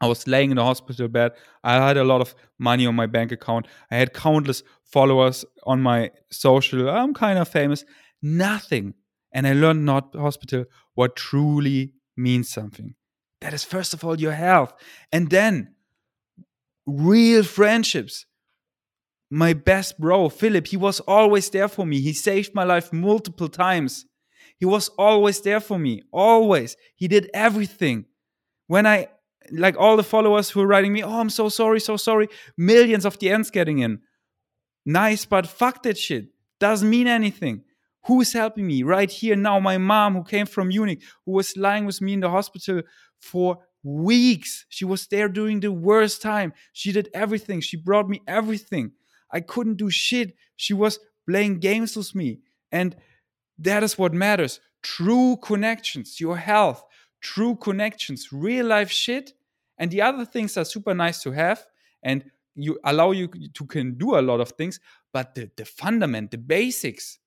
I 0.00 0.06
was 0.06 0.26
laying 0.26 0.50
in 0.50 0.56
the 0.56 0.64
hospital 0.64 1.08
bed. 1.08 1.32
I 1.62 1.74
had 1.74 1.96
a 1.96 2.04
lot 2.04 2.20
of 2.20 2.34
money 2.58 2.86
on 2.86 2.94
my 2.94 3.06
bank 3.06 3.32
account. 3.32 3.66
I 3.90 3.96
had 3.96 4.12
countless 4.12 4.62
followers 4.84 5.44
on 5.64 5.80
my 5.80 6.10
social. 6.30 6.90
I'm 6.90 7.14
kind 7.14 7.38
of 7.38 7.48
famous. 7.48 7.84
Nothing. 8.20 8.94
And 9.32 9.46
I 9.46 9.54
learned 9.54 9.84
not 9.84 10.14
hospital 10.14 10.66
what 10.94 11.16
truly 11.16 11.94
means 12.16 12.50
something. 12.50 12.94
That 13.44 13.52
is, 13.52 13.62
first 13.62 13.92
of 13.92 14.02
all, 14.02 14.18
your 14.18 14.32
health. 14.32 14.72
And 15.12 15.28
then 15.28 15.74
real 16.86 17.42
friendships. 17.42 18.24
My 19.30 19.52
best 19.52 20.00
bro, 20.00 20.30
Philip, 20.30 20.66
he 20.68 20.78
was 20.78 21.00
always 21.00 21.50
there 21.50 21.68
for 21.68 21.84
me. 21.84 22.00
He 22.00 22.14
saved 22.14 22.54
my 22.54 22.64
life 22.64 22.90
multiple 22.90 23.50
times. 23.50 24.06
He 24.56 24.64
was 24.64 24.88
always 24.96 25.42
there 25.42 25.60
for 25.60 25.78
me. 25.78 26.04
Always. 26.10 26.74
He 26.96 27.06
did 27.06 27.28
everything. 27.34 28.06
When 28.66 28.86
I 28.86 29.08
like 29.52 29.76
all 29.76 29.98
the 29.98 30.02
followers 30.02 30.48
who 30.48 30.62
are 30.62 30.66
writing 30.66 30.94
me, 30.94 31.02
oh, 31.02 31.20
I'm 31.20 31.28
so 31.28 31.50
sorry, 31.50 31.80
so 31.80 31.98
sorry. 31.98 32.28
Millions 32.56 33.04
of 33.04 33.18
the 33.18 33.26
DMs 33.26 33.52
getting 33.52 33.80
in. 33.80 34.00
Nice, 34.86 35.26
but 35.26 35.46
fuck 35.46 35.82
that 35.82 35.98
shit. 35.98 36.28
Doesn't 36.60 36.88
mean 36.88 37.08
anything. 37.08 37.64
Who 38.06 38.20
is 38.20 38.32
helping 38.34 38.66
me 38.66 38.82
right 38.82 39.10
here 39.10 39.34
now? 39.36 39.58
My 39.60 39.78
mom, 39.78 40.14
who 40.14 40.24
came 40.24 40.46
from 40.46 40.68
Munich, 40.68 41.02
who 41.24 41.32
was 41.32 41.56
lying 41.56 41.86
with 41.86 42.02
me 42.02 42.12
in 42.12 42.20
the 42.20 42.28
hospital 42.28 42.82
for 43.24 43.58
weeks. 43.82 44.66
She 44.68 44.84
was 44.84 45.06
there 45.06 45.28
during 45.28 45.60
the 45.60 45.72
worst 45.72 46.22
time. 46.22 46.52
She 46.72 46.92
did 46.92 47.08
everything. 47.14 47.60
She 47.60 47.76
brought 47.76 48.08
me 48.08 48.20
everything. 48.26 48.92
I 49.30 49.40
couldn't 49.40 49.76
do 49.76 49.90
shit. 49.90 50.34
She 50.56 50.74
was 50.74 50.98
playing 51.28 51.58
games 51.60 51.96
with 51.96 52.14
me. 52.14 52.40
And 52.70 52.96
that 53.58 53.82
is 53.82 53.98
what 53.98 54.12
matters. 54.12 54.60
True 54.82 55.36
connections, 55.42 56.20
your 56.20 56.36
health, 56.36 56.84
true 57.20 57.56
connections, 57.56 58.28
real 58.32 58.66
life 58.66 58.90
shit. 58.90 59.32
And 59.78 59.90
the 59.90 60.02
other 60.02 60.24
things 60.24 60.56
are 60.56 60.64
super 60.64 60.94
nice 60.94 61.22
to 61.22 61.32
have 61.32 61.66
and 62.02 62.24
you 62.54 62.78
allow 62.84 63.10
you 63.10 63.28
to 63.28 63.66
can 63.66 63.94
do 63.98 64.16
a 64.16 64.22
lot 64.22 64.40
of 64.40 64.50
things, 64.50 64.78
but 65.12 65.34
the, 65.34 65.50
the 65.56 65.64
fundament, 65.64 66.30
the 66.30 66.38
basics, 66.38 67.18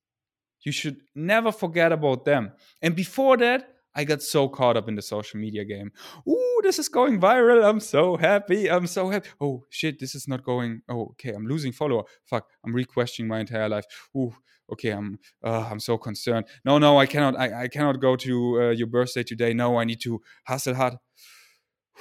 you 0.61 0.71
should 0.71 1.01
never 1.15 1.51
forget 1.51 1.91
about 1.91 2.23
them. 2.23 2.51
And 2.81 2.95
before 2.95 3.38
that, 3.38 3.76
I 3.97 4.03
got 4.03 4.21
so 4.21 4.47
caught 4.47 4.77
up 4.77 4.87
in 4.87 4.93
the 4.93 5.01
social 5.01 5.39
media 5.39 5.65
game. 5.65 5.91
Ooh, 6.29 6.59
this 6.61 6.77
is 6.77 6.87
going 6.87 7.19
viral. 7.19 7.67
I'm 7.67 7.79
so 7.79 8.15
happy. 8.15 8.69
I'm 8.69 8.85
so 8.85 9.09
happy. 9.09 9.27
Oh 9.41 9.65
shit, 9.71 9.99
this 9.99 10.13
is 10.13 10.27
not 10.27 10.43
going. 10.43 10.83
Oh, 10.87 11.07
okay, 11.11 11.33
I'm 11.33 11.47
losing 11.47 11.71
follower. 11.71 12.03
Fuck, 12.23 12.47
I'm 12.63 12.73
re-questioning 12.73 13.27
my 13.27 13.39
entire 13.39 13.67
life. 13.67 13.85
Ooh, 14.15 14.35
okay, 14.71 14.91
I'm 14.91 15.17
uh, 15.43 15.67
I'm 15.71 15.79
so 15.79 15.97
concerned. 15.97 16.45
No, 16.63 16.77
no, 16.77 16.99
I 16.99 17.07
cannot. 17.07 17.39
I, 17.39 17.63
I 17.63 17.67
cannot 17.67 17.99
go 17.99 18.15
to 18.15 18.61
uh, 18.61 18.69
your 18.69 18.87
birthday 18.87 19.23
today. 19.23 19.55
No, 19.55 19.77
I 19.79 19.83
need 19.83 19.99
to 20.01 20.21
hustle 20.45 20.75
hard. 20.75 20.93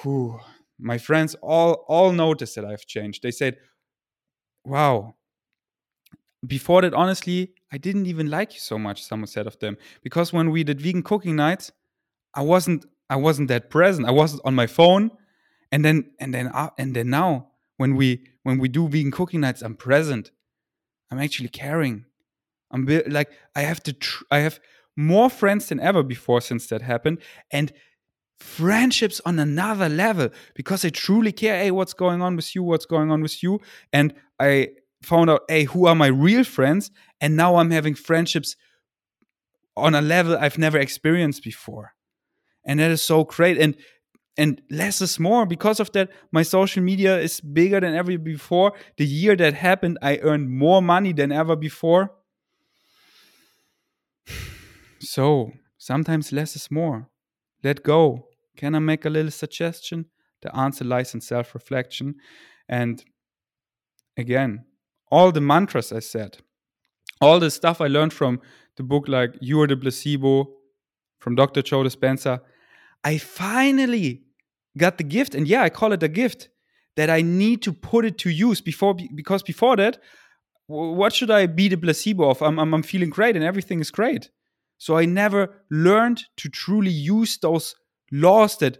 Whew. 0.02 0.38
My 0.78 0.98
friends 0.98 1.34
all 1.42 1.86
all 1.88 2.12
noticed 2.12 2.56
that 2.56 2.66
I've 2.66 2.84
changed. 2.84 3.22
They 3.22 3.30
said, 3.30 3.56
"Wow, 4.66 5.14
before 6.46 6.82
that, 6.82 6.92
honestly, 6.92 7.54
I 7.72 7.78
didn't 7.78 8.06
even 8.06 8.30
like 8.30 8.52
you 8.54 8.60
so 8.60 8.78
much. 8.78 9.02
Someone 9.02 9.26
said 9.26 9.46
of 9.46 9.58
them 9.58 9.78
because 10.02 10.32
when 10.34 10.50
we 10.50 10.64
did 10.64 10.80
vegan 10.80 11.02
cooking 11.02 11.36
nights, 11.36 11.72
I 12.36 12.42
wasn't 12.42 12.84
I 13.08 13.16
wasn't 13.16 13.48
that 13.48 13.70
present. 13.70 14.06
I 14.06 14.10
wasn't 14.10 14.42
on 14.44 14.54
my 14.54 14.66
phone, 14.66 15.10
and 15.72 15.84
then 15.84 16.10
and 16.20 16.34
then 16.34 16.48
uh, 16.48 16.70
and 16.78 16.94
then 16.94 17.10
now 17.10 17.48
when 17.78 17.96
we 17.96 18.24
when 18.42 18.58
we 18.58 18.68
do 18.68 18.88
vegan 18.88 19.10
cooking 19.10 19.40
nights, 19.40 19.62
I'm 19.62 19.74
present. 19.74 20.30
I'm 21.10 21.18
actually 21.18 21.48
caring. 21.48 22.04
I'm 22.70 22.86
like 23.08 23.30
I 23.56 23.62
have 23.62 23.82
to 23.84 23.92
tr- 23.94 24.24
I 24.30 24.40
have 24.40 24.60
more 24.96 25.30
friends 25.30 25.68
than 25.68 25.80
ever 25.80 26.02
before 26.02 26.40
since 26.42 26.66
that 26.68 26.82
happened, 26.82 27.18
and 27.50 27.72
friendships 28.38 29.18
on 29.24 29.38
another 29.38 29.88
level 29.88 30.28
because 30.54 30.84
I 30.84 30.90
truly 30.90 31.32
care. 31.32 31.56
Hey, 31.56 31.70
what's 31.70 31.94
going 31.94 32.20
on 32.20 32.36
with 32.36 32.54
you? 32.54 32.62
What's 32.62 32.86
going 32.86 33.10
on 33.10 33.22
with 33.22 33.42
you? 33.42 33.60
And 33.94 34.12
I 34.38 34.70
found 35.02 35.30
out, 35.30 35.42
hey, 35.48 35.64
who 35.64 35.86
are 35.86 35.94
my 35.94 36.08
real 36.08 36.44
friends? 36.44 36.90
And 37.18 37.34
now 37.34 37.56
I'm 37.56 37.70
having 37.70 37.94
friendships 37.94 38.54
on 39.74 39.94
a 39.94 40.02
level 40.02 40.36
I've 40.38 40.58
never 40.58 40.76
experienced 40.78 41.42
before 41.42 41.95
and 42.66 42.80
that 42.80 42.90
is 42.90 43.02
so 43.02 43.24
great. 43.24 43.58
And 43.58 43.76
and 44.38 44.60
less 44.70 45.00
is 45.00 45.18
more. 45.18 45.46
Because 45.46 45.80
of 45.80 45.92
that 45.92 46.10
my 46.30 46.42
social 46.42 46.82
media 46.82 47.18
is 47.18 47.40
bigger 47.40 47.80
than 47.80 47.94
ever 47.94 48.18
before. 48.18 48.72
The 48.98 49.06
year 49.06 49.34
that 49.36 49.54
happened 49.54 49.98
i 50.02 50.18
earned 50.18 50.50
more 50.50 50.82
money 50.82 51.12
than 51.12 51.32
ever 51.32 51.56
before. 51.56 52.10
So 54.98 55.52
sometimes 55.78 56.32
less 56.32 56.56
is 56.56 56.70
more. 56.70 57.08
Let 57.62 57.82
go. 57.82 58.28
Can 58.56 58.74
i 58.74 58.78
make 58.78 59.04
a 59.04 59.10
little 59.10 59.30
suggestion? 59.30 60.06
The 60.40 60.54
answer 60.56 60.84
lies 60.84 61.14
in 61.14 61.20
self-reflection. 61.20 62.16
And 62.68 63.04
again 64.16 64.64
all 65.10 65.32
the 65.32 65.40
mantras 65.40 65.92
I 65.92 66.00
said, 66.00 66.38
all 67.20 67.40
the 67.40 67.50
stuff 67.50 67.80
I 67.80 67.86
learned 67.86 68.12
from 68.12 68.40
the 68.76 68.82
book, 68.82 69.08
like 69.08 69.34
You 69.40 69.60
Are 69.60 69.66
the 69.66 69.76
Placebo 69.76 70.48
from 71.18 71.34
Dr. 71.34 71.62
Joe 71.62 71.82
Dispenza, 71.82 72.40
I 73.04 73.18
finally 73.18 74.22
got 74.76 74.98
the 74.98 75.04
gift. 75.04 75.34
And 75.34 75.46
yeah, 75.46 75.62
I 75.62 75.70
call 75.70 75.92
it 75.92 76.02
a 76.02 76.08
gift 76.08 76.48
that 76.96 77.10
I 77.10 77.22
need 77.22 77.62
to 77.62 77.72
put 77.72 78.04
it 78.04 78.18
to 78.18 78.30
use 78.30 78.60
before, 78.60 78.94
because 79.14 79.42
before 79.42 79.76
that, 79.76 79.98
what 80.66 81.12
should 81.12 81.30
I 81.30 81.46
be 81.46 81.68
the 81.68 81.76
placebo 81.76 82.30
of? 82.30 82.42
I'm, 82.42 82.58
I'm, 82.58 82.74
I'm 82.74 82.82
feeling 82.82 83.10
great 83.10 83.36
and 83.36 83.44
everything 83.44 83.80
is 83.80 83.90
great. 83.90 84.30
So 84.78 84.96
I 84.96 85.04
never 85.04 85.62
learned 85.70 86.24
to 86.38 86.48
truly 86.48 86.90
use 86.90 87.38
those 87.38 87.74
laws 88.12 88.56
that 88.58 88.78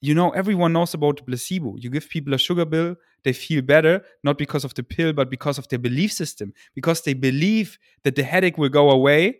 you 0.00 0.14
know 0.14 0.30
everyone 0.30 0.72
knows 0.72 0.92
about 0.92 1.16
the 1.16 1.22
placebo 1.22 1.76
you 1.78 1.88
give 1.88 2.08
people 2.08 2.34
a 2.34 2.38
sugar 2.38 2.66
pill 2.66 2.96
they 3.24 3.32
feel 3.32 3.62
better 3.62 4.04
not 4.22 4.36
because 4.36 4.64
of 4.64 4.74
the 4.74 4.82
pill 4.82 5.12
but 5.12 5.30
because 5.30 5.56
of 5.56 5.68
their 5.68 5.78
belief 5.78 6.12
system 6.12 6.52
because 6.74 7.00
they 7.02 7.14
believe 7.14 7.78
that 8.04 8.14
the 8.14 8.22
headache 8.22 8.58
will 8.58 8.68
go 8.68 8.90
away 8.90 9.38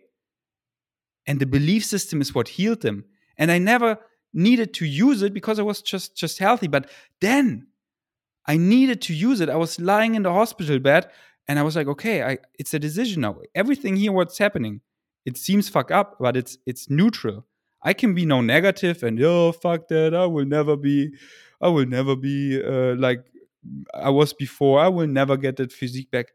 and 1.27 1.39
the 1.39 1.45
belief 1.45 1.85
system 1.85 2.21
is 2.21 2.33
what 2.33 2.47
healed 2.47 2.81
them 2.81 3.05
and 3.37 3.51
i 3.51 3.57
never 3.57 3.97
needed 4.33 4.73
to 4.73 4.85
use 4.85 5.21
it 5.21 5.33
because 5.33 5.59
i 5.59 5.63
was 5.63 5.81
just 5.81 6.15
just 6.15 6.39
healthy 6.39 6.67
but 6.67 6.89
then 7.21 7.67
i 8.47 8.57
needed 8.57 9.01
to 9.01 9.13
use 9.13 9.41
it 9.41 9.49
i 9.49 9.55
was 9.55 9.79
lying 9.79 10.15
in 10.15 10.23
the 10.23 10.31
hospital 10.31 10.79
bed 10.79 11.09
and 11.47 11.59
i 11.59 11.61
was 11.61 11.75
like 11.75 11.87
okay 11.87 12.23
I, 12.23 12.37
it's 12.57 12.73
a 12.73 12.79
decision 12.79 13.21
now 13.21 13.37
everything 13.53 13.95
here 13.95 14.11
what's 14.11 14.37
happening 14.37 14.81
it 15.25 15.37
seems 15.37 15.69
fuck 15.69 15.91
up 15.91 16.17
but 16.19 16.35
it's 16.35 16.57
it's 16.65 16.89
neutral 16.89 17.45
I 17.85 17.93
can 17.93 18.15
be 18.15 18.25
no 18.25 18.39
negative 18.39 19.03
and 19.03 19.21
oh 19.21 19.51
fuck 19.51 19.89
that 19.89 20.15
I 20.15 20.25
will 20.25 20.45
never 20.45 20.77
be 20.77 21.11
I 21.61 21.67
will 21.67 21.85
never 21.85 22.15
be 22.15 22.61
uh, 22.63 22.95
like 22.95 23.25
I 23.93 24.09
was 24.09 24.33
before. 24.33 24.79
I 24.79 24.87
will 24.89 25.07
never 25.07 25.37
get 25.37 25.57
that 25.57 25.71
physique 25.71 26.11
back. 26.11 26.27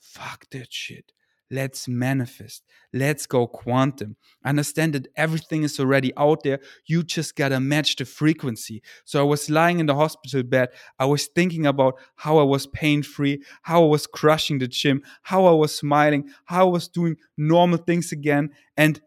Fuck 0.00 0.48
that 0.50 0.72
shit. 0.72 1.12
Let's 1.50 1.86
manifest. 1.86 2.64
Let's 2.92 3.26
go 3.26 3.46
quantum. 3.46 4.16
Understand 4.44 4.94
that 4.94 5.06
everything 5.16 5.62
is 5.62 5.78
already 5.78 6.12
out 6.16 6.42
there. 6.42 6.58
You 6.86 7.04
just 7.04 7.36
gotta 7.36 7.60
match 7.60 7.96
the 7.96 8.04
frequency. 8.04 8.82
So 9.04 9.20
I 9.20 9.22
was 9.22 9.48
lying 9.48 9.78
in 9.78 9.86
the 9.86 9.94
hospital 9.94 10.42
bed. 10.42 10.70
I 10.98 11.04
was 11.04 11.26
thinking 11.26 11.64
about 11.64 11.94
how 12.16 12.38
I 12.38 12.42
was 12.42 12.66
pain 12.66 13.02
free, 13.04 13.42
how 13.62 13.84
I 13.84 13.86
was 13.86 14.08
crushing 14.08 14.58
the 14.58 14.66
gym, 14.66 15.02
how 15.22 15.46
I 15.46 15.52
was 15.52 15.76
smiling, 15.76 16.30
how 16.46 16.66
I 16.66 16.70
was 16.70 16.88
doing 16.88 17.16
normal 17.36 17.78
things 17.78 18.10
again. 18.10 18.50
And 18.76 19.00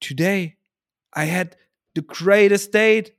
today, 0.00 0.56
I 1.12 1.24
had 1.24 1.56
the 1.94 2.02
greatest 2.02 2.72
date. 2.72 3.12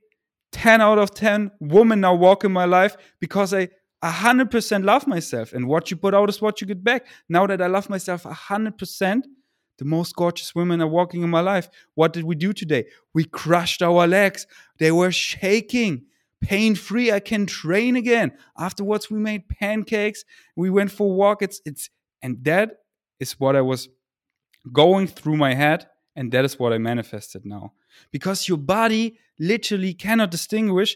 10 0.51 0.81
out 0.81 0.97
of 0.97 1.13
10 1.13 1.51
women 1.59 2.01
now 2.01 2.15
walk 2.15 2.43
in 2.43 2.51
my 2.51 2.65
life 2.65 2.97
because 3.19 3.53
I 3.53 3.69
100% 4.03 4.83
love 4.83 5.07
myself. 5.07 5.53
And 5.53 5.67
what 5.67 5.91
you 5.91 5.97
put 5.97 6.13
out 6.13 6.29
is 6.29 6.41
what 6.41 6.61
you 6.61 6.67
get 6.67 6.83
back. 6.83 7.07
Now 7.27 7.47
that 7.47 7.61
I 7.61 7.67
love 7.67 7.89
myself 7.89 8.23
100%, 8.23 9.23
the 9.77 9.85
most 9.85 10.15
gorgeous 10.15 10.53
women 10.53 10.81
are 10.81 10.87
walking 10.87 11.23
in 11.23 11.29
my 11.29 11.39
life. 11.41 11.69
What 11.95 12.13
did 12.13 12.25
we 12.25 12.35
do 12.35 12.53
today? 12.53 12.85
We 13.13 13.25
crushed 13.25 13.81
our 13.81 14.07
legs. 14.07 14.45
They 14.77 14.91
were 14.91 15.11
shaking. 15.11 16.05
Pain 16.41 16.75
free. 16.75 17.11
I 17.11 17.19
can 17.19 17.45
train 17.45 17.95
again. 17.95 18.31
Afterwards, 18.57 19.09
we 19.09 19.19
made 19.19 19.49
pancakes. 19.49 20.23
We 20.55 20.69
went 20.69 20.91
for 20.91 21.11
a 21.11 21.13
walk. 21.13 21.41
It's 21.41 21.61
it's 21.65 21.89
and 22.21 22.43
that 22.43 22.79
is 23.19 23.39
what 23.39 23.55
I 23.55 23.61
was 23.61 23.89
going 24.71 25.07
through 25.07 25.37
my 25.37 25.53
head 25.53 25.87
and 26.15 26.31
that 26.31 26.45
is 26.45 26.59
what 26.59 26.73
I 26.73 26.77
manifested 26.77 27.45
now. 27.45 27.73
Because 28.11 28.47
your 28.47 28.57
body 28.57 29.17
literally 29.39 29.93
cannot 29.93 30.31
distinguish 30.31 30.95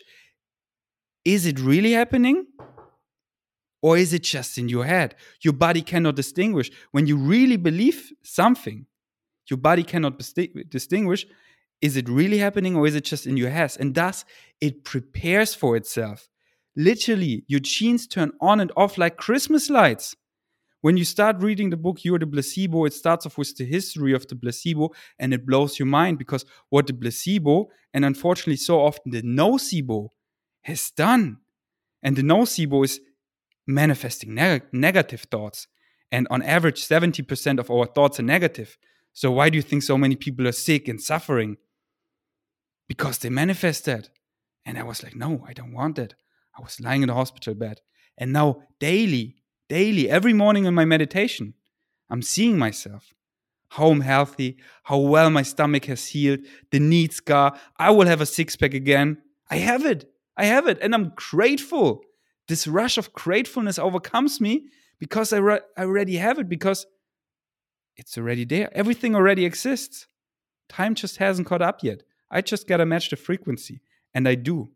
is 1.25 1.45
it 1.45 1.57
really 1.59 1.93
happening? 1.93 2.45
Or 3.83 3.97
is 3.97 4.13
it 4.13 4.23
just 4.23 4.57
in 4.57 4.67
your 4.67 4.85
head? 4.85 5.13
Your 5.41 5.53
body 5.53 5.83
cannot 5.83 6.15
distinguish. 6.15 6.71
When 6.91 7.05
you 7.05 7.17
really 7.17 7.57
believe 7.57 8.11
something, 8.23 8.87
your 9.47 9.57
body 9.57 9.83
cannot 9.83 10.19
distinguish 10.69 11.27
is 11.81 11.97
it 11.97 12.07
really 12.07 12.37
happening 12.37 12.77
or 12.77 12.87
is 12.87 12.95
it 12.95 13.03
just 13.03 13.27
in 13.27 13.35
your 13.35 13.49
head? 13.49 13.75
And 13.77 13.93
thus, 13.93 14.23
it 14.61 14.85
prepares 14.85 15.53
for 15.53 15.75
itself. 15.75 16.29
Literally, 16.77 17.43
your 17.49 17.59
genes 17.59 18.07
turn 18.07 18.31
on 18.39 18.61
and 18.61 18.71
off 18.77 18.97
like 18.97 19.17
Christmas 19.17 19.69
lights 19.69 20.15
when 20.83 20.97
you 20.97 21.05
start 21.05 21.37
reading 21.39 21.69
the 21.69 21.77
book 21.77 22.03
You're 22.03 22.19
the 22.19 22.27
Placebo, 22.27 22.83
it 22.83 22.91
starts 22.91 23.25
off 23.25 23.37
with 23.37 23.55
the 23.55 23.63
history 23.63 24.13
of 24.13 24.27
the 24.27 24.35
placebo 24.35 24.89
and 25.17 25.33
it 25.33 25.45
blows 25.45 25.79
your 25.79 25.85
mind 25.85 26.17
because 26.17 26.43
what 26.69 26.87
the 26.87 26.93
placebo 26.93 27.69
and 27.93 28.03
unfortunately 28.03 28.57
so 28.57 28.81
often 28.81 29.13
the 29.13 29.21
nocebo 29.21 30.09
has 30.63 30.91
done. 30.91 31.37
And 32.01 32.17
the 32.17 32.21
nocebo 32.21 32.83
is 32.83 32.99
manifesting 33.67 34.33
neg- 34.33 34.65
negative 34.71 35.21
thoughts. 35.31 35.67
And 36.11 36.27
on 36.29 36.41
average, 36.43 36.85
70% 36.85 37.59
of 37.59 37.71
our 37.71 37.85
thoughts 37.85 38.19
are 38.19 38.23
negative. 38.23 38.77
So 39.13 39.31
why 39.31 39.49
do 39.49 39.55
you 39.55 39.61
think 39.61 39.83
so 39.83 39.97
many 39.97 40.15
people 40.15 40.47
are 40.47 40.51
sick 40.51 40.87
and 40.87 41.01
suffering? 41.01 41.57
Because 42.87 43.19
they 43.19 43.29
manifest 43.29 43.85
that. 43.85 44.09
And 44.65 44.77
I 44.77 44.83
was 44.83 45.03
like, 45.03 45.15
no, 45.15 45.43
I 45.47 45.53
don't 45.53 45.73
want 45.73 45.95
that. 45.95 46.15
I 46.57 46.61
was 46.61 46.79
lying 46.79 47.01
in 47.01 47.07
the 47.07 47.13
hospital 47.13 47.53
bed. 47.53 47.81
And 48.17 48.31
now 48.31 48.61
daily, 48.79 49.35
daily, 49.69 50.09
every 50.09 50.33
morning 50.33 50.65
in 50.65 50.73
my 50.73 50.85
meditation, 50.85 51.53
I'm 52.09 52.21
seeing 52.21 52.57
myself. 52.57 53.13
How 53.69 53.89
I'm 53.89 54.01
healthy, 54.01 54.57
how 54.83 54.97
well 54.99 55.31
my 55.31 55.41
stomach 55.41 55.85
has 55.85 56.05
healed, 56.07 56.41
the 56.69 56.79
knee 56.79 57.07
scar. 57.07 57.57
I 57.77 57.89
will 57.89 58.05
have 58.05 58.21
a 58.21 58.25
six 58.27 58.55
pack 58.55 58.75
again. 58.75 59.17
I 59.49 59.55
have 59.57 59.83
it. 59.83 60.05
I 60.37 60.45
have 60.45 60.67
it. 60.67 60.77
And 60.79 60.93
I'm 60.93 61.13
grateful. 61.15 62.03
This 62.47 62.67
rush 62.67 62.97
of 62.97 63.13
gratefulness 63.13 63.79
overcomes 63.79 64.41
me 64.41 64.67
because 64.99 65.33
I, 65.33 65.39
I 65.39 65.59
already 65.77 66.17
have 66.17 66.39
it, 66.39 66.49
because 66.49 66.85
it's 67.95 68.17
already 68.17 68.45
there. 68.45 68.69
Everything 68.75 69.15
already 69.15 69.45
exists. 69.45 70.07
Time 70.69 70.95
just 70.95 71.17
hasn't 71.17 71.47
caught 71.47 71.61
up 71.61 71.83
yet. 71.83 72.03
I 72.31 72.41
just 72.41 72.67
got 72.67 72.77
to 72.77 72.85
match 72.85 73.09
the 73.09 73.15
frequency. 73.15 73.81
And 74.13 74.27
I 74.27 74.35
do 74.35 74.69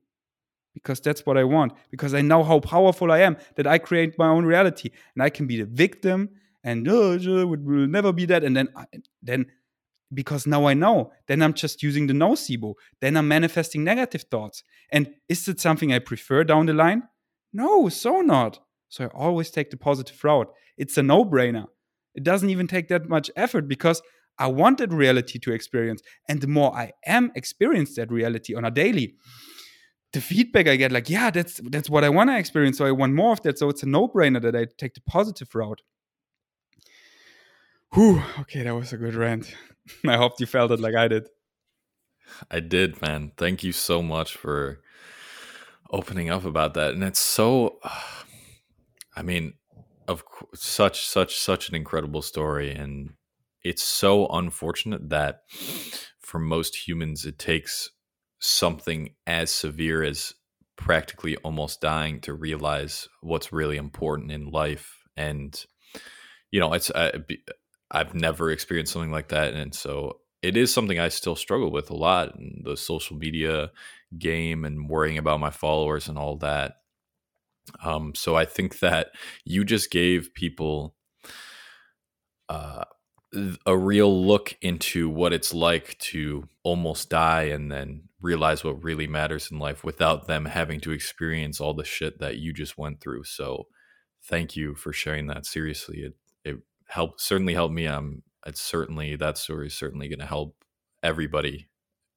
because 0.74 1.00
that's 1.00 1.26
what 1.26 1.38
I 1.38 1.44
want. 1.44 1.74
Because 1.90 2.14
I 2.14 2.22
know 2.22 2.44
how 2.44 2.60
powerful 2.60 3.12
I 3.12 3.20
am 3.20 3.38
that 3.56 3.68
I 3.68 3.78
create 3.78 4.18
my 4.18 4.28
own 4.28 4.46
reality 4.46 4.92
and 5.16 5.24
I 5.24 5.30
can 5.30 5.48
be 5.48 5.58
the 5.58 5.66
victim 5.66 6.30
and 6.64 6.88
oh, 6.88 7.14
it 7.14 7.26
will 7.26 7.88
never 7.88 8.12
be 8.12 8.26
that. 8.26 8.44
And 8.44 8.56
then, 8.56 8.70
uh, 8.76 8.86
then 9.22 9.46
because 10.14 10.46
now 10.48 10.66
I 10.66 10.74
know, 10.74 11.12
then 11.28 11.42
I'm 11.42 11.54
just 11.54 11.84
using 11.84 12.08
the 12.08 12.14
nocebo. 12.14 12.76
Then 13.02 13.18
I'm 13.18 13.28
manifesting 13.28 13.84
negative 13.84 14.24
thoughts. 14.24 14.64
And 14.92 15.14
is 15.30 15.48
it 15.48 15.60
something 15.60 15.94
I 15.94 16.00
prefer 16.00 16.44
down 16.44 16.66
the 16.66 16.74
line? 16.74 17.04
No, 17.58 17.90
so 17.90 18.22
not. 18.22 18.60
So 18.88 19.06
I 19.06 19.08
always 19.08 19.50
take 19.50 19.72
the 19.72 19.78
positive 19.78 20.24
route. 20.24 20.54
It's 20.78 20.96
a 20.96 21.02
no 21.02 21.26
brainer. 21.26 21.66
It 22.14 22.24
doesn't 22.24 22.52
even 22.52 22.68
take 22.68 22.88
that 22.90 23.10
much 23.10 23.32
effort 23.36 23.68
because 23.68 24.00
I 24.38 24.46
want 24.46 24.78
that 24.78 24.94
reality 24.94 25.40
to 25.40 25.52
experience. 25.52 26.04
And 26.30 26.40
the 26.40 26.48
more 26.48 26.72
I 26.72 26.92
am 27.08 27.32
experience 27.34 27.96
that 27.96 28.12
reality 28.12 28.54
on 28.54 28.64
a 28.64 28.70
daily, 28.70 29.16
the 30.14 30.22
feedback 30.22 30.68
I 30.68 30.76
get, 30.76 30.92
like, 30.92 31.10
yeah, 31.10 31.32
that's 31.32 31.60
that's 31.72 31.90
what 31.90 32.04
I 32.04 32.10
want 32.10 32.30
to 32.30 32.38
experience. 32.38 32.78
So 32.78 32.86
I 32.86 32.92
want 32.92 33.16
more 33.16 33.32
of 33.32 33.42
that. 33.42 33.58
So 33.58 33.70
it's 33.70 33.82
a 33.82 33.88
no-brainer 33.88 34.42
that 34.44 34.56
I 34.56 34.68
take 34.78 34.94
the 34.94 35.02
positive 35.02 35.54
route. 35.56 35.82
Whew, 37.94 38.22
okay, 38.42 38.62
that 38.64 38.76
was 38.76 38.94
a 38.94 38.98
good 38.98 39.16
rant. 39.16 39.56
I 40.08 40.18
hope 40.18 40.34
you 40.40 40.46
felt 40.46 40.72
it 40.72 40.80
like 40.80 40.94
I 40.94 41.08
did. 41.08 41.28
I 42.52 42.60
did, 42.60 43.02
man. 43.02 43.32
Thank 43.36 43.64
you 43.64 43.72
so 43.72 44.04
much 44.04 44.38
for 44.38 44.80
opening 45.92 46.30
up 46.30 46.46
about 46.46 46.74
that. 46.76 46.94
And 46.94 47.04
it's 47.04 47.20
so 47.20 47.80
I 49.16 49.24
mean, 49.24 49.54
of 50.08 50.24
such 50.56 51.06
such 51.06 51.38
such 51.38 51.70
an 51.70 51.76
incredible 51.76 52.22
story 52.22 52.72
and 52.72 53.14
it's 53.64 53.84
so 53.84 54.28
unfortunate 54.28 55.10
that 55.10 55.42
for 56.20 56.40
most 56.40 56.88
humans 56.88 57.26
it 57.26 57.38
takes 57.38 57.90
something 58.40 59.10
as 59.26 59.52
severe 59.52 60.04
as 60.04 60.34
practically 60.78 61.36
almost 61.38 61.82
dying 61.82 62.22
to 62.22 62.34
realize 62.34 63.10
what's 63.22 63.52
really 63.52 63.78
important 63.78 64.32
in 64.32 64.50
life 64.50 65.04
and 65.18 65.66
you 66.52 66.60
know 66.60 66.72
it's 66.74 66.92
I, 66.92 67.12
i've 67.92 68.14
never 68.14 68.52
experienced 68.52 68.94
something 68.94 69.12
like 69.12 69.30
that 69.30 69.54
and 69.54 69.74
so 69.74 70.20
it 70.42 70.56
is 70.56 70.72
something 70.72 71.00
i 71.00 71.10
still 71.10 71.36
struggle 71.36 71.72
with 71.72 71.90
a 71.90 71.96
lot 71.96 72.36
and 72.36 72.62
the 72.64 72.78
social 72.78 73.18
media 73.18 73.72
game 74.18 74.66
and 74.66 74.90
worrying 74.90 75.18
about 75.18 75.40
my 75.40 75.50
followers 75.50 76.08
and 76.08 76.18
all 76.18 76.38
that 76.38 76.76
um 77.84 78.14
so 78.16 78.36
i 78.36 78.46
think 78.46 78.80
that 78.80 79.10
you 79.44 79.66
just 79.66 79.92
gave 79.92 80.34
people 80.34 80.96
uh 82.50 82.84
a 83.66 83.78
real 83.78 84.26
look 84.26 84.56
into 84.62 85.10
what 85.10 85.34
it's 85.34 85.54
like 85.54 85.98
to 86.00 86.48
almost 86.64 87.10
die 87.10 87.44
and 87.44 87.72
then 87.72 88.04
realize 88.22 88.64
what 88.64 88.82
really 88.84 89.08
matters 89.08 89.52
in 89.52 89.60
life 89.60 89.84
without 89.84 90.28
them 90.28 90.46
having 90.46 90.80
to 90.80 90.92
experience 90.92 91.60
all 91.60 91.74
the 91.74 91.84
shit 91.84 92.20
that 92.20 92.38
you 92.38 92.54
just 92.54 92.78
went 92.78 93.02
through. 93.02 93.24
So 93.26 93.68
thank 94.24 94.56
you 94.56 94.76
for 94.76 94.94
sharing 94.94 95.28
that. 95.28 95.46
Seriously, 95.46 96.00
it 96.00 96.14
it 96.44 96.58
helped 96.88 97.22
certainly 97.22 97.54
helped 97.54 97.74
me. 97.74 97.86
Um 97.88 98.24
it's 98.46 98.62
certainly 98.62 99.16
that 99.18 99.38
story 99.38 99.68
is 99.68 99.74
certainly 99.76 100.08
going 100.08 100.20
to 100.20 100.26
help 100.26 100.56
everybody 101.04 101.68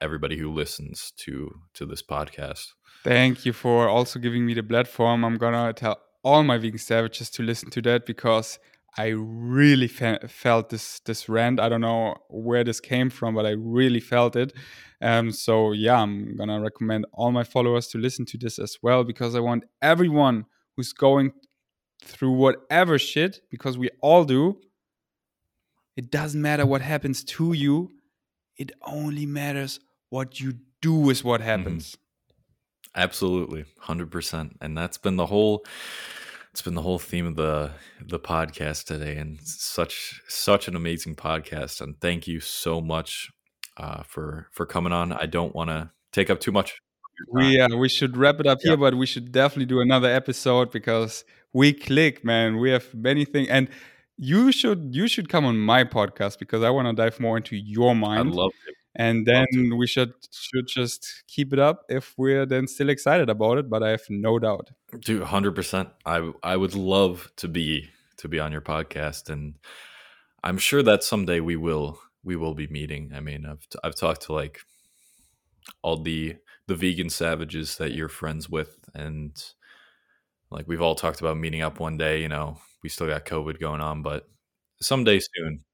everybody 0.00 0.36
who 0.36 0.52
listens 0.52 1.12
to 1.18 1.60
to 1.74 1.86
this 1.86 2.02
podcast. 2.02 2.66
Thank 3.04 3.46
you 3.46 3.52
for 3.52 3.88
also 3.88 4.18
giving 4.18 4.44
me 4.44 4.54
the 4.54 4.62
platform. 4.62 5.24
I'm 5.24 5.36
gonna 5.36 5.72
tell 5.72 5.98
all 6.22 6.42
my 6.42 6.58
vegan 6.58 6.78
savages 6.78 7.30
to 7.30 7.42
listen 7.42 7.70
to 7.70 7.82
that 7.82 8.06
because 8.06 8.58
I 8.98 9.08
really 9.08 9.88
fe- 9.88 10.18
felt 10.28 10.70
this 10.70 11.00
this 11.00 11.28
rant. 11.28 11.60
I 11.60 11.68
don't 11.68 11.80
know 11.80 12.16
where 12.28 12.64
this 12.64 12.80
came 12.80 13.10
from, 13.10 13.34
but 13.34 13.46
I 13.46 13.50
really 13.50 14.00
felt 14.00 14.36
it. 14.36 14.52
Um, 15.00 15.30
so 15.30 15.72
yeah, 15.72 16.00
I'm 16.02 16.36
gonna 16.36 16.60
recommend 16.60 17.06
all 17.12 17.32
my 17.32 17.44
followers 17.44 17.86
to 17.88 17.98
listen 17.98 18.26
to 18.26 18.38
this 18.38 18.58
as 18.58 18.78
well 18.82 19.04
because 19.04 19.34
I 19.34 19.40
want 19.40 19.64
everyone 19.80 20.46
who's 20.76 20.92
going 20.92 21.32
through 22.02 22.32
whatever 22.32 22.98
shit, 22.98 23.40
because 23.50 23.78
we 23.78 23.90
all 24.00 24.24
do. 24.24 24.58
It 25.96 26.10
doesn't 26.10 26.40
matter 26.40 26.64
what 26.66 26.80
happens 26.80 27.24
to 27.24 27.52
you. 27.52 27.90
It 28.56 28.72
only 28.82 29.26
matters 29.26 29.80
what 30.10 30.40
you 30.40 30.54
do 30.80 31.10
is 31.10 31.24
what 31.24 31.40
happens. 31.40 31.92
Mm-hmm. 31.92 33.00
Absolutely, 33.00 33.64
hundred 33.80 34.10
percent, 34.10 34.58
and 34.60 34.76
that's 34.76 34.98
been 34.98 35.16
the 35.16 35.26
whole 35.26 35.64
it's 36.50 36.62
been 36.62 36.74
the 36.74 36.82
whole 36.82 36.98
theme 36.98 37.26
of 37.26 37.36
the 37.36 37.70
the 38.00 38.18
podcast 38.18 38.84
today 38.84 39.16
and 39.16 39.40
such 39.42 40.20
such 40.28 40.68
an 40.68 40.76
amazing 40.76 41.14
podcast. 41.14 41.80
And 41.80 42.00
thank 42.00 42.26
you 42.26 42.40
so 42.40 42.80
much 42.80 43.30
uh, 43.76 44.02
for 44.02 44.48
for 44.50 44.66
coming 44.66 44.92
on. 44.92 45.12
I 45.12 45.26
don't 45.26 45.54
want 45.54 45.70
to 45.70 45.90
take 46.12 46.28
up 46.28 46.40
too 46.40 46.52
much 46.52 46.80
we 47.28 47.60
uh, 47.60 47.76
we 47.76 47.88
should 47.88 48.16
wrap 48.16 48.40
it 48.40 48.46
up 48.46 48.58
yeah. 48.62 48.70
here 48.70 48.76
but 48.76 48.94
we 48.94 49.06
should 49.06 49.32
definitely 49.32 49.66
do 49.66 49.80
another 49.80 50.08
episode 50.08 50.70
because 50.70 51.24
we 51.52 51.72
click 51.72 52.24
man. 52.24 52.58
We 52.58 52.70
have 52.70 52.92
many 52.94 53.24
things 53.24 53.48
and 53.48 53.68
you 54.16 54.52
should 54.52 54.94
you 54.94 55.08
should 55.08 55.28
come 55.28 55.44
on 55.44 55.56
my 55.58 55.82
podcast 55.84 56.38
because 56.38 56.62
i 56.62 56.68
want 56.68 56.86
to 56.86 56.92
dive 56.92 57.18
more 57.18 57.38
into 57.38 57.56
your 57.56 57.94
mind. 57.94 58.28
i 58.28 58.32
love 58.32 58.52
it 58.68 58.74
and 58.96 59.26
then 59.26 59.46
we 59.76 59.86
should 59.86 60.12
should 60.32 60.66
just 60.66 61.22
keep 61.28 61.52
it 61.52 61.58
up 61.58 61.84
if 61.88 62.14
we're 62.16 62.46
then 62.46 62.66
still 62.66 62.88
excited 62.88 63.30
about 63.30 63.58
it 63.58 63.70
but 63.70 63.82
i 63.82 63.90
have 63.90 64.02
no 64.08 64.38
doubt. 64.38 64.70
Dude 65.00 65.22
100% 65.22 65.90
i 66.06 66.32
i 66.42 66.56
would 66.56 66.74
love 66.74 67.30
to 67.36 67.48
be 67.48 67.90
to 68.16 68.28
be 68.28 68.40
on 68.40 68.52
your 68.52 68.60
podcast 68.60 69.30
and 69.30 69.54
i'm 70.42 70.58
sure 70.58 70.82
that 70.82 71.04
someday 71.04 71.40
we 71.40 71.56
will 71.56 71.98
we 72.22 72.36
will 72.36 72.54
be 72.54 72.66
meeting. 72.66 73.12
I 73.14 73.20
mean 73.20 73.46
i've 73.46 73.66
i've 73.82 73.94
talked 73.94 74.22
to 74.22 74.32
like 74.32 74.60
all 75.82 76.02
the 76.02 76.36
the 76.66 76.74
vegan 76.74 77.10
savages 77.10 77.76
that 77.78 77.92
you're 77.92 78.08
friends 78.08 78.48
with 78.48 78.78
and 78.94 79.42
like 80.50 80.66
we've 80.66 80.82
all 80.82 80.94
talked 80.94 81.20
about 81.20 81.36
meeting 81.36 81.62
up 81.62 81.80
one 81.80 81.96
day 81.96 82.22
you 82.22 82.28
know 82.28 82.58
we 82.82 82.88
still 82.88 83.06
got 83.06 83.24
covid 83.24 83.60
going 83.60 83.80
on 83.80 84.02
but 84.02 84.28
someday 84.80 85.20
soon 85.20 85.64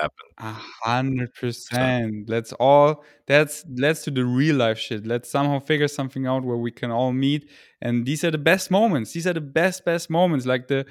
happen. 0.00 0.26
A 0.38 0.52
hundred 0.82 1.34
percent. 1.34 2.28
Let's 2.28 2.52
all 2.54 3.04
that's 3.26 3.64
let's 3.76 4.04
do 4.04 4.10
the 4.10 4.24
real 4.24 4.56
life 4.56 4.78
shit. 4.78 5.06
Let's 5.06 5.30
somehow 5.30 5.60
figure 5.60 5.88
something 5.88 6.26
out 6.26 6.44
where 6.44 6.56
we 6.56 6.70
can 6.70 6.90
all 6.90 7.12
meet. 7.12 7.50
And 7.80 8.06
these 8.06 8.24
are 8.24 8.30
the 8.30 8.38
best 8.38 8.70
moments. 8.70 9.12
These 9.12 9.26
are 9.26 9.32
the 9.32 9.40
best, 9.40 9.84
best 9.84 10.10
moments. 10.10 10.46
Like 10.46 10.68
the 10.68 10.86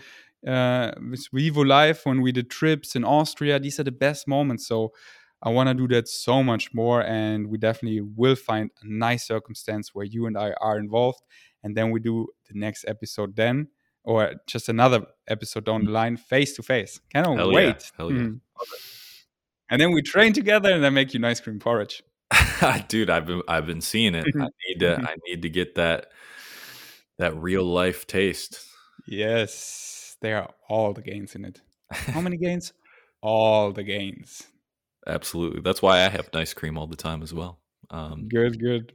uh 0.47 0.91
with 1.09 1.27
Vivo 1.33 1.63
Life 1.63 2.05
when 2.05 2.21
we 2.21 2.31
did 2.31 2.49
trips 2.49 2.95
in 2.95 3.03
Austria. 3.03 3.59
These 3.59 3.79
are 3.79 3.83
the 3.83 3.91
best 3.91 4.27
moments. 4.27 4.67
So 4.67 4.93
I 5.41 5.49
want 5.49 5.67
to 5.67 5.73
do 5.73 5.87
that 5.89 6.07
so 6.07 6.41
much 6.41 6.73
more. 6.73 7.03
And 7.03 7.47
we 7.47 7.57
definitely 7.57 8.01
will 8.01 8.35
find 8.35 8.71
a 8.81 8.87
nice 8.87 9.27
circumstance 9.27 9.93
where 9.93 10.05
you 10.05 10.25
and 10.25 10.37
I 10.37 10.53
are 10.61 10.77
involved. 10.77 11.21
And 11.63 11.75
then 11.77 11.91
we 11.91 11.99
do 11.99 12.27
the 12.47 12.59
next 12.59 12.85
episode 12.87 13.35
then 13.35 13.67
or 14.03 14.33
just 14.47 14.69
another 14.69 15.05
episode 15.27 15.65
down 15.65 15.85
the 15.85 15.91
line 15.91 16.17
face 16.17 16.53
to 16.55 16.63
face. 16.63 16.99
Cannot 17.11 17.37
Hell 17.37 17.51
wait. 17.53 17.65
Yeah. 17.65 17.89
Hell 17.97 18.11
yeah. 18.11 18.19
Mm. 18.19 18.39
And 19.69 19.81
then 19.81 19.91
we 19.91 20.01
train 20.01 20.33
together 20.33 20.71
and 20.71 20.83
then 20.83 20.93
make 20.93 21.13
you 21.13 21.25
ice 21.25 21.39
cream 21.39 21.59
porridge. 21.59 22.03
Dude, 22.87 23.09
I've 23.09 23.25
been 23.25 23.41
I've 23.47 23.65
been 23.65 23.81
seeing 23.81 24.15
it. 24.15 24.25
I 24.35 24.47
need 24.67 24.79
to 24.79 24.97
I 24.97 25.15
need 25.27 25.41
to 25.43 25.49
get 25.49 25.75
that 25.75 26.11
that 27.17 27.35
real 27.35 27.63
life 27.63 28.07
taste. 28.07 28.59
Yes. 29.07 30.15
There 30.21 30.41
are 30.41 30.49
all 30.69 30.93
the 30.93 31.01
gains 31.01 31.35
in 31.35 31.45
it. 31.45 31.61
How 31.91 32.21
many 32.21 32.37
gains? 32.45 32.73
All 33.21 33.71
the 33.71 33.83
gains. 33.83 34.43
Absolutely. 35.05 35.61
That's 35.61 35.81
why 35.81 36.05
I 36.05 36.09
have 36.09 36.29
ice 36.33 36.53
cream 36.53 36.77
all 36.77 36.87
the 36.87 36.95
time 36.95 37.21
as 37.21 37.33
well. 37.33 37.59
Um, 37.89 38.27
good, 38.29 38.59
good. 38.59 38.93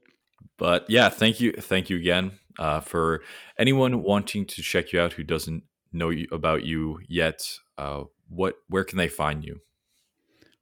But 0.57 0.89
yeah, 0.89 1.09
thank 1.09 1.41
you, 1.41 1.53
thank 1.53 1.91
you 1.91 1.97
again 1.97 2.33
uh, 2.59 2.81
for 2.81 3.23
anyone 3.59 4.03
wanting 4.03 4.47
to 4.47 4.63
check 4.63 4.93
you 4.93 5.01
out 5.01 5.13
who 5.13 5.23
doesn't 5.23 5.65
know 5.93 6.09
you, 6.11 6.27
about 6.33 6.65
you 6.65 7.01
yet. 7.07 7.43
Uh, 7.77 8.05
what 8.29 8.57
where 8.69 8.85
can 8.85 8.99
they 8.99 9.09
find 9.09 9.45
you? 9.45 9.61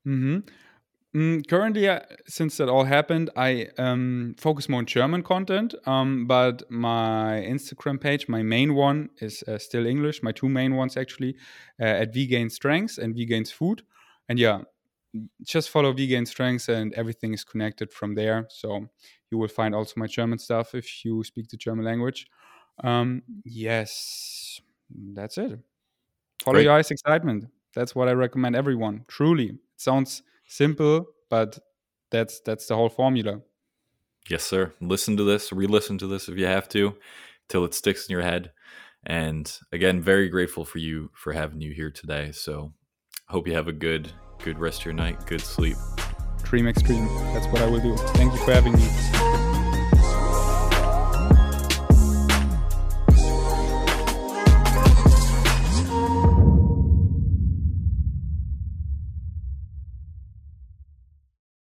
Mm-hmm. 0.07 0.39
Mm, 1.17 1.49
currently, 1.49 1.89
uh, 1.89 2.01
since 2.27 2.59
that 2.59 2.69
all 2.69 2.85
happened, 2.85 3.31
I 3.37 3.69
um, 3.79 4.35
focus 4.39 4.69
more 4.69 4.81
on 4.81 4.87
German 4.87 5.23
content. 5.23 5.75
Um, 5.87 6.27
but 6.27 6.71
my 6.71 7.43
Instagram 7.49 7.99
page, 7.99 8.29
my 8.29 8.43
main 8.43 8.75
one, 8.75 9.09
is 9.21 9.43
uh, 9.49 9.57
still 9.57 9.87
English. 9.87 10.23
My 10.23 10.33
two 10.33 10.49
main 10.51 10.75
ones 10.77 10.95
actually 10.95 11.37
uh, 11.81 11.85
at 11.85 12.13
Vegain 12.13 12.51
Strengths 12.51 12.99
and 12.99 13.15
Vegains 13.15 13.51
Food. 13.51 13.83
And 14.29 14.39
yeah, 14.39 14.63
just 15.43 15.71
follow 15.71 15.95
Vegain 15.95 16.27
Strengths, 16.27 16.69
and 16.69 16.93
everything 16.93 17.33
is 17.33 17.45
connected 17.45 17.93
from 17.95 18.15
there. 18.15 18.47
So 18.51 18.87
you 19.31 19.39
will 19.39 19.49
find 19.49 19.75
also 19.75 19.95
my 19.97 20.07
German 20.07 20.39
stuff 20.39 20.75
if 20.75 21.03
you 21.03 21.25
speak 21.25 21.49
the 21.49 21.57
German 21.57 21.87
language. 21.87 22.27
Um, 22.85 23.23
yes, 23.43 24.61
that's 25.15 25.39
it. 25.39 25.59
Follow 26.45 26.57
Great. 26.57 26.65
your 26.65 26.75
eyes 26.75 26.91
excitement. 26.91 27.47
That's 27.77 27.95
what 27.95 28.09
I 28.09 28.13
recommend 28.13 28.57
everyone. 28.57 29.05
Truly, 29.07 29.49
it 29.51 29.57
sounds 29.77 30.23
simple, 30.49 31.09
but 31.29 31.59
that's 32.11 32.41
that's 32.41 32.67
the 32.67 32.75
whole 32.75 32.89
formula. 32.89 33.43
Yes, 34.31 34.45
sir. 34.45 34.73
Listen 34.81 35.17
to 35.19 35.23
this, 35.23 35.53
re-listen 35.53 35.99
to 35.99 36.07
this 36.07 36.29
if 36.29 36.39
you 36.39 36.47
have 36.47 36.69
to, 36.71 36.97
till 37.49 37.65
it 37.67 37.75
sticks 37.75 38.09
in 38.09 38.13
your 38.13 38.23
head. 38.23 38.51
And 39.05 39.53
again, 39.71 40.01
very 40.01 40.31
grateful 40.31 40.65
for 40.65 40.79
you 40.79 41.11
for 41.15 41.35
having 41.35 41.61
you 41.61 41.73
here 41.75 41.91
today. 41.91 42.33
So, 42.33 42.73
hope 43.29 43.47
you 43.47 43.55
have 43.55 43.69
a 43.69 43.73
good 43.73 44.11
good 44.43 44.59
rest 44.59 44.81
of 44.81 44.87
your 44.87 44.95
night, 44.95 45.27
good 45.27 45.43
sleep. 45.43 45.77
Dream 46.45 46.67
Extreme. 46.67 47.07
That's 47.35 47.47
what 47.49 47.61
I 47.61 47.67
will 47.67 47.81
do. 47.81 47.95
Thank 48.15 48.33
you 48.33 48.39
for 48.39 48.53
having 48.53 48.73
me. 48.73 49.16